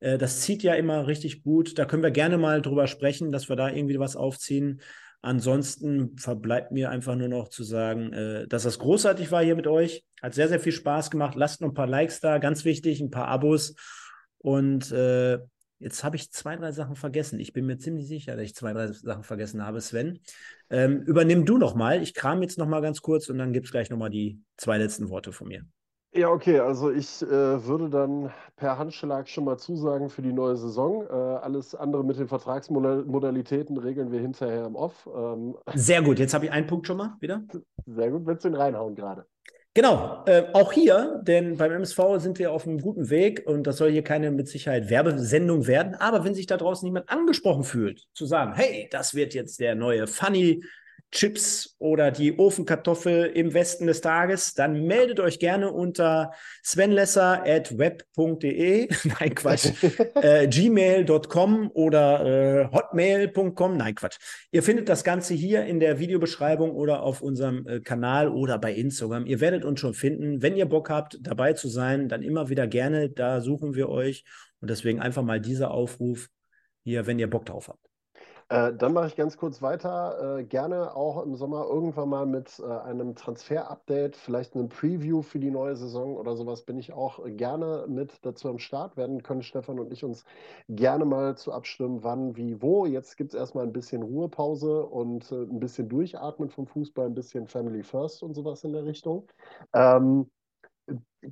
Äh, 0.00 0.18
das 0.18 0.40
zieht 0.40 0.62
ja 0.62 0.74
immer 0.74 1.06
richtig 1.06 1.42
gut. 1.42 1.78
Da 1.78 1.84
können 1.84 2.02
wir 2.02 2.10
gerne 2.10 2.38
mal 2.38 2.62
drüber 2.62 2.86
sprechen, 2.86 3.32
dass 3.32 3.48
wir 3.48 3.56
da 3.56 3.70
irgendwie 3.70 3.98
was 3.98 4.16
aufziehen. 4.16 4.80
Ansonsten 5.20 6.16
verbleibt 6.16 6.70
mir 6.70 6.90
einfach 6.90 7.16
nur 7.16 7.28
noch 7.28 7.48
zu 7.48 7.64
sagen, 7.64 8.12
äh, 8.12 8.46
dass 8.46 8.62
das 8.62 8.78
großartig 8.78 9.32
war 9.32 9.42
hier 9.42 9.56
mit 9.56 9.66
euch. 9.66 10.04
Hat 10.22 10.34
sehr, 10.34 10.48
sehr 10.48 10.60
viel 10.60 10.72
Spaß 10.72 11.10
gemacht. 11.10 11.34
Lasst 11.34 11.60
noch 11.60 11.68
ein 11.68 11.74
paar 11.74 11.88
Likes 11.88 12.20
da, 12.20 12.38
ganz 12.38 12.64
wichtig, 12.64 13.00
ein 13.00 13.10
paar 13.10 13.26
Abos. 13.26 13.74
Und 14.38 14.92
äh, 14.92 15.38
jetzt 15.80 16.04
habe 16.04 16.14
ich 16.14 16.30
zwei, 16.30 16.54
drei 16.54 16.70
Sachen 16.70 16.94
vergessen. 16.94 17.40
Ich 17.40 17.52
bin 17.52 17.66
mir 17.66 17.78
ziemlich 17.78 18.06
sicher, 18.06 18.36
dass 18.36 18.44
ich 18.44 18.54
zwei, 18.54 18.72
drei 18.72 18.92
Sachen 18.92 19.24
vergessen 19.24 19.64
habe, 19.64 19.80
Sven. 19.80 20.20
Ähm, 20.70 21.02
übernimm 21.02 21.44
du 21.44 21.58
noch 21.58 21.74
mal. 21.74 22.00
Ich 22.00 22.14
kram 22.14 22.40
jetzt 22.42 22.58
noch 22.58 22.68
mal 22.68 22.80
ganz 22.80 23.02
kurz 23.02 23.28
und 23.28 23.38
dann 23.38 23.52
gibt 23.52 23.66
es 23.66 23.72
gleich 23.72 23.90
noch 23.90 23.98
mal 23.98 24.10
die 24.10 24.40
zwei 24.56 24.78
letzten 24.78 25.08
Worte 25.08 25.32
von 25.32 25.48
mir. 25.48 25.64
Ja, 26.18 26.30
okay, 26.30 26.58
also 26.58 26.90
ich 26.90 27.22
äh, 27.22 27.28
würde 27.28 27.88
dann 27.88 28.32
per 28.56 28.76
Handschlag 28.76 29.28
schon 29.28 29.44
mal 29.44 29.56
zusagen 29.56 30.10
für 30.10 30.20
die 30.20 30.32
neue 30.32 30.56
Saison. 30.56 31.06
Äh, 31.08 31.12
alles 31.12 31.76
andere 31.76 32.04
mit 32.04 32.18
den 32.18 32.26
Vertragsmodalitäten 32.26 33.76
regeln 33.76 34.10
wir 34.10 34.18
hinterher 34.18 34.66
im 34.66 34.74
Off. 34.74 35.08
Ähm, 35.14 35.56
Sehr 35.74 36.02
gut, 36.02 36.18
jetzt 36.18 36.34
habe 36.34 36.46
ich 36.46 36.50
einen 36.50 36.66
Punkt 36.66 36.88
schon 36.88 36.96
mal 36.96 37.14
wieder. 37.20 37.44
Sehr 37.86 38.10
gut, 38.10 38.26
willst 38.26 38.44
du 38.44 38.48
ihn 38.48 38.56
reinhauen 38.56 38.96
gerade? 38.96 39.26
Genau, 39.74 40.24
äh, 40.26 40.46
auch 40.54 40.72
hier, 40.72 41.22
denn 41.22 41.56
beim 41.56 41.70
MSV 41.70 42.00
sind 42.16 42.40
wir 42.40 42.50
auf 42.50 42.66
einem 42.66 42.80
guten 42.80 43.10
Weg 43.10 43.46
und 43.46 43.64
das 43.68 43.76
soll 43.76 43.92
hier 43.92 44.02
keine 44.02 44.32
mit 44.32 44.48
Sicherheit 44.48 44.90
Werbesendung 44.90 45.68
werden. 45.68 45.94
Aber 45.94 46.24
wenn 46.24 46.34
sich 46.34 46.46
da 46.46 46.56
draußen 46.56 46.84
jemand 46.84 47.08
angesprochen 47.08 47.62
fühlt, 47.62 48.08
zu 48.12 48.26
sagen, 48.26 48.54
hey, 48.54 48.88
das 48.90 49.14
wird 49.14 49.34
jetzt 49.34 49.60
der 49.60 49.76
neue 49.76 50.08
Funny 50.08 50.64
Chips 51.10 51.74
oder 51.78 52.10
die 52.10 52.38
Ofenkartoffel 52.38 53.24
im 53.26 53.54
Westen 53.54 53.86
des 53.86 54.02
Tages, 54.02 54.54
dann 54.54 54.84
meldet 54.84 55.20
euch 55.20 55.38
gerne 55.38 55.72
unter 55.72 56.32
svenlesser.web.de, 56.62 58.88
nein 59.18 59.34
Quatsch, 59.34 59.72
äh, 60.16 60.46
gmail.com 60.48 61.70
oder 61.72 62.26
äh, 62.26 62.68
hotmail.com, 62.70 63.74
nein 63.76 63.94
Quatsch. 63.94 64.18
Ihr 64.50 64.62
findet 64.62 64.90
das 64.90 65.02
Ganze 65.02 65.32
hier 65.34 65.64
in 65.64 65.80
der 65.80 65.98
Videobeschreibung 65.98 66.72
oder 66.72 67.02
auf 67.02 67.22
unserem 67.22 67.66
äh, 67.66 67.80
Kanal 67.80 68.28
oder 68.28 68.58
bei 68.58 68.74
Instagram. 68.74 69.24
Ihr 69.26 69.40
werdet 69.40 69.64
uns 69.64 69.80
schon 69.80 69.94
finden. 69.94 70.42
Wenn 70.42 70.56
ihr 70.56 70.66
Bock 70.66 70.90
habt, 70.90 71.18
dabei 71.22 71.54
zu 71.54 71.68
sein, 71.68 72.08
dann 72.08 72.22
immer 72.22 72.50
wieder 72.50 72.66
gerne, 72.66 73.08
da 73.08 73.40
suchen 73.40 73.74
wir 73.74 73.88
euch. 73.88 74.24
Und 74.60 74.68
deswegen 74.68 75.00
einfach 75.00 75.22
mal 75.22 75.40
dieser 75.40 75.70
Aufruf 75.70 76.28
hier, 76.84 77.06
wenn 77.06 77.18
ihr 77.18 77.30
Bock 77.30 77.46
drauf 77.46 77.68
habt. 77.68 77.87
Äh, 78.50 78.72
dann 78.74 78.94
mache 78.94 79.08
ich 79.08 79.16
ganz 79.16 79.36
kurz 79.36 79.60
weiter. 79.60 80.38
Äh, 80.38 80.44
gerne 80.44 80.96
auch 80.96 81.22
im 81.22 81.36
Sommer 81.36 81.66
irgendwann 81.68 82.08
mal 82.08 82.24
mit 82.24 82.58
äh, 82.60 82.64
einem 82.64 83.14
Transfer-Update, 83.14 84.16
vielleicht 84.16 84.54
einem 84.54 84.70
Preview 84.70 85.20
für 85.20 85.38
die 85.38 85.50
neue 85.50 85.76
Saison 85.76 86.16
oder 86.16 86.34
sowas, 86.34 86.62
bin 86.62 86.78
ich 86.78 86.94
auch 86.94 87.20
gerne 87.26 87.84
mit 87.88 88.24
dazu 88.24 88.48
am 88.48 88.58
Start. 88.58 88.96
Werden 88.96 89.22
können 89.22 89.42
Stefan 89.42 89.78
und 89.78 89.92
ich 89.92 90.02
uns 90.02 90.24
gerne 90.70 91.04
mal 91.04 91.36
zu 91.36 91.52
abstimmen, 91.52 92.02
wann, 92.02 92.36
wie, 92.36 92.62
wo. 92.62 92.86
Jetzt 92.86 93.18
gibt 93.18 93.34
es 93.34 93.38
erstmal 93.38 93.64
ein 93.64 93.72
bisschen 93.72 94.02
Ruhepause 94.02 94.86
und 94.86 95.30
äh, 95.30 95.42
ein 95.42 95.60
bisschen 95.60 95.90
Durchatmen 95.90 96.48
vom 96.48 96.66
Fußball, 96.66 97.06
ein 97.06 97.14
bisschen 97.14 97.48
Family 97.48 97.82
First 97.82 98.22
und 98.22 98.32
sowas 98.34 98.64
in 98.64 98.72
der 98.72 98.84
Richtung. 98.84 99.26
Ähm, 99.74 100.30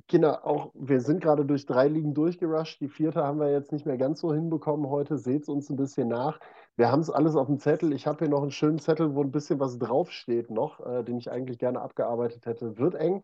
Kinder, 0.07 0.45
auch 0.45 0.71
wir 0.75 1.01
sind 1.01 1.21
gerade 1.21 1.45
durch 1.45 1.65
drei 1.65 1.87
Ligen 1.87 2.13
durchgerusht. 2.13 2.79
Die 2.81 2.89
vierte 2.89 3.23
haben 3.23 3.39
wir 3.39 3.51
jetzt 3.51 3.71
nicht 3.71 3.85
mehr 3.85 3.97
ganz 3.97 4.19
so 4.19 4.33
hinbekommen 4.33 4.89
heute. 4.89 5.17
Seht 5.17 5.43
es 5.43 5.49
uns 5.49 5.69
ein 5.69 5.77
bisschen 5.77 6.09
nach. 6.09 6.39
Wir 6.77 6.91
haben 6.91 7.01
es 7.01 7.09
alles 7.09 7.35
auf 7.35 7.47
dem 7.47 7.57
Zettel. 7.59 7.91
Ich 7.91 8.05
habe 8.05 8.19
hier 8.19 8.29
noch 8.29 8.43
einen 8.43 8.51
schönen 8.51 8.77
Zettel, 8.77 9.15
wo 9.15 9.21
ein 9.21 9.31
bisschen 9.31 9.59
was 9.59 9.79
draufsteht 9.79 10.51
noch, 10.51 10.79
äh, 10.85 11.03
den 11.03 11.17
ich 11.17 11.31
eigentlich 11.31 11.57
gerne 11.57 11.81
abgearbeitet 11.81 12.45
hätte. 12.45 12.77
Wird 12.77 12.93
eng. 12.93 13.23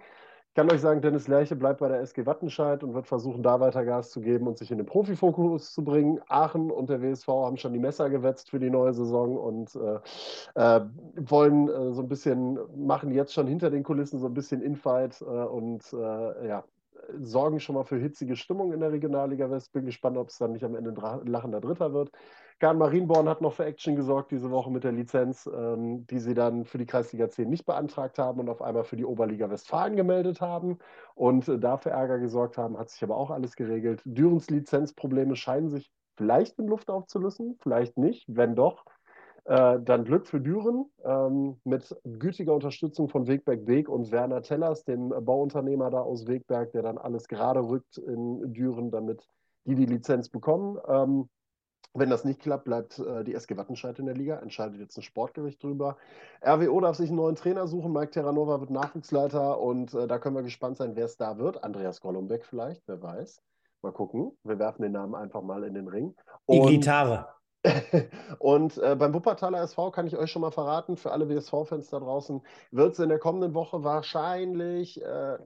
Ich 0.49 0.55
kann 0.55 0.71
euch 0.71 0.81
sagen, 0.81 1.01
Dennis 1.01 1.27
Lerche 1.27 1.55
bleibt 1.55 1.79
bei 1.79 1.87
der 1.87 2.01
SG 2.01 2.25
Wattenscheid 2.25 2.83
und 2.83 2.95
wird 2.95 3.05
versuchen, 3.05 3.43
da 3.43 3.59
weiter 3.59 3.85
Gas 3.85 4.09
zu 4.09 4.21
geben 4.21 4.47
und 4.47 4.57
sich 4.57 4.71
in 4.71 4.77
den 4.77 4.87
Profifokus 4.87 5.71
zu 5.71 5.83
bringen. 5.83 6.19
Aachen 6.27 6.71
und 6.71 6.89
der 6.89 7.01
WSV 7.03 7.27
haben 7.27 7.57
schon 7.57 7.73
die 7.73 7.79
Messer 7.79 8.09
gewetzt 8.09 8.49
für 8.49 8.59
die 8.59 8.71
neue 8.71 8.93
Saison 8.93 9.37
und 9.37 9.75
äh, 9.75 9.99
äh, 10.55 10.81
wollen 11.17 11.69
äh, 11.69 11.93
so 11.93 12.01
ein 12.01 12.07
bisschen, 12.07 12.57
machen 12.75 13.11
jetzt 13.11 13.33
schon 13.33 13.45
hinter 13.45 13.69
den 13.69 13.83
Kulissen 13.83 14.19
so 14.19 14.27
ein 14.27 14.33
bisschen 14.33 14.61
Infight 14.63 15.21
äh, 15.21 15.25
und 15.25 15.93
äh, 15.93 16.47
ja, 16.47 16.63
sorgen 17.19 17.59
schon 17.59 17.75
mal 17.75 17.83
für 17.83 17.97
hitzige 17.97 18.35
Stimmung 18.35 18.73
in 18.73 18.79
der 18.79 18.91
Regionalliga 18.91 19.49
West. 19.51 19.73
Bin 19.73 19.85
gespannt, 19.85 20.17
ob 20.17 20.29
es 20.29 20.39
dann 20.39 20.53
nicht 20.53 20.63
am 20.63 20.75
Ende 20.75 20.91
ein 20.91 21.27
lachender 21.27 21.61
Dritter 21.61 21.93
wird. 21.93 22.11
Garn 22.59 22.77
Marienborn 22.77 23.27
hat 23.27 23.41
noch 23.41 23.53
für 23.53 23.65
Action 23.65 23.95
gesorgt 23.95 24.31
diese 24.31 24.51
Woche 24.51 24.71
mit 24.71 24.83
der 24.83 24.91
Lizenz, 24.91 25.49
ähm, 25.53 26.05
die 26.07 26.19
sie 26.19 26.33
dann 26.33 26.65
für 26.65 26.77
die 26.77 26.85
Kreisliga 26.85 27.29
10 27.29 27.49
nicht 27.49 27.65
beantragt 27.65 28.19
haben 28.19 28.39
und 28.39 28.49
auf 28.49 28.61
einmal 28.61 28.83
für 28.83 28.95
die 28.95 29.05
Oberliga 29.05 29.49
Westfalen 29.49 29.95
gemeldet 29.95 30.41
haben 30.41 30.77
und 31.15 31.47
äh, 31.47 31.59
dafür 31.59 31.91
Ärger 31.91 32.19
gesorgt 32.19 32.57
haben. 32.57 32.77
Hat 32.77 32.89
sich 32.89 33.03
aber 33.03 33.17
auch 33.17 33.31
alles 33.31 33.55
geregelt. 33.55 34.01
Dürens 34.05 34.49
Lizenzprobleme 34.49 35.35
scheinen 35.35 35.69
sich 35.69 35.91
vielleicht 36.15 36.59
in 36.59 36.67
Luft 36.67 36.89
aufzulösen, 36.89 37.57
vielleicht 37.61 37.97
nicht. 37.97 38.25
Wenn 38.27 38.55
doch, 38.55 38.85
äh, 39.45 39.79
dann 39.81 40.05
Glück 40.05 40.27
für 40.27 40.39
Düren 40.39 40.85
ähm, 41.03 41.59
mit 41.65 41.95
gütiger 42.05 42.53
Unterstützung 42.53 43.09
von 43.09 43.27
Wegberg 43.27 43.67
Weg 43.67 43.89
und 43.89 44.11
Werner 44.11 44.41
Tellers, 44.41 44.85
dem 44.85 45.09
Bauunternehmer 45.09 45.89
da 45.89 45.99
aus 45.99 46.27
Wegberg, 46.27 46.71
der 46.71 46.83
dann 46.83 46.97
alles 46.97 47.27
gerade 47.27 47.59
rückt 47.59 47.97
in 47.97 48.53
Düren, 48.53 48.89
damit 48.89 49.27
die 49.65 49.75
die 49.75 49.85
Lizenz 49.85 50.29
bekommen. 50.29 50.77
Ähm, 50.87 51.29
wenn 51.93 52.09
das 52.09 52.25
nicht 52.25 52.41
klappt, 52.41 52.65
bleibt 52.65 52.99
äh, 52.99 53.23
die 53.23 53.35
SG 53.35 53.55
Wattenscheid 53.55 53.97
in 53.99 54.05
der 54.05 54.15
Liga, 54.15 54.39
entscheidet 54.39 54.79
jetzt 54.79 54.97
ein 54.97 55.03
Sportgericht 55.03 55.61
drüber. 55.61 55.97
RWO 56.45 56.81
darf 56.81 56.97
sich 56.97 57.09
einen 57.09 57.17
neuen 57.17 57.35
Trainer 57.35 57.67
suchen, 57.67 57.93
Mike 57.93 58.11
Terranova 58.11 58.59
wird 58.59 58.71
Nachwuchsleiter 58.71 59.59
und 59.59 59.93
äh, 59.93 60.07
da 60.07 60.17
können 60.17 60.35
wir 60.35 60.43
gespannt 60.43 60.77
sein, 60.77 60.95
wer 60.95 61.05
es 61.05 61.17
da 61.17 61.37
wird. 61.37 61.63
Andreas 61.63 62.01
Gollumbeck 62.01 62.45
vielleicht, 62.45 62.81
wer 62.87 63.01
weiß. 63.01 63.41
Mal 63.83 63.91
gucken. 63.91 64.31
Wir 64.43 64.59
werfen 64.59 64.81
den 64.81 64.93
Namen 64.93 65.13
einfach 65.13 65.41
mal 65.41 65.63
in 65.63 65.73
den 65.73 65.87
Ring. 65.87 66.15
Und, 66.45 66.67
die 66.67 66.77
Gitarre. 66.77 67.27
und 68.39 68.77
äh, 68.77 68.95
beim 68.95 69.13
Wuppertaler 69.13 69.61
SV 69.61 69.91
kann 69.91 70.07
ich 70.07 70.17
euch 70.17 70.31
schon 70.31 70.41
mal 70.41 70.51
verraten, 70.51 70.97
für 70.97 71.11
alle 71.11 71.29
WSV-Fans 71.29 71.89
da 71.89 71.99
draußen, 71.99 72.41
wird 72.71 72.93
es 72.93 72.99
in 72.99 73.09
der 73.09 73.19
kommenden 73.19 73.53
Woche 73.53 73.83
wahrscheinlich 73.83 75.01
äh, 75.01 75.37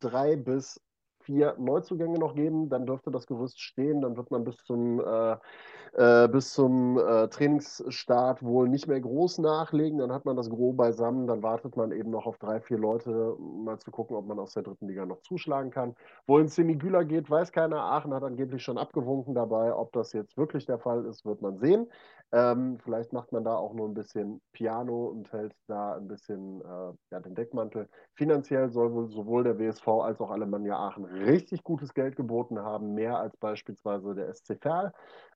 drei 0.00 0.36
bis 0.36 0.80
vier 1.28 1.54
Neuzugänge 1.58 2.18
noch 2.18 2.34
geben. 2.34 2.70
Dann 2.70 2.86
dürfte 2.86 3.10
das 3.10 3.26
Gerüst 3.26 3.60
stehen. 3.60 4.00
Dann 4.00 4.16
wird 4.16 4.30
man 4.30 4.44
bis 4.44 4.56
zum 4.64 4.98
äh, 4.98 5.36
äh, 5.92 6.28
bis 6.28 6.54
zum 6.54 6.98
äh, 6.98 7.28
Trainingsstart 7.28 8.42
wohl 8.42 8.68
nicht 8.68 8.86
mehr 8.88 9.00
groß 9.00 9.38
nachlegen. 9.38 9.98
Dann 9.98 10.12
hat 10.12 10.24
man 10.24 10.36
das 10.36 10.48
grob 10.48 10.78
beisammen. 10.78 11.26
Dann 11.26 11.42
wartet 11.42 11.76
man 11.76 11.92
eben 11.92 12.10
noch 12.10 12.24
auf 12.26 12.38
drei, 12.38 12.60
vier 12.60 12.78
Leute, 12.78 13.36
mal 13.38 13.78
zu 13.78 13.90
gucken, 13.90 14.16
ob 14.16 14.26
man 14.26 14.38
aus 14.38 14.54
der 14.54 14.62
dritten 14.62 14.88
Liga 14.88 15.04
noch 15.04 15.20
zuschlagen 15.20 15.70
kann. 15.70 15.94
Wohin 16.26 16.48
Semi 16.48 16.76
Güler 16.76 17.04
geht, 17.04 17.30
weiß 17.30 17.52
keiner. 17.52 17.82
Aachen 17.82 18.14
hat 18.14 18.22
angeblich 18.22 18.62
schon 18.62 18.78
abgewunken 18.78 19.34
dabei. 19.34 19.74
Ob 19.74 19.92
das 19.92 20.14
jetzt 20.14 20.38
wirklich 20.38 20.64
der 20.64 20.78
Fall 20.78 21.04
ist, 21.04 21.26
wird 21.26 21.42
man 21.42 21.58
sehen. 21.58 21.88
Ähm, 22.32 22.78
vielleicht 22.82 23.12
macht 23.12 23.32
man 23.32 23.44
da 23.44 23.54
auch 23.56 23.72
nur 23.72 23.88
ein 23.88 23.94
bisschen 23.94 24.42
Piano 24.52 25.06
und 25.06 25.32
hält 25.32 25.54
da 25.66 25.96
ein 25.96 26.08
bisschen 26.08 26.60
äh, 26.60 26.92
ja, 27.10 27.20
den 27.20 27.34
Deckmantel. 27.34 27.88
Finanziell 28.14 28.68
soll 28.70 28.92
wohl 28.92 29.08
sowohl 29.08 29.44
der 29.44 29.58
WSV 29.58 29.88
als 29.88 30.20
auch 30.20 30.30
Alemannia 30.30 30.76
Aachen 30.76 31.06
richtig 31.06 31.64
gutes 31.64 31.94
Geld 31.94 32.16
geboten 32.16 32.58
haben, 32.58 32.94
mehr 32.94 33.18
als 33.18 33.36
beispielsweise 33.38 34.14
der 34.14 34.32
SC 34.34 34.58
Verl. 34.60 34.92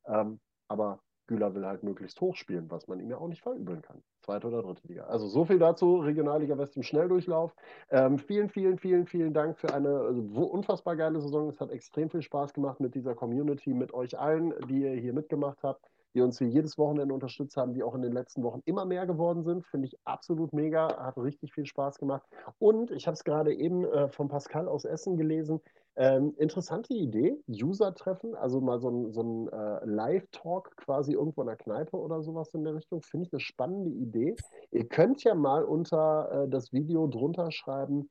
Ähm, 0.07 0.41
aber 0.69 1.01
Güler 1.27 1.55
will 1.55 1.65
halt 1.65 1.83
möglichst 1.83 2.21
hoch 2.21 2.37
spielen, 2.37 2.71
was 2.71 2.89
man 2.89 3.01
ihm 3.01 3.09
ja 3.09 3.17
auch 3.17 3.29
nicht 3.29 3.43
verübeln 3.43 3.81
kann. 3.81 4.03
Zweite 4.23 4.49
oder 4.49 4.63
dritte 4.63 4.87
Liga. 4.87 5.05
Also 5.05 5.27
so 5.29 5.45
viel 5.45 5.59
dazu, 5.59 5.97
Regionalliga 5.97 6.59
West 6.59 6.77
im 6.77 6.83
Schnelldurchlauf. 6.83 7.55
Ähm, 7.91 8.19
vielen, 8.19 8.49
vielen, 8.51 8.79
vielen, 8.79 9.07
vielen 9.07 9.33
Dank 9.33 9.59
für 9.59 9.73
eine 9.73 10.01
also, 10.01 10.21
unfassbar 10.21 10.97
geile 10.97 11.21
Saison. 11.21 11.49
Es 11.49 11.61
hat 11.61 11.71
extrem 11.71 12.11
viel 12.11 12.23
Spaß 12.23 12.53
gemacht 12.53 12.81
mit 12.81 12.95
dieser 12.95 13.15
Community, 13.15 13.73
mit 13.73 13.95
euch 13.95 14.19
allen, 14.19 14.53
die 14.69 14.83
ihr 14.83 14.93
hier 14.93 15.13
mitgemacht 15.13 15.63
habt, 15.63 15.89
die 16.15 16.21
uns 16.21 16.39
hier 16.39 16.49
jedes 16.49 16.79
Wochenende 16.79 17.15
unterstützt 17.15 17.57
haben, 17.57 17.75
die 17.75 17.83
auch 17.83 17.95
in 17.95 18.03
den 18.03 18.13
letzten 18.13 18.43
Wochen 18.43 18.63
immer 18.65 18.85
mehr 18.85 19.07
geworden 19.07 19.43
sind. 19.45 19.67
Finde 19.67 19.89
ich 19.89 19.99
absolut 20.05 20.53
mega, 20.53 20.97
hat 20.99 21.17
richtig 21.19 21.53
viel 21.53 21.67
Spaß 21.67 21.99
gemacht. 21.99 22.23
Und 22.59 22.91
ich 22.91 23.07
habe 23.07 23.15
es 23.15 23.25
gerade 23.25 23.55
eben 23.55 23.85
äh, 23.85 24.09
von 24.09 24.29
Pascal 24.29 24.69
aus 24.69 24.85
Essen 24.85 25.17
gelesen. 25.17 25.61
Ähm, 25.95 26.35
interessante 26.39 26.95
Idee, 26.95 27.37
User-Treffen, 27.49 28.35
also 28.35 28.63
mal 28.63 28.81
so 28.81 28.89
ein, 28.89 29.13
so 29.13 29.23
ein 29.23 29.49
äh, 29.49 29.85
Live-Talk 29.85 30.75
quasi 30.77 31.13
irgendwo 31.13 31.43
in 31.43 31.49
der 31.49 31.57
Kneipe 31.57 31.99
oder 31.99 32.23
sowas 32.23 32.55
in 32.55 32.65
der 32.65 32.75
Richtung, 32.75 33.03
finde 33.03 33.27
ich 33.27 33.33
eine 33.33 33.41
spannende 33.41 33.91
Idee. 33.91 34.35
Ihr 34.71 34.89
könnt 34.89 35.23
ja 35.23 35.35
mal 35.35 35.65
unter 35.65 36.45
äh, 36.45 36.49
das 36.49 36.73
Video 36.73 37.07
drunter 37.09 37.51
schreiben 37.51 38.09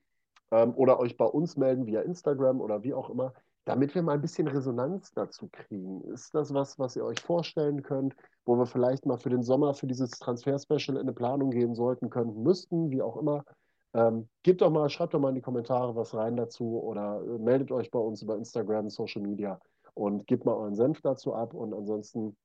ähm, 0.51 0.75
oder 0.75 0.99
euch 0.99 1.17
bei 1.17 1.25
uns 1.25 1.57
melden 1.57 1.87
via 1.87 2.01
Instagram 2.01 2.61
oder 2.61 2.83
wie 2.83 2.93
auch 2.93 3.09
immer, 3.09 3.33
damit 3.65 3.93
wir 3.93 4.01
mal 4.01 4.13
ein 4.13 4.21
bisschen 4.21 4.47
Resonanz 4.47 5.11
dazu 5.13 5.47
kriegen. 5.51 6.01
Ist 6.11 6.33
das 6.33 6.53
was, 6.53 6.79
was 6.79 6.95
ihr 6.95 7.05
euch 7.05 7.19
vorstellen 7.19 7.83
könnt, 7.83 8.15
wo 8.45 8.55
wir 8.55 8.65
vielleicht 8.65 9.05
mal 9.05 9.17
für 9.17 9.29
den 9.29 9.43
Sommer 9.43 9.73
für 9.73 9.87
dieses 9.87 10.11
Transfer-Special 10.11 10.97
in 10.97 11.03
eine 11.03 11.13
Planung 11.13 11.51
gehen 11.51 11.75
sollten, 11.75 12.09
könnten, 12.09 12.41
müssten, 12.43 12.89
wie 12.89 13.01
auch 13.01 13.17
immer? 13.17 13.43
Ähm, 13.93 14.29
gebt 14.43 14.61
doch 14.61 14.71
mal, 14.71 14.89
schreibt 14.89 15.13
doch 15.13 15.19
mal 15.19 15.29
in 15.29 15.35
die 15.35 15.41
Kommentare 15.41 15.95
was 15.95 16.15
rein 16.15 16.37
dazu 16.37 16.81
oder 16.81 17.21
äh, 17.21 17.37
meldet 17.39 17.71
euch 17.71 17.91
bei 17.91 17.99
uns 17.99 18.21
über 18.21 18.37
Instagram, 18.37 18.89
Social 18.89 19.21
Media 19.21 19.59
und 19.93 20.27
gebt 20.27 20.45
mal 20.45 20.55
euren 20.55 20.75
Senf 20.75 21.01
dazu 21.01 21.35
ab. 21.35 21.53
Und 21.53 21.73
ansonsten 21.73 22.35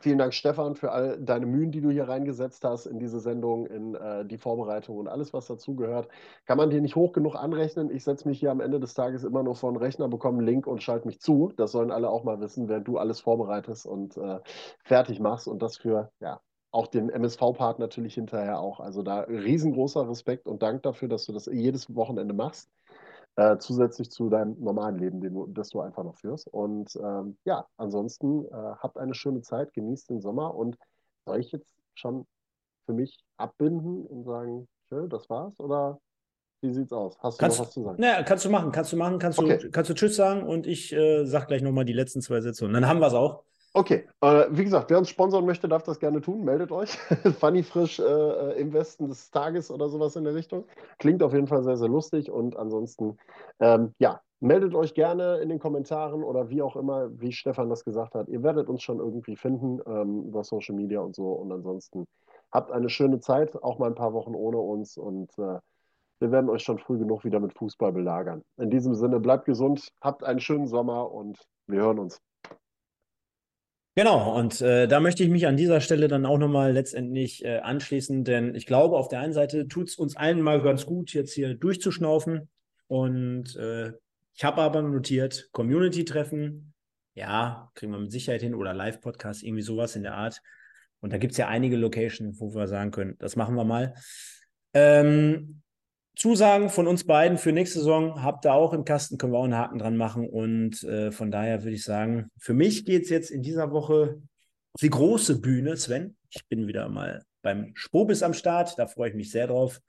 vielen 0.00 0.18
Dank, 0.18 0.34
Stefan, 0.34 0.76
für 0.76 0.92
all 0.92 1.18
deine 1.20 1.46
Mühen, 1.46 1.72
die 1.72 1.80
du 1.80 1.90
hier 1.90 2.08
reingesetzt 2.08 2.64
hast 2.64 2.86
in 2.86 2.98
diese 2.98 3.20
Sendung, 3.20 3.66
in 3.66 3.94
äh, 3.94 4.24
die 4.24 4.38
Vorbereitung 4.38 4.98
und 4.98 5.08
alles, 5.08 5.32
was 5.32 5.46
dazugehört. 5.46 6.08
Kann 6.46 6.58
man 6.58 6.70
dir 6.70 6.80
nicht 6.80 6.96
hoch 6.96 7.12
genug 7.12 7.34
anrechnen. 7.34 7.90
Ich 7.90 8.04
setze 8.04 8.28
mich 8.28 8.38
hier 8.38 8.50
am 8.50 8.60
Ende 8.60 8.80
des 8.80 8.94
Tages 8.94 9.24
immer 9.24 9.42
nur 9.42 9.56
vor 9.56 9.72
den 9.72 9.76
Rechner, 9.76 10.08
bekomme 10.08 10.38
einen 10.38 10.46
Link 10.46 10.66
und 10.66 10.82
schalte 10.82 11.06
mich 11.06 11.20
zu. 11.20 11.52
Das 11.56 11.72
sollen 11.72 11.90
alle 11.90 12.08
auch 12.10 12.24
mal 12.24 12.40
wissen, 12.40 12.68
während 12.68 12.88
du 12.88 12.98
alles 12.98 13.20
vorbereitest 13.20 13.86
und 13.86 14.16
äh, 14.16 14.40
fertig 14.84 15.20
machst. 15.20 15.48
Und 15.48 15.62
das 15.62 15.76
für 15.76 16.10
ja, 16.20 16.40
auch 16.70 16.86
den 16.86 17.10
MSV-Part 17.10 17.78
natürlich 17.78 18.14
hinterher 18.14 18.60
auch. 18.60 18.80
Also 18.80 19.02
da 19.02 19.20
riesengroßer 19.20 20.08
Respekt 20.08 20.46
und 20.46 20.62
Dank 20.62 20.82
dafür, 20.82 21.08
dass 21.08 21.26
du 21.26 21.32
das 21.32 21.46
jedes 21.46 21.94
Wochenende 21.94 22.34
machst. 22.34 22.70
Äh, 23.36 23.58
zusätzlich 23.58 24.10
zu 24.10 24.28
deinem 24.28 24.56
normalen 24.60 24.98
Leben, 24.98 25.20
den 25.20 25.34
du, 25.34 25.46
das 25.46 25.70
du 25.70 25.80
einfach 25.80 26.04
noch 26.04 26.16
führst. 26.16 26.48
Und 26.48 26.94
ähm, 26.96 27.38
ja, 27.44 27.64
ansonsten 27.76 28.44
äh, 28.46 28.50
habt 28.52 28.98
eine 28.98 29.14
schöne 29.14 29.40
Zeit, 29.40 29.72
genießt 29.72 30.10
den 30.10 30.20
Sommer 30.20 30.54
und 30.54 30.76
soll 31.24 31.38
ich 31.38 31.52
jetzt 31.52 31.74
schon 31.94 32.26
für 32.86 32.92
mich 32.92 33.18
abbinden 33.36 34.04
und 34.04 34.24
sagen, 34.24 34.68
schön, 34.88 35.08
das 35.08 35.30
war's? 35.30 35.58
Oder 35.60 36.00
wie 36.60 36.72
sieht's 36.72 36.92
aus? 36.92 37.16
Hast 37.20 37.38
du 37.38 37.40
kannst, 37.40 37.58
noch 37.58 37.66
was 37.66 37.72
zu 37.72 37.82
sagen? 37.82 38.00
Naja, 38.00 38.22
kannst 38.22 38.44
du 38.44 38.50
machen, 38.50 38.72
kannst 38.72 38.92
du 38.92 38.96
machen, 38.96 39.18
kannst 39.18 39.38
okay. 39.38 39.58
du, 39.58 39.70
kannst 39.70 39.90
du 39.90 39.94
Tschüss 39.94 40.16
sagen 40.16 40.42
und 40.42 40.66
ich 40.66 40.92
äh, 40.92 41.24
sag 41.24 41.46
gleich 41.46 41.62
nochmal 41.62 41.84
die 41.84 41.92
letzten 41.92 42.20
zwei 42.20 42.40
Sätze 42.40 42.64
und 42.64 42.72
dann 42.72 42.86
haben 42.86 43.00
wir 43.00 43.06
es 43.06 43.14
auch. 43.14 43.44
Okay, 43.72 44.08
äh, 44.20 44.46
wie 44.50 44.64
gesagt, 44.64 44.90
wer 44.90 44.98
uns 44.98 45.08
sponsern 45.08 45.46
möchte, 45.46 45.68
darf 45.68 45.84
das 45.84 46.00
gerne 46.00 46.20
tun. 46.20 46.42
Meldet 46.44 46.72
euch. 46.72 46.90
Funny 47.38 47.62
frisch 47.62 48.00
äh, 48.00 48.02
äh, 48.02 48.60
im 48.60 48.72
Westen 48.72 49.06
des 49.08 49.30
Tages 49.30 49.70
oder 49.70 49.88
sowas 49.88 50.16
in 50.16 50.24
der 50.24 50.34
Richtung. 50.34 50.64
Klingt 50.98 51.22
auf 51.22 51.32
jeden 51.32 51.46
Fall 51.46 51.62
sehr, 51.62 51.76
sehr 51.76 51.88
lustig. 51.88 52.32
Und 52.32 52.56
ansonsten, 52.56 53.16
ähm, 53.60 53.94
ja, 54.00 54.20
meldet 54.40 54.74
euch 54.74 54.92
gerne 54.94 55.36
in 55.38 55.48
den 55.50 55.60
Kommentaren 55.60 56.24
oder 56.24 56.50
wie 56.50 56.62
auch 56.62 56.74
immer, 56.74 57.10
wie 57.20 57.30
Stefan 57.30 57.70
das 57.70 57.84
gesagt 57.84 58.16
hat. 58.16 58.28
Ihr 58.28 58.42
werdet 58.42 58.68
uns 58.68 58.82
schon 58.82 58.98
irgendwie 58.98 59.36
finden 59.36 59.80
ähm, 59.86 60.24
über 60.24 60.42
Social 60.42 60.74
Media 60.74 60.98
und 61.00 61.14
so. 61.14 61.30
Und 61.30 61.52
ansonsten 61.52 62.06
habt 62.50 62.72
eine 62.72 62.88
schöne 62.88 63.20
Zeit, 63.20 63.54
auch 63.62 63.78
mal 63.78 63.86
ein 63.86 63.94
paar 63.94 64.12
Wochen 64.12 64.34
ohne 64.34 64.58
uns. 64.58 64.96
Und 64.96 65.30
äh, 65.38 65.60
wir 66.18 66.32
werden 66.32 66.50
euch 66.50 66.64
schon 66.64 66.78
früh 66.80 66.98
genug 66.98 67.24
wieder 67.24 67.38
mit 67.38 67.54
Fußball 67.56 67.92
belagern. 67.92 68.42
In 68.56 68.70
diesem 68.70 68.96
Sinne, 68.96 69.20
bleibt 69.20 69.44
gesund, 69.44 69.92
habt 70.00 70.24
einen 70.24 70.40
schönen 70.40 70.66
Sommer 70.66 71.12
und 71.12 71.38
wir 71.68 71.82
hören 71.82 72.00
uns. 72.00 72.20
Genau, 73.96 74.38
und 74.38 74.60
äh, 74.60 74.86
da 74.86 75.00
möchte 75.00 75.24
ich 75.24 75.30
mich 75.30 75.46
an 75.48 75.56
dieser 75.56 75.80
Stelle 75.80 76.06
dann 76.06 76.24
auch 76.24 76.38
nochmal 76.38 76.72
letztendlich 76.72 77.44
äh, 77.44 77.58
anschließen, 77.58 78.22
denn 78.24 78.54
ich 78.54 78.64
glaube, 78.66 78.96
auf 78.96 79.08
der 79.08 79.20
einen 79.20 79.32
Seite 79.32 79.66
tut 79.66 79.88
es 79.88 79.96
uns 79.96 80.16
allen 80.16 80.40
mal 80.40 80.62
ganz 80.62 80.86
gut, 80.86 81.12
jetzt 81.12 81.32
hier 81.32 81.54
durchzuschnaufen. 81.54 82.48
Und 82.86 83.56
äh, 83.56 83.92
ich 84.34 84.44
habe 84.44 84.62
aber 84.62 84.82
notiert, 84.82 85.48
Community-Treffen, 85.52 86.72
ja, 87.14 87.70
kriegen 87.74 87.92
wir 87.92 87.98
mit 87.98 88.12
Sicherheit 88.12 88.42
hin 88.42 88.54
oder 88.54 88.72
Live-Podcast, 88.74 89.42
irgendwie 89.42 89.62
sowas 89.62 89.96
in 89.96 90.04
der 90.04 90.14
Art. 90.14 90.40
Und 91.00 91.12
da 91.12 91.18
gibt 91.18 91.32
es 91.32 91.38
ja 91.38 91.48
einige 91.48 91.76
Locations, 91.76 92.40
wo 92.40 92.54
wir 92.54 92.68
sagen 92.68 92.92
können, 92.92 93.16
das 93.18 93.34
machen 93.34 93.56
wir 93.56 93.64
mal. 93.64 93.94
Ähm, 94.72 95.62
Zusagen 96.16 96.68
von 96.68 96.86
uns 96.86 97.04
beiden 97.04 97.38
für 97.38 97.52
nächste 97.52 97.78
Saison 97.78 98.22
habt 98.22 98.44
ihr 98.44 98.52
auch 98.52 98.72
im 98.72 98.84
Kasten, 98.84 99.16
können 99.16 99.32
wir 99.32 99.38
auch 99.38 99.44
einen 99.44 99.56
Haken 99.56 99.78
dran 99.78 99.96
machen. 99.96 100.28
Und 100.28 100.82
äh, 100.84 101.12
von 101.12 101.30
daher 101.30 101.62
würde 101.62 101.74
ich 101.74 101.84
sagen, 101.84 102.30
für 102.38 102.54
mich 102.54 102.84
geht 102.84 103.04
es 103.04 103.10
jetzt 103.10 103.30
in 103.30 103.42
dieser 103.42 103.70
Woche 103.70 104.20
auf 104.72 104.80
die 104.80 104.90
große 104.90 105.40
Bühne, 105.40 105.76
Sven. 105.76 106.16
Ich 106.30 106.46
bin 106.46 106.66
wieder 106.66 106.88
mal 106.88 107.22
beim 107.42 107.72
Spobis 107.74 108.22
am 108.22 108.34
Start, 108.34 108.78
da 108.78 108.86
freue 108.86 109.10
ich 109.10 109.14
mich 109.14 109.30
sehr 109.30 109.46
drauf. 109.46 109.80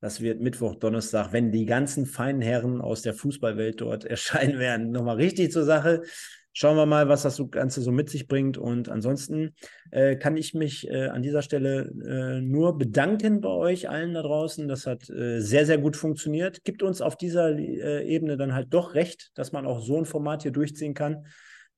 Das 0.00 0.20
wird 0.20 0.40
Mittwoch, 0.40 0.76
Donnerstag, 0.76 1.32
wenn 1.32 1.52
die 1.52 1.66
ganzen 1.66 2.06
feinen 2.06 2.40
Herren 2.40 2.80
aus 2.80 3.02
der 3.02 3.14
Fußballwelt 3.14 3.80
dort 3.80 4.04
erscheinen 4.06 4.58
werden, 4.58 4.90
nochmal 4.90 5.16
richtig 5.16 5.52
zur 5.52 5.64
Sache. 5.64 6.02
Schauen 6.52 6.76
wir 6.76 6.86
mal, 6.86 7.08
was 7.08 7.22
das 7.22 7.40
Ganze 7.50 7.80
so 7.80 7.92
mit 7.92 8.10
sich 8.10 8.26
bringt. 8.26 8.58
Und 8.58 8.88
ansonsten 8.88 9.54
äh, 9.92 10.16
kann 10.16 10.36
ich 10.36 10.52
mich 10.52 10.88
äh, 10.88 11.06
an 11.06 11.22
dieser 11.22 11.42
Stelle 11.42 11.92
äh, 12.04 12.40
nur 12.40 12.76
bedanken 12.76 13.40
bei 13.40 13.50
euch 13.50 13.88
allen 13.88 14.14
da 14.14 14.22
draußen. 14.22 14.66
Das 14.66 14.86
hat 14.86 15.08
äh, 15.10 15.40
sehr, 15.40 15.64
sehr 15.64 15.78
gut 15.78 15.96
funktioniert. 15.96 16.64
Gibt 16.64 16.82
uns 16.82 17.00
auf 17.02 17.16
dieser 17.16 17.56
äh, 17.56 18.04
Ebene 18.04 18.36
dann 18.36 18.52
halt 18.52 18.74
doch 18.74 18.94
recht, 18.94 19.30
dass 19.34 19.52
man 19.52 19.64
auch 19.64 19.80
so 19.80 19.96
ein 19.96 20.06
Format 20.06 20.42
hier 20.42 20.50
durchziehen 20.50 20.94
kann. 20.94 21.24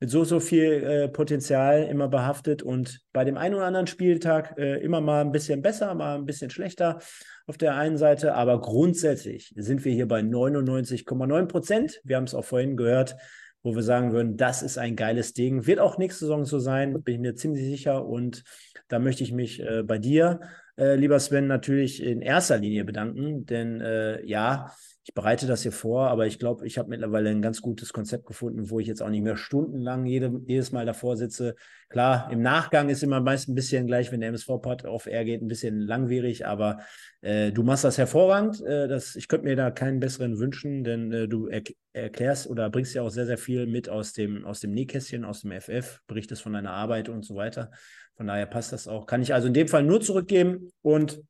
Mit 0.01 0.09
so, 0.09 0.25
so 0.25 0.41
viel 0.41 0.83
äh, 0.83 1.09
Potenzial 1.09 1.85
immer 1.85 2.09
behaftet 2.09 2.63
und 2.63 3.01
bei 3.13 3.25
dem 3.25 3.37
einen 3.37 3.55
oder 3.55 3.67
anderen 3.67 3.87
Spieltag 3.87 4.57
immer 4.59 5.01
mal 5.01 5.21
ein 5.21 5.31
bisschen 5.33 5.63
besser, 5.63 5.95
mal 5.95 6.17
ein 6.17 6.25
bisschen 6.25 6.51
schlechter 6.51 6.99
auf 7.47 7.59
der 7.59 7.77
einen 7.77 7.99
Seite. 7.99 8.35
Aber 8.35 8.61
grundsätzlich 8.61 9.53
sind 9.55 9.85
wir 9.85 9.93
hier 9.93 10.09
bei 10.09 10.21
99,9 10.21 11.47
Prozent. 11.47 12.01
Wir 12.05 12.17
haben 12.17 12.25
es 12.25 12.35
auch 12.35 12.45
vorhin 12.45 12.77
gehört 12.77 13.17
wo 13.63 13.75
wir 13.75 13.83
sagen 13.83 14.13
würden, 14.13 14.37
das 14.37 14.63
ist 14.63 14.79
ein 14.79 14.97
geiles 14.97 15.35
Ding. 15.35 15.67
Wird 15.67 15.79
auch 15.79 15.99
nächste 15.99 16.27
Saison 16.27 16.45
so 16.45 16.59
sein, 16.59 17.03
bin 17.03 17.15
ich 17.15 17.21
mir 17.21 17.35
ziemlich 17.35 17.65
sicher. 17.65 18.05
Und 18.05 18.43
da 18.89 18.99
möchte 18.99 19.23
ich 19.23 19.33
mich 19.33 19.61
äh, 19.61 19.83
bei 19.83 19.99
dir, 19.99 20.41
äh, 20.77 20.97
lieber 20.97 21.19
Sven, 21.21 21.47
natürlich 21.47 22.03
in 22.03 22.21
erster 22.21 22.59
Linie 22.59 22.85
bedanken. 22.85 23.47
Denn 23.47 23.81
äh, 23.81 24.25
ja, 24.25 24.73
ich 25.05 25.15
bereite 25.15 25.49
das 25.49 25.63
hier 25.63 25.73
vor, 25.73 26.09
aber 26.09 26.27
ich 26.29 26.39
glaube, 26.39 26.65
ich 26.65 26.79
habe 26.79 26.89
mittlerweile 26.89 27.31
ein 27.31 27.43
ganz 27.43 27.61
gutes 27.61 27.93
Konzept 27.93 28.25
gefunden, 28.25 28.71
wo 28.71 28.79
ich 28.79 28.87
jetzt 28.87 29.03
auch 29.03 29.09
nicht 29.09 29.25
mehr 29.25 29.37
stundenlang 29.37 30.07
jede, 30.07 30.41
jedes 30.47 30.71
Mal 30.71 30.87
davor 30.87 31.17
sitze. 31.17 31.57
Klar, 31.89 32.31
im 32.31 32.41
Nachgang 32.41 32.89
ist 32.89 33.03
immer 33.03 33.21
meist 33.21 33.49
ein 33.49 33.57
bisschen 33.57 33.89
gleich, 33.89 34.13
wenn 34.13 34.21
der 34.21 34.29
MSV-Pod 34.29 34.87
auf 34.87 35.07
R 35.07 35.25
geht, 35.25 35.43
ein 35.43 35.49
bisschen 35.49 35.81
langwierig, 35.81 36.47
aber 36.47 36.79
äh, 37.21 37.51
du 37.51 37.65
machst 37.65 37.83
das 37.83 37.99
hervorragend. 37.99 38.65
Äh, 38.65 38.87
das, 38.87 39.17
ich 39.17 39.27
könnte 39.27 39.47
mir 39.47 39.57
da 39.57 39.73
keinen 39.73 39.99
besseren 39.99 40.39
wünschen, 40.39 40.85
denn 40.85 41.11
äh, 41.11 41.27
du 41.27 41.49
er 41.49 41.63
erklärst 41.95 42.49
oder 42.49 42.71
bringst 42.71 42.95
ja 42.95 43.03
auch 43.03 43.11
sehr, 43.11 43.27
sehr 43.27 43.39
viel 43.39 43.67
mit 43.67 43.89
aus 43.89 44.13
dem, 44.13 44.45
aus 44.45 44.61
dem 44.61 44.71
Nähkästchen, 44.71 45.25
aus 45.25 45.41
dem 45.41 45.51
FF, 45.51 46.01
berichtest 46.07 46.43
von 46.43 46.53
deiner 46.53 46.73
Arbeit 46.73 47.09
und 47.09 47.25
so 47.25 47.35
weiter. 47.35 47.73
Von 48.15 48.29
daher 48.29 48.47
passt 48.47 48.73
das 48.73 48.87
auch. 48.87 49.07
Kann 49.07 49.21
ich 49.21 49.35
also 49.35 49.49
in 49.49 49.55
dem 49.55 49.67
Fall 49.67 49.83
nur 49.83 50.01
zurückgeben 50.01 50.71
und 50.81 51.21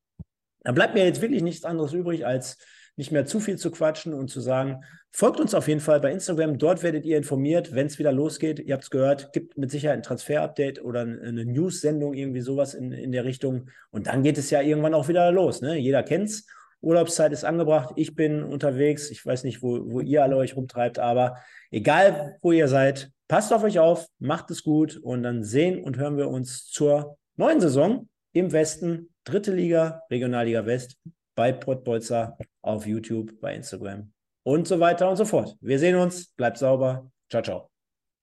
da 0.60 0.72
bleibt 0.72 0.94
mir 0.94 1.04
jetzt 1.04 1.22
wirklich 1.22 1.42
nichts 1.42 1.64
anderes 1.64 1.94
übrig, 1.94 2.26
als 2.26 2.58
nicht 2.96 3.12
mehr 3.12 3.24
zu 3.24 3.40
viel 3.40 3.56
zu 3.56 3.70
quatschen 3.70 4.12
und 4.12 4.28
zu 4.28 4.40
sagen, 4.40 4.84
folgt 5.10 5.40
uns 5.40 5.54
auf 5.54 5.68
jeden 5.68 5.80
Fall 5.80 6.00
bei 6.00 6.12
Instagram. 6.12 6.58
Dort 6.58 6.82
werdet 6.82 7.04
ihr 7.04 7.16
informiert, 7.16 7.74
wenn 7.74 7.86
es 7.86 7.98
wieder 7.98 8.12
losgeht. 8.12 8.58
Ihr 8.58 8.74
habt 8.74 8.84
es 8.84 8.90
gehört, 8.90 9.32
gibt 9.32 9.56
mit 9.56 9.70
Sicherheit 9.70 9.98
ein 9.98 10.02
Transfer-Update 10.02 10.82
oder 10.82 11.00
eine 11.00 11.44
News-Sendung, 11.44 12.14
irgendwie 12.14 12.40
sowas 12.40 12.74
in, 12.74 12.92
in 12.92 13.12
der 13.12 13.24
Richtung. 13.24 13.70
Und 13.90 14.06
dann 14.06 14.22
geht 14.22 14.38
es 14.38 14.50
ja 14.50 14.60
irgendwann 14.60 14.94
auch 14.94 15.08
wieder 15.08 15.30
los. 15.32 15.62
Ne? 15.62 15.76
Jeder 15.76 16.04
es. 16.10 16.46
Urlaubszeit 16.82 17.32
ist 17.32 17.44
angebracht. 17.44 17.92
Ich 17.96 18.14
bin 18.14 18.42
unterwegs. 18.42 19.10
Ich 19.10 19.24
weiß 19.24 19.44
nicht, 19.44 19.62
wo, 19.62 19.90
wo 19.90 20.00
ihr 20.00 20.22
alle 20.22 20.36
euch 20.36 20.56
rumtreibt, 20.56 20.98
aber 20.98 21.36
egal, 21.70 22.36
wo 22.42 22.52
ihr 22.52 22.68
seid, 22.68 23.10
passt 23.28 23.52
auf 23.52 23.62
euch 23.62 23.78
auf, 23.78 24.06
macht 24.18 24.50
es 24.50 24.62
gut 24.62 24.96
und 24.96 25.22
dann 25.22 25.44
sehen 25.44 25.82
und 25.82 25.96
hören 25.96 26.18
wir 26.18 26.28
uns 26.28 26.66
zur 26.66 27.16
neuen 27.36 27.60
Saison 27.60 28.08
im 28.32 28.52
Westen, 28.52 29.10
dritte 29.24 29.54
Liga, 29.54 30.02
Regionalliga 30.10 30.66
West 30.66 30.98
bei 31.34 31.52
Pottbolzer 31.52 32.36
auf 32.62 32.86
YouTube, 32.86 33.40
bei 33.40 33.54
Instagram 33.54 34.12
und 34.44 34.66
so 34.66 34.80
weiter 34.80 35.10
und 35.10 35.16
so 35.16 35.24
fort. 35.24 35.56
Wir 35.60 35.78
sehen 35.78 35.96
uns. 35.96 36.28
Bleibt 36.28 36.58
sauber. 36.58 37.10
Ciao, 37.28 37.42
ciao. 37.42 37.70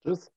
Tschüss. 0.04 0.30